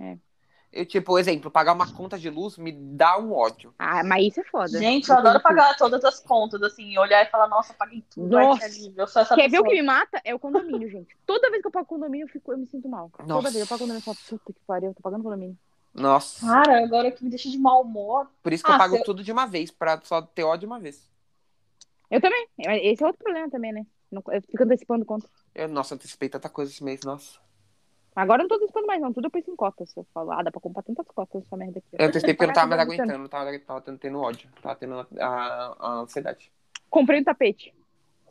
É. 0.00 0.16
Eu, 0.72 0.86
tipo, 0.86 1.18
exemplo, 1.18 1.50
pagar 1.50 1.74
uma 1.74 1.92
conta 1.92 2.18
de 2.18 2.30
luz 2.30 2.56
me 2.56 2.72
dá 2.72 3.18
um 3.18 3.34
ódio. 3.34 3.74
Ah, 3.78 4.02
mas 4.02 4.28
isso 4.28 4.40
é 4.40 4.44
foda. 4.44 4.78
Gente, 4.78 5.10
eu 5.10 5.18
adoro 5.18 5.38
pagar 5.40 5.76
todas 5.76 6.02
as 6.02 6.18
contas, 6.18 6.62
assim, 6.62 6.96
olhar 6.96 7.22
e 7.22 7.30
falar, 7.30 7.46
nossa, 7.46 7.74
paguei 7.74 8.02
tudo. 8.08 8.38
ai, 8.38 8.44
que 8.58 8.88
Nossa. 8.96 9.20
Eu 9.20 9.36
Quer 9.36 9.50
ver 9.50 9.60
o 9.60 9.64
que 9.64 9.74
me 9.74 9.82
mata? 9.82 10.18
É 10.24 10.34
o 10.34 10.38
condomínio, 10.38 10.88
gente. 10.88 11.14
Toda 11.26 11.50
vez 11.50 11.60
que 11.60 11.68
eu 11.68 11.72
pago 11.72 11.86
condomínio, 11.86 12.24
eu, 12.24 12.28
fico, 12.28 12.52
eu 12.52 12.58
me 12.58 12.66
sinto 12.66 12.88
mal. 12.88 13.10
Nossa. 13.18 13.34
Toda 13.34 13.50
vez 13.50 13.56
eu 13.60 13.66
pago 13.66 13.80
condomínio, 13.80 13.98
eu 14.00 14.14
falo, 14.14 14.16
puta 14.26 14.52
que 14.52 14.60
pariu, 14.66 14.88
eu 14.88 14.94
tô 14.94 15.02
pagando 15.02 15.22
condomínio. 15.22 15.58
Nossa. 15.92 16.46
Cara, 16.46 16.82
agora 16.84 17.10
que 17.10 17.22
me 17.22 17.28
deixa 17.28 17.50
de 17.50 17.58
mau 17.58 17.82
humor. 17.82 18.26
Por 18.42 18.50
isso 18.54 18.64
que 18.64 18.70
eu 18.70 18.74
Ah, 18.74 18.78
pago 18.78 18.94
se 18.94 19.00
eu- 19.00 19.04
tudo 19.04 19.22
de 19.22 19.30
uma 19.30 19.44
vez, 19.46 19.70
pra 19.70 20.00
só 20.02 20.22
ter 20.22 20.42
ódio 20.42 20.60
de 20.60 20.66
uma 20.66 20.80
vez. 20.80 21.06
Eu 22.10 22.18
também. 22.18 22.48
Esse 22.58 23.02
é 23.02 23.06
outro 23.06 23.22
problema 23.22 23.50
também, 23.50 23.72
né? 23.72 23.84
Eu 24.10 24.42
fico 24.42 24.62
antecipando 24.62 25.04
conta. 25.04 25.28
Eu, 25.54 25.68
nossa, 25.68 25.94
antecipei 25.94 26.30
tanta 26.30 26.48
coisa 26.48 26.72
esse 26.72 26.82
mês, 26.82 27.00
nossa. 27.02 27.38
Agora 28.14 28.40
eu 28.42 28.44
não 28.44 28.48
tô 28.48 28.56
antecipando 28.56 28.86
mais, 28.86 29.00
não. 29.00 29.12
Tudo 29.12 29.26
eu 29.26 29.30
penso 29.30 29.50
em 29.50 29.56
cotas. 29.56 29.94
Eu 29.96 30.06
falo, 30.12 30.32
ah, 30.32 30.42
dá 30.42 30.50
pra 30.50 30.60
comprar 30.60 30.82
tantas 30.82 31.06
cotas 31.06 31.42
essa 31.42 31.56
merda 31.56 31.78
aqui. 31.78 31.88
Eu 31.98 32.06
antecipei 32.06 32.34
porque 32.34 32.44
eu 32.44 32.48
não 32.48 32.54
tava 32.54 32.76
mais 32.76 32.82
tudo 32.82 32.92
aguentando, 33.00 33.28
tava, 33.28 33.58
tava 33.60 33.80
tendo, 33.80 33.98
tendo 33.98 34.20
ódio. 34.20 34.48
Tava 34.60 34.76
tendo 34.76 34.94
a, 34.94 35.06
a- 35.20 35.76
a 35.80 35.92
ansiedade. 36.00 36.52
Comprei 36.90 37.20
um 37.20 37.24
tapete. 37.24 37.74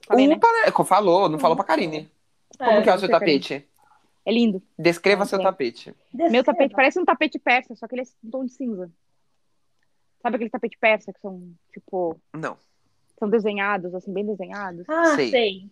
Falei, 0.06 0.28
né? 0.28 0.36
Upa, 0.36 0.48
né? 0.66 0.72
Como 0.72 0.88
falou, 0.88 1.28
não 1.30 1.40
falou 1.40 1.56
pra 1.56 1.66
Karine. 1.66 2.12
Como 2.58 2.84
que 2.84 2.90
é 2.90 2.94
o 2.94 3.00
seu 3.00 3.08
você, 3.08 3.20
Karine. 3.20 3.40
tapete? 3.40 3.68
É 4.24 4.32
lindo. 4.32 4.62
Descreva 4.78 5.24
Ah, 5.24 5.26
seu 5.26 5.40
sim. 5.40 5.44
tapete. 5.44 5.96
Meu 6.14 6.44
tapete 6.44 6.76
parece 6.76 7.00
um 7.00 7.06
tapete 7.06 7.40
persa, 7.40 7.74
só 7.76 7.88
que 7.88 7.96
ele 7.96 8.02
é 8.04 8.06
um 8.24 8.30
tom 8.30 8.46
de 8.46 8.52
cinza. 8.52 8.92
Sabe 10.22 10.36
aquele 10.36 10.52
tapete 10.52 10.78
persa 10.78 11.12
que 11.12 11.20
são, 11.20 11.52
tipo, 11.74 12.20
Não. 12.34 12.56
são 13.18 13.28
desenhados, 13.28 13.96
assim, 13.96 14.14
bem 14.14 14.26
desenhados? 14.26 14.88
Ah, 14.88 15.16
Sei. 15.16 15.32
sei. 15.32 15.70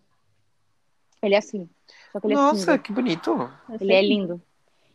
Ele 1.22 1.36
é 1.36 1.38
assim. 1.38 1.70
Só 2.12 2.20
que 2.20 2.28
ele 2.28 2.34
é 2.34 2.38
Nossa, 2.38 2.56
cinza. 2.58 2.78
que 2.80 2.92
bonito. 2.92 3.52
Ele 3.80 3.94
é 3.94 4.02
lindo. 4.02 4.42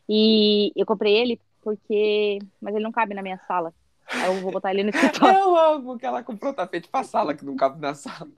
E 0.08 0.72
eu 0.76 0.86
comprei 0.86 1.14
ele 1.16 1.40
porque. 1.62 2.38
Mas 2.60 2.74
ele 2.74 2.84
não 2.84 2.92
cabe 2.92 3.14
na 3.14 3.22
minha 3.22 3.38
sala. 3.46 3.72
Aí 4.10 4.26
eu 4.26 4.40
vou 4.40 4.52
botar 4.52 4.70
ele 4.72 4.82
no 4.84 4.90
escritório. 4.94 5.38
Eu 5.38 5.56
amo 5.56 5.98
que 5.98 6.06
ela 6.06 6.22
comprou 6.22 6.52
tapete 6.52 6.88
pra 6.88 7.02
sala, 7.04 7.34
que 7.34 7.44
não 7.44 7.56
cabe 7.56 7.80
na 7.80 7.94
sala. 7.94 8.28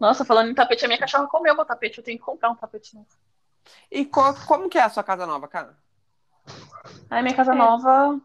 Nossa, 0.00 0.24
falando 0.24 0.50
em 0.50 0.54
tapete, 0.54 0.84
a 0.84 0.88
minha 0.88 0.98
cachorra 1.00 1.26
comeu 1.26 1.54
meu 1.54 1.64
tapete. 1.64 1.98
Eu 1.98 2.04
tenho 2.04 2.18
que 2.18 2.24
comprar 2.24 2.50
um 2.50 2.54
tapete 2.54 2.94
novo. 2.94 3.08
E 3.90 4.04
qual- 4.04 4.34
como 4.46 4.68
que 4.68 4.78
é 4.78 4.82
a 4.82 4.88
sua 4.88 5.02
casa 5.02 5.26
nova, 5.26 5.48
cara? 5.48 5.76
Aí 7.10 7.22
minha 7.22 7.34
casa 7.34 7.52
É. 7.52 7.54
nova 7.56 8.20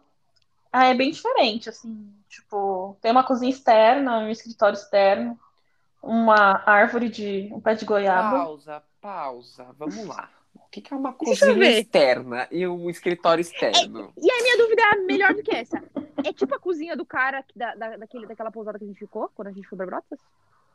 ah, 0.71 0.85
é 0.85 0.93
bem 0.93 1.11
diferente, 1.11 1.69
assim. 1.69 2.11
Tipo, 2.29 2.97
tem 3.01 3.11
uma 3.11 3.23
cozinha 3.23 3.51
externa, 3.51 4.19
um 4.19 4.29
escritório 4.29 4.75
externo, 4.75 5.37
uma 6.03 6.61
árvore 6.65 7.07
de. 7.07 7.49
um 7.53 7.61
pé 7.61 7.75
de 7.75 7.85
goiaba. 7.85 8.43
Pausa, 8.43 8.83
pausa. 8.99 9.67
Vamos 9.79 10.05
lá. 10.05 10.29
O 10.53 10.67
que, 10.69 10.81
que 10.81 10.93
é 10.93 10.97
uma 10.97 11.13
cozinha 11.13 11.79
externa 11.79 12.47
e 12.51 12.67
um 12.67 12.89
escritório 12.89 13.41
externo? 13.41 14.11
E 14.17 14.29
a 14.29 14.41
minha 14.43 14.57
dúvida 14.57 14.81
é 14.81 14.95
melhor 14.97 15.33
do 15.33 15.41
que 15.41 15.55
essa. 15.55 15.81
É 16.23 16.33
tipo 16.33 16.53
a 16.53 16.59
cozinha 16.59 16.97
do 16.97 17.05
cara 17.05 17.45
da, 17.55 17.73
da, 17.75 17.97
daquele, 17.97 18.27
daquela 18.27 18.51
pousada 18.51 18.77
que 18.77 18.83
a 18.83 18.87
gente 18.87 18.99
ficou 18.99 19.29
quando 19.33 19.47
a 19.47 19.51
gente 19.51 19.67
foi 19.67 19.77
pra 19.77 19.85
Brotas? 19.85 20.19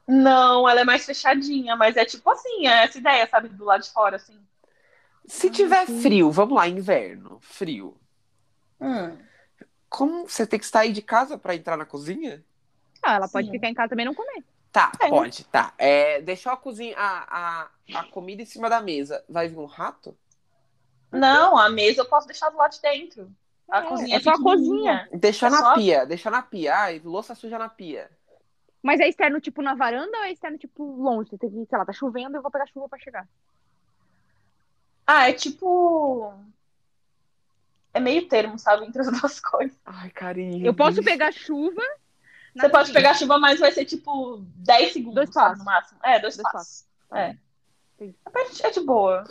Não, 0.06 0.68
ela 0.68 0.80
é 0.80 0.84
mais 0.84 1.04
fechadinha, 1.04 1.76
mas 1.76 1.96
é 1.96 2.04
tipo 2.04 2.30
assim, 2.30 2.66
é 2.66 2.84
essa 2.84 2.96
ideia, 2.96 3.28
sabe? 3.28 3.48
Do 3.48 3.64
lado 3.64 3.82
de 3.82 3.90
fora, 3.90 4.16
assim. 4.16 4.38
Se 5.26 5.50
tiver 5.50 5.84
frio, 5.86 6.30
vamos 6.30 6.56
lá, 6.56 6.66
inverno, 6.66 7.38
frio. 7.42 7.94
Hum. 8.80 9.18
Como 9.88 10.26
você 10.26 10.46
tem 10.46 10.58
que 10.58 10.66
sair 10.66 10.92
de 10.92 11.02
casa 11.02 11.36
pra 11.36 11.54
entrar 11.54 11.76
na 11.76 11.84
cozinha? 11.84 12.42
Ah, 13.02 13.16
ela 13.16 13.28
pode 13.28 13.48
Sim. 13.48 13.52
ficar 13.52 13.68
em 13.68 13.74
casa 13.74 13.90
também 13.90 14.04
e 14.04 14.08
não 14.08 14.14
comer. 14.14 14.42
Tá, 14.72 14.92
É. 15.00 15.08
pode, 15.08 15.44
tá. 15.44 15.72
É, 15.78 16.20
deixou 16.20 16.52
a 16.52 16.56
cozinha, 16.56 16.94
a, 16.96 17.62
a, 17.94 17.98
a 18.00 18.04
comida 18.04 18.42
em 18.42 18.46
cima 18.46 18.68
da 18.68 18.80
mesa. 18.80 19.24
Vai 19.28 19.48
vir 19.48 19.58
um 19.58 19.64
rato? 19.66 20.16
Não, 21.10 21.56
a 21.56 21.68
mesa 21.70 22.02
eu 22.02 22.06
posso 22.06 22.26
deixar 22.26 22.50
do 22.50 22.56
lado 22.58 22.72
de 22.72 22.82
dentro. 22.82 23.30
A 23.70 23.78
É, 23.80 23.82
cozinha 23.82 24.16
é 24.16 24.20
só 24.20 24.30
a 24.30 24.36
pequenininha. 24.38 25.08
Deixa 25.12 25.46
É 25.46 25.50
na 25.50 25.58
só- 25.58 25.74
pia, 25.74 26.06
deixa 26.06 26.30
na 26.30 26.42
pia. 26.42 26.74
Ai, 26.76 27.00
louça 27.04 27.34
suja 27.34 27.58
na 27.58 27.68
pia. 27.68 28.10
Mas 28.82 29.00
é 29.00 29.08
externo, 29.08 29.40
tipo, 29.40 29.60
na 29.62 29.74
varanda 29.74 30.16
ou 30.18 30.24
é 30.24 30.32
externo, 30.32 30.56
tipo, 30.58 30.84
longe? 30.84 31.30
Você 31.30 31.38
tem 31.38 31.50
que, 31.50 31.66
sei 31.66 31.78
lá, 31.78 31.84
tá 31.84 31.92
chovendo, 31.92 32.36
eu 32.36 32.42
vou 32.42 32.50
pegar 32.50 32.66
chuva 32.68 32.88
pra 32.88 32.98
chegar. 32.98 33.26
Ah, 35.06 35.28
é 35.28 35.32
tipo. 35.32 36.32
É 37.92 38.00
meio 38.00 38.28
termo, 38.28 38.58
sabe? 38.58 38.84
Entre 38.86 39.00
as 39.00 39.08
duas 39.20 39.40
coisas. 39.40 39.76
Ai, 39.84 40.10
carinho. 40.10 40.64
Eu 40.66 40.74
posso 40.74 41.02
pegar 41.02 41.32
chuva. 41.32 41.82
Você 42.54 42.68
pode 42.68 42.92
pegar 42.92 43.14
chuva, 43.14 43.38
mas 43.38 43.60
vai 43.60 43.72
ser 43.72 43.84
tipo 43.84 44.42
10 44.56 44.92
segundos, 44.92 45.14
Dois 45.14 45.30
passos. 45.30 45.58
no 45.58 45.64
máximo. 45.64 45.98
É, 46.02 46.18
dois, 46.18 46.36
Dois 46.36 46.52
passos. 46.52 46.84
É. 47.14 47.34
Entendi. 48.00 48.16
É 48.62 48.70
de 48.70 48.80
boa. 48.80 49.24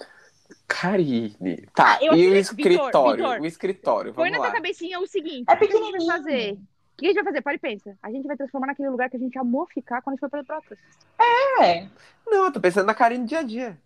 Karine. 0.68 1.68
Tá, 1.73 1.95
Ah, 1.95 2.03
eu 2.03 2.14
e 2.14 2.27
o 2.27 2.35
escritório? 2.35 2.85
Vitor, 2.88 3.15
Vitor, 3.18 3.41
o 3.41 3.45
escritório, 3.45 4.14
Põe 4.14 4.30
na 4.30 4.38
tua 4.38 4.52
cabecinha 4.52 4.99
o 4.99 5.07
seguinte: 5.07 5.45
É 5.48 5.53
o 5.53 5.57
que 5.57 5.64
a 5.65 5.68
gente 5.68 5.73
vai 5.73 5.91
pequenininho. 5.91 6.11
fazer? 6.11 6.52
O 6.53 6.98
que 6.98 7.06
a 7.06 7.10
gente 7.10 7.15
vai 7.15 7.23
fazer? 7.26 7.41
Para 7.41 7.53
e 7.53 7.60
pensa. 7.60 7.98
A 8.02 8.11
gente 8.11 8.27
vai 8.27 8.35
transformar 8.35 8.68
naquele 8.68 8.89
lugar 8.89 9.10
que 9.10 9.18
a 9.18 9.19
gente 9.19 9.38
amou 9.38 9.68
ficar 9.68 10.02
quando 10.02 10.14
a 10.14 10.15
gente 10.15 10.19
foi 10.22 10.30
pra 10.30 10.39
Petrópolis. 10.39 10.80
É. 11.19 11.88
Não, 12.26 12.45
eu 12.45 12.52
tô 12.52 12.60
pensando 12.60 12.85
na 12.88 12.94
Karine 12.94 13.26
dia 13.26 13.39
a 13.39 13.44
dia. 13.44 13.77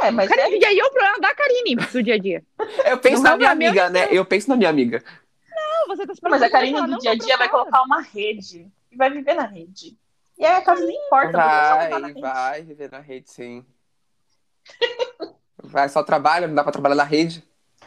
É, 0.00 0.10
mas 0.10 0.30
é. 0.30 0.34
Karine, 0.36 0.58
e 0.58 0.64
aí 0.64 0.78
é 0.78 0.84
o 0.84 0.90
problema 0.90 1.20
da 1.20 1.34
Karine 1.34 1.76
do 1.76 2.02
dia 2.02 2.14
a 2.14 2.18
dia. 2.18 2.42
Eu 2.86 2.98
penso 2.98 3.22
Não 3.22 3.32
na 3.32 3.36
minha 3.36 3.50
amiga, 3.50 3.90
né? 3.90 4.08
Eu 4.10 4.24
penso 4.24 4.48
na 4.48 4.56
minha 4.56 4.70
amiga. 4.70 5.04
Não, 5.82 5.96
você 5.96 6.06
tá 6.06 6.14
se 6.14 6.22
Não, 6.22 6.30
mas 6.30 6.42
a 6.42 6.50
Karina 6.50 6.82
do 6.82 6.88
não 6.88 6.98
dia 6.98 7.12
a 7.12 7.18
tá 7.18 7.24
dia 7.24 7.36
vai 7.36 7.48
colocar 7.48 7.82
uma 7.82 8.00
rede 8.00 8.70
e 8.90 8.96
vai 8.96 9.10
viver 9.10 9.34
na 9.34 9.46
rede. 9.46 9.98
E 10.38 10.44
aí 10.44 10.56
a 10.56 10.62
casa 10.62 10.84
nem 10.84 10.96
importa, 11.06 11.38
vai 11.38 11.90
Vai, 12.00 12.14
vai 12.14 12.62
viver 12.62 12.90
na 12.90 13.00
rede, 13.00 13.30
sim. 13.30 13.64
Vai, 15.62 15.88
só 15.88 16.02
trabalha, 16.02 16.46
não 16.46 16.54
dá 16.54 16.62
pra 16.62 16.72
trabalhar 16.72 16.94
na 16.94 17.04
rede. 17.04 17.44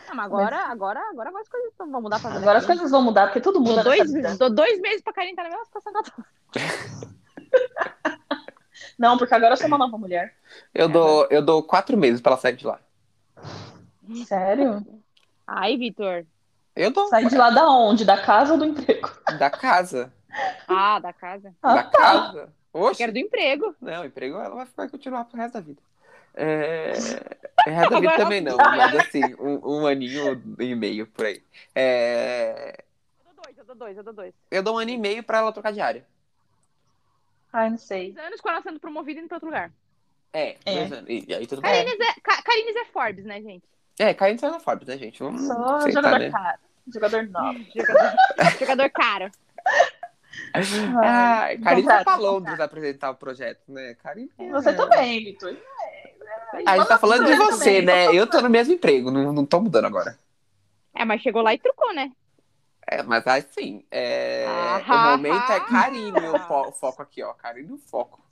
Ah, 0.07 0.13
mas 0.13 0.25
agora, 0.25 0.57
agora, 0.67 0.99
agora 1.09 1.29
as 1.39 1.49
coisas 1.49 1.73
vão 1.77 2.01
mudar 2.01 2.19
pra 2.19 2.35
Agora 2.35 2.59
as 2.59 2.65
coisas 2.65 2.91
vão 2.91 3.01
mudar, 3.01 3.27
porque 3.27 3.41
tudo 3.41 3.59
muda 3.59 3.83
Dou 3.83 3.95
nessa 3.97 4.05
dois, 4.05 4.37
dou 4.37 4.49
dois 4.49 4.79
meses 4.79 5.01
pra 5.01 5.13
Karine 5.13 5.31
estar 5.31 5.43
na 5.43 5.49
mesma 5.49 5.65
situação 5.65 5.93
que 5.93 5.99
eu 5.99 6.03
tô. 6.03 6.23
Não, 8.97 9.17
porque 9.17 9.33
agora 9.33 9.53
eu 9.53 9.57
sou 9.57 9.67
uma 9.67 9.77
nova 9.77 9.97
mulher. 9.97 10.35
Eu, 10.73 10.87
dou, 10.87 11.27
eu 11.29 11.41
dou 11.41 11.63
quatro 11.63 11.97
meses 11.97 12.21
pra 12.21 12.33
ela 12.33 12.41
sair 12.41 12.55
de 12.55 12.65
lá. 12.65 12.79
Sério? 14.25 14.85
Ai, 15.47 15.77
Vitor. 15.77 16.25
Eu 16.75 16.91
dou. 16.91 17.07
Sair 17.07 17.29
de 17.29 17.37
lá 17.37 17.49
da 17.49 17.69
onde? 17.69 18.03
Da 18.03 18.21
casa 18.21 18.53
ou 18.53 18.59
do 18.59 18.65
emprego? 18.65 19.09
Da 19.39 19.49
casa. 19.49 20.11
Ah, 20.67 20.99
da 20.99 21.13
casa. 21.13 21.55
Ah, 21.63 21.75
da 21.75 21.83
tá. 21.83 21.97
casa. 21.97 22.53
Oxe. 22.73 22.97
Quero 22.97 23.13
do 23.13 23.19
emprego. 23.19 23.73
Não, 23.79 24.03
emprego 24.03 24.37
ela 24.37 24.53
vai, 24.53 24.67
vai 24.75 24.89
continuar 24.89 25.23
pro 25.25 25.37
resto 25.37 25.53
da 25.53 25.61
vida. 25.61 25.81
É... 26.33 26.91
é 27.65 27.71
resto 27.71 27.91
da 27.91 27.99
vida 28.01 28.11
Agora 28.11 28.17
também 28.17 28.41
não, 28.41 28.57
mas 28.57 28.95
assim, 28.97 29.21
um, 29.39 29.83
um 29.83 29.87
aninho 29.87 30.41
e 30.59 30.75
meio 30.75 31.07
por 31.07 31.25
aí. 31.25 31.41
É... 31.73 32.83
Eu 33.25 33.33
dou 33.33 33.43
dois, 33.45 33.57
eu 33.57 33.63
dou 33.63 33.75
dois, 33.75 33.97
eu 33.97 34.03
dou 34.03 34.13
dois. 34.13 34.33
Eu 34.51 34.63
dou 34.63 34.75
um 34.75 34.79
ano 34.79 34.91
e 34.91 34.97
meio 34.97 35.23
pra 35.23 35.37
ela 35.37 35.53
trocar 35.53 35.71
de 35.71 35.79
área. 35.79 36.05
Ai, 37.53 37.69
não 37.69 37.77
sei. 37.77 38.11
Dois 38.11 38.27
anos 38.27 38.41
com 38.41 38.49
ela 38.49 38.61
sendo 38.61 38.81
promovida 38.81 39.21
em 39.21 39.27
outro 39.31 39.45
lugar. 39.45 39.71
É, 40.33 40.57
É. 40.65 40.75
dois 40.79 40.91
anos. 40.91 41.09
E, 41.09 41.25
e 41.29 41.33
aí 41.33 41.47
tudo 41.47 41.61
bem. 41.61 41.71
É, 41.71 41.85
Karines 42.43 42.75
é 42.75 42.85
Forbes, 42.85 43.23
né, 43.23 43.41
gente? 43.41 43.63
É, 43.99 44.13
caindo 44.13 44.39
só 44.39 44.49
na 44.51 44.59
Forbes, 44.59 44.87
né, 44.87 44.97
gente? 44.97 45.21
Vamos 45.23 45.41
Só 45.47 45.75
aceitar, 45.77 46.01
jogador 46.01 46.19
né? 46.19 46.31
caro. 46.31 46.59
Jogador 46.93 47.23
novo. 47.29 47.59
Jogador, 47.75 48.59
jogador 48.59 48.89
caro. 48.91 49.31
Ai, 50.53 51.57
Karine 51.57 51.63
foi 51.63 51.75
Contrato, 51.81 52.03
pra 52.03 52.13
contrato. 52.13 52.21
Londres 52.21 52.59
apresentar 52.59 53.09
o 53.11 53.15
projeto, 53.15 53.61
né? 53.69 53.95
Karine. 53.95 54.29
Você 54.51 54.73
também, 54.73 55.23
Vitor. 55.23 55.57
A 56.65 56.77
gente 56.77 56.87
tá 56.87 56.97
falando 56.99 57.25
de 57.25 57.35
você, 57.35 57.81
também. 57.81 57.85
né? 57.85 58.13
Eu 58.15 58.27
tô 58.27 58.41
no 58.41 58.49
mesmo 58.49 58.73
emprego, 58.73 59.09
não, 59.11 59.33
não 59.33 59.45
tô 59.45 59.59
mudando 59.61 59.85
agora. 59.85 60.17
É, 60.93 61.03
mas 61.03 61.21
chegou 61.21 61.41
lá 61.41 61.53
e 61.53 61.59
trucou, 61.59 61.93
né? 61.93 62.11
É, 62.87 63.01
mas 63.01 63.25
assim, 63.25 63.83
é... 63.89 64.45
Ah, 64.47 64.83
o 64.87 65.17
momento 65.17 65.51
é 65.51 65.55
ah, 65.55 65.59
Karine 65.61 66.19
o 66.29 66.35
ah. 66.35 66.39
fo- 66.47 66.69
o 66.69 66.71
foco 66.71 67.01
aqui, 67.01 67.23
ó. 67.23 67.33
Karine 67.33 67.71
o 67.73 67.77
foco. 67.77 68.23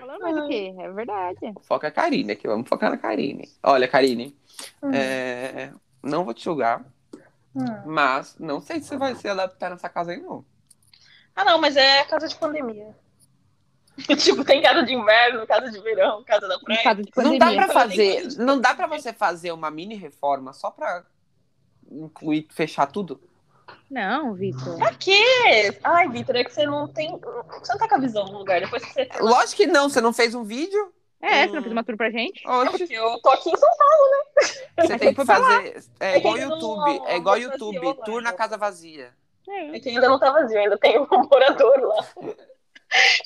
Falando 0.00 0.20
mais 0.20 0.36
do 0.36 0.48
quê? 0.48 0.74
É 0.78 0.90
verdade. 0.90 1.38
É 1.42 1.86
a 1.86 1.90
Karine 1.90 2.32
aqui, 2.32 2.46
vamos 2.48 2.68
focar 2.68 2.90
na 2.90 2.96
Karine. 2.98 3.48
Olha, 3.62 3.88
Karine, 3.88 4.36
Hum. 4.82 4.90
é, 4.92 5.72
não 6.02 6.24
vou 6.24 6.34
te 6.34 6.44
julgar, 6.44 6.84
Hum. 7.54 7.64
mas 7.86 8.36
não 8.38 8.60
sei 8.60 8.80
se 8.80 8.88
você 8.88 8.96
vai 8.96 9.14
se 9.14 9.28
adaptar 9.28 9.70
nessa 9.70 9.88
casa 9.88 10.12
aí, 10.12 10.20
não. 10.20 10.44
Ah, 11.36 11.44
não, 11.44 11.60
mas 11.60 11.76
é 11.76 12.04
casa 12.04 12.28
de 12.28 12.36
pandemia. 12.36 12.94
tipo, 14.18 14.44
tem 14.44 14.60
casa 14.60 14.82
de 14.82 14.92
inverno, 14.92 15.46
casa 15.46 15.70
de 15.70 15.80
verão, 15.80 16.24
casa 16.24 16.48
da 16.48 16.58
praia. 16.58 16.82
caso 16.82 17.02
de 17.02 17.10
Não 17.16 17.38
dá 17.38 17.52
pra 17.52 17.68
fazer, 17.68 18.28
não 18.38 18.60
dá 18.60 18.74
pra 18.74 18.86
você 18.88 19.12
fazer 19.12 19.52
uma 19.52 19.70
mini 19.70 19.94
reforma 19.94 20.52
só 20.52 20.70
pra 20.70 21.04
incluir, 21.90 22.48
fechar 22.50 22.86
tudo? 22.86 23.20
Não, 23.90 24.34
Vitor. 24.34 24.76
Pra 24.78 24.92
quê? 24.94 25.22
Ai, 25.84 26.08
Vitor, 26.08 26.36
é 26.36 26.44
que 26.44 26.52
você 26.52 26.66
não 26.66 26.88
tem. 26.88 27.10
Você 27.18 27.72
não 27.72 27.78
tá 27.78 27.88
com 27.88 27.94
a 27.94 27.98
visão 27.98 28.24
no 28.26 28.38
lugar. 28.38 28.60
Depois 28.60 28.84
que 28.84 28.92
você. 28.92 29.08
Lógico 29.20 29.56
que 29.56 29.66
não, 29.66 29.88
você 29.88 30.00
não 30.00 30.12
fez 30.12 30.34
um 30.34 30.42
vídeo? 30.44 30.92
É, 31.20 31.46
você 31.46 31.54
não 31.54 31.62
fez 31.62 31.72
uma 31.72 31.84
tour 31.84 31.96
pra 31.96 32.10
gente? 32.10 32.46
Oxe, 32.46 32.92
Eu 32.92 33.18
tô 33.22 33.30
aqui 33.30 33.50
em 33.50 33.56
São 33.56 33.68
Paulo. 33.78 34.10
você 34.80 34.98
tem 34.98 35.14
que 35.14 35.20
lá. 35.20 35.26
fazer. 35.26 35.84
É 36.00 36.18
igual 36.18 36.34
ainda 36.34 36.46
não- 36.48 36.54
YouTube, 36.56 37.02
é 37.06 37.16
igual 37.16 37.34
fazia 37.36 37.50
YouTube, 37.50 37.94
tour 38.04 38.20
na 38.22 38.32
casa 38.32 38.58
vazia. 38.58 39.12
É. 39.48 39.76
É 39.76 39.80
que 39.80 39.88
ainda 39.90 40.08
não 40.08 40.18
tá 40.18 40.30
vazio, 40.30 40.58
ainda 40.58 40.76
tem 40.78 40.98
um 41.00 41.06
morador 41.30 41.80
lá. 41.80 42.06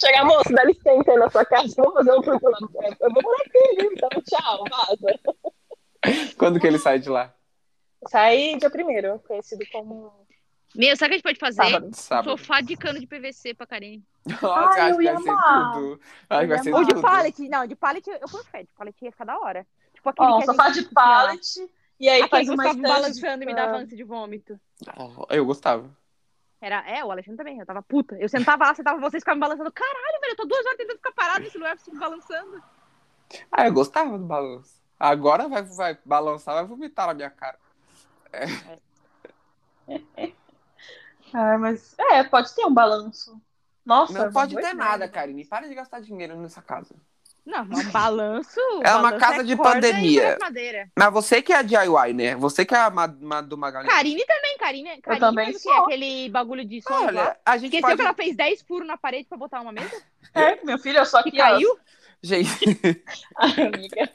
Chega, 0.01 0.25
moço, 0.25 0.53
dá 0.53 0.65
licença 0.65 1.11
aí 1.11 1.17
na 1.19 1.29
sua 1.31 1.45
casa, 1.45 1.75
vou 1.77 1.93
fazer 1.93 2.13
um 2.13 2.23
tour 2.23 2.41
pela 2.41 2.57
Eu 3.01 3.11
vou 3.13 3.23
morar 3.23 3.43
aqui? 3.45 3.89
Então, 3.93 4.09
tchau, 4.23 4.65
vaza. 4.71 5.21
Quando 6.39 6.61
que 6.61 6.67
ele 6.67 6.79
sai 6.79 6.99
de 6.99 7.09
lá? 7.09 7.35
Sai 8.09 8.57
dia 8.59 8.71
primeiro, 8.71 9.19
conhecido 9.27 9.65
como 9.73 10.13
Meu, 10.75 10.97
sabe 10.97 11.07
o 11.07 11.09
que 11.09 11.15
a 11.15 11.17
gente 11.33 11.33
pode 11.39 11.39
fazer? 11.39 11.71
sábado. 11.71 11.87
Um 11.89 11.93
Sábado. 11.93 12.31
sofá 12.39 12.61
de 12.61 12.77
cano 12.77 13.01
de 13.01 13.07
PVC 13.07 13.55
pra 13.55 13.67
Karine. 13.67 14.05
Nossa, 14.43 14.47
Ai, 14.81 14.91
acho 14.91 14.95
eu 14.95 14.99
que 14.99 15.05
ia 15.05 15.15
vai 15.15 15.23
ser 15.23 15.31
amar. 15.31 15.73
tudo. 15.73 16.01
Acho 16.31 16.49
vai 16.49 16.59
ser 16.63 16.75
Ou 16.75 16.85
de 16.85 16.89
tudo. 16.91 17.03
pallet. 17.03 17.49
Não, 17.49 17.67
de 17.67 17.77
pallet 17.77 18.07
eu 18.09 18.29
fé. 18.45 18.63
De 18.63 18.69
pallet 18.77 19.05
ia 19.05 19.11
ficar 19.13 19.25
da 19.25 19.39
hora. 19.39 19.67
Tipo 19.95 20.09
aquele 20.11 20.29
um 20.33 20.39
que 20.41 20.47
sofá 20.47 20.71
gente 20.71 20.89
de 20.89 20.95
pallet. 20.95 21.71
E 21.99 22.09
aí 22.09 22.29
faz 22.29 22.47
que 22.47 22.55
uma 22.55 22.65
eu 22.65 22.75
ficava 22.75 22.99
estante 22.99 23.21
balançando 23.21 23.43
e 23.43 23.47
me 23.47 23.53
de- 23.53 23.57
dava 23.57 23.77
ânsia 23.79 23.97
de 23.97 24.05
vômito. 24.05 24.61
Oh, 24.97 25.27
Eu 25.31 25.45
gostava. 25.45 25.91
Era, 26.61 26.85
é, 26.89 27.05
o 27.05 27.11
Alexandre 27.11 27.39
também, 27.39 27.59
eu 27.59 27.67
tava 27.67 27.83
puta. 27.83 28.17
Eu 28.17 28.29
sentava 28.29 28.67
lá, 28.67 28.75
sentava 28.75 29.01
vocês 29.01 29.23
ficavam 29.23 29.37
me 29.37 29.41
balançando. 29.41 29.73
Caralho, 29.73 30.21
velho, 30.21 30.33
eu 30.33 30.37
tô 30.37 30.45
duas 30.45 30.65
horas 30.67 30.77
tentando 30.77 30.97
ficar 30.97 31.13
parado 31.13 31.41
nesse 31.41 31.57
lugar, 31.57 31.79
fico 31.79 31.97
balançando. 31.99 32.63
Ah, 33.51 33.67
eu 33.67 33.73
gostava 33.73 34.19
do 34.19 34.25
balanço. 34.25 34.79
Agora 34.99 35.49
vai, 35.49 35.63
vai 35.63 35.99
balançar, 36.05 36.55
vai 36.57 36.65
vomitar 36.67 37.07
na 37.07 37.15
minha 37.15 37.31
cara. 37.31 37.59
Ah, 41.33 41.59
mas 41.59 41.95
é, 41.99 42.25
pode 42.25 42.55
ter 42.55 42.65
um 42.65 42.73
balanço. 42.75 43.41
Nossa, 43.85 44.13
Não 44.13 44.23
uma 44.27 44.33
pode 44.33 44.55
ter 44.55 44.61
ideia. 44.61 44.75
nada, 44.75 45.09
Karine. 45.09 45.45
Para 45.45 45.67
de 45.67 45.75
gastar 45.75 46.01
dinheiro 46.01 46.37
nessa 46.37 46.61
casa. 46.61 46.95
Não, 47.47 47.65
mas 47.65 47.87
um 47.87 47.91
balanço. 47.91 48.61
É 48.85 48.91
uma 48.93 49.11
balanço 49.11 49.19
casa 49.19 49.43
de 49.45 49.57
corda 49.57 49.73
pandemia. 49.73 50.37
Mas 50.97 51.13
você 51.13 51.41
que 51.41 51.53
é 51.53 51.57
a 51.57 51.63
DIY, 51.63 52.13
né? 52.13 52.35
Você 52.37 52.67
que 52.67 52.75
é 52.75 52.79
a 52.79 52.91
ma- 52.91 53.07
ma- 53.21 53.41
do 53.41 53.57
Magalhães. 53.57 53.91
Karine 53.91 54.23
também, 54.27 54.59
Karine. 54.59 55.01
Karine 55.01 55.21
também 55.21 55.47
fez 55.47 55.57
o 55.57 55.61
quê? 55.61 55.75
sou. 55.75 55.85
Aquele 55.85 56.29
bagulho 56.29 56.65
de 56.67 56.83
som 56.83 56.93
lá. 56.93 57.07
Olha, 57.07 57.37
a 57.47 57.57
gente 57.57 57.75
Esqueceu 57.75 57.89
pode... 57.89 57.97
que 57.97 58.03
ela 58.03 58.15
fez 58.15 58.37
10 58.37 58.63
furos 58.63 58.87
na 58.87 58.99
parede 58.99 59.27
pra 59.27 59.39
botar 59.39 59.63
uma 59.63 59.73
mesa? 59.73 60.03
É, 60.35 60.63
meu 60.63 60.79
filho, 60.79 60.99
eu 60.99 61.07
só 61.07 61.23
Que 61.23 61.31
ó. 61.41 61.45
caiu? 61.45 61.79
Gente, 62.23 62.51
Ai, 63.37 63.63
amiga. 63.67 64.11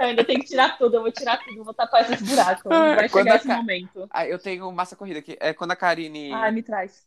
Eu 0.00 0.06
ainda 0.06 0.24
tenho 0.24 0.40
que 0.40 0.46
tirar 0.46 0.78
tudo, 0.78 0.96
eu 0.96 1.02
vou 1.02 1.10
tirar 1.10 1.42
tudo, 1.44 1.64
vou 1.64 1.74
tapar 1.74 2.02
esses 2.02 2.22
buracos. 2.26 2.70
Ah, 2.70 2.94
Vai 2.94 3.08
quando 3.08 3.24
chegar 3.24 3.32
a 3.32 3.36
esse 3.36 3.46
ca- 3.48 3.56
momento. 3.56 4.06
ah, 4.10 4.26
eu 4.26 4.38
tenho 4.38 4.70
massa 4.70 4.94
corrida 4.94 5.18
aqui. 5.18 5.36
É 5.40 5.52
quando 5.52 5.72
a 5.72 5.76
Karine 5.76 6.32
Ai, 6.32 6.52
me 6.52 6.62
traz. 6.62 7.04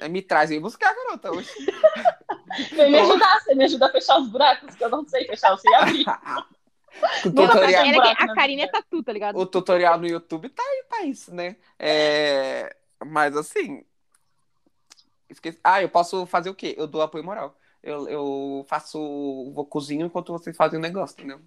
eh, 0.00 0.08
me 0.08 0.20
traz 0.20 0.50
aí 0.50 0.58
buscar, 0.58 0.92
garota, 0.94 1.30
hoje. 1.30 1.48
Vem 2.76 2.90
me 2.90 2.98
ajudar, 2.98 3.40
você 3.40 3.54
me 3.54 3.64
ajuda 3.64 3.86
a 3.86 3.92
fechar 3.92 4.18
os 4.18 4.28
buracos, 4.28 4.74
que 4.74 4.84
eu 4.84 4.90
não 4.90 5.06
sei 5.06 5.24
fechar, 5.26 5.50
eu 5.52 5.58
sei 5.58 5.72
abrir. 5.74 6.04
o, 7.24 7.30
tutorial, 7.30 7.86
a 8.18 8.34
Karine 8.34 8.62
é 8.62 8.68
tatu, 8.68 9.02
tá 9.02 9.12
ligado? 9.12 9.38
o 9.38 9.46
tutorial 9.46 9.98
no 9.98 10.06
YouTube 10.06 10.48
tá 10.50 10.62
aí 10.62 10.84
pra 10.88 11.04
isso, 11.04 11.32
né? 11.34 11.56
É, 11.78 12.74
Mas 13.06 13.36
assim. 13.36 13.84
Esqueci... 15.30 15.58
Ah, 15.64 15.80
eu 15.80 15.88
posso 15.88 16.26
fazer 16.26 16.50
o 16.50 16.54
quê? 16.54 16.74
Eu 16.76 16.86
dou 16.86 17.00
apoio 17.00 17.24
moral. 17.24 17.56
Eu, 17.82 18.08
eu 18.08 18.64
faço. 18.68 18.98
Vou 19.54 19.66
cozinho 19.66 20.06
enquanto 20.06 20.32
vocês 20.32 20.56
fazem 20.56 20.78
o 20.78 20.82
negócio, 20.82 21.14
entendeu? 21.14 21.40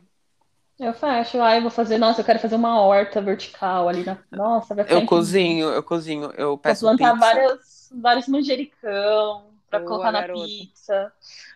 Eu 0.78 0.94
fecho, 0.94 1.40
ai, 1.42 1.58
eu 1.58 1.62
vou 1.62 1.72
fazer, 1.72 1.98
nossa, 1.98 2.22
eu 2.22 2.26
quero 2.26 2.40
fazer 2.40 2.56
uma 2.56 2.82
horta 2.82 3.22
vertical 3.22 3.88
ali 3.88 4.04
na. 4.04 4.18
Nossa, 4.32 4.76
vai 4.76 4.84
ficar 4.86 4.96
Eu 4.96 5.04
incrível. 5.04 5.08
cozinho, 5.08 5.68
eu 5.70 5.84
cozinho, 5.84 6.32
eu 6.38 6.58
Vou 6.66 6.76
peço 6.76 6.82
plantar 6.82 7.14
pizza. 7.14 7.20
várias, 7.20 7.90
vários 7.96 8.28
manjericão 8.28 9.54
pra 9.70 9.80
Boa, 9.80 9.88
colocar 9.88 10.12
na 10.12 10.22
garota. 10.22 10.48
pizza. 10.48 11.14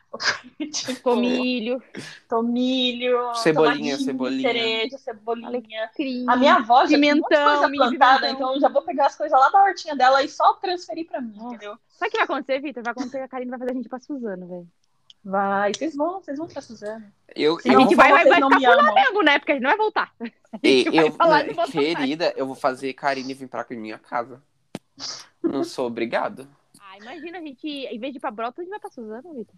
tipo, 0.71 1.01
Tomilho, 1.01 1.81
tomilho, 2.27 3.35
Cebolinha, 3.35 3.97
cebolinha. 3.97 4.41
cereja, 4.41 4.97
cebolinha. 4.97 5.87
crime. 5.95 6.25
A 6.27 6.35
minha 6.35 6.55
avó 6.55 6.85
já 6.85 6.97
tem 6.99 7.13
um 7.13 7.17
monte 7.17 7.23
de 7.23 7.29
Pimentão, 7.29 7.45
coisa 7.51 7.67
mini 7.69 7.77
plantada, 7.97 8.19
pimentão. 8.21 8.35
então 8.35 8.53
eu 8.55 8.59
já 8.61 8.69
vou 8.69 8.81
pegar 8.81 9.05
as 9.07 9.15
coisas 9.15 9.39
lá 9.39 9.49
da 9.49 9.63
hortinha 9.63 9.95
dela 9.95 10.23
e 10.23 10.27
só 10.29 10.53
transferir 10.55 11.07
pra 11.07 11.21
mim, 11.21 11.33
Nossa. 11.37 11.55
entendeu? 11.55 11.77
Sabe 11.89 12.07
o 12.07 12.11
que 12.11 12.17
vai 12.17 12.23
acontecer, 12.25 12.59
Vitor? 12.59 12.83
Vai 12.83 12.91
acontecer 12.91 13.17
que 13.19 13.23
a 13.23 13.27
Karine 13.27 13.51
vai 13.51 13.59
fazer 13.59 13.71
a 13.71 13.73
gente 13.75 13.89
pra 13.89 13.99
Suzano, 13.99 14.47
velho. 14.47 14.67
Vai, 15.23 15.73
vocês 15.73 15.95
vão, 15.95 16.21
vocês 16.21 16.37
vão 16.37 16.47
pra 16.47 16.61
Suzana. 16.61 17.13
Eu, 17.35 17.55
A 17.57 17.59
eu, 17.67 17.79
gente 17.81 17.95
vai, 17.95 18.09
vai, 18.11 18.25
vai 18.25 18.41
ficar 18.41 18.79
amam. 18.79 18.95
mesmo, 18.95 19.21
né? 19.21 19.37
Porque 19.37 19.51
a 19.51 19.55
gente 19.55 19.63
não 19.63 19.69
vai 19.71 19.77
voltar. 19.77 20.11
A 20.51 20.57
gente 20.67 20.87
e- 20.87 20.91
vai 20.95 21.07
eu- 21.07 21.11
falar 21.11 21.43
de 21.43 21.53
voltar. 21.53 21.71
querida, 21.71 22.33
eu 22.35 22.47
vou 22.47 22.55
fazer 22.55 22.91
Karine 22.93 23.33
vir 23.35 23.47
pra 23.47 23.63
minha 23.69 23.99
casa. 23.99 24.41
Não 25.43 25.63
sou 25.63 25.85
obrigado. 25.85 26.47
Ah, 26.79 26.97
imagina 26.97 27.37
a 27.37 27.41
gente, 27.41 27.67
em 27.67 27.99
vez 27.99 28.13
de 28.13 28.17
ir 28.17 28.19
pra 28.21 28.31
Brota, 28.31 28.59
a 28.59 28.63
gente 28.63 28.71
vai 28.71 28.79
pra 28.79 28.89
Suzana, 28.89 29.21
Vitor. 29.21 29.53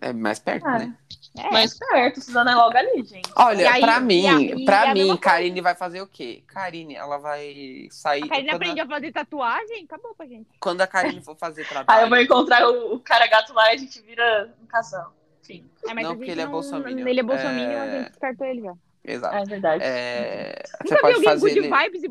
É 0.00 0.12
mais 0.12 0.38
perto, 0.38 0.66
Ah, 0.66 0.78
né? 0.80 0.94
É. 1.38 1.50
Mais 1.50 1.78
perto, 1.78 2.20
Suzana 2.20 2.52
é 2.52 2.54
logo 2.54 2.76
ali, 2.76 3.02
gente. 3.04 3.30
Olha, 3.36 3.70
aí- 3.72 3.80
pra 3.80 4.00
mim, 4.00 4.26
a- 4.26 4.64
pra 4.66 4.88
é 4.88 4.94
mim, 4.94 5.16
Karine 5.16 5.60
vai 5.60 5.74
fazer 5.74 6.02
o 6.02 6.06
quê? 6.06 6.42
Karine, 6.46 6.94
ela 6.94 7.18
vai 7.18 7.86
sair. 7.90 8.24
A 8.24 8.28
Karine 8.28 8.48
quando, 8.48 8.56
aprende 8.56 8.80
a 8.80 8.86
fazer 8.86 9.12
tatuagem, 9.12 9.84
acabou 9.84 10.14
pra 10.14 10.26
gente. 10.26 10.46
quando 10.60 10.80
a 10.82 10.86
Karine 10.86 11.22
for 11.22 11.36
fazer 11.36 11.62
Aí 11.64 11.68
trabalho. 11.68 12.04
eu 12.04 12.08
vou 12.10 12.18
encontrar 12.18 12.68
o, 12.68 12.94
o 12.94 13.00
cara 13.00 13.26
gato 13.28 13.54
lá 13.54 13.72
e 13.72 13.76
a 13.76 13.78
gente 13.78 14.00
vira 14.02 14.52
um 14.62 14.66
casal. 14.66 15.14
Enfim. 15.42 15.64
É, 15.88 15.94
Não, 15.94 16.16
porque 16.16 16.30
ele 16.30 16.40
é 16.40 16.44
não- 16.44 16.52
bolsominion. 16.52 17.06
Ele 17.08 17.20
é 17.20 17.22
bolsominion, 17.22 17.70
É. 17.70 17.80
a 17.80 17.98
gente 17.98 18.10
descartou 18.10 18.46
ele 18.46 18.62
já. 18.62 18.74
Exato. 19.04 19.34
Ah, 19.34 19.40
é 19.40 19.44
verdade. 19.44 19.82
É, 19.84 20.62
Você 20.84 20.96
pode 20.98 21.14
alguém 21.14 21.28
fazer. 21.30 21.40
good 21.40 21.58
ele- 21.58 21.76
vibes 21.76 22.02
e 22.04 22.08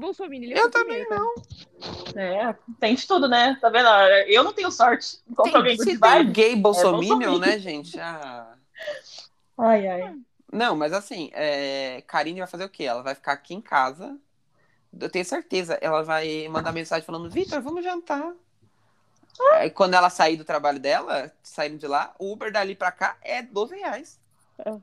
é 0.53 0.59
Eu 0.59 0.65
o 0.68 0.72
primeiro, 0.72 1.09
cara. 1.09 1.23
É, 2.15 2.55
tem 2.80 2.95
de 2.95 3.07
tudo, 3.07 3.30
né? 3.30 3.57
Tá 3.61 3.69
vendo? 3.69 3.88
Eu 4.27 4.43
não 4.43 4.51
tenho 4.51 4.69
sorte. 4.72 5.19
Encontro 5.30 5.55
alguém 5.57 5.77
good 5.77 5.89
se 5.89 5.97
tem 5.99 6.31
gay 6.31 6.55
bolsominion, 6.55 7.18
bolsominion. 7.18 7.39
né, 7.39 7.59
gente? 7.59 7.97
Ah. 7.99 8.55
Ai, 9.57 9.88
ai. 9.88 10.15
Não, 10.51 10.76
mas 10.76 10.91
assim, 10.91 11.31
é... 11.34 12.03
Karine 12.07 12.39
vai 12.39 12.47
fazer 12.47 12.65
o 12.65 12.69
quê? 12.69 12.84
Ela 12.84 13.01
vai 13.01 13.15
ficar 13.15 13.31
aqui 13.31 13.53
em 13.53 13.61
casa. 13.61 14.18
Eu 14.99 15.09
tenho 15.09 15.23
certeza. 15.23 15.77
Ela 15.81 16.03
vai 16.03 16.45
mandar 16.49 16.73
mensagem 16.73 17.05
falando: 17.05 17.30
Vitor, 17.30 17.61
vamos 17.61 17.84
jantar. 17.84 18.34
Aí 19.53 19.69
quando 19.69 19.93
ela 19.93 20.09
sair 20.09 20.35
do 20.35 20.43
trabalho 20.43 20.77
dela, 20.80 21.31
saindo 21.41 21.77
de 21.77 21.88
lá, 21.88 22.13
o 22.19 22.34
Uber 22.34 22.51
dali 22.51 22.76
pra 22.76 22.91
cá 22.91 23.15
é 23.22 23.41
12 23.41 23.76
reais. 23.77 24.19
É. 24.59 24.76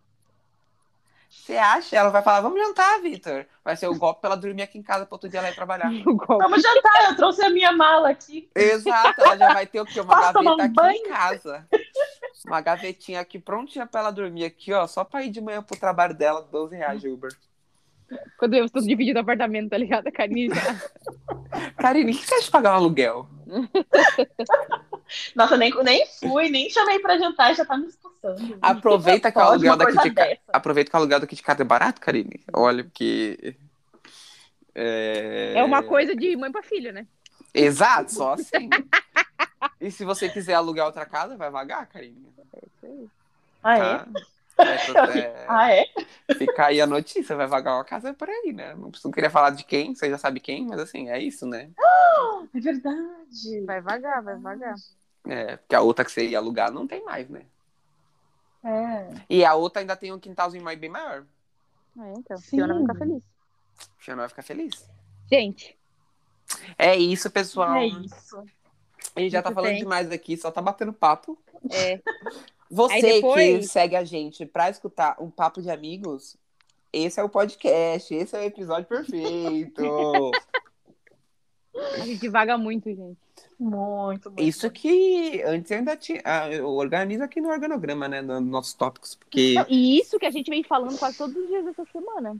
Você 1.28 1.56
acha? 1.56 1.94
Ela 1.96 2.10
vai 2.10 2.22
falar: 2.22 2.40
vamos 2.40 2.58
jantar, 2.60 3.00
Vitor. 3.00 3.44
Vai 3.64 3.76
ser 3.76 3.86
o 3.86 3.94
golpe 3.94 4.20
pra 4.20 4.30
ela 4.30 4.36
dormir 4.40 4.62
aqui 4.62 4.78
em 4.78 4.82
casa 4.82 5.04
pra 5.04 5.14
outro 5.14 5.28
dia 5.28 5.40
ela 5.40 5.50
ir 5.50 5.54
trabalhar. 5.54 5.90
O 6.06 6.14
golpe. 6.14 6.42
Vamos 6.42 6.62
jantar, 6.62 7.10
eu 7.10 7.16
trouxe 7.16 7.42
a 7.44 7.50
minha 7.50 7.70
mala 7.72 8.08
aqui. 8.10 8.48
Exato, 8.54 9.20
ela 9.20 9.36
já 9.36 9.52
vai 9.52 9.66
ter 9.66 9.80
o 9.80 9.84
quê? 9.84 10.00
Uma 10.00 10.16
Posso 10.16 10.32
gaveta 10.32 10.50
um 10.50 10.60
aqui 10.60 10.74
banho? 10.74 10.96
em 10.96 11.08
casa. 11.08 11.68
Uma 12.46 12.60
gavetinha 12.60 13.20
aqui 13.20 13.38
prontinha 13.38 13.86
pra 13.86 14.00
ela 14.00 14.10
dormir 14.10 14.44
aqui, 14.44 14.72
ó. 14.72 14.86
Só 14.86 15.04
pra 15.04 15.22
ir 15.22 15.30
de 15.30 15.40
manhã 15.40 15.62
pro 15.62 15.78
trabalho 15.78 16.14
dela, 16.14 16.40
12 16.42 16.74
reais 16.76 17.00
de 17.00 17.08
Uber. 17.08 17.30
Quando 18.38 18.54
eu 18.54 18.64
estou 18.64 18.80
dividindo 18.80 19.18
o 19.18 19.22
apartamento, 19.22 19.68
tá 19.68 19.76
ligado? 19.76 20.06
A 20.06 20.12
Karine. 20.12 20.48
Karine, 21.76 22.12
o 22.12 22.16
que 22.16 22.26
você 22.26 22.36
acha 22.36 22.44
de 22.44 22.50
pagar 22.50 22.72
um 22.72 22.76
aluguel? 22.76 23.28
Nossa, 25.34 25.56
nem, 25.56 25.72
nem 25.82 26.06
fui, 26.20 26.48
nem 26.48 26.68
chamei 26.70 26.98
pra 26.98 27.18
jantar, 27.18 27.54
já 27.54 27.64
tá 27.64 27.76
me 27.76 27.86
expulsando. 27.86 28.58
Aproveita 28.60 29.30
que 29.32 29.38
o 29.38 29.40
Pode 29.40 29.68
aluguel 29.68 29.76
daqui 29.76 30.08
de 30.08 30.14
dessa. 30.14 30.40
Aproveita 30.52 30.90
que 30.90 30.96
o 30.96 30.98
aluguel 30.98 31.20
daqui 31.20 31.36
de 31.36 31.42
casa 31.42 31.62
é 31.62 31.64
barato, 31.64 32.00
Karine. 32.00 32.40
Olha, 32.52 32.84
porque. 32.84 33.56
É... 34.74 35.54
É 35.56 35.64
uma 35.64 35.82
coisa 35.82 36.14
de 36.14 36.36
mãe 36.36 36.52
pra 36.52 36.62
filho, 36.62 36.92
né? 36.92 37.06
Exato, 37.52 38.12
só 38.12 38.34
assim. 38.34 38.68
e 39.80 39.90
se 39.90 40.04
você 40.04 40.28
quiser 40.28 40.54
alugar 40.54 40.86
outra 40.86 41.06
casa, 41.06 41.36
vai 41.36 41.50
vagar, 41.50 41.86
Karine. 41.86 42.28
Ah, 43.62 43.78
é? 43.78 43.80
Tá? 43.80 44.06
É, 44.58 45.18
é, 45.20 45.46
Ah, 45.48 45.72
é? 45.72 45.84
Fica 46.34 46.66
aí 46.66 46.80
a 46.80 46.86
notícia, 46.86 47.36
vai 47.36 47.46
vagar 47.46 47.74
uma 47.76 47.84
casa 47.84 48.12
por 48.12 48.28
aí, 48.28 48.52
né? 48.52 48.74
Não 48.74 48.90
preciso 48.90 49.12
querer 49.12 49.30
falar 49.30 49.50
de 49.50 49.62
quem, 49.62 49.94
você 49.94 50.10
já 50.10 50.18
sabe 50.18 50.40
quem, 50.40 50.66
mas 50.66 50.80
assim, 50.80 51.08
é 51.08 51.20
isso, 51.20 51.46
né? 51.46 51.70
É 52.54 52.60
verdade. 52.60 53.60
Vai 53.66 53.80
vagar, 53.80 54.22
vai 54.22 54.36
vagar. 54.36 54.74
É, 55.28 55.56
porque 55.56 55.74
a 55.74 55.80
outra 55.80 56.04
que 56.04 56.10
você 56.10 56.26
ia 56.26 56.38
alugar 56.38 56.72
não 56.72 56.86
tem 56.86 57.04
mais, 57.04 57.28
né? 57.28 57.42
É. 58.64 59.08
E 59.28 59.44
a 59.44 59.54
outra 59.54 59.80
ainda 59.80 59.96
tem 59.96 60.12
um 60.12 60.18
quintalzinho 60.18 60.64
mais 60.64 60.78
bem 60.78 60.90
maior. 60.90 61.24
É, 61.98 62.12
então. 62.16 62.36
Sim. 62.38 62.56
Fiona 62.56 62.74
vai 62.74 62.82
ficar 62.82 62.94
feliz. 62.94 63.22
O 63.22 63.24
Fiona 63.98 64.22
vai 64.22 64.28
ficar 64.28 64.42
feliz. 64.42 64.90
Gente, 65.30 65.78
É 66.78 66.96
isso, 66.96 67.30
pessoal. 67.30 67.74
É 67.74 67.86
isso. 67.86 68.42
A 69.14 69.20
gente 69.20 69.32
já 69.32 69.42
tá 69.42 69.52
falando 69.52 69.70
bem. 69.72 69.80
demais 69.80 70.10
aqui, 70.10 70.36
só 70.36 70.50
tá 70.50 70.62
batendo 70.62 70.92
papo. 70.92 71.38
é, 71.70 72.00
Você 72.70 73.00
depois- 73.00 73.66
que 73.66 73.72
segue 73.72 73.96
a 73.96 74.04
gente 74.04 74.44
pra 74.44 74.68
escutar 74.70 75.16
um 75.20 75.30
papo 75.30 75.62
de 75.62 75.70
amigos, 75.70 76.36
esse 76.92 77.18
é 77.18 77.22
o 77.22 77.28
podcast, 77.28 78.14
esse 78.14 78.36
é 78.36 78.40
o 78.40 78.44
episódio 78.44 78.86
perfeito. 78.86 79.82
a 81.94 81.98
gente 82.00 82.28
vaga 82.28 82.58
muito, 82.58 82.88
gente. 82.94 83.18
Muito, 83.58 84.30
muito. 84.30 84.40
Isso 84.42 84.70
que 84.70 85.42
antes 85.44 85.70
eu 85.70 85.78
ainda 85.78 85.96
tinha. 85.96 86.20
ah, 86.24 86.48
Eu 86.50 86.68
organizo 86.68 87.24
aqui 87.24 87.40
no 87.40 87.48
organograma, 87.48 88.06
né? 88.06 88.22
Nos 88.22 88.40
nossos 88.42 88.74
tópicos, 88.74 89.14
porque. 89.16 89.54
Não, 89.54 89.66
e 89.68 89.98
isso 89.98 90.18
que 90.18 90.26
a 90.26 90.30
gente 90.30 90.48
vem 90.48 90.62
falando 90.62 90.96
quase 90.98 91.18
todos 91.18 91.34
os 91.36 91.48
dias 91.48 91.64
dessa 91.64 91.84
semana. 91.86 92.36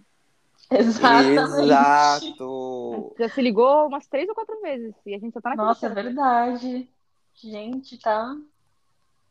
Exatamente. 0.71 1.63
Exato. 1.65 3.15
Já 3.19 3.29
se 3.29 3.41
ligou 3.43 3.87
umas 3.87 4.07
três 4.07 4.29
ou 4.29 4.35
quatro 4.35 4.61
vezes. 4.61 4.95
E 5.07 5.15
a 5.15 5.19
gente 5.19 5.33
só 5.33 5.41
tá 5.41 5.51
naquele 5.51 5.67
Nossa, 5.67 5.87
é 5.87 5.91
verdade. 5.91 6.89
Gente, 7.35 7.99
tá. 7.99 8.37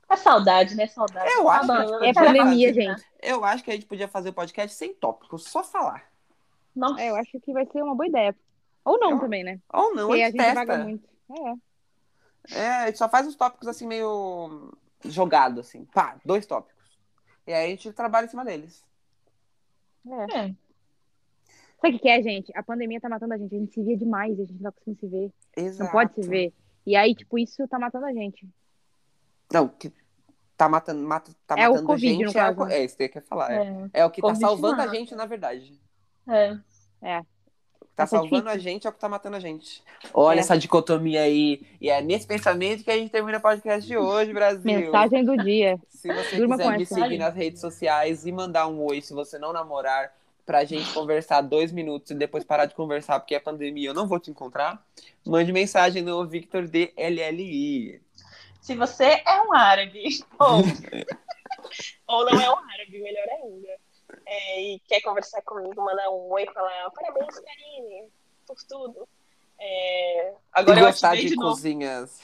É 0.09 0.15
saudade, 0.15 0.75
né? 0.75 0.87
Saudade. 0.87 1.29
Eu 1.33 1.49
acho 1.49 1.67
Tá 1.67 1.75
que 1.75 1.81
a 1.81 1.85
bom, 1.85 1.99
gente 1.99 2.09
É 2.09 2.13
podia 2.13 2.13
pandemia, 2.13 2.67
fazer- 2.69 2.81
gente. 2.81 3.05
Eu 3.21 3.43
acho 3.45 3.63
que 3.63 3.71
a 3.71 3.73
gente 3.73 3.85
podia 3.85 4.07
fazer 4.07 4.29
o 4.29 4.33
podcast 4.33 4.75
sem 4.75 4.93
tópicos, 4.93 5.43
só 5.45 5.63
falar. 5.63 6.03
Nossa, 6.75 7.01
É, 7.01 7.09
eu 7.09 7.15
acho 7.17 7.39
que 7.39 7.51
vai 7.53 7.65
ser 7.65 7.81
uma 7.83 7.95
boa 7.95 8.07
ideia. 8.07 8.35
Ou 8.85 8.97
não 8.99 9.11
Eu- 9.11 9.19
também, 9.19 9.43
né? 9.43 9.59
Ou 9.73 9.93
não, 9.93 10.07
Porque 10.07 10.21
a 10.21 10.27
a 10.27 10.31
gente 10.31 10.41
gente 10.41 10.53
vaga 10.55 10.65
testa. 10.73 10.83
muito. 10.83 11.07
É. 11.29 11.53
É, 12.51 12.67
a 12.67 12.85
gente 12.87 12.97
só 12.97 13.09
faz 13.09 13.27
os 13.27 13.35
tópicos 13.35 13.67
assim, 13.67 13.87
meio 13.87 14.71
jogado, 15.05 15.59
assim. 15.59 15.85
Pá, 15.85 16.17
dois 16.25 16.45
tópicos. 16.45 16.97
E 17.45 17.53
aí 17.53 17.67
a 17.67 17.69
gente 17.69 17.91
trabalha 17.93 18.25
em 18.25 18.29
cima 18.29 18.45
deles. 18.45 18.83
é. 20.05 20.47
é. 20.47 20.55
Sabe 21.79 21.95
o 21.95 21.99
que, 21.99 22.09
é, 22.09 22.21
gente? 22.21 22.51
A 22.55 22.63
pandemia 22.63 22.99
tá 22.99 23.07
matando 23.07 23.33
a 23.33 23.37
gente. 23.37 23.55
A 23.55 23.59
gente 23.59 23.73
se 23.73 23.83
via 23.83 23.95
demais, 23.95 24.33
a 24.33 24.43
gente 24.43 24.53
não 24.53 24.63
tá 24.63 24.71
conseguindo 24.71 24.99
se 24.99 25.07
ver. 25.07 25.31
Exato. 25.55 25.83
Não 25.83 25.91
pode 25.91 26.13
se 26.15 26.27
ver. 26.27 26.53
E 26.85 26.95
aí, 26.95 27.13
tipo, 27.13 27.37
isso 27.37 27.67
tá 27.67 27.77
matando 27.77 28.05
a 28.05 28.13
gente. 28.13 28.47
Não, 29.53 29.67
que 29.67 29.93
tá 30.57 30.67
matando, 30.67 31.07
mata, 31.07 31.31
tá 31.45 31.55
É 31.57 31.69
o 31.69 31.73
matando 31.73 31.87
Covid, 31.87 32.13
gente. 32.13 32.23
no 32.23 32.31
é, 32.31 32.33
caso. 32.33 32.59
o 32.59 32.67
é 32.67 32.83
isso 32.83 32.97
que 32.97 33.03
eu 33.03 33.11
ia 33.13 33.21
falar. 33.21 33.51
É, 33.51 33.89
É. 33.93 34.01
é 34.01 34.05
o 34.05 34.09
que 34.09 34.21
tá 34.21 34.27
Covid 34.27 34.41
salvando 34.41 34.81
a 34.81 34.87
gente, 34.87 35.13
na 35.13 35.25
verdade. 35.25 35.79
É. 36.27 37.21
Que 37.21 37.27
tá 37.97 38.03
Essa 38.03 38.15
é 38.15 38.19
salvando 38.19 38.43
difícil. 38.43 38.49
a 38.51 38.57
gente 38.71 38.87
é 38.87 38.89
o 38.89 38.93
que 38.93 38.99
tá 38.99 39.09
matando 39.09 39.35
a 39.35 39.39
gente. 39.39 39.83
Olha 40.13 40.37
É. 40.37 40.39
essa 40.39 40.57
dicotomia 40.57 41.23
aí. 41.23 41.61
E 41.81 41.89
é 41.89 41.99
nesse 42.01 42.25
pensamento 42.27 42.83
que 42.83 42.91
a 42.91 42.95
gente 42.97 43.09
termina 43.09 43.39
o 43.39 43.41
podcast 43.41 43.85
de 43.85 43.97
hoje, 43.97 44.31
Brasil. 44.31 44.61
Mensagem 44.63 45.25
do 45.25 45.35
dia. 45.37 45.79
Se 45.89 46.07
você 46.13 46.37
Durma 46.37 46.57
quiser 46.57 46.77
me 46.77 46.85
seguir 46.85 47.17
nas 47.17 47.35
redes 47.35 47.59
sociais 47.59 48.25
e 48.25 48.31
mandar 48.31 48.67
um 48.67 48.79
oi 48.85 49.01
se 49.01 49.13
você 49.13 49.37
não 49.39 49.51
namorar, 49.51 50.13
pra 50.45 50.63
gente 50.63 50.93
conversar 50.93 51.41
dois 51.41 51.73
minutos 51.73 52.11
e 52.11 52.15
depois 52.15 52.45
parar 52.45 52.67
de 52.67 52.73
conversar 52.75 53.19
porque 53.19 53.35
é 53.35 53.39
pandemia, 53.39 53.89
eu 53.89 53.93
não 53.93 54.07
vou 54.07 54.17
te 54.17 54.31
encontrar, 54.31 54.81
mande 55.25 55.51
mensagem 55.51 56.01
no 56.01 56.25
Victor 56.25 56.65
DLLI. 56.67 58.01
Se 58.61 58.73
você 58.73 59.21
é 59.25 59.41
um 59.41 59.53
árabe, 59.53 60.03
ou, 60.39 60.63
ou 62.07 62.25
não 62.31 62.39
é 62.39 62.49
um 62.49 62.57
árabe, 62.57 62.99
melhor 63.01 63.27
ainda, 63.43 63.67
é, 64.25 64.61
e 64.61 64.79
quer 64.87 65.01
conversar 65.01 65.41
comigo, 65.41 65.81
mandar 65.83 66.09
um 66.09 66.29
oi 66.31 66.43
e 66.43 66.53
falar 66.53 66.89
parabéns, 66.91 67.39
Karine, 67.39 68.09
por 68.45 68.57
tudo. 68.67 69.07
É, 69.59 70.33
agora 70.53 70.79
e 70.79 70.81
eu 70.83 70.85
gostar 70.87 71.15
de, 71.15 71.29
de 71.29 71.35
novo. 71.35 71.49
cozinhas 71.51 72.21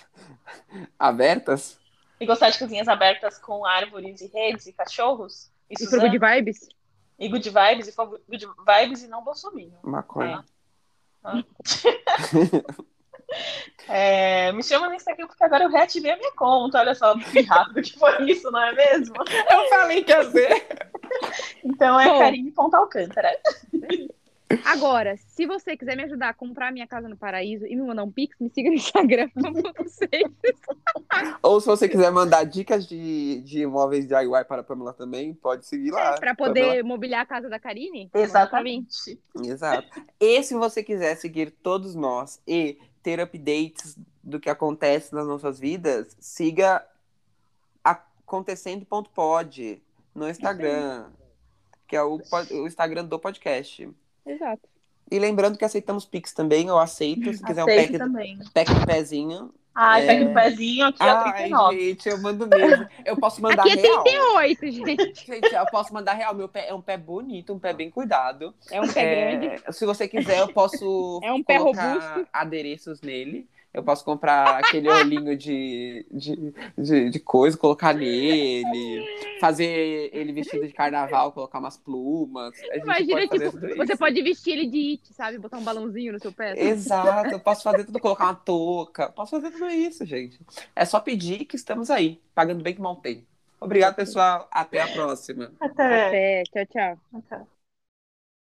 abertas? 1.00 1.80
E 2.20 2.26
gostar 2.26 2.50
de 2.52 2.60
cozinhas 2.60 2.88
abertas 2.88 3.38
com 3.40 3.66
árvores 3.66 4.22
e 4.22 4.28
redes 4.28 4.68
e 4.68 4.74
cachorros. 4.74 5.52
E, 5.70 5.74
E 5.74 5.80
Suzana, 5.80 6.04
Good 6.10 6.20
Vibes? 6.20 6.70
e 7.20 7.30
good 7.30 7.50
vibes, 7.50 7.88
e 7.88 7.92
good 8.28 8.48
vibes 8.66 9.04
e 9.04 9.08
não 9.08 9.24
bolsominion. 9.24 9.78
Maconha. 9.84 10.44
É, 13.88 14.52
me 14.52 14.64
chama 14.64 14.88
no 14.88 14.96
Instagram 14.96 15.28
porque 15.28 15.44
agora 15.44 15.66
eu 15.66 15.70
reativei 15.70 16.12
a 16.12 16.18
minha 16.18 16.32
conta. 16.34 16.80
Olha 16.80 16.96
só 16.96 17.18
que 17.18 17.42
rápido 17.42 17.82
que 17.82 17.98
foi 17.98 18.32
isso, 18.32 18.50
não 18.52 18.64
é 18.64 18.74
mesmo? 18.74 19.16
Eu 19.52 19.70
falei 19.70 20.04
que 20.04 20.12
ia 20.12 20.24
ser. 20.32 20.68
Então 21.64 22.00
é. 22.00 22.20
Karine.alcântara. 22.20 23.30
Agora, 24.66 25.16
se 25.18 25.46
você 25.46 25.76
quiser 25.76 25.96
me 25.96 26.04
ajudar 26.04 26.30
a 26.30 26.34
comprar 26.34 26.72
minha 26.72 26.86
casa 26.86 27.10
no 27.10 27.18
paraíso 27.18 27.66
e 27.66 27.76
me 27.76 27.82
mandar 27.82 28.04
um 28.04 28.12
pix, 28.12 28.38
me 28.40 28.50
siga 28.50 28.70
no 28.70 28.76
Instagram. 28.76 29.30
Ou 31.42 31.60
se 31.60 31.66
você 31.66 31.90
quiser 31.90 32.12
mandar 32.12 32.44
dicas 32.44 32.88
de, 32.88 33.42
de 33.42 33.62
imóveis 33.62 34.08
de 34.08 34.16
DIY 34.16 34.46
para 34.48 34.62
a 34.62 34.64
Pamela 34.64 34.94
também, 34.94 35.34
pode 35.34 35.66
seguir 35.66 35.92
lá. 35.92 36.16
pra 36.20 36.36
poder 36.36 36.84
mobiliar 36.84 37.22
a 37.22 37.26
casa 37.26 37.50
da 37.50 37.60
Karine. 37.60 38.10
Exatamente. 38.14 39.20
Exato. 39.44 39.88
E 40.20 40.44
se 40.44 40.54
você 40.54 40.84
quiser 40.84 41.16
seguir 41.16 41.52
todos 41.52 41.96
nós 41.96 42.40
e 42.48 42.78
ter 43.04 43.20
updates 43.20 43.98
do 44.24 44.40
que 44.40 44.50
acontece 44.50 45.14
nas 45.14 45.28
nossas 45.28 45.60
vidas, 45.60 46.16
siga 46.20 46.84
acontecendo.pod 47.84 49.84
no 50.16 50.30
Instagram, 50.30 51.12
que 51.88 51.96
é 51.96 52.02
o, 52.02 52.20
o 52.52 52.68
Instagram 52.68 53.06
do 53.06 53.20
podcast. 53.20 53.90
Exato. 54.26 54.68
E 55.12 55.20
lembrando 55.20 55.58
que 55.58 55.66
aceitamos 55.66 56.06
Pix 56.06 56.34
também, 56.34 56.68
eu 56.68 56.80
aceito. 56.80 57.34
Se 57.34 57.44
quiser 57.44 57.64
um 57.64 57.68
Aceito 57.68 57.92
pack, 57.92 58.00
também. 58.00 58.40
pack 58.54 58.74
de 58.74 58.86
pezinho, 58.86 59.54
Ai, 59.76 60.04
É. 60.04 60.08
pega 60.08 60.34
pezinho 60.34 60.86
aqui 60.86 60.98
Ai, 61.02 61.34
39. 61.34 61.80
gente, 61.80 62.10
eu 62.10 62.22
mando 62.22 62.48
mesmo. 62.48 62.88
Eu 63.06 63.18
posso 63.18 63.42
mandar 63.42 63.64
Aqui 63.64 63.80
é 63.80 63.82
real. 63.82 64.04
38, 64.04 64.72
gente. 64.72 65.26
Gente, 65.26 65.54
eu 65.54 65.66
posso 65.68 65.94
mandar 65.94 66.14
real. 66.14 66.36
Meu 66.36 66.48
pé 66.48 66.68
é 66.70 66.74
um 66.74 66.82
pé 66.82 66.96
bonito, 66.98 67.54
um 67.54 67.60
pé 67.60 67.74
bem 67.74 67.90
cuidado. 67.90 68.54
É 68.70 68.80
um 68.80 68.88
pé 68.88 69.02
É, 69.02 69.36
grande. 69.38 69.74
Se 69.74 69.86
você 69.86 70.08
quiser, 70.08 70.40
eu 70.40 70.48
posso 70.54 71.20
É 71.24 71.32
um 71.34 71.42
pé 71.44 71.58
robusto. 71.58 72.28
adereços 72.32 73.02
nele. 73.02 73.48
Eu 73.74 73.84
posso 73.84 74.06
comprar 74.06 74.60
aquele 74.60 74.88
olhinho 74.90 75.36
de, 75.36 76.06
de, 76.12 76.54
de, 76.78 77.10
de 77.10 77.20
coisa, 77.20 77.58
colocar 77.58 77.94
nele. 77.94 79.10
Fazer 79.40 80.10
ele 80.14 80.32
vestido 80.32 80.68
de 80.68 80.74
carnaval, 80.74 81.32
colocar 81.32 81.60
umas 81.60 81.78
plumas. 81.78 82.54
A 82.70 82.78
gente 82.80 82.84
Imagina, 82.84 83.08
pode 83.08 83.28
fazer 83.28 83.46
tipo, 83.46 83.52
tudo 83.52 83.76
você 83.76 83.94
isso. 83.94 83.98
pode 83.98 84.22
vestir 84.22 84.54
ele 84.54 84.68
de 84.68 84.92
it, 84.92 85.14
sabe? 85.14 85.38
Botar 85.40 85.58
um 85.58 85.64
balãozinho 85.64 86.14
no 86.14 86.20
seu 86.20 86.32
pé. 86.32 86.54
Exato, 86.58 87.34
eu 87.34 87.40
posso 87.40 87.64
fazer 87.64 87.84
tudo, 87.86 88.00
colocar 88.00 88.26
uma 88.26 88.36
touca. 88.36 89.10
Posso 89.12 89.32
fazer 89.32 89.52
tudo 89.52 89.70
isso, 89.70 90.06
gente. 90.06 90.40
É 90.76 90.86
só 90.86 91.00
pedir 91.00 91.46
que 91.46 91.56
estamos 91.56 91.90
aí, 91.90 92.22
pagando 92.34 92.64
bem 92.64 92.76
que 92.76 92.82
mal 92.82 92.96
tem. 92.98 93.28
Obrigado, 93.60 93.96
pessoal. 93.96 94.48
Até 94.52 94.82
a 94.82 94.88
próxima. 94.88 95.52
Até. 95.60 95.90
Até, 95.90 96.44
tchau, 96.46 96.66
tchau. 96.68 97.00
Até. 97.14 97.53